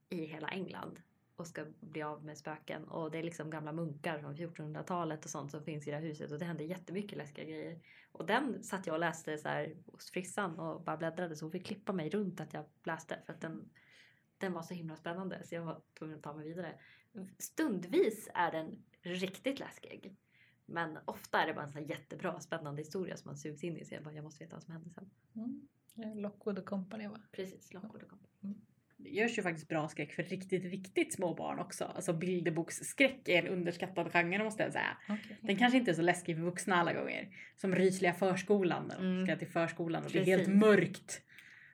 i 0.10 0.26
hela 0.26 0.48
England 0.48 1.00
och 1.38 1.48
ska 1.48 1.66
bli 1.80 2.02
av 2.02 2.26
med 2.26 2.38
spöken. 2.38 2.84
Och 2.84 3.12
det 3.12 3.18
är 3.18 3.24
liksom 3.24 3.50
gamla 3.50 3.72
munkar 3.72 4.20
från 4.20 4.36
1400-talet 4.36 5.26
och 5.26 5.32
sånt 5.32 5.52
som 5.52 5.64
finns 5.64 5.88
i 5.88 5.92
det 5.92 5.98
här 5.98 6.04
huset 6.04 6.32
och 6.32 6.40
det 6.40 6.46
händer 6.46 6.66
jättemycket 6.66 7.18
läskiga 7.18 7.46
grejer. 7.46 7.80
Och 8.12 8.26
den 8.26 8.64
satt 8.64 8.88
jag 8.88 8.94
och 8.94 9.00
läste 9.00 9.38
så 9.38 9.50
här 9.50 9.76
hos 9.92 10.12
frissan 10.12 10.60
och 10.60 10.82
bara 10.82 10.98
bläddrade 10.98 11.36
så 11.36 11.46
hon 11.46 11.52
fick 11.52 11.66
klippa 11.66 11.94
mig 11.94 12.10
runt 12.10 12.42
att 12.42 12.54
jag 12.54 12.66
läste 12.84 13.20
för 13.26 13.34
att 13.34 13.42
den, 13.42 13.70
den 14.38 14.54
var 14.54 14.62
så 14.62 14.74
himla 14.74 14.96
spännande 14.96 15.44
så 15.44 15.56
jag 15.56 15.66
var 15.66 15.82
tvungen 15.98 16.18
att 16.18 16.24
ta 16.24 16.34
mig 16.34 16.48
vidare. 16.48 16.80
Stundvis 17.38 18.30
är 18.34 18.52
den 18.52 18.84
riktigt 19.02 19.60
läskig. 19.60 20.16
Men 20.66 20.98
ofta 21.06 21.42
är 21.42 21.48
det 21.48 21.54
bara 21.54 21.66
en 21.66 21.72
sån 21.72 21.82
här 21.82 21.90
jättebra 21.90 22.40
spännande 22.40 22.82
historia 22.82 23.18
som 23.18 23.30
man 23.30 23.38
sugs 23.38 23.64
in 23.64 23.78
i 23.78 23.86
så 23.86 23.96
jag 23.96 24.04
bara 24.04 24.14
jag 24.14 24.24
måste 24.24 24.44
veta 24.44 24.56
vad 24.56 24.64
som 24.64 24.74
händer 24.74 24.90
sen. 24.90 25.10
Mm. 25.36 25.68
Lockwood 26.16 26.60
och 26.60 26.66
Company 26.66 27.08
va? 27.08 27.22
Precis, 27.32 27.74
Lockwood 27.74 28.04
och 28.04 28.10
Company. 28.10 28.27
Det 29.00 29.10
görs 29.10 29.38
ju 29.38 29.42
faktiskt 29.42 29.68
bra 29.68 29.88
skräck 29.88 30.14
för 30.14 30.24
riktigt, 30.24 30.64
riktigt 30.64 31.14
små 31.14 31.34
barn 31.36 31.60
också. 31.60 31.86
Alltså 31.86 32.14
bilderboksskräck 32.14 33.28
är 33.30 33.44
en 33.44 33.48
underskattad 33.48 34.12
genre 34.12 34.44
måste 34.44 34.64
jag 34.64 34.72
säga. 34.74 34.98
Okej. 35.10 35.38
Den 35.42 35.56
kanske 35.56 35.78
inte 35.78 35.92
är 35.92 35.96
så 35.96 36.02
läskig 36.02 36.36
för 36.36 36.44
vuxna 36.44 36.76
alla 36.76 36.94
gånger. 36.94 37.28
Som 37.56 37.76
Rysliga 37.76 38.14
förskolan. 38.14 38.88
När 38.88 38.96
de 38.96 39.06
Mm. 39.06 39.26
ska 39.26 39.36
till 39.36 39.48
förskolan 39.48 40.04
och 40.04 40.12
det 40.12 40.20
är 40.20 40.26
helt 40.26 40.48
mörkt. 40.48 41.22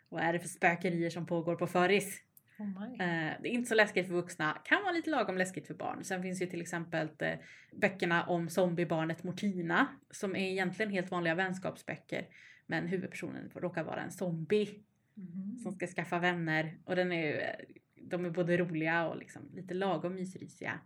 Vad 0.09 0.24
är 0.24 0.34
det 0.34 0.39
för 0.39 0.47
spökerier 0.47 1.09
som 1.09 1.26
pågår 1.26 1.55
på 1.55 1.67
föris? 1.67 2.21
Oh. 2.59 2.84
Eh, 2.84 3.34
det 3.41 3.49
är 3.49 3.51
inte 3.51 3.69
så 3.69 3.76
läskigt 3.76 4.07
för 4.07 4.13
vuxna. 4.13 4.61
Kan 4.65 4.84
vara 4.84 4.91
lite 4.91 5.09
lagom 5.09 5.38
läskigt 5.38 5.67
för 5.67 5.74
barn. 5.74 6.03
Sen 6.03 6.21
finns 6.21 6.41
ju 6.41 6.45
till 6.45 6.61
exempel 6.61 7.09
eh, 7.19 7.34
böckerna 7.82 8.24
om 8.26 8.49
zombiebarnet 8.49 9.24
Mortina. 9.24 9.88
Som 10.11 10.36
är 10.36 10.49
egentligen 10.51 10.91
helt 10.91 11.11
vanliga 11.11 11.36
vänskapsböcker. 11.36 12.28
Men 12.67 12.88
huvudpersonen 12.88 13.51
råkar 13.55 13.84
vara 13.84 14.01
en 14.01 14.11
zombie 14.11 14.69
Mhm. 15.16 15.57
som 15.57 15.72
ska 15.72 15.88
skaffa 15.88 16.20
vänner. 16.20 16.78
Och 16.86 16.95
den 16.95 17.11
är, 17.11 17.26
ju- 17.28 17.66
de 17.95 18.26
är 18.26 18.30
både 18.30 18.57
roliga 18.57 19.07
och 19.07 19.18
liksom 19.18 19.41
lite 19.53 19.74
lagom 19.74 20.16
mysrisiga. 20.16 20.80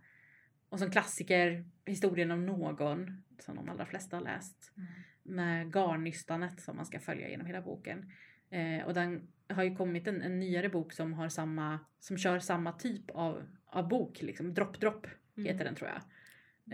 Och 0.68 0.78
som 0.78 0.90
klassiker, 0.90 1.64
historien 1.86 2.30
om 2.30 2.46
någon, 2.46 3.22
som 3.38 3.56
de 3.56 3.68
allra 3.68 3.86
flesta 3.86 4.16
har 4.16 4.24
läst. 4.24 4.72
Mm. 4.76 4.88
Med 5.22 5.74
garnnystanet 5.74 6.60
som 6.60 6.76
man 6.76 6.86
ska 6.86 7.00
följa 7.00 7.28
genom 7.28 7.46
hela 7.46 7.62
boken. 7.62 8.12
Eh, 8.50 8.84
och 8.86 8.94
den 8.94 9.28
har 9.48 9.62
ju 9.62 9.76
kommit 9.76 10.06
en, 10.06 10.22
en 10.22 10.38
nyare 10.40 10.68
bok 10.68 10.92
som 10.92 11.12
har 11.12 11.28
samma, 11.28 11.78
som 12.00 12.18
kör 12.18 12.38
samma 12.38 12.72
typ 12.72 13.10
av, 13.10 13.42
av 13.66 13.88
bok. 13.88 14.22
Liksom. 14.22 14.54
Dropp 14.54 14.80
Dropp 14.80 15.06
heter 15.36 15.50
Mm. 15.52 15.64
den 15.64 15.74
tror 15.74 15.90
jag. 15.90 16.00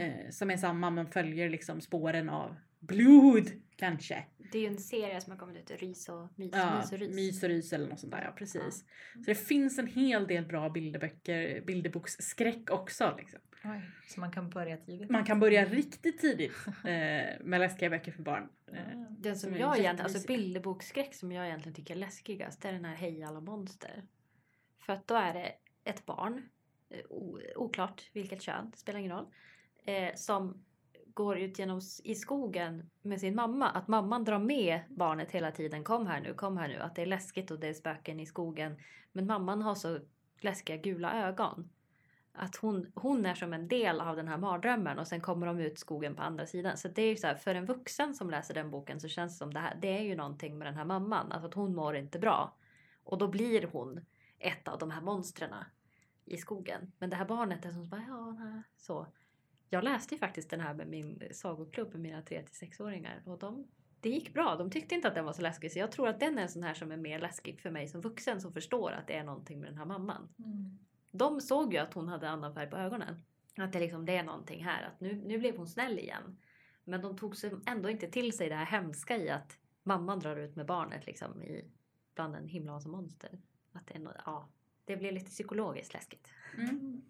Eh, 0.05 0.31
som 0.31 0.51
är 0.51 0.57
samma, 0.57 0.91
man 0.91 1.07
följer 1.07 1.49
liksom 1.51 1.81
spåren 1.81 2.29
av 2.29 2.57
blod 2.87 3.51
kanske. 3.76 4.24
Det 4.53 4.59
är 4.59 4.62
ju 4.62 4.68
en 4.68 4.78
serie 4.78 5.20
som 5.20 5.30
har 5.30 5.39
kommit 5.39 5.70
ut, 5.70 5.80
Rys 5.80 6.09
och 6.09 6.28
Mys, 6.37 6.51
Ja, 6.55 6.78
mys 6.78 6.93
och 6.93 6.99
Rys. 6.99 7.14
mys 7.14 7.43
och 7.43 7.49
rys 7.49 7.72
eller 7.72 7.89
något 7.89 8.01
sånt 8.01 8.12
där, 8.12 8.22
ja 8.24 8.32
precis. 8.32 8.85
Så 9.14 9.22
det 9.26 9.35
finns 9.35 9.78
en 9.78 9.87
hel 9.87 10.26
del 10.26 10.47
bra 10.47 10.68
bilderböcker, 10.70 11.61
bilderboksskräck 11.61 12.70
också. 12.70 13.14
Liksom. 13.18 13.41
Oj, 13.64 13.91
så 14.09 14.20
man 14.20 14.30
kan 14.32 14.51
börja 14.51 14.76
tidigt. 14.76 15.11
Man 15.11 15.24
kan 15.24 15.41
börja 15.41 15.64
riktigt 15.64 16.20
tidigt 16.20 16.53
eh, 16.66 17.45
med 17.45 17.61
läskiga 17.61 17.91
böcker 17.91 18.12
för 18.12 18.22
barn. 18.22 18.49
Eh, 18.72 18.78
Ah. 18.78 19.07
Den 19.18 19.37
som 19.37 19.51
Som 19.51 19.61
jag 19.61 19.78
egentligen, 19.78 20.07
alltså 20.14 20.26
bilderboksskräck 20.26 21.14
som 21.14 21.32
jag 21.32 21.47
egentligen 21.47 21.74
tycker 21.74 21.95
är 21.95 21.99
läskigast 21.99 22.62
det 22.62 22.68
är 22.68 22.72
den 22.72 22.85
här 22.85 22.95
Hej 22.95 23.22
alla 23.22 23.41
monster. 23.41 24.05
För 24.87 24.93
att 24.93 25.07
då 25.09 25.14
är 25.14 25.35
det 25.35 25.53
ett 25.85 26.07
barn, 26.07 26.49
eh, 26.91 27.01
oklart 27.57 28.11
vilket 28.12 28.43
kön, 28.43 28.70
det 28.70 28.76
spelar 28.78 28.99
ingen 29.01 29.12
roll, 29.12 29.26
eh, 29.85 30.14
som 30.14 30.64
går 31.15 31.39
ut 31.39 31.59
genom 31.59 31.81
i 32.05 32.15
skogen 32.15 32.91
med 33.03 33.21
sin 33.21 33.35
mamma. 33.35 33.71
Att 33.71 33.89
mamman 33.89 34.25
drar 34.25 34.39
med 34.39 34.81
barnet 34.89 35.31
hela 35.31 35.51
tiden. 35.51 35.85
Kom 35.85 36.07
här 36.07 36.21
nu, 36.21 36.35
kom 36.35 36.57
här 36.57 36.69
nu. 36.69 36.79
Att 36.79 36.95
det 36.95 37.03
är 37.03 37.07
läskigt 37.07 37.51
och 37.51 37.61
det 37.61 37.69
är 37.69 37.75
spöken 37.75 38.21
i 38.21 38.27
skogen. 38.27 38.77
Men 39.12 39.27
mamman 39.27 39.62
har 39.62 39.75
så 39.75 39.99
läskiga 40.41 40.77
gula 40.77 41.27
ögon. 41.29 41.71
Att 42.33 42.57
hon, 42.57 42.93
hon 42.95 43.27
är 43.27 43.35
som 43.35 43.53
en 43.53 43.69
del 43.69 44.01
av 44.01 44.17
den 44.17 44.29
här 44.29 44.39
mardrömmen 44.39 44.99
och 44.99 45.09
sen 45.09 45.21
kommer 45.21 45.47
de 45.47 45.61
ut 45.61 45.79
skogen 45.79 46.17
på 46.17 46.23
andra 46.23 46.47
sidan. 46.47 46.77
Så 46.77 46.89
det 46.89 47.03
är 47.03 47.11
ju 47.11 47.17
så 47.17 47.27
här, 47.27 47.35
för 47.35 47.55
en 47.55 47.67
vuxen 47.67 48.15
som 48.15 48.31
läser 48.31 48.55
den 48.55 48.71
boken 48.71 49.01
så 49.01 49.09
känns 49.09 49.33
det 49.33 49.39
som 49.39 49.55
det 49.55 49.61
här, 49.61 49.79
det 49.81 49.99
är 49.99 50.03
ju 50.03 50.17
någonting 50.17 50.59
med 50.59 50.67
den 50.67 50.77
här 50.77 50.85
mamman. 50.85 51.33
Alltså 51.33 51.49
att 51.49 51.55
hon 51.55 51.75
mår 51.75 51.97
inte 51.97 52.19
bra. 52.19 52.57
Och 53.05 53.19
då 53.19 53.29
blir 53.29 53.69
hon 53.73 54.01
ett 54.39 54.69
av 54.69 54.79
de 54.79 54.91
här 54.91 55.01
monstren 55.01 55.55
i 56.25 56.37
skogen. 56.37 56.93
Men 56.99 57.11
det 57.11 57.17
här 57.17 57.25
barnet 57.25 57.65
är 57.65 57.71
som 57.71 57.89
bara, 57.89 58.05
ja, 58.09 58.33
nej, 58.33 58.62
så. 58.77 59.07
Jag 59.71 59.85
läste 59.85 60.15
ju 60.15 60.19
faktiskt 60.19 60.51
den 60.51 60.61
här 60.61 60.75
med 60.75 60.89
min 60.89 61.23
sagoklubb 61.33 61.93
med 61.93 62.01
mina 62.01 62.21
3-6-åringar 62.21 63.23
och 63.27 63.39
de, 63.39 63.67
det 64.01 64.09
gick 64.09 64.35
bra. 64.35 64.57
De 64.57 64.71
tyckte 64.71 64.95
inte 64.95 65.09
att 65.09 65.15
den 65.15 65.25
var 65.25 65.33
så 65.33 65.43
läskig 65.43 65.73
så 65.73 65.79
jag 65.79 65.93
tror 65.93 66.09
att 66.09 66.21
den 66.21 66.39
är 66.39 66.43
en 66.43 66.49
sån 66.49 66.62
här 66.62 66.75
som 66.75 66.93
är 66.93 66.97
mer 66.97 67.19
läskig 67.19 67.61
för 67.61 67.71
mig 67.71 67.89
som 67.89 68.01
vuxen 68.01 68.41
som 68.41 68.53
förstår 68.53 68.93
att 68.93 69.07
det 69.07 69.15
är 69.17 69.25
någonting 69.25 69.61
med 69.61 69.69
den 69.69 69.79
här 69.79 69.85
mamman. 69.85 70.29
Mm. 70.39 70.79
De 71.11 71.41
såg 71.41 71.75
ju 71.75 71.79
att 71.79 71.95
hon 71.95 72.09
hade 72.09 72.29
annan 72.29 72.55
färg 72.55 72.71
på 72.71 72.77
ögonen. 72.77 73.25
Att 73.57 73.73
det, 73.73 73.81
liksom, 73.81 74.07
det 74.07 74.17
är 74.17 74.25
någonting 74.25 74.65
här, 74.65 74.83
att 74.83 75.01
nu, 75.01 75.15
nu 75.15 75.39
blev 75.39 75.57
hon 75.57 75.69
snäll 75.69 75.99
igen. 75.99 76.39
Men 76.85 77.01
de 77.01 77.17
tog 77.17 77.37
sig 77.37 77.53
ändå 77.67 77.91
inte 77.91 78.07
till 78.07 78.37
sig 78.37 78.49
det 78.49 78.55
här 78.55 78.67
hemska 78.67 79.17
i 79.17 79.31
att 79.31 79.59
mamman 79.83 80.19
drar 80.19 80.37
ut 80.37 80.57
med 80.57 80.67
barnet 80.67 81.07
liksom 81.07 81.43
i, 81.43 81.71
bland 82.15 82.37
en 82.37 82.49
himla 82.49 82.73
massa 82.73 82.89
monster. 82.89 83.39
Att 83.73 83.87
det, 83.87 83.95
är 83.95 84.23
ja, 84.27 84.49
det 84.85 84.97
blev 84.97 85.12
lite 85.12 85.31
psykologiskt 85.31 85.95
läskigt. 85.95 86.29
mm. 86.59 87.03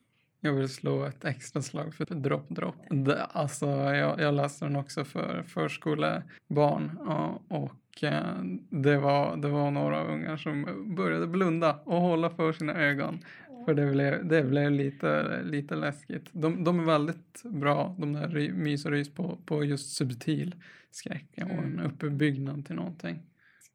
Jag 0.45 0.53
vill 0.53 0.69
slå 0.69 1.05
ett 1.05 1.25
extra 1.25 1.63
slag 1.63 1.95
för 1.95 2.05
Dropp 2.15 2.49
Dropp. 2.49 2.77
Det, 2.91 3.25
alltså, 3.25 3.67
jag, 3.67 4.21
jag 4.21 4.35
läste 4.35 4.65
den 4.65 4.77
också 4.77 5.05
för 5.05 5.43
förskolebarn 5.43 6.99
och, 6.99 7.43
och 7.63 8.05
eh, 8.05 8.43
det, 8.71 8.97
var, 8.99 9.37
det 9.37 9.49
var 9.49 9.71
några 9.71 10.05
ungar 10.05 10.37
som 10.37 10.85
började 10.97 11.27
blunda 11.27 11.79
och 11.85 12.01
hålla 12.01 12.31
för 12.31 12.53
sina 12.53 12.75
ögon. 12.75 13.19
För 13.65 13.75
det 13.75 13.87
blev, 13.93 14.29
det 14.29 14.43
blev 14.43 14.71
lite, 14.71 15.41
lite 15.43 15.77
läskigt. 15.77 16.29
De, 16.33 16.65
de 16.65 16.81
är 16.81 16.85
väldigt 16.85 17.43
bra, 17.45 17.97
de 17.99 18.13
där 18.13 18.29
ry- 18.29 18.53
mys 18.53 18.85
och 18.85 18.91
rys 18.91 19.15
på, 19.15 19.39
på 19.47 19.65
just 19.65 19.97
subtil 19.97 20.55
skräck 20.91 21.27
och 21.37 21.43
en 21.43 21.51
Mm. 21.79 21.87
uppbyggnad 21.87 22.67
till 22.67 22.75
någonting. 22.77 23.23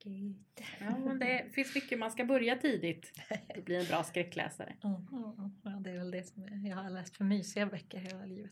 Shit. 0.10 0.68
Ja, 0.80 0.98
men 0.98 1.20
det 1.20 1.46
finns 1.54 1.76
mycket 1.76 2.00
man 2.00 2.12
ska 2.12 2.26
börja 2.26 2.56
tidigt. 2.56 3.12
Det 3.56 3.66
blir 3.66 3.80
en 3.80 3.86
bra 3.86 4.04
skräckläsare. 4.04 4.76
Mm, 4.84 4.96
mm, 4.96 5.52
ja, 5.64 5.70
det 5.70 5.90
är 5.90 5.98
väl 5.98 6.12
det 6.12 6.28
som 6.28 6.66
jag 6.68 6.78
har 6.78 6.90
läst 6.90 7.18
för 7.18 7.24
mysiga 7.24 7.66
böcker 7.66 7.98
hela 7.98 8.26
livet. 8.26 8.52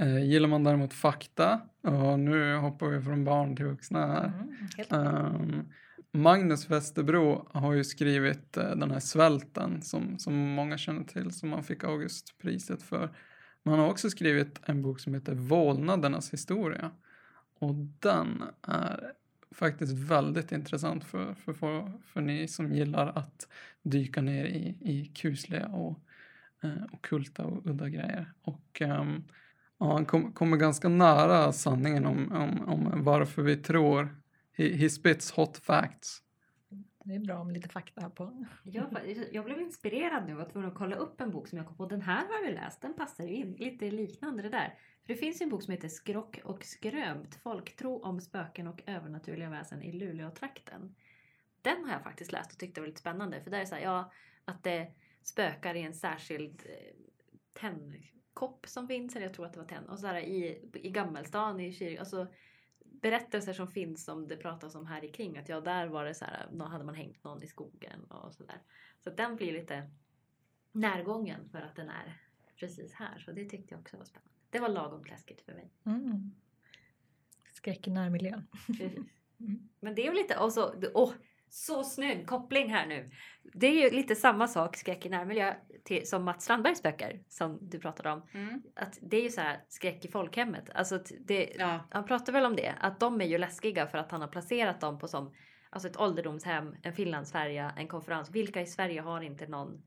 Eh, 0.00 0.24
gillar 0.24 0.48
man 0.48 0.64
däremot 0.64 0.94
fakta, 0.94 1.60
och 1.80 2.18
nu 2.20 2.54
hoppar 2.54 2.86
vi 2.86 3.02
från 3.02 3.24
barn 3.24 3.56
till 3.56 3.64
vuxna 3.64 4.06
här. 4.06 4.26
Mm, 4.26 4.56
Ehm, 4.90 5.68
Magnus 6.12 6.70
Westerbro 6.70 7.48
har 7.52 7.72
ju 7.72 7.84
skrivit 7.84 8.56
eh, 8.56 8.70
den 8.70 8.90
här 8.90 9.00
Svälten 9.00 9.82
som, 9.82 10.18
som 10.18 10.34
många 10.34 10.78
känner 10.78 11.04
till 11.04 11.30
som 11.30 11.52
han 11.52 11.64
fick 11.64 11.84
Augustpriset 11.84 12.82
för. 12.82 13.14
Men 13.62 13.74
han 13.74 13.80
har 13.80 13.90
också 13.90 14.10
skrivit 14.10 14.60
en 14.64 14.82
bok 14.82 15.00
som 15.00 15.14
heter 15.14 15.34
Vålnadernas 15.34 16.32
historia. 16.32 16.90
Och 17.58 17.74
den 17.74 18.42
är 18.62 19.12
faktiskt 19.54 19.92
väldigt 19.92 20.52
intressant 20.52 21.04
för, 21.04 21.34
för, 21.34 21.52
för, 21.52 21.92
för 22.06 22.20
ni 22.20 22.48
som 22.48 22.72
gillar 22.72 23.06
att 23.06 23.48
dyka 23.82 24.22
ner 24.22 24.44
i, 24.44 24.76
i 24.80 25.12
kusliga 25.14 25.66
och 25.66 26.00
eh, 26.62 26.84
ockulta 26.92 27.44
och 27.44 27.66
udda 27.66 27.88
grejer. 27.88 28.32
Och 28.42 28.82
eh, 28.82 29.04
ja, 29.78 29.92
han 29.92 30.04
kom, 30.04 30.32
kommer 30.32 30.56
ganska 30.56 30.88
nära 30.88 31.52
sanningen 31.52 32.06
om, 32.06 32.32
om, 32.32 32.68
om 32.68 33.04
varför 33.04 33.42
vi 33.42 33.56
tror 33.56 34.20
He, 34.60 34.76
he 34.76 34.90
spits 34.90 35.30
hot 35.30 35.56
facts. 35.56 36.22
Det 37.04 37.14
är 37.14 37.18
bra 37.18 37.44
med 37.44 37.54
lite 37.54 37.68
fakta 37.68 38.00
här 38.00 38.08
på. 38.08 38.46
Jag, 38.64 38.86
jag 39.32 39.44
blev 39.44 39.60
inspirerad 39.60 40.26
nu 40.26 40.32
och 40.32 40.38
var 40.38 40.50
tvungen 40.50 40.68
att 40.68 40.78
kolla 40.78 40.96
upp 40.96 41.20
en 41.20 41.30
bok 41.30 41.48
som 41.48 41.58
jag 41.58 41.66
kom 41.66 41.76
på. 41.76 41.86
Den 41.86 42.02
här 42.02 42.26
har 42.26 42.46
vi 42.46 42.52
läst, 42.52 42.82
den 42.82 42.94
passar 42.94 43.24
ju 43.24 43.34
in. 43.34 43.52
Lite 43.52 43.90
liknande 43.90 44.42
det 44.42 44.48
där. 44.48 44.78
För 45.02 45.14
det 45.14 45.16
finns 45.16 45.40
ju 45.40 45.44
en 45.44 45.50
bok 45.50 45.62
som 45.62 45.72
heter 45.72 45.88
Skrock 45.88 46.40
och 46.44 46.64
skrömt. 46.64 47.34
Folktro 47.34 48.02
om 48.02 48.20
spöken 48.20 48.66
och 48.66 48.82
övernaturliga 48.86 49.50
väsen 49.50 49.82
i 49.82 49.92
Luleå-trakten. 49.92 50.94
Den 51.62 51.84
har 51.84 51.92
jag 51.92 52.02
faktiskt 52.02 52.32
läst 52.32 52.52
och 52.52 52.58
tyckte 52.58 52.80
var 52.80 52.88
lite 52.88 53.00
spännande. 53.00 53.40
För 53.40 53.50
där 53.50 53.58
är 53.58 53.62
det 53.62 53.66
så 53.66 53.74
här, 53.74 53.82
ja, 53.82 54.12
att 54.44 54.62
det 54.62 54.92
spökar 55.22 55.74
i 55.74 55.82
en 55.82 55.94
särskild 55.94 56.62
eh, 56.66 56.96
tennkopp 57.52 58.66
som 58.68 58.88
finns. 58.88 59.16
Eller 59.16 59.26
jag 59.26 59.34
tror 59.34 59.46
att 59.46 59.52
det 59.52 59.60
var 59.60 59.66
tenn. 59.66 59.88
Och 59.88 59.98
så 59.98 60.06
här 60.06 60.18
i, 60.18 60.70
i 60.74 60.90
Gammelstan 60.90 61.60
i 61.60 61.72
kyrkan. 61.72 61.98
Alltså, 61.98 62.26
berättelser 63.00 63.52
som 63.52 63.68
finns 63.68 64.04
som 64.04 64.28
det 64.28 64.36
pratas 64.36 64.74
om 64.74 64.86
här 64.86 65.04
i 65.04 65.08
kring. 65.08 65.38
Att 65.38 65.48
ja, 65.48 65.60
där 65.60 65.86
var 65.86 66.04
det 66.04 66.14
så 66.14 66.24
här, 66.24 66.48
nå 66.52 66.64
hade 66.64 66.84
man 66.84 66.94
hängt 66.94 67.24
någon 67.24 67.42
i 67.42 67.46
skogen 67.46 68.04
och 68.04 68.34
sådär. 68.34 68.62
Så 68.98 69.10
att 69.10 69.16
den 69.16 69.36
blir 69.36 69.52
lite 69.52 69.90
närgången 70.72 71.48
för 71.48 71.60
att 71.60 71.76
den 71.76 71.88
är 71.88 72.20
precis 72.56 72.92
här. 72.92 73.18
Så 73.18 73.32
det 73.32 73.44
tyckte 73.44 73.74
jag 73.74 73.80
också 73.80 73.96
var 73.96 74.04
spännande. 74.04 74.30
Det 74.50 74.58
var 74.58 74.68
lagom 74.68 75.04
läskigt 75.04 75.40
för 75.40 75.52
mig. 75.52 75.70
Mm. 75.84 76.30
Skräck 77.52 77.86
i 77.86 77.90
närmiljön. 77.90 78.46
Mm. 79.40 79.68
Men 79.80 79.94
det 79.94 80.02
är 80.02 80.06
ju 80.06 80.14
lite, 80.14 80.38
och 80.38 80.52
så, 80.52 80.74
åh, 80.94 81.12
så 81.50 81.84
snygg 81.84 82.26
koppling 82.26 82.70
här 82.70 82.86
nu. 82.86 83.10
Det 83.54 83.66
är 83.66 83.72
ju 83.90 83.96
lite 83.96 84.14
samma 84.14 84.48
sak, 84.48 84.76
skräck 84.76 85.06
i 85.06 85.08
närmiljö, 85.08 85.54
till, 85.84 86.08
som 86.08 86.24
Mats 86.24 86.44
Strandbergs 86.44 86.82
böcker 86.82 87.20
som 87.28 87.58
du 87.70 87.78
pratade 87.78 88.10
om. 88.10 88.22
Mm. 88.34 88.62
Att 88.76 88.98
det 89.02 89.16
är 89.16 89.22
ju 89.22 89.28
så 89.28 89.40
här 89.40 89.64
skräck 89.68 90.04
i 90.04 90.08
folkhemmet. 90.08 90.70
Alltså 90.74 91.00
det, 91.20 91.52
Ja. 91.58 91.80
Han 91.90 92.04
pratar 92.04 92.32
väl 92.32 92.46
om 92.46 92.56
det, 92.56 92.74
att 92.80 93.00
de 93.00 93.20
är 93.20 93.24
ju 93.24 93.38
läskiga 93.38 93.86
för 93.86 93.98
att 93.98 94.10
han 94.10 94.20
har 94.20 94.28
placerat 94.28 94.80
dem 94.80 94.98
på 94.98 95.08
som 95.08 95.34
alltså 95.70 95.88
ett 95.88 96.00
ålderdomshem, 96.00 96.76
en 96.82 96.92
Finlandsfärja, 96.92 97.72
en 97.76 97.88
konferens. 97.88 98.30
Vilka 98.30 98.60
i 98.60 98.66
Sverige 98.66 99.00
har 99.00 99.20
inte 99.20 99.46
någon 99.46 99.82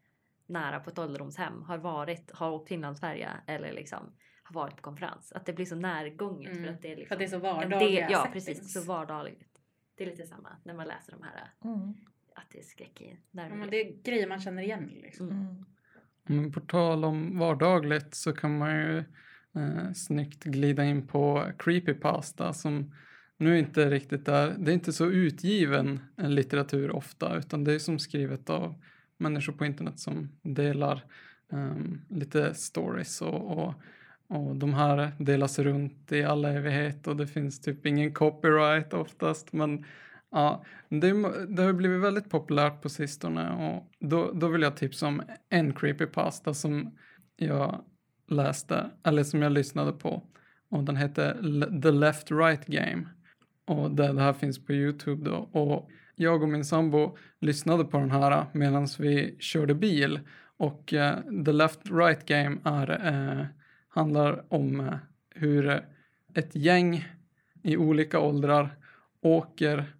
nära 0.48 0.80
på 0.80 0.90
ett 0.90 1.00
ålderdomshem, 1.00 1.62
har 1.64 1.78
varit, 1.78 2.32
har 2.32 2.52
åkt 2.52 2.68
Finlandsfärja 2.70 3.30
eller 3.48 3.74
liksom 3.74 4.14
har 4.44 4.54
varit 4.62 4.76
på 4.76 4.82
konferens? 4.82 5.32
Att 5.32 5.46
det 5.46 5.54
blir 5.54 5.66
så 5.66 5.76
närgånget 5.76 6.52
Mm, 6.52 6.64
för 6.64 6.72
att 6.74 6.82
det 6.82 6.92
är 6.92 6.96
För 6.96 7.00
liksom 7.00 7.16
att 7.16 7.20
det 7.20 7.26
är 7.26 7.28
så 7.28 7.40
vardagliga 7.40 8.10
Ja, 8.12 8.26
settings. 8.26 8.46
precis. 8.46 8.74
Så 8.74 8.82
vardagligt. 8.82 9.53
Det 9.96 10.04
är 10.04 10.08
lite 10.08 10.26
samma 10.26 10.50
när 10.64 10.74
man 10.74 10.88
läser 10.88 11.12
de 11.12 11.22
här, 11.24 11.50
Mm. 11.74 11.94
att 12.36 12.50
det 12.52 12.60
är 12.60 12.64
skräck 12.64 13.02
i 13.02 13.10
Ja, 13.10 13.16
närmiljö. 13.32 13.60
men 13.60 13.70
det 13.70 13.78
är 13.82 14.04
grejer 14.04 14.28
man 14.28 14.40
känner 14.40 14.64
igen 14.64 14.92
liksom. 14.94 15.30
Mm. 15.30 15.42
Mm. 15.48 15.66
Men 16.24 16.52
på 16.52 16.60
tal 16.60 17.06
om 17.06 17.40
vardagligt 17.40 18.16
så 18.16 18.34
kan 18.34 18.58
man 18.58 18.76
ju 18.76 18.98
eh, 19.56 19.92
snyggt 19.96 20.44
glida 20.44 20.84
in 20.86 21.08
på 21.08 21.52
creepypasta 21.60 22.54
som 22.54 22.94
nu 23.38 23.60
inte 23.60 23.90
riktigt 23.90 24.28
är, 24.28 24.56
det 24.58 24.72
är 24.72 24.74
inte 24.74 24.94
så 24.94 25.06
utgiven 25.06 26.00
eh, 26.18 26.30
litteratur 26.30 26.92
ofta 26.92 27.38
utan 27.38 27.64
det 27.64 27.74
är 27.74 27.80
som 27.80 28.00
skrivet 28.00 28.50
av 28.50 28.76
människor 29.18 29.54
på 29.54 29.66
internet 29.66 30.00
som 30.00 30.30
delar 30.42 31.04
ehm, 31.52 32.02
lite 32.10 32.54
stories 32.54 33.22
och, 33.22 33.58
och, 33.58 33.74
och 34.34 34.56
de 34.56 34.74
här 34.74 35.12
delas 35.20 35.60
runt 35.60 36.12
i 36.12 36.24
all 36.24 36.46
evighet 36.46 37.08
och 37.08 37.16
det 37.16 37.28
finns 37.28 37.62
typ 37.62 37.86
ingen 37.86 38.14
copyright 38.14 38.94
oftast 38.94 39.54
men 39.54 39.86
ja, 40.32 40.64
det, 40.90 41.12
det 41.48 41.64
har 41.64 41.74
blivit 41.74 42.02
väldigt 42.02 42.30
populärt 42.30 42.82
på 42.82 42.90
sistone 42.90 43.52
och 43.52 44.08
då, 44.10 44.32
då 44.34 44.48
vill 44.48 44.62
jag 44.62 44.78
tipsa 44.78 45.08
om 45.08 45.22
en 45.50 45.74
creepypasta 45.74 46.54
som 46.54 46.98
jag 47.36 47.86
läste, 48.28 48.90
eller 49.04 49.24
som 49.24 49.42
jag 49.42 49.52
lyssnade 49.52 49.92
på. 49.92 50.24
Och 50.70 50.84
den 50.84 50.96
heter 50.96 51.34
The 51.82 51.92
Left 51.92 52.32
Right 52.32 52.66
Game. 52.66 53.06
Och 53.66 53.92
det, 53.92 54.14
det 54.14 54.22
här 54.22 54.34
finns 54.34 54.66
på 54.66 54.74
Youtube 54.74 55.30
då. 55.30 55.36
Och 55.36 55.90
jag 56.16 56.44
och 56.44 56.50
min 56.50 56.66
sambo 56.66 57.18
lyssnade 57.42 57.86
på 57.86 57.98
den 57.98 58.12
här 58.12 58.46
medan 58.54 58.88
vi 59.00 59.38
körde 59.40 59.76
bil. 59.76 60.20
Och 60.58 60.94
uh, 60.94 61.44
The 61.46 61.52
Left 61.52 61.92
Right 61.92 62.26
Game 62.26 62.58
är, 62.64 63.14
uh, 63.14 63.46
handlar 63.94 64.54
om 64.54 64.80
eh, 64.80 64.96
hur 65.30 65.70
eh, 65.70 65.80
ett 66.34 66.56
gäng 66.56 67.08
i 67.64 67.78
olika 67.78 68.20
åldrar 68.20 68.76
åker 69.22 69.94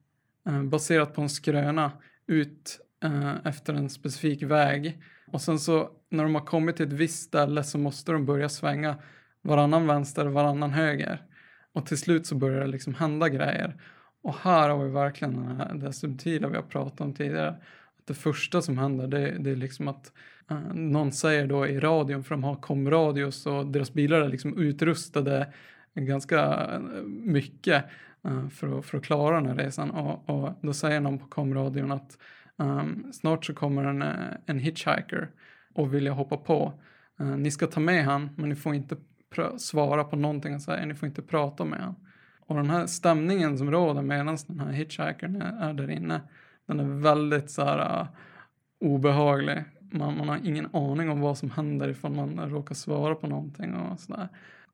eh, 0.48 0.64
baserat 0.64 1.14
på 1.14 1.22
en 1.22 1.30
skröna 1.30 1.92
ut 2.28 2.80
efter 3.44 3.74
en 3.74 3.90
specifik 3.90 4.44
väg. 4.44 5.02
Och 5.28 5.42
sen 5.42 5.60
så 5.60 5.90
när 6.10 6.24
de 6.24 6.36
har 6.36 6.46
kommit 6.46 6.76
till 6.76 6.88
ett 6.88 6.94
visst 6.94 7.24
ställe 7.24 7.64
så 7.64 7.78
måste 7.78 8.12
de 8.12 8.26
börja 8.26 8.50
svänga 8.50 8.96
varannan 9.42 9.88
vänster, 9.88 10.26
varannan 10.26 10.72
höger. 10.72 11.22
Och 11.74 11.86
till 11.86 11.98
slut 11.98 12.28
så 12.28 12.36
börjar 12.36 12.60
det 12.60 12.68
liksom 12.68 12.96
hända 12.96 13.30
grejer. 13.30 13.82
Och 14.22 14.36
här 14.36 14.70
har 14.70 14.84
vi 14.84 14.92
verkligen 14.92 15.58
här, 15.58 15.74
det 15.74 15.94
subtila 15.94 16.48
vi 16.48 16.56
har 16.56 16.64
pratat 16.64 17.02
om 17.02 17.14
tidigare. 17.14 17.50
Att 18.00 18.08
det 18.08 18.14
första 18.14 18.62
som 18.62 18.78
händer 18.78 19.08
det, 19.08 19.38
det 19.40 19.52
är 19.52 19.56
liksom 19.56 19.88
att 19.88 20.12
Eh, 20.52 20.74
någon 20.74 21.12
säger 21.12 21.48
då 21.48 21.68
i 21.68 21.80
radion, 21.80 22.24
för 22.24 22.36
de 22.36 22.44
har 22.44 22.56
komradios 22.56 23.46
och 23.46 23.68
deras 23.68 23.94
bilar 23.94 24.22
är 24.22 24.30
liksom 24.30 24.58
utrustade 24.58 25.54
ganska 25.96 26.70
eh, 26.74 26.80
mycket 27.08 27.86
eh, 28.24 28.50
för, 28.50 28.80
att, 28.80 28.86
för 28.86 28.98
att 28.98 29.04
klara 29.04 29.36
den 29.36 29.46
här 29.46 29.56
resan. 29.56 29.92
Och, 29.92 30.30
och 30.30 30.54
då 30.62 30.74
säger 30.74 31.00
någon 31.00 31.20
på 31.20 31.28
komradion 31.28 31.92
att 31.92 32.18
um, 32.58 33.14
snart 33.14 33.46
så 33.46 33.54
kommer 33.54 33.84
en, 33.84 34.04
en 34.46 34.60
hitchhiker 34.60 35.30
och 35.74 35.94
vill 35.94 36.06
jag 36.06 36.14
hoppa 36.14 36.38
på. 36.38 36.74
Uh, 37.22 37.38
ni 37.38 37.52
ska 37.52 37.68
ta 37.68 37.80
med 37.80 38.06
han, 38.06 38.30
men 38.36 38.50
ni 38.50 38.56
får 38.56 38.76
inte 38.76 38.96
pr- 39.36 39.58
svara 39.58 40.04
på 40.04 40.16
någonting 40.16 40.52
han 40.52 40.62
säger, 40.62 40.86
ni 40.86 40.96
får 40.96 41.08
inte 41.08 41.22
prata 41.22 41.66
med 41.66 41.80
han. 41.80 41.96
Och 42.40 42.56
den 42.56 42.70
här 42.70 42.86
stämningen 42.86 43.58
som 43.58 43.72
råder 43.72 44.02
medan 44.02 44.38
den 44.48 44.60
här 44.60 44.72
hitchhikern 44.72 45.42
är, 45.42 45.70
är 45.70 45.74
där 45.74 45.90
inne, 45.90 46.22
den 46.66 46.80
är 46.80 47.02
väldigt 47.02 47.52
så 47.52 47.64
här 47.64 48.02
uh, 48.02 48.08
obehaglig. 48.80 49.64
Man, 49.94 50.18
man 50.18 50.30
har 50.30 50.40
ingen 50.44 50.76
aning 50.76 51.10
om 51.10 51.22
vad 51.22 51.38
som 51.38 51.52
händer 51.52 51.90
ifall 51.90 52.12
man 52.12 52.50
råkar 52.50 52.76
svara 52.76 53.16
på 53.16 53.28
någonting 53.28 53.76
och 53.76 54.00
sådär. 54.00 54.28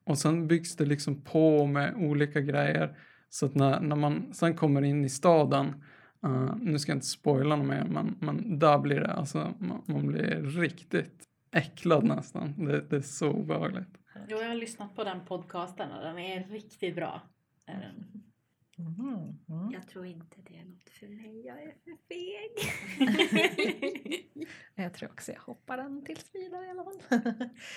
Och 0.04 0.18
sen 0.18 0.48
byggs 0.48 0.76
det 0.76 0.86
liksom 0.86 1.20
på 1.20 1.66
med 1.66 1.94
olika 1.96 2.40
grejer. 2.40 2.96
Så 3.30 3.46
att 3.46 3.54
när, 3.54 3.80
när 3.80 3.96
man 3.96 4.34
sen 4.34 4.54
kommer 4.54 4.82
in 4.82 5.04
i 5.04 5.08
staden, 5.08 5.84
uh, 6.26 6.56
nu 6.60 6.78
ska 6.78 6.92
jag 6.92 6.96
inte 6.96 7.06
spoila 7.06 7.56
något 7.56 7.66
mer, 7.66 7.84
men, 7.84 8.16
men 8.20 8.58
där 8.58 8.78
blir 8.78 9.00
det 9.00 9.12
alltså, 9.12 9.54
man, 9.58 9.82
man 9.86 10.06
blir 10.06 10.42
riktigt 10.42 11.24
äcklad 11.52 12.04
nästan. 12.04 12.64
Det, 12.64 12.80
det 12.80 12.96
är 12.96 13.00
så 13.00 13.30
obehagligt. 13.30 13.98
Jo, 14.28 14.38
jag 14.38 14.48
har 14.48 14.54
lyssnat 14.54 14.96
på 14.96 15.04
den 15.04 15.20
podcasten 15.28 15.92
och 15.92 16.04
den 16.04 16.18
är 16.18 16.44
riktigt 16.44 16.94
bra. 16.94 17.22
Är 17.66 17.80
den. 17.80 18.22
Mm. 18.86 19.38
Mm. 19.48 19.70
Jag 19.72 19.88
tror 19.88 20.06
inte 20.06 20.36
det 20.48 20.56
är 20.58 20.64
något 20.64 20.90
för 20.90 21.06
mig. 21.08 21.46
Jag 21.46 21.62
är 21.62 21.74
för 21.84 21.96
feg. 22.08 22.52
Jag 24.74 24.94
tror 24.94 25.10
också 25.10 25.32
jag 25.32 25.40
hoppar 25.40 25.76
den 25.76 26.04
tills 26.04 26.30
vidare 26.34 26.66
i 26.66 26.70
alla 26.70 26.84
fall. 26.84 27.00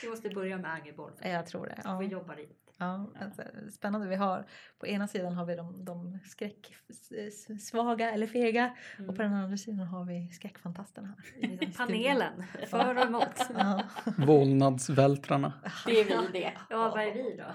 Vi 0.04 0.10
måste 0.10 0.30
börja 0.30 0.58
med 0.58 0.72
Angerborg. 0.72 1.14
jag 1.22 1.46
tror 1.48 1.66
det. 1.66 1.82
Får 1.84 2.00
vi 2.00 2.06
Ja. 2.06 2.12
jobba 2.12 2.36
dit. 2.36 2.63
Ja, 2.84 3.10
alltså, 3.22 3.42
spännande. 3.72 4.08
Vi 4.08 4.16
har, 4.16 4.46
på 4.80 4.88
ena 4.88 5.08
sidan 5.08 5.34
har 5.34 5.46
vi 5.46 5.56
de, 5.56 5.86
de 5.86 6.20
skräcksvaga 6.26 8.12
eller 8.12 8.28
fega 8.28 8.76
och 9.08 9.16
på 9.16 9.22
den 9.22 9.34
andra 9.34 9.58
sidan 9.58 9.88
har 9.88 10.06
vi 10.06 10.30
skräckfantasterna. 10.30 11.16
Panelen, 11.78 12.44
för 12.68 12.96
och 12.96 13.02
emot. 13.02 13.24
Ja. 13.58 13.84
Vålnadsvältrarna. 14.18 15.54
Det 15.86 16.00
är 16.00 16.06
vi 16.06 16.40
det. 16.40 16.54
Ja, 16.70 16.90
vad 16.90 17.04
är 17.04 17.14
vi 17.14 17.38
då? 17.38 17.46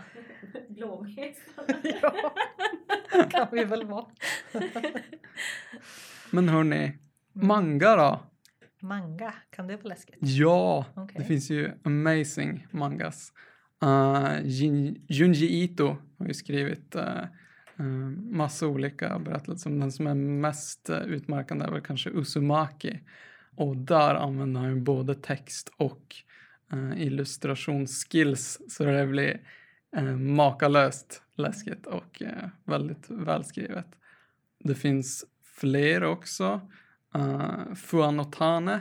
Blåmesar. 0.68 1.64
ja, 2.02 3.24
kan 3.30 3.46
vi 3.52 3.64
väl 3.64 3.86
vara. 3.86 4.06
Men 6.30 6.48
hörni, 6.48 6.98
manga 7.32 7.96
då? 7.96 8.20
Manga, 8.80 9.34
kan 9.50 9.66
det 9.66 9.76
vara 9.76 9.88
läskigt? 9.88 10.16
Ja, 10.20 10.84
Okej. 10.94 11.16
det 11.18 11.24
finns 11.24 11.50
ju 11.50 11.72
amazing 11.84 12.66
mangas. 12.70 13.32
Uh, 13.84 14.40
Jin, 14.44 15.04
Junji 15.08 15.62
Ito 15.62 15.96
har 16.18 16.26
ju 16.26 16.34
skrivit 16.34 16.96
uh, 16.96 17.24
uh, 17.80 18.10
massa 18.30 18.66
olika 18.66 19.18
berättelser. 19.18 19.70
Men 19.70 19.80
den 19.80 19.92
som 19.92 20.06
är 20.06 20.14
mest 20.14 20.90
utmärkande 20.90 21.64
är 21.64 21.70
väl 21.70 21.80
kanske 21.80 22.10
Uzumaki. 22.10 23.00
Och 23.54 23.76
där 23.76 24.14
använder 24.14 24.60
han 24.60 24.70
ju 24.70 24.80
både 24.80 25.14
text 25.14 25.72
och 25.76 26.16
uh, 26.72 27.02
illustrationsskills 27.02 28.60
så 28.68 28.84
det 28.84 29.06
blir 29.06 29.40
uh, 29.96 30.16
makalöst 30.16 31.22
läskigt 31.36 31.86
och 31.86 32.22
uh, 32.22 32.48
väldigt 32.64 33.10
välskrivet. 33.10 33.86
Det 34.58 34.74
finns 34.74 35.24
fler 35.60 36.04
också. 36.04 36.60
Uh, 37.16 37.74
Fuanotane 37.74 38.80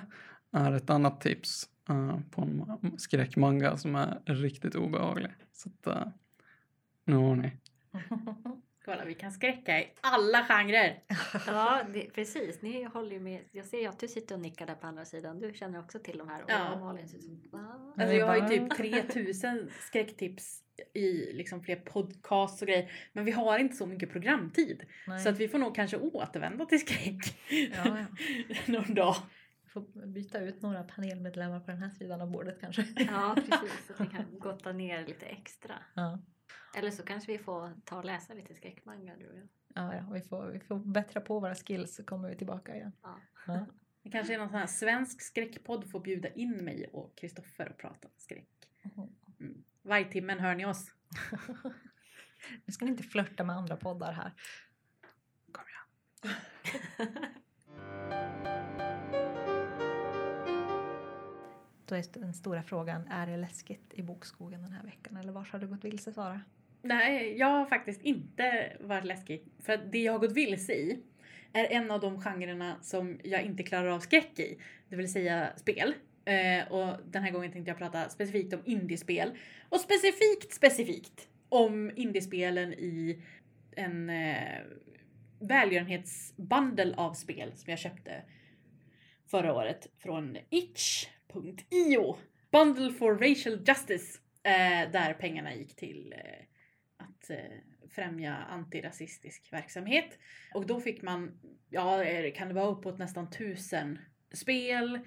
är 0.51 0.71
ett 0.71 0.89
annat 0.89 1.21
tips 1.21 1.69
uh, 1.89 2.19
på 2.31 2.41
en 2.41 2.97
skräckmanga 2.97 3.77
som 3.77 3.95
är 3.95 4.21
riktigt 4.25 4.75
obehaglig. 4.75 5.31
Så 5.53 5.69
att, 5.69 5.97
uh, 5.97 6.07
nu 7.05 7.15
har 7.15 7.35
ni. 7.35 7.51
Kolla, 8.87 9.05
vi 9.05 9.13
kan 9.13 9.31
skräcka 9.31 9.79
i 9.79 9.87
alla 10.01 10.43
genrer. 10.43 11.03
Ja, 11.47 11.81
det, 11.93 12.13
precis. 12.13 12.61
Ni 12.61 12.83
håller 12.83 13.11
ju 13.11 13.19
med. 13.19 13.41
Jag 13.51 13.65
ser 13.65 13.79
ju 13.79 13.87
att 13.87 13.99
du 13.99 14.07
sitter 14.07 14.35
och 14.35 14.41
nickar 14.41 14.65
där 14.65 14.75
på 14.75 14.87
andra 14.87 15.05
sidan. 15.05 15.39
Du 15.39 15.53
känner 15.53 15.79
också 15.79 15.99
till 15.99 16.17
de 16.17 16.29
här. 16.29 16.43
Och 16.43 16.51
Ja. 16.51 16.79
Malin 16.79 17.07
ser 17.07 17.19
som... 17.19 17.41
Alltså 17.97 18.15
jag 18.15 18.27
har 18.27 18.35
ju 18.35 18.47
typ 18.47 18.77
3000 18.77 19.69
skräcktips 19.79 20.63
i 20.93 21.33
liksom 21.33 21.63
fler 21.63 21.75
podcasts 21.75 22.61
och 22.61 22.67
grejer. 22.67 22.91
Men 23.13 23.25
vi 23.25 23.31
har 23.31 23.59
inte 23.59 23.75
så 23.75 23.85
mycket 23.85 24.11
programtid. 24.11 24.83
Nej. 25.07 25.19
Så 25.19 25.29
att 25.29 25.37
vi 25.37 25.47
får 25.47 25.57
nog 25.57 25.75
kanske 25.75 25.97
återvända 25.97 26.65
till 26.65 26.79
skräck 26.79 27.37
ja, 27.49 27.97
ja. 27.99 28.05
någon 28.65 28.93
dag. 28.93 29.15
Får 29.81 30.05
byta 30.05 30.39
ut 30.39 30.61
några 30.61 30.83
panelmedlemmar 30.83 31.59
på 31.59 31.71
den 31.71 31.81
här 31.81 31.89
sidan 31.89 32.21
av 32.21 32.31
bordet 32.31 32.61
kanske. 32.61 32.87
Ja, 32.95 33.35
precis. 33.35 33.87
Så 33.87 33.93
att 33.93 33.99
vi 33.99 34.07
kan 34.07 34.25
gotta 34.39 34.71
ner 34.71 35.05
lite 35.05 35.25
extra. 35.25 35.75
Ja. 35.93 36.19
Eller 36.77 36.91
så 36.91 37.03
kanske 37.03 37.31
vi 37.31 37.37
får 37.37 37.73
ta 37.85 37.97
och 37.97 38.05
läsa 38.05 38.33
lite 38.33 38.53
skräckmanga 38.53 39.15
du 39.15 39.29
och 39.29 39.37
jag. 39.37 39.47
Ja, 39.75 39.95
ja, 39.95 40.09
vi, 40.13 40.21
får, 40.21 40.47
vi 40.47 40.59
får 40.59 40.75
bättra 40.75 41.21
på 41.21 41.39
våra 41.39 41.55
skills 41.55 41.95
så 41.95 42.03
kommer 42.03 42.29
vi 42.29 42.35
tillbaka 42.35 42.75
igen. 42.75 42.91
Ja. 43.03 43.19
Ja. 43.47 43.65
Det 44.03 44.11
kanske 44.11 44.33
är 44.33 44.37
någon 44.37 44.49
sån 44.49 44.59
här 44.59 44.67
svensk 44.67 45.21
skräckpodd 45.21 45.91
får 45.91 45.99
bjuda 45.99 46.29
in 46.29 46.51
mig 46.51 46.89
och 46.93 47.17
Kristoffer 47.17 47.69
och 47.69 47.77
prata 47.77 48.07
om 48.07 48.13
skräck. 48.17 48.49
Mm. 49.39 49.63
Vargtimmen 49.81 50.39
hör 50.39 50.55
ni 50.55 50.65
oss. 50.65 50.91
Nu 52.65 52.73
ska 52.73 52.85
ni 52.85 52.91
inte 52.91 53.03
flörta 53.03 53.43
med 53.43 53.55
andra 53.55 53.77
poddar 53.77 54.11
här. 54.11 54.33
Kom 55.51 55.63
igen. 55.67 55.83
Då 61.87 61.95
är 61.95 62.03
den 62.19 62.33
stora 62.33 62.63
frågan, 62.63 63.07
är 63.07 63.27
det 63.27 63.37
läskigt 63.37 63.93
i 63.93 64.01
bokskogen 64.01 64.61
den 64.61 64.71
här 64.71 64.83
veckan? 64.83 65.17
Eller 65.17 65.31
var 65.31 65.47
har 65.51 65.59
du 65.59 65.67
gått 65.67 65.85
vilse 65.85 66.13
Sara? 66.13 66.41
Nej, 66.81 67.37
jag 67.37 67.47
har 67.47 67.65
faktiskt 67.65 68.01
inte 68.01 68.77
varit 68.79 69.05
läskig. 69.05 69.43
För 69.59 69.73
att 69.73 69.91
det 69.91 70.03
jag 70.03 70.11
har 70.11 70.19
gått 70.19 70.31
vilse 70.31 70.73
i 70.73 70.99
är 71.53 71.71
en 71.71 71.91
av 71.91 71.99
de 71.99 72.21
genrerna 72.21 72.75
som 72.81 73.19
jag 73.23 73.41
inte 73.41 73.63
klarar 73.63 73.87
av 73.87 73.99
skräck 73.99 74.39
i. 74.39 74.57
Det 74.89 74.95
vill 74.95 75.11
säga 75.11 75.49
spel. 75.55 75.93
Eh, 76.25 76.71
och 76.71 76.97
den 77.05 77.23
här 77.23 77.31
gången 77.31 77.51
tänkte 77.51 77.71
jag 77.71 77.77
prata 77.77 78.09
specifikt 78.09 78.53
om 78.53 78.61
indiespel. 78.65 79.31
Och 79.69 79.79
specifikt, 79.79 80.53
specifikt 80.53 81.29
om 81.49 81.91
indiespelen 81.95 82.73
i 82.73 83.21
en 83.71 84.09
eh, 84.09 84.61
välgörenhetsbundle 85.39 86.93
av 86.97 87.13
spel 87.13 87.51
som 87.55 87.69
jag 87.69 87.79
köpte 87.79 88.21
förra 89.27 89.53
året 89.53 89.87
från 89.97 90.37
Itch 90.49 91.07
itch.io. 91.45 92.17
Bundle 92.51 92.93
for 92.93 93.15
Racial 93.15 93.63
Justice. 93.67 94.19
Eh, 94.43 94.91
där 94.91 95.13
pengarna 95.13 95.55
gick 95.55 95.75
till 95.75 96.13
eh, 96.17 96.45
att 96.97 97.29
eh, 97.29 97.57
främja 97.89 98.35
antirasistisk 98.35 99.53
verksamhet. 99.53 100.17
Och 100.53 100.65
då 100.65 100.79
fick 100.79 101.01
man, 101.01 101.39
ja 101.69 102.03
kan 102.35 102.47
det 102.47 102.53
vara 102.53 102.67
uppåt 102.67 102.97
nästan 102.97 103.29
tusen 103.29 103.99
spel, 104.33 104.99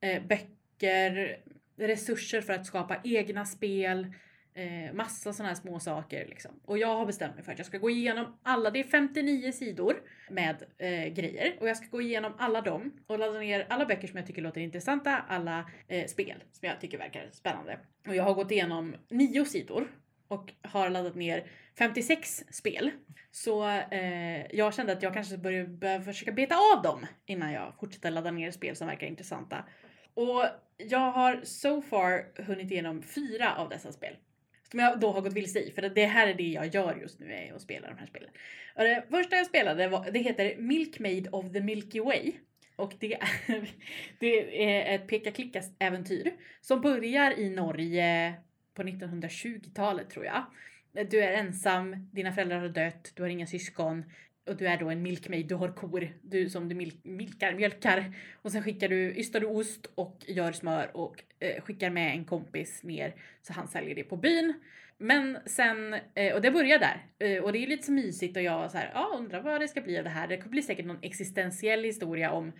eh, 0.00 0.22
böcker, 0.22 1.42
resurser 1.76 2.40
för 2.40 2.52
att 2.52 2.66
skapa 2.66 3.00
egna 3.04 3.44
spel, 3.44 4.14
eh, 4.58 4.92
massa 4.92 5.32
sådana 5.32 5.48
här 5.48 5.54
små 5.54 5.80
saker 5.80 6.26
liksom. 6.28 6.50
Och 6.64 6.78
jag 6.78 6.96
har 6.96 7.06
bestämt 7.06 7.34
mig 7.34 7.44
för 7.44 7.52
att 7.52 7.58
jag 7.58 7.66
ska 7.66 7.78
gå 7.78 7.90
igenom 7.90 8.38
alla, 8.42 8.70
det 8.70 8.80
är 8.80 8.84
59 8.84 9.52
sidor 9.52 10.02
med 10.30 10.62
eh, 10.78 11.12
grejer 11.12 11.56
och 11.60 11.68
jag 11.68 11.76
ska 11.76 11.86
gå 11.86 12.00
igenom 12.00 12.32
alla 12.38 12.60
dem 12.60 12.92
och 13.06 13.18
ladda 13.18 13.38
ner 13.38 13.66
alla 13.68 13.86
böcker 13.86 14.08
som 14.08 14.16
jag 14.16 14.26
tycker 14.26 14.42
låter 14.42 14.60
intressanta, 14.60 15.16
alla 15.28 15.70
eh, 15.88 16.06
spel 16.06 16.44
som 16.52 16.68
jag 16.68 16.80
tycker 16.80 16.98
verkar 16.98 17.28
spännande. 17.32 17.78
Och 18.08 18.14
jag 18.14 18.24
har 18.24 18.34
gått 18.34 18.50
igenom 18.50 18.94
nio 19.08 19.44
sidor 19.44 19.88
och 20.28 20.52
har 20.62 20.90
laddat 20.90 21.14
ner 21.14 21.46
56 21.78 22.44
spel. 22.50 22.90
Så 23.30 23.68
eh, 23.68 24.56
jag 24.56 24.74
kände 24.74 24.92
att 24.92 25.02
jag 25.02 25.14
kanske 25.14 25.36
började, 25.36 26.02
försöka 26.02 26.32
beta 26.32 26.54
av 26.74 26.82
dem 26.82 27.06
innan 27.26 27.52
jag 27.52 27.74
fortsätter 27.80 28.10
ladda 28.10 28.30
ner 28.30 28.50
spel 28.50 28.76
som 28.76 28.86
verkar 28.86 29.06
intressanta. 29.06 29.64
Och 30.14 30.44
jag 30.76 31.12
har 31.12 31.40
so 31.44 31.82
far 31.82 32.42
hunnit 32.42 32.70
igenom 32.70 33.02
fyra 33.02 33.54
av 33.56 33.68
dessa 33.68 33.92
spel. 33.92 34.16
Som 34.70 34.80
jag 34.80 35.00
då 35.00 35.12
har 35.12 35.20
gått 35.20 35.32
vilse 35.32 35.60
i, 35.60 35.70
för 35.70 35.82
det 35.82 36.06
här 36.06 36.26
är 36.26 36.34
det 36.34 36.48
jag 36.48 36.74
gör 36.74 36.96
just 37.00 37.20
nu, 37.20 37.32
är 37.32 37.54
att 37.54 37.62
spela 37.62 37.88
de 37.88 37.98
här 37.98 38.06
spelen. 38.06 38.30
Och 38.74 38.84
det 38.84 39.04
första 39.10 39.36
jag 39.36 39.46
spelade 39.46 39.88
var, 39.88 40.10
det 40.10 40.18
heter 40.18 40.56
Milkmaid 40.58 41.28
of 41.32 41.52
the 41.52 41.60
Milky 41.60 42.00
Way. 42.00 42.32
Och 42.76 42.94
det 42.98 43.14
är, 43.14 43.28
det 44.18 44.64
är 44.64 44.94
ett 44.94 45.06
peka-klicka-äventyr 45.08 46.32
som 46.60 46.80
börjar 46.80 47.38
i 47.38 47.50
Norge 47.50 48.34
på 48.74 48.82
1920-talet 48.82 50.10
tror 50.10 50.24
jag. 50.24 50.44
Du 51.10 51.20
är 51.20 51.32
ensam, 51.32 52.10
dina 52.12 52.32
föräldrar 52.32 52.58
har 52.58 52.68
dött, 52.68 53.12
du 53.14 53.22
har 53.22 53.28
inga 53.28 53.46
syskon 53.46 54.04
och 54.48 54.56
du 54.56 54.66
är 54.66 54.76
då 54.78 54.90
en 54.90 55.02
milkmaid, 55.02 55.46
du 55.48 55.54
har 55.54 55.68
kor 55.68 56.08
du, 56.22 56.48
som 56.48 56.68
du 56.68 56.74
milk, 56.74 57.04
milkar, 57.04 57.54
mjölkar. 57.54 58.14
Och 58.42 58.52
sen 58.52 58.62
skickar 58.62 58.88
du, 58.88 59.14
ystar 59.16 59.40
du 59.40 59.46
ost 59.46 59.86
och 59.94 60.24
gör 60.26 60.52
smör 60.52 60.90
och 60.96 61.24
eh, 61.40 61.62
skickar 61.62 61.90
med 61.90 62.12
en 62.12 62.24
kompis 62.24 62.82
ner 62.82 63.14
så 63.42 63.52
han 63.52 63.68
säljer 63.68 63.94
det 63.94 64.04
på 64.04 64.16
byn. 64.16 64.54
Men 64.98 65.38
sen, 65.46 65.94
eh, 66.14 66.34
och 66.34 66.40
det 66.42 66.50
börjar 66.50 66.78
där. 66.78 67.06
Eh, 67.18 67.42
och 67.44 67.52
det 67.52 67.58
är 67.58 67.66
lite 67.66 67.82
så 67.86 67.92
mysigt 67.92 68.36
och 68.36 68.42
jag 68.42 68.58
var 68.58 68.68
så 68.68 68.78
här, 68.78 68.90
ja 68.94 69.16
undrar 69.18 69.42
vad 69.42 69.60
det 69.60 69.68
ska 69.68 69.80
bli 69.80 69.98
av 69.98 70.04
det 70.04 70.10
här. 70.10 70.28
Det 70.28 70.50
blir 70.50 70.62
säkert 70.62 70.86
någon 70.86 71.02
existentiell 71.02 71.84
historia 71.84 72.30
om, 72.32 72.52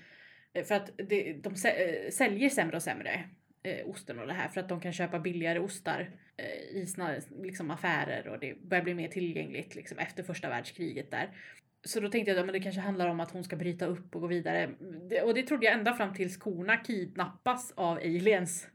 eh, 0.55 0.65
för 0.65 0.75
att 0.75 0.91
det, 0.97 1.33
de 1.33 1.55
sä- 1.55 2.05
eh, 2.05 2.11
säljer 2.11 2.49
sämre 2.49 2.77
och 2.77 2.83
sämre 2.83 3.25
eh, 3.63 3.89
osten 3.89 4.19
och 4.19 4.27
det 4.27 4.33
här 4.33 4.49
för 4.49 4.61
att 4.61 4.69
de 4.69 4.81
kan 4.81 4.93
köpa 4.93 5.19
billigare 5.19 5.59
ostar 5.59 6.11
eh, 6.37 6.77
i 6.83 6.87
sina 6.87 7.15
liksom, 7.43 7.71
affärer 7.71 8.29
och 8.29 8.39
det 8.39 8.63
börjar 8.63 8.85
bli 8.85 8.95
mer 8.95 9.09
tillgängligt 9.09 9.75
liksom, 9.75 9.99
efter 9.99 10.23
första 10.23 10.49
världskriget 10.49 11.11
där. 11.11 11.31
Så 11.85 12.01
då 12.01 12.09
tänkte 12.09 12.31
jag 12.31 12.47
att 12.47 12.53
det 12.53 12.61
kanske 12.61 12.81
handlar 12.81 13.09
om 13.09 13.21
att 13.21 13.31
hon 13.31 13.45
ska 13.45 13.57
bryta 13.57 13.87
upp 13.87 14.15
och 14.15 14.21
gå 14.21 14.27
vidare. 14.27 14.71
Det, 15.11 15.23
och 15.23 15.35
det 15.35 15.43
trodde 15.43 15.67
jag 15.67 15.75
ända 15.75 15.95
fram 15.95 16.15
tills 16.15 16.37
korna 16.37 16.77
kidnappas 16.77 17.73
av 17.77 17.97
aliens. 17.97 18.69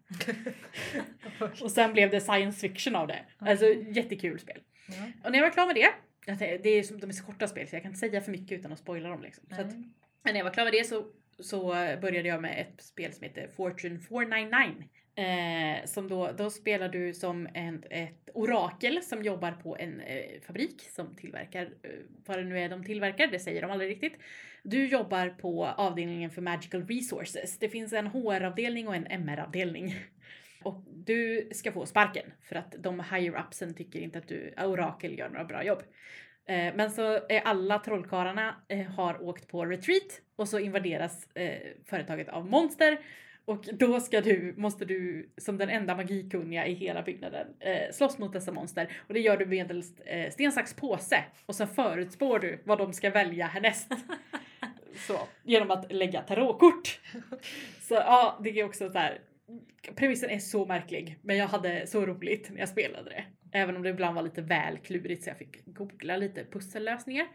och 1.61 1.71
sen 1.71 1.93
blev 1.93 2.09
det 2.09 2.21
science 2.21 2.59
fiction 2.59 2.95
av 2.95 3.07
det. 3.07 3.25
Alltså 3.37 3.65
jättekul 3.65 4.39
spel. 4.39 4.61
Ja. 4.87 4.93
Och 5.23 5.31
när 5.31 5.39
jag 5.39 5.45
var 5.45 5.53
klar 5.53 5.67
med 5.67 5.75
det, 5.75 5.93
det 6.63 6.69
är 6.69 6.83
som 6.83 6.99
de 6.99 7.09
är 7.09 7.13
så 7.13 7.25
korta 7.25 7.47
spel 7.47 7.67
så 7.67 7.75
jag 7.75 7.83
kan 7.83 7.91
inte 7.91 7.99
säga 7.99 8.21
för 8.21 8.31
mycket 8.31 8.59
utan 8.59 8.73
att 8.73 8.79
spoila 8.79 9.09
dem. 9.09 9.21
Liksom. 9.21 9.43
Så 9.49 9.61
att, 9.61 9.73
när 10.23 10.35
jag 10.35 10.43
var 10.43 10.53
klar 10.53 10.63
med 10.63 10.73
det 10.73 10.87
så, 10.87 11.05
så 11.39 11.67
började 12.01 12.27
jag 12.27 12.41
med 12.41 12.59
ett 12.61 12.83
spel 12.83 13.13
som 13.13 13.23
heter 13.23 13.47
Fortune 13.47 13.99
499. 13.99 14.87
Eh, 15.15 15.85
som 15.85 16.07
då, 16.07 16.31
då 16.37 16.49
spelar 16.49 16.89
du 16.89 17.13
som 17.13 17.47
en, 17.53 17.83
ett 17.89 18.29
orakel 18.33 19.03
som 19.03 19.23
jobbar 19.23 19.51
på 19.51 19.77
en 19.79 20.01
eh, 20.01 20.41
fabrik 20.47 20.81
som 20.89 21.15
tillverkar, 21.15 21.61
eh, 21.61 21.89
vad 22.25 22.37
det 22.37 22.43
nu 22.43 22.59
är 22.59 22.69
de 22.69 22.83
tillverkar, 22.83 23.27
det 23.27 23.39
säger 23.39 23.61
de 23.61 23.71
aldrig 23.71 23.89
riktigt. 23.89 24.19
Du 24.63 24.87
jobbar 24.87 25.29
på 25.29 25.65
avdelningen 25.65 26.29
för 26.29 26.41
Magical 26.41 26.87
Resources. 26.87 27.59
Det 27.59 27.69
finns 27.69 27.93
en 27.93 28.07
HR-avdelning 28.07 28.87
och 28.87 28.95
en 28.95 29.07
MR-avdelning. 29.07 29.95
Och 30.63 30.83
du 30.93 31.49
ska 31.51 31.71
få 31.71 31.85
sparken 31.85 32.33
för 32.43 32.55
att 32.55 32.75
de 32.79 32.99
higher-upsen 32.99 33.73
tycker 33.73 33.99
inte 33.99 34.17
att 34.19 34.27
du, 34.27 34.53
eh, 34.57 34.69
orakel, 34.69 35.17
gör 35.17 35.29
några 35.29 35.45
bra 35.45 35.63
jobb. 35.63 35.83
Eh, 36.45 36.75
men 36.75 36.91
så 36.91 37.13
är 37.13 37.41
alla 37.45 37.79
trollkarlarna 37.79 38.55
eh, 38.67 38.85
har 38.85 39.23
åkt 39.23 39.47
på 39.47 39.65
retreat 39.65 40.21
och 40.35 40.49
så 40.49 40.59
invaderas 40.59 41.35
eh, 41.35 41.59
företaget 41.85 42.29
av 42.29 42.45
monster. 42.45 42.97
Och 43.45 43.65
då 43.73 43.99
ska 43.99 44.21
du, 44.21 44.53
måste 44.57 44.85
du 44.85 45.29
som 45.37 45.57
den 45.57 45.69
enda 45.69 45.95
magikunniga 45.95 46.67
i 46.67 46.73
hela 46.73 47.01
byggnaden 47.01 47.47
eh, 47.59 47.91
slåss 47.91 48.17
mot 48.17 48.33
dessa 48.33 48.51
monster. 48.51 48.97
Och 49.07 49.13
det 49.13 49.19
gör 49.19 49.37
du 49.37 49.45
medelst 49.45 50.01
eh, 50.05 50.31
sten, 50.31 50.51
sax, 50.51 50.73
påse. 50.73 51.23
Och 51.45 51.55
så 51.55 51.67
förutspår 51.67 52.39
du 52.39 52.61
vad 52.65 52.77
de 52.77 52.93
ska 52.93 53.09
välja 53.09 53.47
härnäst. 53.47 53.91
så, 55.07 55.19
genom 55.43 55.71
att 55.71 55.91
lägga 55.91 56.21
tarotkort. 56.21 56.99
Så 57.81 57.93
ja, 57.93 58.39
det 58.43 58.59
är 58.59 58.63
också 58.63 58.89
så 58.89 58.97
här. 58.97 59.21
Premissen 59.95 60.29
är 60.29 60.39
så 60.39 60.65
märklig, 60.65 61.19
men 61.21 61.37
jag 61.37 61.47
hade 61.47 61.87
så 61.87 62.05
roligt 62.05 62.49
när 62.49 62.59
jag 62.59 62.69
spelade 62.69 63.09
det. 63.09 63.25
Även 63.51 63.75
om 63.75 63.83
det 63.83 63.89
ibland 63.89 64.15
var 64.15 64.21
lite 64.21 64.41
väl 64.41 64.77
klurigt 64.77 65.23
så 65.23 65.29
jag 65.29 65.37
fick 65.37 65.65
googla 65.65 66.17
lite 66.17 66.45
pussellösningar. 66.45 67.27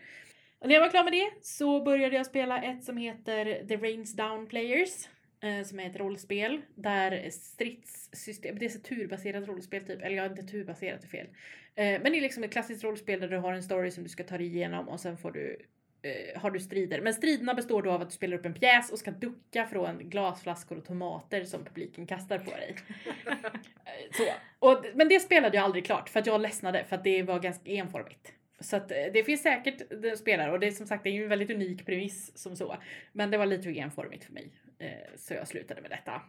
Och 0.60 0.68
när 0.68 0.74
jag 0.74 0.82
var 0.82 0.90
klar 0.90 1.04
med 1.04 1.12
det 1.12 1.30
så 1.42 1.82
började 1.82 2.16
jag 2.16 2.26
spela 2.26 2.62
ett 2.62 2.84
som 2.84 2.96
heter 2.96 3.66
The 3.68 3.76
Rains 3.76 4.16
Down 4.16 4.46
Players. 4.46 5.08
Eh, 5.40 5.62
som 5.64 5.80
är 5.80 5.90
ett 5.90 5.96
rollspel 5.96 6.60
där 6.74 7.30
stridssystem, 7.30 8.58
det 8.58 8.64
är 8.64 8.68
ett 8.68 8.84
turbaserat 8.84 9.48
rollspel 9.48 9.86
typ, 9.86 10.02
eller 10.02 10.16
ja 10.16 10.26
inte 10.26 10.42
turbaserat 10.42 11.04
är 11.04 11.08
fel. 11.08 11.26
Eh, 11.74 12.00
men 12.02 12.12
det 12.12 12.18
är 12.18 12.20
liksom 12.20 12.44
ett 12.44 12.52
klassiskt 12.52 12.84
rollspel 12.84 13.20
där 13.20 13.28
du 13.28 13.36
har 13.36 13.52
en 13.52 13.62
story 13.62 13.90
som 13.90 14.02
du 14.02 14.08
ska 14.08 14.24
ta 14.24 14.38
dig 14.38 14.46
igenom 14.46 14.88
och 14.88 15.00
sen 15.00 15.16
får 15.16 15.30
du 15.30 15.62
eh, 16.02 16.40
har 16.40 16.50
du 16.50 16.60
strider. 16.60 17.00
Men 17.00 17.14
striderna 17.14 17.54
består 17.54 17.82
då 17.82 17.90
av 17.90 18.02
att 18.02 18.08
du 18.08 18.14
spelar 18.14 18.36
upp 18.36 18.46
en 18.46 18.54
pjäs 18.54 18.92
och 18.92 18.98
ska 18.98 19.10
ducka 19.10 19.66
från 19.66 20.10
glasflaskor 20.10 20.78
och 20.78 20.84
tomater 20.84 21.44
som 21.44 21.64
publiken 21.64 22.06
kastar 22.06 22.38
på 22.38 22.50
dig. 22.50 22.76
Så. 24.12 24.24
Och, 24.58 24.84
men 24.94 25.08
det 25.08 25.20
spelade 25.20 25.56
jag 25.56 25.64
aldrig 25.64 25.86
klart 25.86 26.08
för 26.08 26.20
att 26.20 26.26
jag 26.26 26.40
ledsnade 26.40 26.84
för 26.84 26.96
att 26.96 27.04
det 27.04 27.22
var 27.22 27.40
ganska 27.40 27.70
enformigt. 27.70 28.32
Så 28.60 28.76
att 28.76 28.88
det 28.88 29.24
finns 29.26 29.42
säkert 29.42 29.82
spelare 30.18 30.52
och 30.52 30.60
det 30.60 30.66
är 30.66 30.70
som 30.70 30.86
sagt 30.86 31.04
det 31.04 31.10
är 31.10 31.14
ju 31.14 31.22
en 31.22 31.28
väldigt 31.28 31.50
unik 31.50 31.86
premiss 31.86 32.38
som 32.38 32.56
så. 32.56 32.76
Men 33.12 33.30
det 33.30 33.38
var 33.38 33.46
lite 33.46 33.70
enformigt 33.70 34.24
för 34.24 34.32
mig. 34.32 34.50
Eh, 34.78 35.16
så 35.16 35.34
jag 35.34 35.48
slutade 35.48 35.80
med 35.80 35.90
detta. 35.90 36.22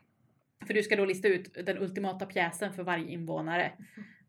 För 0.67 0.73
du 0.73 0.83
ska 0.83 0.95
då 0.95 1.05
lista 1.05 1.27
ut 1.27 1.53
den 1.65 1.77
ultimata 1.77 2.25
pjäsen 2.25 2.73
för 2.73 2.83
varje 2.83 3.11
invånare. 3.11 3.71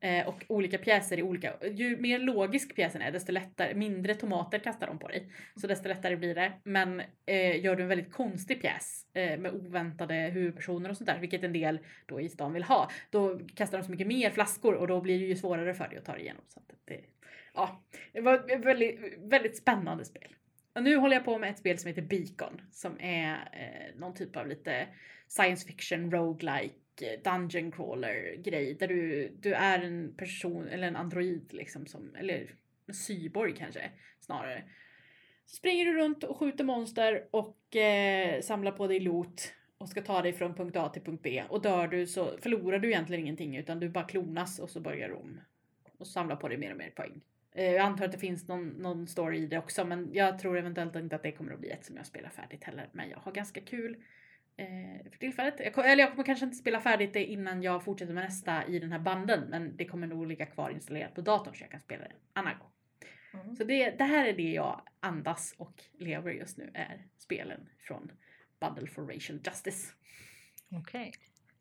Eh, 0.01 0.29
och 0.29 0.45
olika 0.49 0.79
pjäser 0.79 1.19
är 1.19 1.23
olika. 1.23 1.55
Ju 1.73 1.97
mer 1.97 2.19
logisk 2.19 2.77
pjäsen 2.77 3.03
är 3.03 3.13
desto 3.13 3.33
lättare, 3.33 3.75
mindre 3.75 4.15
tomater 4.15 4.59
kastar 4.59 4.87
de 4.87 4.99
på 4.99 5.09
dig. 5.09 5.33
Så 5.57 5.67
desto 5.67 5.89
lättare 5.89 6.17
blir 6.17 6.35
det. 6.35 6.53
Men 6.63 7.03
eh, 7.27 7.65
gör 7.65 7.77
du 7.77 7.83
en 7.83 7.89
väldigt 7.89 8.13
konstig 8.13 8.61
pjäs 8.61 9.07
eh, 9.15 9.39
med 9.39 9.55
oväntade 9.55 10.15
huvudpersoner 10.15 10.91
och 10.91 10.97
sånt 10.97 11.07
där, 11.07 11.19
vilket 11.19 11.45
en 11.45 11.53
del 11.53 11.79
då 12.07 12.21
i 12.21 12.29
stan 12.29 12.53
vill 12.53 12.63
ha, 12.63 12.91
då 13.11 13.41
kastar 13.55 13.79
de 13.79 13.85
så 13.85 13.91
mycket 13.91 14.07
mer 14.07 14.31
flaskor 14.31 14.75
och 14.75 14.87
då 14.87 15.01
blir 15.01 15.19
det 15.19 15.27
ju 15.27 15.37
svårare 15.37 15.75
för 15.75 15.89
dig 15.89 15.99
att 15.99 16.05
ta 16.05 16.13
dig 16.13 16.23
igenom. 16.23 16.43
Så 16.49 16.61
att 16.61 16.77
det, 16.85 17.01
ja, 17.55 17.83
det 18.13 18.21
var 18.21 18.35
ett 18.35 18.65
väldigt, 18.65 19.01
väldigt 19.19 19.57
spännande 19.57 20.05
spel. 20.05 20.35
Och 20.75 20.83
nu 20.83 20.97
håller 20.97 21.17
jag 21.17 21.25
på 21.25 21.39
med 21.39 21.51
ett 21.51 21.59
spel 21.59 21.79
som 21.79 21.89
heter 21.89 22.03
Beacon 22.03 22.61
som 22.71 23.01
är 23.01 23.33
eh, 23.53 24.01
någon 24.01 24.15
typ 24.15 24.37
av 24.37 24.49
lite 24.49 24.89
science 25.29 25.67
fiction, 25.67 26.11
roguelike, 26.11 26.75
eh, 27.01 27.21
dungeon 27.25 27.73
crawler 27.73 28.37
grej 28.37 28.75
där 28.75 28.89
du, 28.89 29.29
du 29.41 29.55
är 29.55 29.79
en 29.79 30.15
person 30.17 30.69
eller 30.69 30.89
en 30.89 30.97
android 30.97 31.53
liksom 31.53 31.87
som, 31.87 32.15
eller 32.15 32.55
en 32.87 32.95
cyborg 32.95 33.55
kanske 33.57 33.91
snarare. 34.21 34.65
Så 35.47 35.57
springer 35.57 35.85
du 35.85 35.93
runt 35.93 36.25
och 36.25 36.37
skjuter 36.37 36.65
monster 36.65 37.29
och 37.31 37.77
eh, 37.77 38.41
samlar 38.41 38.73
på 38.73 38.87
dig 38.87 39.01
loot 39.01 39.55
och 39.79 39.89
ska 39.89 40.03
ta 40.03 40.23
dig 40.23 40.33
från 40.33 40.55
punkt 40.55 40.77
A 40.77 40.89
till 40.89 41.03
punkt 41.03 41.21
B 41.23 41.43
och 41.49 41.63
dör 41.63 41.89
du 41.89 42.07
så 42.07 42.39
förlorar 42.39 42.79
du 42.79 42.89
egentligen 42.89 43.23
ingenting 43.23 43.57
utan 43.57 43.81
du 43.81 43.89
bara 43.89 44.05
klonas 44.05 44.59
och 44.59 44.71
så 44.71 44.81
börjar 44.81 45.09
du 45.09 45.15
om 45.15 45.41
och 45.99 46.07
samlar 46.07 46.37
på 46.37 46.49
dig 46.49 46.59
mer 46.59 46.71
och 46.71 46.79
mer 46.79 46.91
poäng. 46.91 47.21
Eh, 47.53 47.73
Jag 47.73 47.87
antar 47.87 48.05
att 48.05 48.13
det 48.13 48.19
finns 48.19 48.49
någon, 48.49 48.69
någon 48.69 49.07
story 49.07 49.39
i 49.39 49.47
det 49.47 49.59
också 49.59 49.85
men 49.85 50.09
jag 50.13 50.39
tror 50.39 50.59
eventuellt 50.59 50.97
inte 50.97 51.17
att 51.17 51.23
det 51.23 51.33
kommer 51.33 51.53
att 51.53 51.61
bli 51.61 51.71
ett 51.71 51.85
som 51.85 51.97
jag 51.97 52.07
spelar 52.07 52.31
färdigt 52.31 52.65
heller. 52.65 52.89
Men 52.93 53.11
jag 53.11 53.19
har 53.19 53.33
ganska 53.33 53.61
kul 53.61 53.97
eh, 54.57 55.11
för 55.11 55.19
tillfället. 55.19 55.55
Jag, 55.59 55.91
eller 55.91 56.03
jag 56.03 56.11
kommer 56.11 56.25
kanske 56.25 56.45
inte 56.45 56.57
spela 56.57 56.81
färdigt 56.81 57.13
det 57.13 57.25
innan 57.25 57.63
jag 57.63 57.85
fortsätter 57.85 58.15
med 58.15 58.25
nästa 58.25 58.67
i 58.67 58.79
den 58.79 58.93
här 58.93 58.99
banden 58.99 59.45
men 59.51 59.77
det 59.77 59.85
kommer 59.85 60.07
nog 60.07 60.27
ligga 60.27 60.47
kvar 60.47 60.71
installerat 60.71 61.15
på 61.15 61.21
datorn 61.21 61.55
så 61.55 61.63
jag 61.63 61.71
kan 61.71 61.81
spela 61.81 62.03
det 62.05 62.11
en 62.11 62.17
annan 62.33 62.59
gång. 62.59 62.71
Mm. 63.43 63.57
Så 63.57 63.65
det, 63.65 63.91
det 63.91 64.05
här 64.05 64.27
är 64.27 64.33
det 64.33 64.53
jag 64.53 64.83
andas 65.01 65.55
och 65.59 65.83
lever 65.99 66.31
just 66.31 66.59
nu 66.59 66.71
är 66.75 67.07
spelen 67.19 67.69
från 67.79 68.13
Bundle 68.61 68.87
for 68.87 69.03
Racial 69.03 69.41
Justice. 69.45 69.93
Okej. 70.73 71.13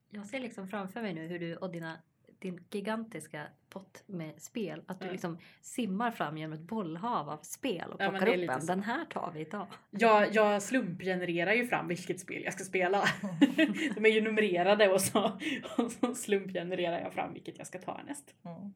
Jag 0.10 0.26
ser 0.26 0.40
liksom 0.40 0.68
framför 0.68 1.02
mig 1.02 1.14
nu 1.14 1.28
hur 1.28 1.40
du 1.40 1.56
och 1.56 1.72
dina, 1.72 2.02
din 2.40 2.64
gigantiska 2.70 3.44
pott 3.70 4.04
med 4.06 4.42
spel, 4.42 4.82
att 4.88 5.00
du 5.00 5.06
Ja. 5.06 5.12
liksom 5.12 5.38
simmar 5.62 6.12
fram 6.12 6.38
genom 6.38 6.54
ett 6.54 6.60
bollhav 6.68 7.30
av 7.30 7.38
spel 7.42 7.90
och 7.92 8.02
Ja, 8.02 8.10
plockar 8.10 8.28
är 8.28 8.44
upp 8.44 8.50
en. 8.50 8.62
så. 8.62 8.68
Den 8.68 8.84
här 8.84 9.06
tar 9.06 9.32
vi 9.34 9.40
idag. 9.40 9.68
Jag, 9.90 10.34
jag 10.36 10.62
slumpgenererar 10.64 11.54
ju 11.54 11.68
fram 11.68 11.88
vilket 11.88 12.20
spel 12.20 12.42
jag 12.44 12.54
ska 12.54 12.64
spela. 12.64 13.04
De 13.96 14.06
är 14.06 14.10
ju 14.10 14.22
numrerade 14.22 14.90
och 14.94 15.02
så, 15.02 15.40
och 15.78 15.92
så 15.92 16.16
slumpgenererar 16.16 17.00
jag 17.00 17.14
fram 17.14 17.34
vilket 17.34 17.58
jag 17.58 17.68
ska 17.68 17.80
ta 17.80 17.98
härnäst. 17.98 18.34
Mm. 18.46 18.74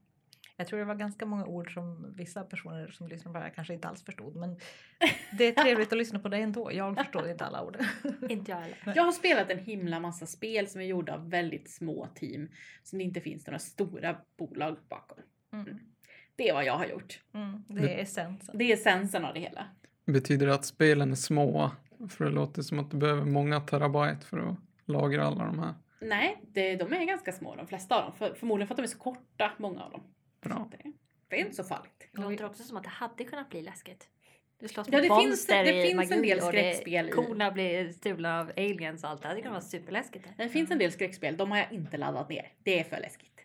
Jag 0.58 0.68
tror 0.68 0.80
det 0.80 0.86
var 0.86 0.96
ganska 0.96 1.26
många 1.26 1.46
ord 1.46 1.74
som 1.74 2.14
vissa 2.16 2.44
personer 2.44 2.88
som 2.88 3.08
lyssnar 3.08 3.32
på 3.32 3.38
det 3.38 3.44
här 3.44 3.54
kanske 3.54 3.74
inte 3.74 3.88
alls 3.88 4.06
förstod. 4.06 4.36
Men 4.36 4.60
det 5.38 5.44
är 5.44 5.64
trevligt 5.64 5.92
att 5.92 5.98
lyssna 5.98 6.20
på 6.20 6.28
det 6.30 6.38
ändå. 6.38 6.72
Jag 6.74 6.98
förstår 6.98 7.30
inte 7.30 7.46
alla 7.46 7.64
ord. 7.64 7.78
Inte 8.30 8.52
jag 8.52 8.58
heller. 8.58 8.94
Jag 8.96 9.04
har 9.04 9.12
spelat 9.12 9.50
en 9.50 9.60
himla 9.60 10.00
massa 10.00 10.26
spel 10.26 10.68
som 10.68 10.82
är 10.82 10.86
gjorda 10.86 11.14
av 11.14 11.30
väldigt 11.30 11.70
små 11.70 12.08
team 12.16 12.50
som 12.84 13.00
det 13.00 13.04
inte 13.04 13.22
finns 13.22 13.48
några 13.48 13.60
stora 13.60 14.18
bolag 14.38 14.78
bakom. 14.90 15.18
Mm. 15.54 15.80
Det 16.36 16.50
är 16.50 16.54
vad 16.54 16.66
jag 16.66 16.78
har 16.78 16.86
gjort. 16.86 17.20
Mm. 17.34 17.64
Det 17.68 17.94
är 17.94 18.02
essensen. 18.04 18.58
Det 18.58 18.64
är 18.64 18.74
essensen 18.74 19.26
av 19.26 19.34
det 19.34 19.40
hela. 19.40 19.68
Betyder 20.06 20.48
det 20.48 20.54
att 20.54 20.66
spelen 20.66 21.12
är 21.12 21.16
små? 21.16 21.72
För 22.10 22.26
det 22.26 22.32
låter 22.32 22.62
som 22.62 22.80
att 22.80 22.92
du 22.92 22.98
behöver 22.98 23.26
många 23.26 23.60
terabyte 23.60 24.26
för 24.26 24.38
att 24.38 24.58
lagra 24.86 25.26
alla 25.26 25.46
de 25.46 25.60
här. 25.60 25.74
Nej, 26.02 26.42
det, 26.48 26.76
de 26.76 26.94
är 26.94 27.06
ganska 27.06 27.32
små 27.32 27.56
de 27.56 27.68
flesta 27.68 27.96
av 27.96 28.04
dem. 28.04 28.14
För, 28.18 28.34
förmodligen 28.34 28.68
för 28.68 28.74
att 28.74 28.78
de 28.78 28.84
är 28.84 28.88
så 28.88 28.98
korta, 28.98 29.52
många 29.58 29.84
av 29.84 29.92
dem. 29.92 30.02
Bra. 30.44 30.56
att 30.56 30.72
Det, 30.72 30.92
det 31.28 31.36
är 31.36 31.40
inte 31.42 31.56
så 31.56 31.64
farligt. 31.64 32.08
Det 32.12 32.22
låter 32.22 32.46
också 32.46 32.64
som 32.64 32.78
att 32.78 32.84
det 32.84 32.90
hade 32.90 33.24
kunnat 33.24 33.50
bli 33.50 33.62
läskigt. 33.62 34.10
Du 34.60 34.68
slåss 34.68 34.88
Ja, 34.92 34.98
mot 34.98 35.02
det 35.04 35.16
finns- 35.16 35.30
monster 35.30 35.64
det 35.64 35.80
i 35.80 35.82
finns 35.92 36.12
en 36.12 36.18
magi 36.20 36.30
del 36.30 36.38
och 36.40 36.44
skräckspel 36.44 37.06
det, 37.06 37.10
i. 37.12 37.14
korna 37.14 37.52
blir 37.52 37.92
stulna 37.92 38.40
av 38.40 38.52
aliens 38.58 39.04
och 39.04 39.10
allt 39.10 39.22
det 39.22 39.28
här. 39.28 39.36
Det 39.36 39.42
kan 39.42 39.52
vara 39.52 39.62
superläskigt. 39.62 40.28
Det 40.38 40.50
finns 40.50 40.72
en 40.72 40.78
del 40.78 40.92
skräckspel, 40.92 41.38
de 41.38 41.52
har 41.52 41.58
jag 41.58 41.72
inte 41.72 41.98
laddat 41.98 42.30
ner. 42.30 42.52
Det 42.64 42.80
är 42.80 42.84
för 42.84 43.00
läskigt. 43.00 43.40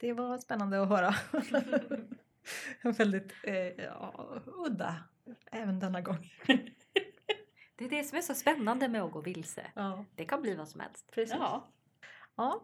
Det 0.00 0.12
var 0.12 0.38
spännande 0.38 0.82
att 0.82 0.88
höra. 0.88 1.14
Väldigt 2.98 3.32
eh, 3.44 3.54
ja, 3.56 4.40
udda 4.46 4.96
även 5.52 5.78
denna 5.80 6.00
gång. 6.00 6.32
Det 7.76 7.84
är 7.84 7.88
det 7.88 8.04
som 8.04 8.18
är 8.18 8.22
så 8.22 8.34
spännande 8.34 8.88
med 8.88 9.02
att 9.02 9.10
gå 9.12 9.20
vilse. 9.20 9.66
Ja, 9.74 10.04
Det 10.14 10.24
kan 10.24 10.42
bli 10.42 10.54
vad 10.54 10.68
som 10.68 10.80
helst. 10.80 11.10
precis. 11.14 11.36
Ja. 11.38 11.68
Ja. 12.36 12.60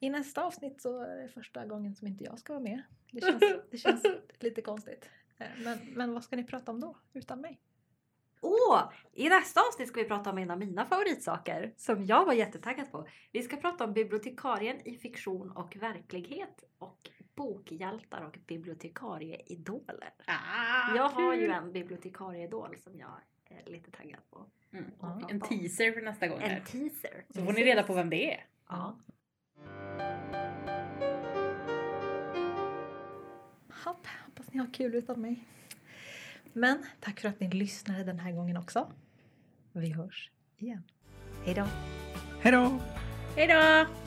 I 0.00 0.10
nästa 0.10 0.44
avsnitt 0.44 0.80
så 0.82 1.00
är 1.00 1.16
det 1.22 1.28
första 1.28 1.66
gången 1.66 1.94
som 1.94 2.06
inte 2.06 2.24
jag 2.24 2.38
ska 2.38 2.52
vara 2.52 2.62
med. 2.62 2.82
Det 3.10 3.20
känns, 3.20 3.42
det 3.70 3.78
känns 3.78 4.02
lite 4.40 4.62
konstigt. 4.62 5.10
Eh, 5.38 5.46
Men, 5.64 5.78
men 5.94 6.14
vad 6.14 6.24
ska 6.24 6.36
ni 6.36 6.44
prata 6.44 6.72
om 6.72 6.80
då, 6.80 6.96
utan 7.12 7.40
mig? 7.40 7.60
Åh! 8.40 8.92
I 9.12 9.28
nästa 9.28 9.60
avsnitt 9.60 9.88
ska 9.88 10.00
vi 10.02 10.08
prata 10.08 10.30
om 10.30 10.38
en 10.38 10.50
av 10.50 10.58
mina 10.58 10.84
favoritsaker 10.86 11.72
som 11.76 12.04
jag 12.04 12.24
var 12.24 12.32
jättetaggad 12.32 12.92
på. 12.92 13.06
Vi 13.32 13.42
ska 13.42 13.56
prata 13.56 13.84
om 13.84 13.92
bibliotekarien 13.92 14.76
i 14.88 14.96
fiktion 14.96 15.50
och 15.50 15.76
verklighet 15.76 16.64
och 16.78 17.10
bokhjältar 17.34 18.22
och 18.24 18.38
bibliotekarieidoler. 18.46 20.14
Ah, 20.26 20.96
Jag 20.96 21.08
har 21.08 21.34
ju 21.34 21.46
en 21.46 21.72
bibliotekarieidol 21.72 22.76
som 22.78 22.98
jag 22.98 23.20
är 23.48 23.70
lite 23.70 23.90
taggad 23.90 24.20
på. 24.30 24.46
Mm. 24.72 24.90
En 25.28 25.40
teaser 25.40 25.92
för 25.92 26.00
nästa 26.02 26.28
gång. 26.28 26.40
här. 26.40 26.56
En 26.56 26.64
teaser. 26.64 27.24
Så 27.30 27.44
får 27.44 27.52
ni 27.52 27.64
reda 27.64 27.82
på 27.82 27.94
vem 27.94 28.10
det 28.10 28.34
är. 28.34 28.44
Ja. 28.68 28.98
Hopp, 33.84 34.06
hoppas 34.26 34.52
ni 34.52 34.58
har 34.58 34.74
kul 34.74 34.94
utan 34.94 35.20
mig. 35.20 35.44
Men 36.52 36.86
tack 37.00 37.20
för 37.20 37.28
att 37.28 37.40
ni 37.40 37.50
lyssnade 37.50 38.04
den 38.04 38.18
här 38.18 38.32
gången 38.32 38.56
också. 38.56 38.92
Vi 39.72 39.92
hörs 39.92 40.30
igen. 40.58 40.82
Hej 41.44 41.54
då! 41.54 41.66
Hej 42.40 42.52
då! 42.52 42.78
Hej 43.36 43.46
då! 43.46 44.05